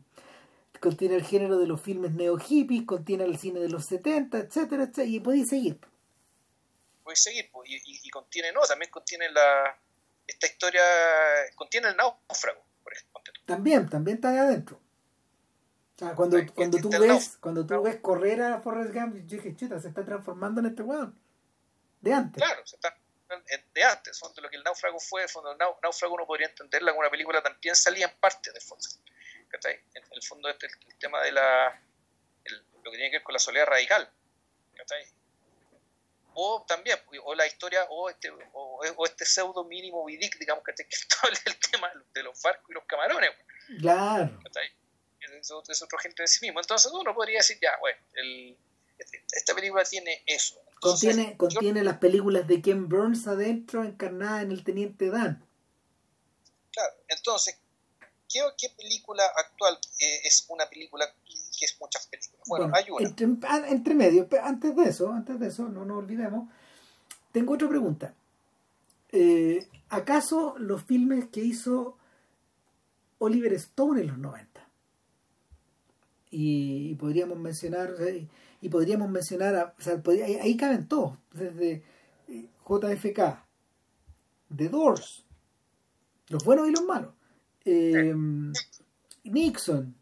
contiene 0.80 1.16
el 1.16 1.24
género 1.24 1.58
de 1.58 1.66
los 1.66 1.82
filmes 1.82 2.12
neo 2.12 2.38
hippies, 2.38 2.84
contiene 2.84 3.24
el 3.24 3.40
cine 3.40 3.60
de 3.60 3.70
los 3.70 3.86
70, 3.86 4.38
etcétera, 4.38 4.84
etcétera, 4.84 5.08
y 5.08 5.20
podéis 5.20 5.48
seguir. 5.50 5.80
Podéis 7.06 7.22
seguir, 7.22 7.52
y, 7.66 8.08
y, 8.08 8.10
contiene, 8.10 8.52
no, 8.52 8.62
también 8.62 8.90
contiene 8.90 9.30
la 9.30 9.78
esta 10.26 10.48
historia, 10.48 10.82
contiene 11.56 11.90
el 11.90 11.96
náufrago, 11.96 12.66
por 12.84 12.94
ejemplo. 12.94 13.22
También, 13.46 13.88
también 13.88 14.18
está 14.18 14.32
ahí 14.32 14.40
adentro. 14.40 14.82
O 15.96 16.00
sea, 16.00 16.16
cuando, 16.16 16.38
cuando 16.56 16.80
tú 16.80 16.90
ves, 16.90 17.38
cuando 17.40 17.64
tú 17.64 17.82
ves 17.84 17.98
correr 17.98 18.42
a 18.42 18.60
Forrest 18.60 18.92
Gump, 18.92 19.16
yo 19.28 19.38
dije, 19.38 19.56
chuta, 19.56 19.80
se 19.80 19.90
está 19.90 20.04
transformando 20.04 20.62
en 20.62 20.66
este 20.66 20.82
weón. 20.82 21.18
De 22.02 22.12
antes. 22.12 22.44
Claro, 22.44 22.66
se 22.66 22.76
está 22.76 22.98
de 23.74 23.84
antes, 23.84 24.20
fondo, 24.20 24.42
lo 24.42 24.50
que 24.50 24.58
el 24.58 24.64
náufrago 24.64 25.00
fue, 25.00 25.28
fondo, 25.28 25.52
el 25.52 25.58
náufrago 25.58 26.16
uno 26.16 26.26
podría 26.26 26.48
entenderla 26.48 26.92
como 26.92 27.02
una 27.02 27.10
película 27.10 27.42
también 27.42 27.76
salía 27.76 28.08
en 28.08 28.16
parte 28.20 28.52
de 28.52 28.60
Forrest 28.60 29.00
En, 29.52 30.04
el 30.12 30.24
fondo 30.24 30.50
este, 30.50 30.68
el, 30.68 30.96
tema 30.98 31.22
de 31.22 31.32
la 31.32 31.82
lo 32.84 32.92
que 32.92 32.98
tiene 32.98 33.10
que 33.10 33.18
ver 33.18 33.24
con 33.24 33.34
la 33.34 33.40
soledad 33.40 33.66
radical. 33.66 34.10
O 36.36 36.66
también, 36.68 37.00
o 37.24 37.34
la 37.34 37.48
historia, 37.48 37.86
o 37.90 38.10
este, 38.10 38.32
o, 38.54 39.06
este 39.06 39.26
pseudo 39.26 39.64
mínimo 39.64 40.06
vidic, 40.06 40.38
digamos, 40.38 40.64
que, 40.64 40.74
que 40.74 40.84
el 41.46 41.60
tema 41.72 41.92
de 42.14 42.24
los 42.24 42.42
barcos 42.42 42.70
y 42.70 42.74
los 42.74 42.84
camarones. 42.86 43.32
Claro 43.80 44.40
es, 45.40 45.82
otro 45.82 45.98
gente 45.98 46.24
de 46.24 46.28
sí 46.28 46.46
mismo. 46.46 46.60
Entonces 46.60 46.92
uno 46.92 47.14
podría 47.14 47.38
decir, 47.38 47.58
ya, 47.62 47.72
bueno, 47.80 47.98
el, 48.14 48.58
esta 49.32 49.54
película 49.54 49.84
tiene 49.84 50.24
eso. 50.26 50.62
contiene 50.80 51.38
contiene 51.38 51.84
las 51.84 51.98
películas 51.98 52.48
de 52.48 52.62
Ken 52.62 52.88
Burns 52.88 53.28
adentro, 53.28 53.84
encarnada 53.84 54.42
en 54.42 54.52
el 54.52 54.64
Teniente 54.64 55.10
Dan. 55.10 55.46
Claro, 56.72 56.94
entonces, 57.08 57.58
¿qué, 58.30 58.42
qué 58.58 58.70
película 58.70 59.26
actual 59.38 59.78
eh, 60.00 60.22
es 60.24 60.46
una 60.50 60.70
película 60.70 61.14
que 61.58 61.66
es 61.66 61.78
muchas 61.80 62.08
películas? 62.08 62.44
Bueno, 62.48 62.72
hay 62.74 62.90
una. 62.90 63.08
Entre, 63.08 63.28
ah, 63.48 63.64
entre 63.68 63.94
medio, 63.96 64.28
antes 64.44 64.76
de 64.76 64.84
eso, 64.84 65.12
antes 65.12 65.40
de 65.40 65.48
eso, 65.48 65.68
no 65.70 65.86
nos 65.86 65.98
olvidemos, 65.98 66.50
tengo 67.32 67.54
otra 67.54 67.70
pregunta. 67.70 68.14
Eh, 69.12 69.68
¿Acaso 69.90 70.56
los 70.58 70.84
filmes 70.84 71.30
que 71.30 71.42
hizo 71.42 71.98
Oliver 73.20 73.54
Stone 73.54 74.02
en 74.02 74.08
los 74.08 74.18
90 74.18 74.68
y, 76.32 76.96
podríamos 76.96 77.38
mencionar 77.38 77.96
y 78.62 78.70
podríamos 78.70 79.10
mencionar 79.10 79.74
o 79.78 79.82
sea, 79.82 80.02
ahí, 80.42 80.58
caben 80.58 80.88
todos 80.88 81.18
desde 81.32 81.84
eh, 82.28 82.50
JFK 82.68 83.46
The 84.56 84.70
Doors 84.70 85.24
los 86.30 86.44
buenos 86.44 86.68
y 86.68 86.72
los 86.72 86.84
malos 86.84 87.14
em, 87.64 88.52
Nixon 89.24 89.96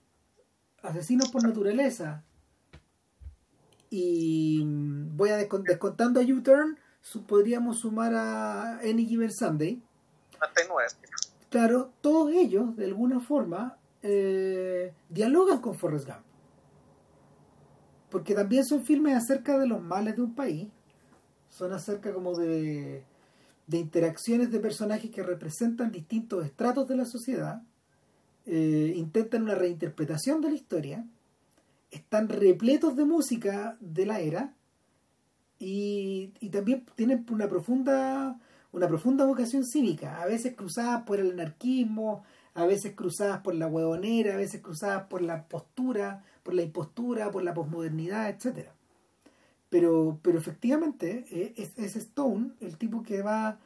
Asesinos 0.84 1.30
por 1.32 1.44
naturaleza 1.44 2.24
y 3.90 4.64
mm, 4.64 5.18
voy 5.18 5.32
a 5.32 5.38
descontando 5.38 6.20
a 6.20 6.24
U-Turn 6.24 6.78
podríamos 7.28 7.80
sumar 7.80 8.14
a 8.14 8.80
Any 8.80 9.06
Given 9.06 9.32
Sunday 9.32 9.82
claro 11.50 11.92
todos 12.02 12.32
ellos 12.32 12.76
de 12.76 12.86
alguna 12.86 13.20
forma 13.20 13.78
eh, 14.06 14.94
dialogan 15.10 15.60
con 15.60 15.76
Forrest 15.76 16.06
Gump. 16.06 16.26
Porque 18.10 18.36
también 18.36 18.66
son 18.66 18.84
filmes 18.84 19.16
acerca 19.16 19.58
de 19.58 19.66
los 19.66 19.82
males 19.82 20.16
de 20.18 20.22
un 20.22 20.36
país. 20.36 20.68
Son 21.50 21.72
acerca 21.72 22.14
como 22.14 22.38
de, 22.38 23.06
de 23.66 23.78
interacciones 23.78 24.52
de 24.52 24.60
personajes 24.60 25.10
que 25.10 25.24
representan 25.24 25.92
distintos 25.92 26.46
estratos 26.46 26.88
de 26.88 26.98
la 26.98 27.06
sociedad. 27.06 27.62
Eh, 28.46 28.94
intentan 28.96 29.44
una 29.44 29.56
reinterpretación 29.56 30.42
de 30.42 30.50
la 30.50 30.56
historia. 30.56 31.06
Están 31.92 32.30
repletos 32.30 32.96
de 32.96 33.06
música 33.06 33.78
de 33.80 34.06
la 34.06 34.20
era. 34.20 34.54
Y, 35.60 36.34
también 36.52 36.86
tienen 36.96 37.26
una 37.32 37.48
profunda 37.48 38.38
una 38.74 38.88
profunda 38.88 39.26
vocación 39.26 39.64
cívica, 39.64 40.20
a 40.20 40.26
veces 40.26 40.56
cruzada 40.56 41.06
por 41.06 41.20
el 41.20 41.32
anarquismo, 41.34 42.24
a 42.56 42.66
veces 42.66 42.94
cruzadas 42.96 43.42
por 43.42 43.54
la 43.54 43.68
huevonera, 43.68 44.34
a 44.34 44.38
veces 44.38 44.62
cruzadas 44.62 45.04
por 45.04 45.22
la 45.22 45.48
postura, 45.48 46.24
por 46.42 46.56
la 46.56 46.64
impostura, 46.64 47.30
por 47.30 47.44
la 47.44 47.54
posmodernidad, 47.54 48.30
etc. 48.30 48.70
Pero, 49.70 50.20
pero 50.24 50.40
efectivamente 50.40 51.26
eh, 51.30 51.54
es, 51.56 51.78
es 51.78 51.96
Stone 51.96 52.54
el 52.62 52.78
tipo 52.78 53.04
que 53.04 53.22
va 53.22 53.60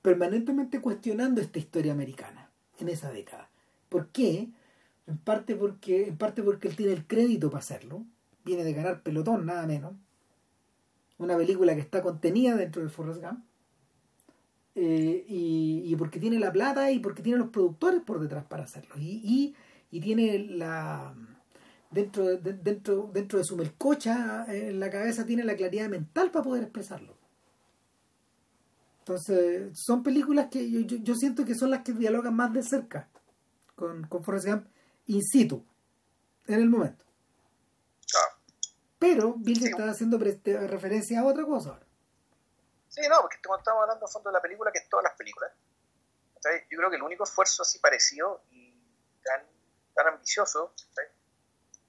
permanentemente 0.00 0.80
cuestionando 0.80 1.42
esta 1.42 1.58
historia 1.58 1.92
americana 1.92 2.50
en 2.78 2.88
esa 2.88 3.10
década. 3.10 3.50
¿Por 3.94 4.08
qué? 4.08 4.48
En 5.06 5.18
parte 5.18 5.54
porque, 5.54 6.08
en 6.08 6.18
parte 6.18 6.42
porque 6.42 6.66
él 6.66 6.74
tiene 6.74 6.94
el 6.94 7.06
crédito 7.06 7.48
para 7.48 7.60
hacerlo. 7.60 8.04
Viene 8.44 8.64
de 8.64 8.72
ganar 8.72 9.04
pelotón, 9.04 9.46
nada 9.46 9.68
menos. 9.68 9.92
Una 11.16 11.36
película 11.36 11.76
que 11.76 11.80
está 11.82 12.02
contenida 12.02 12.56
dentro 12.56 12.82
del 12.82 12.90
Forrest 12.90 13.22
Gump 13.22 13.44
eh, 14.74 15.24
y, 15.28 15.94
porque 15.94 16.18
tiene 16.18 16.40
la 16.40 16.50
plata 16.50 16.90
y 16.90 16.98
porque 16.98 17.22
tiene 17.22 17.38
los 17.38 17.50
productores 17.50 18.00
por 18.00 18.18
detrás 18.18 18.44
para 18.46 18.64
hacerlo. 18.64 18.96
Y, 18.98 19.54
y, 19.92 20.00
tiene 20.00 20.40
la. 20.40 21.14
Dentro 21.88 22.24
de, 22.24 22.52
dentro, 22.54 23.08
dentro 23.14 23.38
de 23.38 23.44
su 23.44 23.56
melcocha 23.56 24.44
eh, 24.52 24.70
en 24.70 24.80
la 24.80 24.90
cabeza 24.90 25.24
tiene 25.24 25.44
la 25.44 25.54
claridad 25.54 25.88
mental 25.88 26.32
para 26.32 26.42
poder 26.42 26.64
expresarlo. 26.64 27.16
Entonces, 28.98 29.78
son 29.78 30.02
películas 30.02 30.48
que 30.50 30.68
yo, 30.68 30.80
yo, 30.80 31.14
siento 31.14 31.44
que 31.44 31.54
son 31.54 31.70
las 31.70 31.82
que 31.82 31.92
dialogan 31.92 32.34
más 32.34 32.52
de 32.52 32.64
cerca 32.64 33.08
con, 33.74 34.06
con 34.08 34.22
Forrest 34.24 34.46
Gump 34.46 34.68
in 35.06 35.22
situ, 35.22 35.64
en 36.46 36.60
el 36.60 36.68
momento. 36.68 37.04
Pero 38.98 39.34
Bill 39.34 39.66
está 39.66 39.90
haciendo 39.90 40.16
referencia 40.18 41.20
a 41.20 41.24
otra 41.26 41.44
cosa 41.44 41.78
Sí, 42.94 43.00
no, 43.08 43.20
porque 43.22 43.36
estamos 43.36 43.82
hablando 43.82 44.06
a 44.06 44.08
fondo 44.08 44.30
de 44.30 44.34
la 44.34 44.40
película 44.40 44.70
que 44.70 44.78
es 44.78 44.88
todas 44.88 45.02
las 45.02 45.14
películas. 45.14 45.50
Yo 46.70 46.78
creo 46.78 46.90
que 46.90 46.96
el 46.96 47.02
único 47.02 47.24
esfuerzo 47.24 47.62
así 47.62 47.80
parecido 47.80 48.44
y 48.52 48.72
tan, 49.24 49.44
tan 49.94 50.06
ambicioso, 50.08 50.72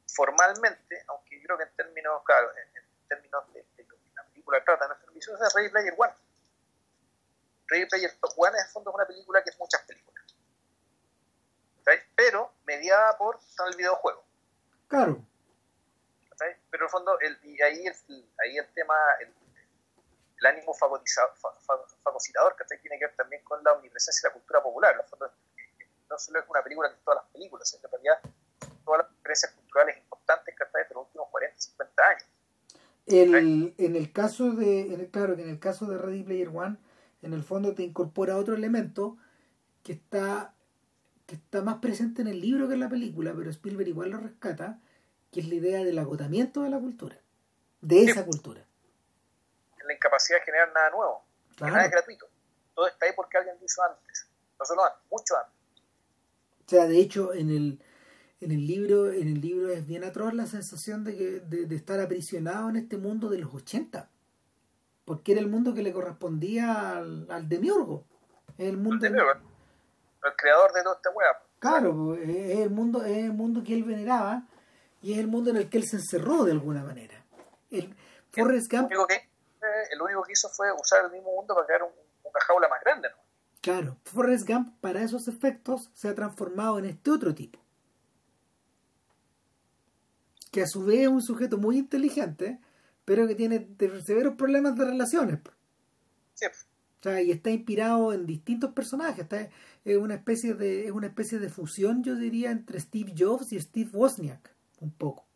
formalmente, 0.07 1.05
aunque 1.07 1.37
yo 1.37 1.45
creo 1.45 1.57
que 1.59 1.63
en 1.65 1.75
términos, 1.75 2.23
claro, 2.25 2.49
en, 2.57 3.07
términos 3.07 3.53
de, 3.53 3.63
de, 3.77 3.83
lo 3.83 3.95
que 3.97 4.15
la 4.15 4.23
película 4.23 4.63
trata, 4.63 4.87
no 4.87 4.95
es 4.95 5.07
ambicioso, 5.07 5.45
es 5.45 5.53
Ready 5.53 5.69
Player 5.69 5.93
One. 5.95 6.13
Ready 7.67 7.85
Player 7.85 8.11
One 8.35 8.57
es 8.57 8.71
fondo 8.71 8.91
una 8.91 9.05
película 9.05 9.43
que 9.43 9.51
es 9.51 9.59
muchas 9.59 9.83
películas. 9.83 10.24
Pero 12.15 12.53
mediada 12.65 13.17
por 13.17 13.39
el 13.69 13.77
videojuego. 13.77 14.23
Claro. 14.87 15.21
Pero 16.37 16.53
en 16.71 16.83
el 16.83 16.89
fondo, 16.89 17.19
el, 17.19 17.37
y 17.43 17.61
ahí 17.61 17.85
el, 17.85 17.95
ahí 18.43 18.57
el 18.57 18.67
tema, 18.73 18.95
el, 19.21 19.33
el 20.39 20.45
ánimo 20.45 20.73
fagocitador 20.73 22.55
que 22.57 22.65
tiene 22.77 22.99
que 22.99 23.05
ver 23.05 23.15
también 23.15 23.43
con 23.43 23.63
la 23.63 23.73
omnipresencia 23.73 24.27
de 24.27 24.31
la 24.31 24.33
cultura 24.33 24.63
popular. 24.63 24.95
no 26.09 26.17
solo 26.17 26.39
es 26.39 26.45
una 26.49 26.63
película 26.63 26.89
que 26.89 26.97
todas 27.05 27.23
las 27.23 27.31
películas, 27.31 27.73
en 27.73 27.89
realidad 27.89 28.19
todas 28.83 29.01
las 29.01 29.11
experiencias 29.11 29.51
culturales 29.53 29.97
importantes 29.97 30.55
que 30.55 30.63
de 30.63 30.93
los 30.93 31.05
últimos 31.07 31.27
40, 31.29 31.59
50 31.59 32.03
años. 32.03 32.23
El, 33.05 33.75
en 33.77 33.95
el 33.95 34.11
caso 34.11 34.51
de, 34.51 34.93
en 34.93 34.99
el, 34.99 35.11
claro 35.11 35.35
que 35.35 35.43
en 35.43 35.49
el 35.49 35.59
caso 35.59 35.85
de 35.85 35.97
Ready 35.97 36.23
Player 36.23 36.49
One, 36.49 36.77
en 37.21 37.33
el 37.33 37.43
fondo 37.43 37.75
te 37.75 37.83
incorpora 37.83 38.37
otro 38.37 38.55
elemento 38.55 39.17
que 39.83 39.93
está, 39.93 40.54
que 41.25 41.35
está 41.35 41.61
más 41.61 41.77
presente 41.77 42.21
en 42.21 42.27
el 42.27 42.39
libro 42.39 42.67
que 42.67 42.75
en 42.75 42.81
la 42.81 42.89
película, 42.89 43.33
pero 43.35 43.49
Spielberg 43.49 43.89
igual 43.89 44.11
lo 44.11 44.17
rescata, 44.17 44.79
que 45.31 45.39
es 45.39 45.47
la 45.47 45.55
idea 45.55 45.83
del 45.83 45.97
agotamiento 45.97 46.61
de 46.61 46.69
la 46.69 46.79
cultura, 46.79 47.19
de 47.81 48.03
esa 48.03 48.25
cultura. 48.25 48.65
La 49.85 49.93
incapacidad 49.93 50.39
de 50.39 50.45
generar 50.45 50.71
nada 50.73 50.89
nuevo, 50.91 51.25
nada 51.59 51.85
es 51.85 51.91
gratuito. 51.91 52.27
Todo 52.73 52.87
está 52.87 53.05
ahí 53.05 53.11
porque 53.15 53.37
alguien 53.37 53.55
lo 53.59 53.65
hizo 53.65 53.81
antes, 53.83 54.27
no 54.59 54.65
solo 54.65 54.85
antes, 54.85 55.01
mucho 55.09 55.37
antes. 55.37 55.55
O 56.65 56.69
sea, 56.69 56.87
de 56.87 56.99
hecho, 56.99 57.33
en 57.33 57.49
el, 57.49 57.81
en 58.41 58.51
el 58.51 58.65
libro, 58.65 59.11
en 59.11 59.27
el 59.27 59.41
libro 59.41 59.69
es 59.69 59.85
bien 59.85 60.03
atroz 60.03 60.33
la 60.33 60.47
sensación 60.47 61.03
de, 61.03 61.15
que, 61.15 61.39
de, 61.41 61.75
estar 61.75 61.99
aprisionado 61.99 62.69
en 62.69 62.75
este 62.75 62.97
mundo 62.97 63.29
de 63.29 63.37
los 63.37 63.53
80. 63.53 64.09
Porque 65.05 65.33
era 65.33 65.41
el 65.41 65.47
mundo 65.47 65.75
que 65.75 65.83
le 65.83 65.93
correspondía 65.93 66.97
al, 66.97 67.27
al 67.29 67.47
demiurgo. 67.47 68.03
el 68.57 68.77
mundo. 68.77 69.05
El, 69.05 69.13
creador 70.35 70.73
de 70.73 70.83
toda 70.83 70.95
esta 70.95 71.09
hueá. 71.11 71.41
Claro, 71.59 72.15
es 72.15 72.59
el 72.59 72.69
mundo, 72.69 73.03
es 73.03 73.17
el 73.17 73.33
mundo 73.33 73.63
que 73.63 73.73
él 73.73 73.83
veneraba 73.83 74.43
y 75.01 75.13
es 75.13 75.19
el 75.19 75.27
mundo 75.27 75.49
en 75.49 75.57
el 75.57 75.69
que 75.69 75.77
él 75.77 75.85
se 75.85 75.97
encerró 75.97 76.43
de 76.43 76.51
alguna 76.51 76.83
manera. 76.83 77.23
El 77.69 77.95
Forrest 78.31 78.71
Gump. 78.71 78.91
El 78.91 78.97
único 78.97 79.07
que, 79.07 79.29
el 79.91 80.01
único 80.01 80.23
que 80.23 80.31
hizo 80.33 80.49
fue 80.49 80.71
usar 80.71 81.05
el 81.05 81.11
mismo 81.11 81.31
mundo 81.31 81.53
para 81.53 81.67
crear 81.67 81.83
una 81.83 82.39
jaula 82.47 82.67
más 82.67 82.81
grande, 82.81 83.09
¿no? 83.09 83.17
Claro, 83.61 83.97
Forrest 84.03 84.47
Gump 84.47 84.79
para 84.79 85.01
esos 85.01 85.27
efectos 85.27 85.89
se 85.93 86.07
ha 86.07 86.13
transformado 86.13 86.77
en 86.77 86.85
este 86.85 87.09
otro 87.09 87.33
tipo. 87.33 87.59
Que 90.51 90.61
a 90.61 90.67
su 90.67 90.85
vez 90.85 91.01
es 91.01 91.07
un 91.07 91.23
sujeto 91.23 91.57
muy 91.57 91.79
inteligente, 91.79 92.59
pero 93.05 93.27
que 93.27 93.33
tiene 93.33 93.67
severos 94.05 94.35
problemas 94.35 94.75
de 94.75 94.85
relaciones. 94.85 95.39
Sí. 96.35 96.45
O 97.05 97.11
sea, 97.11 97.21
y 97.21 97.31
está 97.31 97.51
inspirado 97.51 98.13
en 98.13 98.25
distintos 98.25 98.73
personajes. 98.73 99.19
Está, 99.19 99.49
es, 99.83 99.97
una 99.97 100.15
especie 100.15 100.55
de, 100.55 100.85
es 100.85 100.91
una 100.91 101.07
especie 101.07 101.37
de 101.37 101.49
fusión, 101.49 102.03
yo 102.03 102.15
diría, 102.15 102.49
entre 102.49 102.79
Steve 102.79 103.13
Jobs 103.15 103.51
y 103.53 103.59
Steve 103.59 103.89
Wozniak, 103.93 104.49
un 104.79 104.91
poco. 104.91 105.27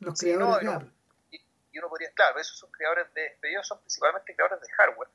Los 0.00 0.18
creadores 0.18 0.60
de 0.60 0.72
Apple. 0.72 0.90
Y, 1.30 1.78
uno 1.78 1.88
podría, 1.88 2.10
claro, 2.12 2.40
esos 2.40 2.58
son 2.58 2.70
creadores 2.70 3.06
de, 3.14 3.38
ellos 3.48 3.66
son 3.66 3.78
principalmente 3.80 4.34
creadores 4.34 4.60
de 4.60 4.72
hardware 4.74 5.08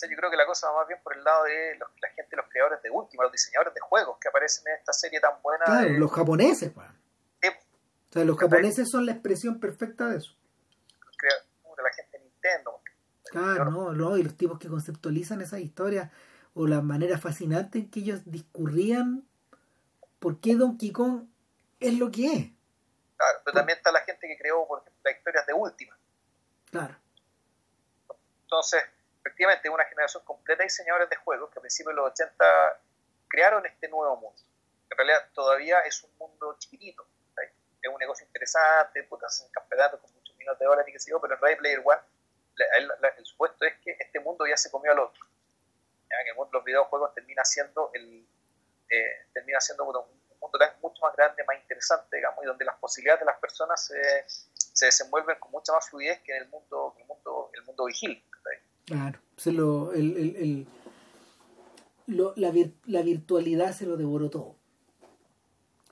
yo 0.00 0.16
creo 0.16 0.30
que 0.30 0.36
la 0.36 0.46
cosa 0.46 0.70
va 0.70 0.80
más 0.80 0.88
bien 0.88 1.00
por 1.02 1.16
el 1.16 1.22
lado 1.22 1.44
de 1.44 1.78
la 1.78 2.08
gente, 2.16 2.34
los 2.34 2.46
creadores 2.48 2.82
de 2.82 2.90
Última, 2.90 3.24
los 3.24 3.32
diseñadores 3.32 3.74
de 3.74 3.80
juegos 3.80 4.18
que 4.18 4.28
aparecen 4.28 4.66
en 4.68 4.78
esta 4.78 4.92
serie 4.92 5.20
tan 5.20 5.40
buena. 5.42 5.64
Claro, 5.64 5.90
los 5.90 6.10
japoneses, 6.10 6.72
o 6.74 8.12
sea, 8.12 8.24
los 8.24 8.38
japoneses 8.38 8.90
son 8.90 9.06
la 9.06 9.12
expresión 9.12 9.58
perfecta 9.58 10.08
de 10.08 10.18
eso. 10.18 10.36
La 11.82 11.92
gente 11.94 12.18
de 12.18 12.24
Nintendo. 12.24 12.81
Claro, 13.32 13.70
no, 13.70 13.94
no, 13.94 14.18
y 14.18 14.22
los 14.22 14.36
tipos 14.36 14.58
que 14.58 14.68
conceptualizan 14.68 15.40
esa 15.40 15.58
historia 15.58 16.12
o 16.52 16.66
la 16.66 16.82
manera 16.82 17.16
fascinante 17.16 17.78
en 17.78 17.90
que 17.90 18.00
ellos 18.00 18.20
discurrían 18.26 19.26
por 20.18 20.38
qué 20.38 20.54
Donkey 20.54 20.92
Kong 20.92 21.24
es 21.80 21.98
lo 21.98 22.10
que 22.10 22.26
es. 22.26 22.50
Claro, 23.16 23.38
pero 23.42 23.54
también 23.54 23.78
está 23.78 23.90
la 23.90 24.02
gente 24.02 24.28
que 24.28 24.36
creó, 24.36 24.68
por 24.68 24.80
ejemplo, 24.80 25.00
las 25.02 25.16
historias 25.16 25.46
de 25.46 25.54
Última. 25.54 25.98
Claro. 26.70 26.94
Entonces, 28.42 28.82
efectivamente 29.20 29.70
una 29.70 29.84
generación 29.84 30.22
completa 30.26 30.58
de 30.58 30.64
diseñadores 30.64 31.08
de 31.08 31.16
juegos 31.16 31.50
que 31.50 31.58
a 31.58 31.62
principios 31.62 31.96
de 31.96 32.02
los 32.02 32.10
80 32.10 32.44
crearon 33.28 33.64
este 33.64 33.88
nuevo 33.88 34.14
mundo. 34.16 34.42
En 34.90 34.96
realidad 34.98 35.26
todavía 35.32 35.80
es 35.86 36.04
un 36.04 36.10
mundo 36.18 36.54
chiquitito. 36.58 37.06
Es 37.80 37.90
un 37.90 37.98
negocio 37.98 38.26
interesante, 38.26 39.04
pues 39.04 39.24
hacen 39.24 39.50
campeonatos 39.52 40.00
con 40.00 40.12
muchos 40.12 40.36
millones 40.36 40.58
de 40.58 40.66
dólares 40.66 40.88
y 40.90 40.92
qué 40.92 40.98
sé 40.98 41.10
yo, 41.10 41.18
pero 41.18 41.34
en 41.34 41.40
Ready 41.40 41.56
Player 41.56 41.82
One 41.82 42.11
el 42.56 43.24
supuesto 43.24 43.64
es 43.64 43.74
que 43.82 43.96
este 43.98 44.20
mundo 44.20 44.46
ya 44.46 44.56
se 44.56 44.70
comió 44.70 44.92
al 44.92 44.98
otro. 44.98 45.26
Que 46.08 46.30
el 46.30 46.36
mundo 46.36 46.50
de 46.52 46.58
los 46.58 46.64
videojuegos 46.64 47.14
termina 47.14 47.44
siendo 47.44 47.90
el 47.94 48.26
eh, 48.92 49.26
termina 49.32 49.58
siendo 49.60 49.84
un 49.84 49.88
mundo 49.88 50.08
mucho 50.82 51.02
más 51.02 51.16
grande, 51.16 51.42
más 51.44 51.56
interesante, 51.58 52.16
digamos, 52.16 52.44
y 52.44 52.46
donde 52.46 52.64
las 52.64 52.76
posibilidades 52.76 53.20
de 53.20 53.26
las 53.26 53.38
personas 53.38 53.82
se, 53.86 53.94
se 54.26 54.86
desenvuelven 54.86 55.36
con 55.40 55.50
mucha 55.50 55.72
más 55.72 55.88
fluidez 55.88 56.20
que 56.20 56.36
en 56.36 56.42
el 56.42 56.48
mundo, 56.50 56.94
el 56.98 57.06
mundo, 57.06 57.50
el 57.54 57.64
mundo 57.64 57.84
vigil. 57.86 58.22
Claro, 58.84 59.18
se 59.36 59.52
lo, 59.52 59.92
el, 59.92 60.16
el, 60.16 60.36
el 60.36 60.66
lo, 62.06 62.34
la, 62.36 62.52
la, 62.84 63.02
virtualidad 63.02 63.72
se 63.72 63.86
lo 63.86 63.96
devoró 63.96 64.28
todo. 64.28 64.56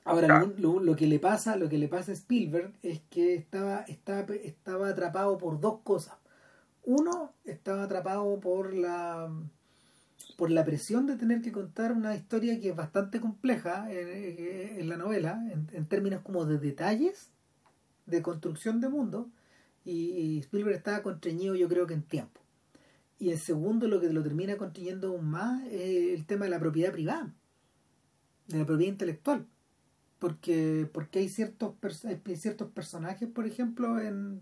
Ahora, 0.05 0.45
lo, 0.59 0.81
lo, 0.81 0.97
que 0.97 1.07
le 1.07 1.19
pasa, 1.19 1.57
lo 1.57 1.69
que 1.69 1.79
le 1.79 1.89
pasa 1.89 2.11
a 2.11 2.15
Spielberg 2.15 2.75
es 2.83 3.01
que 3.11 3.35
estaba, 3.35 3.85
estaba, 3.89 4.35
estaba 4.35 4.89
atrapado 4.89 5.39
por 5.39 5.61
dos 5.61 5.81
cosas. 5.85 6.20
Uno, 6.85 7.33
estaba 7.45 7.85
atrapado 7.85 8.41
por 8.41 8.75
la 8.75 9.31
por 10.41 10.51
la 10.51 10.65
presión 10.65 11.07
de 11.07 11.17
tener 11.17 11.43
que 11.43 11.53
contar 11.53 11.93
una 11.93 12.17
historia 12.17 12.59
que 12.59 12.71
es 12.71 12.75
bastante 12.75 13.21
compleja 13.21 13.93
en, 13.93 14.81
en 14.81 14.89
la 14.89 14.97
novela, 14.97 15.39
en, 15.51 15.85
términos 15.85 16.23
como 16.23 16.47
de 16.47 16.59
detalles, 16.59 17.29
de 18.07 18.23
construcción 18.23 18.81
de 18.81 18.89
mundo, 18.89 19.29
y, 19.85 20.39
Spielberg 20.39 20.77
estaba 20.77 21.03
constreñido 21.03 21.55
yo 21.55 21.69
creo 21.69 21.87
que 21.87 21.93
en 21.93 22.05
tiempo. 22.05 22.41
Y 23.19 23.31
en 23.33 23.37
segundo, 23.37 23.87
lo 23.87 24.01
que 24.01 24.11
lo 24.11 24.23
termina 24.23 24.57
construyendo 24.57 25.09
aún 25.09 25.29
más 25.29 25.63
es 25.67 26.19
el 26.19 26.25
tema 26.25 26.47
de 26.47 26.53
la 26.53 26.59
propiedad 26.59 26.93
privada, 26.93 27.35
de 28.49 28.61
la 28.61 28.65
propiedad 28.65 28.93
intelectual. 28.93 29.47
Porque, 30.19 30.89
porque 30.91 31.19
hay 31.19 31.29
ciertos 31.29 31.75
hay 32.05 32.37
ciertos 32.37 32.71
personajes, 32.71 33.29
por 33.29 33.47
ejemplo, 33.47 34.01
en, 34.01 34.41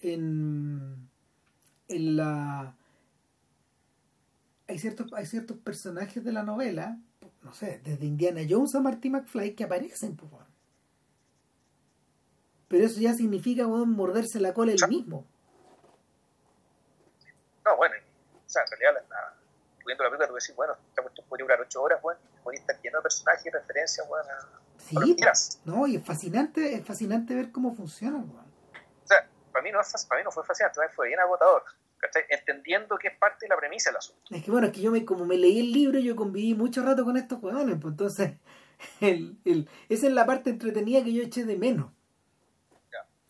en, 0.00 1.08
en 1.88 2.16
la 2.16 2.74
hay 4.66 4.78
ciertos, 4.78 5.12
hay 5.12 5.26
ciertos 5.26 5.58
personajes 5.58 6.24
de 6.24 6.32
la 6.32 6.42
novela, 6.42 6.98
no 7.42 7.52
sé, 7.52 7.80
desde 7.84 8.06
Indiana 8.06 8.40
Jones 8.48 8.74
a 8.74 8.80
Marty 8.80 9.10
McFly 9.10 9.54
que 9.54 9.64
aparecen, 9.64 10.16
pues, 10.16 10.30
pero 12.68 12.86
eso 12.86 13.00
ya 13.00 13.14
significa 13.14 13.66
morderse 13.66 14.40
la 14.40 14.54
cola 14.54 14.72
el 14.72 14.88
mismo. 14.88 15.26
No, 17.64 17.76
bueno, 17.76 17.94
o 18.34 18.48
sea, 18.48 18.62
en 18.62 18.70
realidad, 18.70 19.04
la, 19.08 19.34
viendo 19.86 20.04
la 20.04 20.10
película, 20.10 20.28
tú 20.28 20.34
decís, 20.34 20.56
bueno, 20.56 20.74
esta 20.88 21.02
cuestión 21.02 21.26
durar 21.38 21.60
ocho 21.60 21.82
horas, 21.82 22.00
bueno, 22.02 22.20
podría 22.42 22.60
estar 22.60 22.80
lleno 22.82 22.98
de 22.98 23.02
personajes 23.02 23.46
y 23.46 23.50
referencias, 23.50 24.08
bueno, 24.08 24.28
Sí, 24.78 25.16
no, 25.64 25.86
y 25.86 25.96
es 25.96 26.04
fascinante, 26.04 26.74
es 26.74 26.84
fascinante 26.84 27.34
ver 27.34 27.50
cómo 27.50 27.74
funciona, 27.74 28.18
bueno. 28.18 28.44
O 29.02 29.06
sea, 29.06 29.26
para 29.54 29.62
mí 29.62 29.70
no, 29.70 29.78
para 30.08 30.20
mí 30.20 30.24
no 30.24 30.32
fue 30.32 30.44
fascinante, 30.44 30.80
fue 30.94 31.06
bien 31.06 31.20
agotador. 31.20 31.62
¿cachai? 31.98 32.24
Entendiendo 32.28 32.98
que 32.98 33.08
es 33.08 33.16
parte 33.16 33.46
de 33.46 33.48
la 33.48 33.56
premisa 33.56 33.90
del 33.90 33.98
asunto. 33.98 34.22
Es 34.34 34.42
que 34.42 34.50
bueno, 34.50 34.66
es 34.66 34.72
que 34.72 34.80
yo 34.80 34.90
me, 34.90 35.04
como 35.04 35.24
me 35.24 35.38
leí 35.38 35.60
el 35.60 35.72
libro, 35.72 36.00
yo 36.00 36.16
conviví 36.16 36.54
mucho 36.54 36.82
rato 36.82 37.04
con 37.04 37.16
estos 37.16 37.38
jugadores, 37.38 37.76
pues 37.80 37.92
entonces, 37.92 38.32
el, 39.00 39.38
el, 39.44 39.68
esa 39.88 40.08
es 40.08 40.12
la 40.12 40.26
parte 40.26 40.50
entretenida 40.50 41.04
que 41.04 41.12
yo 41.12 41.22
eché 41.22 41.44
de 41.44 41.56
menos. 41.56 41.92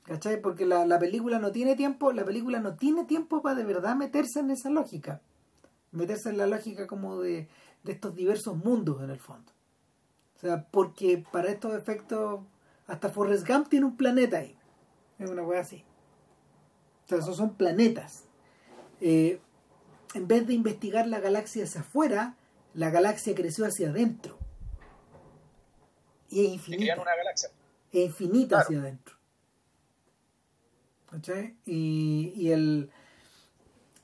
¿Cachai? 0.04 0.40
Porque 0.40 0.66
la, 0.66 0.84
la, 0.84 0.98
película 0.98 1.38
no 1.38 1.50
tiene 1.50 1.76
tiempo, 1.76 2.12
la 2.12 2.26
película 2.26 2.60
no 2.60 2.76
tiene 2.76 3.04
tiempo 3.04 3.40
para 3.40 3.54
de 3.54 3.64
verdad 3.64 3.96
meterse 3.96 4.40
en 4.40 4.50
esa 4.50 4.68
lógica. 4.68 5.22
Meterse 5.92 6.28
en 6.28 6.36
la 6.36 6.46
lógica 6.46 6.86
como 6.86 7.22
de, 7.22 7.48
de 7.84 7.92
estos 7.92 8.14
diversos 8.14 8.54
mundos 8.56 9.02
en 9.02 9.08
el 9.08 9.18
fondo. 9.18 9.52
O 10.36 10.40
sea, 10.40 10.66
porque 10.70 11.24
para 11.32 11.48
estos 11.48 11.74
efectos, 11.74 12.42
hasta 12.86 13.08
Forrest 13.08 13.48
Gump 13.48 13.68
tiene 13.68 13.86
un 13.86 13.96
planeta 13.96 14.38
ahí. 14.38 14.58
Es 15.18 15.30
una 15.30 15.42
cosa 15.42 15.60
así. 15.60 15.84
O 17.04 17.08
sea, 17.08 17.18
esos 17.18 17.36
son 17.36 17.54
planetas. 17.54 18.24
Eh, 19.00 19.40
en 20.14 20.28
vez 20.28 20.46
de 20.46 20.54
investigar 20.54 21.06
la 21.06 21.20
galaxia 21.20 21.64
hacia 21.64 21.82
afuera, 21.82 22.36
la 22.72 22.90
galaxia 22.90 23.34
creció 23.34 23.66
hacia 23.66 23.90
adentro. 23.90 24.38
Y 26.30 26.46
es 26.46 26.52
infinita. 26.52 27.00
Una 27.00 27.14
galaxia. 27.14 27.50
Es 27.92 28.06
infinita 28.06 28.60
hacia 28.60 28.78
adentro. 28.78 29.14
Y, 31.64 32.32
y 32.34 32.50
el 32.50 32.90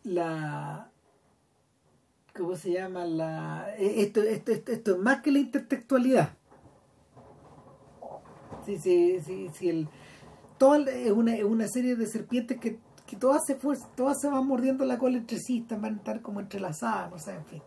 la 0.04 0.90
¿cómo 2.34 2.56
se 2.56 2.72
llama? 2.72 3.04
la 3.04 3.74
e, 3.76 4.02
esto, 4.02 4.22
esto, 4.22 4.52
esto, 4.52 4.92
es 4.92 4.98
más 4.98 5.20
que 5.20 5.32
la 5.32 5.40
intertextualidad 5.40 6.34
sí, 8.64 8.78
sí, 8.78 9.20
sí, 9.24 9.50
sí 9.52 9.68
el, 9.68 9.88
toda 10.58 10.90
es 10.90 11.10
una, 11.10 11.34
es 11.36 11.44
una 11.44 11.66
serie 11.68 11.96
de 11.96 12.06
serpientes 12.06 12.60
que, 12.60 12.78
que 13.10 13.16
todas 13.16 13.44
se 13.44 13.58
todas 13.96 14.20
se 14.20 14.28
van 14.28 14.46
mordiendo 14.46 14.84
la 14.84 14.98
cola 14.98 15.18
entre 15.18 15.38
sí 15.38 15.66
van 15.68 15.94
a 15.94 15.96
estar 15.96 16.22
como 16.22 16.38
entrelazadas 16.40 17.10
no 17.10 17.18
sé 17.18 17.32
en 17.32 17.44
fin 17.44 17.62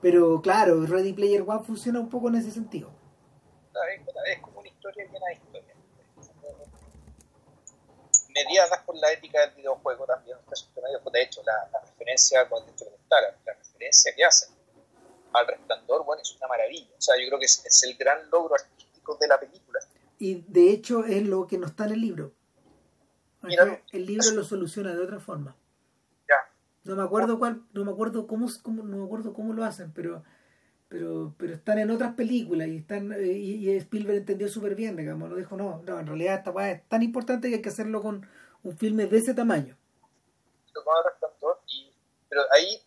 pero 0.00 0.40
claro 0.40 0.86
Ready 0.86 1.12
Player 1.12 1.42
One 1.46 1.64
funciona 1.64 1.98
un 1.98 2.08
poco 2.08 2.28
en 2.28 2.36
ese 2.36 2.52
sentido 2.52 2.90
es 4.26 4.40
como 4.40 4.60
una 4.60 4.68
historia 4.68 5.04
llena 5.04 5.26
de 5.26 5.34
historia 5.34 5.74
mediadas 8.34 8.82
por 8.84 8.96
la 8.96 9.12
ética 9.12 9.40
del 9.40 9.50
videojuego 9.56 10.06
también. 10.06 10.36
De 11.12 11.22
hecho, 11.22 11.42
la, 11.42 11.80
referencia, 11.80 12.48
cuando 12.48 12.72
te 12.72 12.84
la, 12.84 13.20
la 13.44 13.54
referencia 13.54 14.14
que 14.14 14.24
hacen 14.24 14.50
al 15.32 15.46
resplandor, 15.46 16.04
bueno, 16.04 16.22
es 16.22 16.34
una 16.36 16.48
maravilla. 16.48 16.90
O 16.96 17.00
sea, 17.00 17.16
yo 17.20 17.26
creo 17.28 17.38
que 17.38 17.46
es, 17.46 17.64
es, 17.64 17.82
el 17.84 17.96
gran 17.96 18.30
logro 18.30 18.54
artístico 18.54 19.16
de 19.16 19.28
la 19.28 19.38
película. 19.38 19.80
Y 20.18 20.42
de 20.46 20.70
hecho 20.70 21.04
es 21.04 21.22
lo 21.22 21.46
que 21.46 21.58
no 21.58 21.66
está 21.66 21.84
en 21.84 21.92
el 21.92 22.00
libro. 22.00 22.32
El 23.42 24.06
libro 24.06 24.30
lo 24.32 24.44
soluciona 24.44 24.94
de 24.94 25.02
otra 25.02 25.20
forma. 25.20 25.56
Ya. 26.28 26.36
No 26.84 26.96
me 26.96 27.02
acuerdo 27.02 27.38
cuál, 27.38 27.62
no 27.72 27.84
me 27.84 27.92
acuerdo 27.92 28.26
cómo, 28.26 28.48
cómo 28.62 28.82
no 28.82 28.98
me 28.98 29.04
acuerdo 29.04 29.32
cómo 29.32 29.52
lo 29.52 29.64
hacen, 29.64 29.92
pero 29.92 30.22
pero 30.88 31.34
pero 31.38 31.54
están 31.54 31.78
en 31.78 31.90
otras 31.90 32.14
películas 32.14 32.66
y 32.68 32.78
están 32.78 33.12
eh, 33.12 33.32
y, 33.32 33.70
Spielberg 33.76 34.18
entendió 34.18 34.48
súper 34.48 34.74
bien, 34.74 34.96
digamos, 34.96 35.30
lo 35.30 35.36
dijo, 35.36 35.56
no, 35.56 35.82
no, 35.86 36.00
en 36.00 36.06
realidad 36.06 36.38
esta 36.38 36.50
weá 36.50 36.72
es 36.72 36.88
tan 36.88 37.02
importante 37.02 37.48
que 37.48 37.56
hay 37.56 37.62
que 37.62 37.68
hacerlo 37.68 38.02
con 38.02 38.28
un 38.62 38.76
filme 38.76 39.06
de 39.06 39.18
ese 39.18 39.32
tamaño. 39.32 39.76
Y, 41.68 41.92
pero 42.28 42.42
ahí, 42.52 42.82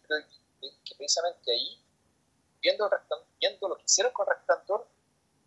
que 0.59 0.95
precisamente 0.97 1.51
ahí, 1.51 1.81
viendo, 2.61 2.89
viendo 3.39 3.69
lo 3.69 3.77
que 3.77 3.84
hicieron 3.85 4.11
con 4.11 4.27
Resplandor, 4.27 4.85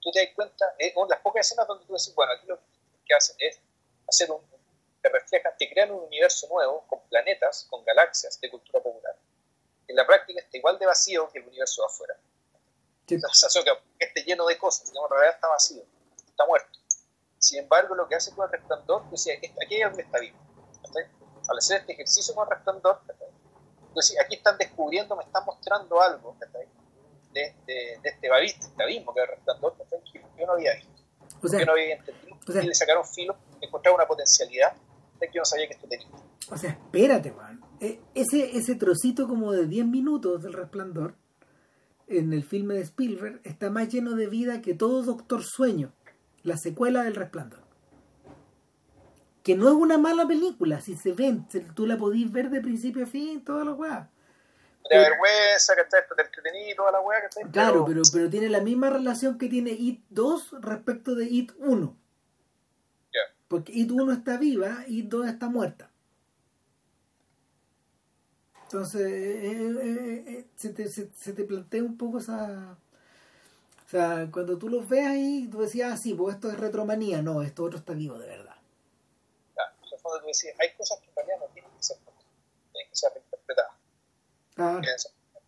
tú 0.00 0.10
te 0.10 0.24
das 0.24 0.34
cuenta, 0.34 0.64
una 0.96 1.06
de 1.06 1.10
las 1.10 1.20
pocas 1.20 1.46
escenas 1.46 1.66
donde 1.66 1.84
tú 1.84 1.92
decís, 1.92 2.14
bueno, 2.14 2.32
aquí 2.32 2.46
lo 2.46 2.58
que 3.04 3.14
hacen 3.14 3.36
es 3.38 3.60
hacer 4.08 4.30
un, 4.30 4.40
te 5.06 5.18
reflejan, 5.18 5.52
te 5.56 5.68
crean 5.70 5.92
un 5.92 6.04
universo 6.04 6.48
nuevo 6.48 6.84
con 6.88 7.00
planetas, 7.08 7.66
con 7.70 7.84
galaxias 7.84 8.40
de 8.40 8.50
cultura 8.50 8.82
popular. 8.82 9.16
En 9.86 9.94
la 9.94 10.04
práctica 10.04 10.40
está 10.40 10.56
igual 10.56 10.78
de 10.78 10.86
vacío 10.86 11.30
que 11.30 11.38
el 11.38 11.46
universo 11.46 11.82
de 11.82 11.86
afuera. 11.86 12.16
La 13.08 13.28
sensación 13.28 13.64
que 13.64 14.04
esté 14.04 14.24
lleno 14.24 14.46
de 14.46 14.58
cosas, 14.58 14.88
digamos, 14.88 15.08
en 15.10 15.16
realidad 15.16 15.34
está 15.36 15.48
vacío, 15.48 15.82
está 16.26 16.44
muerto. 16.46 16.78
Sin 17.38 17.60
embargo, 17.60 17.94
lo 17.94 18.08
que 18.08 18.16
hace 18.16 18.34
con 18.34 18.46
el 18.46 18.52
resplandor, 18.52 19.08
decía, 19.10 19.34
aquí 19.34 19.74
hay 19.76 19.82
algo 19.82 19.96
que 19.96 20.02
está 20.02 20.18
vivo. 20.18 20.38
Al 21.48 21.58
hacer 21.58 21.80
este 21.80 21.92
ejercicio 21.92 22.34
con 22.34 22.48
el 22.48 22.56
resplandor, 22.56 23.00
entonces 23.88 24.18
aquí 24.18 24.34
están 24.34 24.58
descubriendo, 24.58 25.14
me 25.14 25.22
están 25.22 25.44
mostrando 25.44 26.00
algo 26.02 26.36
de, 26.40 27.54
de, 27.64 28.00
de 28.02 28.08
este 28.08 28.28
abismo 28.82 29.14
que 29.14 29.20
es 29.20 29.28
el 29.28 29.36
resplandor 29.36 29.76
que 29.76 30.20
yo 30.36 30.46
no 30.46 30.54
había 30.54 30.74
visto. 30.74 30.90
O 31.44 31.48
sea, 31.48 31.60
yo 31.60 31.66
no 31.66 31.72
había 31.72 31.94
entendido. 31.94 32.36
O 32.48 32.52
sea, 32.52 32.62
y 32.62 32.66
le 32.66 32.74
sacaron 32.74 33.06
filo, 33.06 33.36
encontraron 33.60 34.00
una 34.00 34.08
potencialidad 34.08 34.74
que 35.18 35.34
yo 35.34 35.40
no 35.40 35.44
sabía 35.44 35.68
que. 35.68 35.76
O 36.51 36.56
sea, 36.56 36.70
espérate, 36.70 37.32
man. 37.32 37.60
E, 37.80 38.01
ese, 38.14 38.56
ese 38.56 38.74
trocito 38.74 39.28
como 39.28 39.52
de 39.52 39.66
10 39.66 39.86
minutos 39.86 40.43
del 40.43 40.52
resplandor 40.52 41.14
en 42.09 42.32
el 42.32 42.44
filme 42.44 42.74
de 42.74 42.82
Spielberg 42.82 43.40
está 43.44 43.70
más 43.70 43.88
lleno 43.88 44.14
de 44.14 44.26
vida 44.26 44.62
que 44.62 44.74
todo 44.74 45.02
Doctor 45.02 45.43
Sueño, 45.44 45.93
la 46.43 46.56
secuela 46.56 47.02
del 47.02 47.16
Resplandor. 47.16 47.60
Que 49.43 49.56
no 49.56 49.68
es 49.68 49.74
una 49.74 49.98
mala 49.98 50.26
película, 50.26 50.80
si 50.80 50.97
se 50.97 51.12
ven, 51.12 51.47
tú 51.74 51.86
la 51.86 51.97
podís 51.97 52.30
ver 52.32 52.51
de 52.51 52.60
principio 52.60 53.05
a 53.05 53.06
fin, 53.06 53.44
toda 53.44 53.64
la 53.64 53.72
weá. 53.72 54.10
De 54.88 54.98
vergüenza, 54.98 55.74
que 55.74 55.82
está 55.82 55.98
entretenido, 55.98 56.76
toda 56.76 56.93
la 56.93 57.01
weá 57.01 57.20
que 57.20 57.26
está 57.26 57.51
Claro, 57.51 57.84
pero... 57.84 58.02
pero, 58.12 58.30
tiene 58.30 58.48
la 58.48 58.60
misma 58.60 58.90
relación 58.90 59.36
que 59.36 59.48
tiene 59.48 59.72
It 59.72 60.02
2 60.10 60.56
respecto 60.60 61.14
de 61.14 61.26
It 61.26 61.52
1. 61.59 61.97
Porque 63.48 63.73
It 63.73 63.90
1 63.90 64.12
está 64.12 64.36
viva, 64.36 64.85
It 64.89 65.06
2 65.06 65.28
está 65.28 65.48
muerta. 65.48 65.90
Entonces, 68.64 69.01
eh, 69.01 69.52
eh, 69.52 70.24
eh, 70.27 70.44
se, 70.56 70.70
te, 70.70 70.89
se, 70.89 71.32
te, 71.32 71.44
plantea 71.44 71.85
un 71.85 71.97
poco 71.97 72.18
esa... 72.18 72.77
O 73.86 73.89
sea, 73.89 74.28
cuando 74.32 74.59
tú 74.59 74.68
los 74.68 74.89
ves 74.89 75.06
ahí, 75.06 75.48
tú 75.48 75.60
decías, 75.60 75.93
ah, 75.93 75.97
sí, 75.97 76.14
pues 76.14 76.35
esto 76.35 76.51
es 76.51 76.59
retromanía. 76.59 77.23
No, 77.23 77.43
esto 77.43 77.62
otro 77.62 77.78
está 77.78 77.93
vivo 77.93 78.18
de 78.18 78.27
verdad. 78.27 78.56
Claro, 79.55 79.73
en 79.81 79.93
el 79.93 80.01
fondo 80.01 80.20
tú 80.20 80.27
decías, 80.27 80.56
hay 80.59 80.74
cosas 80.74 80.98
que 80.98 81.06
en 81.06 81.14
realidad 81.14 81.36
no 81.39 81.47
tienen 81.55 81.70
que 81.70 81.82
ser, 81.85 81.97
tienen 82.73 82.90
que 82.90 82.97
ser 82.97 83.12
reinterpretadas. 83.12 83.73
Ah. 84.56 84.81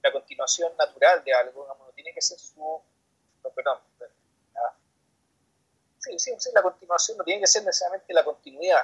La 0.04 0.12
continuación 0.12 0.72
natural 0.78 1.24
de 1.24 1.34
algo, 1.34 1.66
no 1.66 1.90
tiene 1.96 2.14
que 2.14 2.22
ser 2.22 2.38
su... 2.38 2.60
No, 2.60 3.50
perdón. 3.52 3.78
Sí, 6.08 6.18
sí, 6.18 6.32
sí, 6.38 6.50
la 6.54 6.62
continuación 6.62 7.18
no 7.18 7.24
tiene 7.24 7.40
que 7.40 7.46
ser 7.46 7.64
necesariamente 7.64 8.14
la 8.14 8.24
continuidad, 8.24 8.82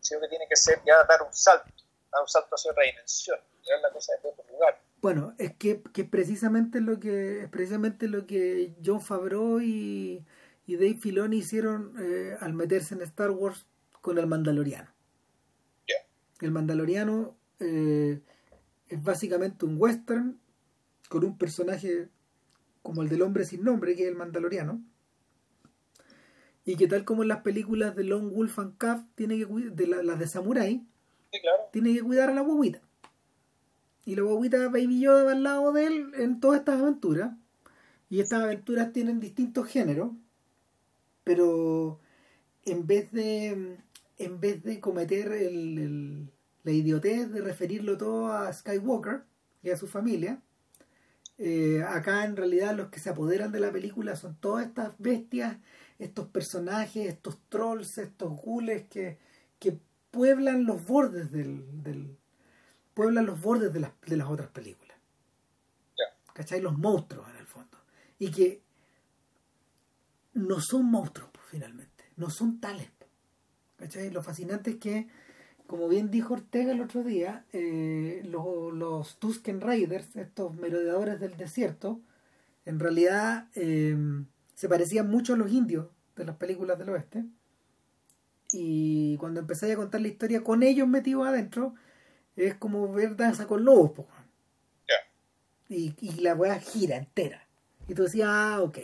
sino 0.00 0.20
que 0.20 0.28
tiene 0.28 0.46
que 0.48 0.56
ser 0.56 0.80
ya 0.84 1.04
dar 1.04 1.22
un 1.22 1.32
salto, 1.32 1.70
dar 2.10 2.22
un 2.22 2.28
salto 2.28 2.54
hacia 2.54 2.72
otra 2.72 2.84
dimensión 2.84 3.38
la 3.82 3.90
cosa 3.92 4.12
de 4.22 4.28
otro 4.28 4.44
lugar. 4.52 4.80
Bueno, 5.00 5.34
es 5.38 5.54
que, 5.56 5.82
que 5.92 6.04
precisamente 6.04 6.80
lo 6.80 6.98
que 6.98 7.42
es 7.42 7.48
precisamente 7.48 8.08
lo 8.08 8.26
que 8.26 8.74
John 8.84 9.00
Favreau 9.00 9.60
y, 9.60 10.24
y 10.66 10.76
Dave 10.76 10.94
Filoni 10.94 11.38
hicieron 11.38 11.94
eh, 11.98 12.36
al 12.40 12.54
meterse 12.54 12.94
en 12.94 13.02
Star 13.02 13.30
Wars 13.30 13.66
con 14.00 14.18
el 14.18 14.26
Mandaloriano. 14.26 14.94
El 16.40 16.50
Mandaloriano 16.50 17.34
eh, 17.60 18.20
es 18.88 19.02
básicamente 19.02 19.64
un 19.64 19.76
western 19.80 20.38
con 21.08 21.24
un 21.24 21.38
personaje 21.38 22.10
como 22.82 23.00
el 23.00 23.08
del 23.08 23.22
hombre 23.22 23.46
sin 23.46 23.64
nombre, 23.64 23.96
que 23.96 24.02
es 24.02 24.08
el 24.08 24.16
Mandaloriano. 24.16 24.82
Y 26.66 26.76
que 26.76 26.88
tal 26.88 27.04
como 27.04 27.22
en 27.22 27.28
las 27.28 27.42
películas 27.42 27.96
de 27.96 28.04
Lone 28.04 28.28
Wolf 28.28 28.58
and 28.58 28.76
Cub, 28.76 29.06
tiene 29.14 29.38
que 29.38 29.46
de 29.46 29.86
las 29.86 30.18
de 30.18 30.26
Samurai, 30.26 30.84
tiene 31.72 31.94
que 31.94 32.02
cuidar 32.02 32.28
a 32.28 32.34
la 32.34 32.42
guaguita. 32.42 32.80
Y 34.04 34.16
la 34.16 34.22
guaguita 34.22 34.68
Baby 34.68 35.00
Yoda 35.00 35.24
va 35.24 35.32
al 35.32 35.42
lado 35.42 35.72
de 35.72 35.86
él 35.86 36.12
en 36.18 36.40
todas 36.40 36.58
estas 36.60 36.80
aventuras. 36.80 37.32
Y 38.10 38.20
estas 38.20 38.42
aventuras 38.42 38.92
tienen 38.92 39.20
distintos 39.20 39.66
géneros. 39.68 40.10
Pero 41.24 41.98
en 42.64 42.86
vez 42.86 43.10
de, 43.12 43.78
en 44.18 44.40
vez 44.40 44.62
de 44.62 44.80
cometer 44.80 45.32
el, 45.32 46.28
la 46.64 46.72
idiotez 46.72 47.30
de 47.30 47.40
referirlo 47.40 47.96
todo 47.96 48.32
a 48.32 48.52
Skywalker 48.52 49.22
y 49.62 49.70
a 49.70 49.76
su 49.76 49.86
familia, 49.86 50.40
eh, 51.38 51.84
acá 51.86 52.24
en 52.24 52.36
realidad 52.36 52.74
los 52.76 52.88
que 52.88 53.00
se 53.00 53.10
apoderan 53.10 53.52
de 53.52 53.60
la 53.60 53.72
película 53.72 54.16
son 54.16 54.36
todas 54.40 54.66
estas 54.66 54.92
bestias, 54.98 55.58
estos 55.98 56.28
personajes, 56.28 57.06
estos 57.08 57.38
trolls, 57.48 57.98
estos 57.98 58.32
gules 58.40 58.84
que, 58.88 59.18
que 59.58 59.78
pueblan 60.10 60.64
los 60.64 60.84
bordes 60.84 61.30
del, 61.30 62.16
pueblan 62.94 63.26
los 63.26 63.40
bordes 63.40 63.72
de 63.72 63.80
las, 63.80 63.92
de 64.06 64.16
las 64.16 64.28
otras 64.28 64.48
películas. 64.48 64.96
¿Cachai? 66.32 66.60
Los 66.60 66.76
monstruos 66.76 67.28
en 67.30 67.36
el 67.36 67.46
fondo. 67.46 67.78
Y 68.18 68.30
que 68.30 68.60
no 70.34 70.60
son 70.60 70.84
monstruos, 70.84 71.30
pues, 71.32 71.46
finalmente. 71.50 72.04
No 72.16 72.28
son 72.28 72.60
tales. 72.60 72.88
¿Cachai? 73.76 74.10
Lo 74.10 74.22
fascinante 74.22 74.72
es 74.72 74.76
que, 74.76 75.08
como 75.66 75.88
bien 75.88 76.10
dijo 76.10 76.34
Ortega 76.34 76.72
el 76.72 76.82
otro 76.82 77.02
día, 77.02 77.46
eh, 77.52 78.22
los, 78.24 78.72
los, 78.72 79.18
Tusken 79.18 79.60
Raiders, 79.60 80.14
estos 80.16 80.54
merodeadores 80.54 81.20
del 81.20 81.36
desierto, 81.36 82.00
en 82.64 82.80
realidad 82.80 83.48
eh, 83.54 83.96
se 84.56 84.68
parecían 84.68 85.08
mucho 85.08 85.34
a 85.34 85.36
los 85.36 85.52
indios 85.52 85.86
de 86.16 86.24
las 86.24 86.36
películas 86.36 86.78
del 86.78 86.88
oeste. 86.88 87.24
Y 88.52 89.16
cuando 89.18 89.38
empecé 89.38 89.70
a 89.70 89.76
contar 89.76 90.00
la 90.00 90.08
historia 90.08 90.42
con 90.42 90.62
ellos 90.62 90.88
metidos 90.88 91.26
adentro, 91.26 91.74
es 92.36 92.54
como 92.54 92.90
ver 92.92 93.16
danza 93.16 93.46
con 93.46 93.64
lobos, 93.64 93.92
po. 93.92 94.08
Y, 95.68 95.94
y 96.00 96.20
la 96.20 96.34
weá 96.34 96.58
gira 96.60 96.96
entera. 96.96 97.46
Y 97.88 97.94
tú 97.94 98.04
decías, 98.04 98.28
ah, 98.30 98.62
ok. 98.62 98.78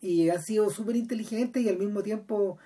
Y 0.00 0.28
han 0.30 0.42
sido 0.42 0.68
súper 0.68 0.96
inteligentes 0.96 1.62
y 1.62 1.68
al 1.68 1.78
mismo 1.78 2.02
tiempo 2.02 2.58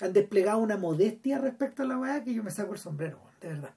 han 0.00 0.12
desplegado 0.12 0.58
una 0.58 0.76
modestia 0.76 1.38
respecto 1.38 1.82
a 1.82 1.86
la 1.86 1.98
weá 1.98 2.24
que 2.24 2.34
yo 2.34 2.42
me 2.42 2.50
saco 2.50 2.72
el 2.72 2.78
sombrero, 2.78 3.20
de 3.40 3.48
verdad. 3.48 3.74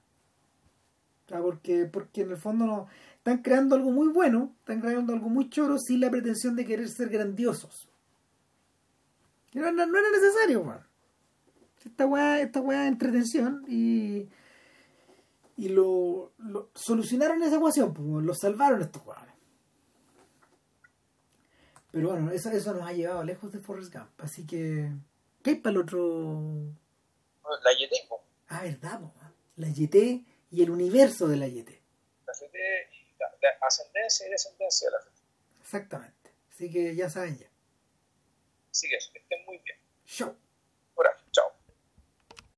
porque, 1.28 1.86
porque 1.86 2.22
en 2.22 2.32
el 2.32 2.36
fondo 2.36 2.66
no, 2.66 2.86
están 3.18 3.38
creando 3.38 3.76
algo 3.76 3.92
muy 3.92 4.08
bueno, 4.08 4.52
están 4.58 4.80
creando 4.80 5.12
algo 5.12 5.28
muy 5.28 5.48
choro 5.48 5.78
sin 5.78 6.00
la 6.00 6.10
pretensión 6.10 6.56
de 6.56 6.66
querer 6.66 6.88
ser 6.88 7.08
grandiosos. 7.08 7.88
No, 9.54 9.72
no, 9.72 9.98
era 9.98 10.10
necesario, 10.10 10.60
weón. 10.60 10.86
Esta 11.84 12.06
weá, 12.06 12.40
esta 12.40 12.60
weá 12.60 12.86
entretención 12.86 13.64
y 13.68 14.28
y 15.56 15.68
lo, 15.68 16.32
solucionaron 16.74 17.42
esa 17.42 17.56
ecuación, 17.56 17.94
pues, 17.94 18.24
lo 18.24 18.34
salvaron 18.34 18.82
estos 18.82 19.02
jugadores. 19.02 19.34
Pero 21.92 22.10
bueno, 22.10 22.32
eso, 22.32 22.50
eso 22.50 22.74
nos 22.74 22.88
ha 22.88 22.92
llevado 22.92 23.22
lejos 23.22 23.52
de 23.52 23.60
Forrest 23.60 23.94
Gump. 23.94 24.20
Así 24.20 24.44
que, 24.44 24.90
¿qué 25.42 25.50
hay 25.50 25.56
para 25.56 25.72
el 25.72 25.78
otro? 25.78 26.52
La 27.62 27.72
YT. 27.72 27.92
Ah, 28.48 28.62
verdad, 28.62 29.00
la 29.56 29.68
YT 29.68 29.94
y 30.50 30.62
el 30.62 30.70
universo 30.70 31.28
de 31.28 31.36
la 31.36 31.46
YT. 31.46 31.68
La 32.26 32.32
YT, 32.32 32.56
la, 33.20 33.48
ascendencia 33.64 34.26
y 34.26 34.30
descendencia 34.30 34.88
de 34.88 34.92
la 34.92 34.98
YT. 35.04 35.60
Exactamente. 35.60 36.30
Así 36.50 36.68
que 36.70 36.96
ya 36.96 37.08
saben 37.08 37.38
ya. 37.38 37.46
Así 38.74 38.88
que 38.88 38.96
estén 38.96 39.44
muy 39.46 39.58
bien. 39.58 39.78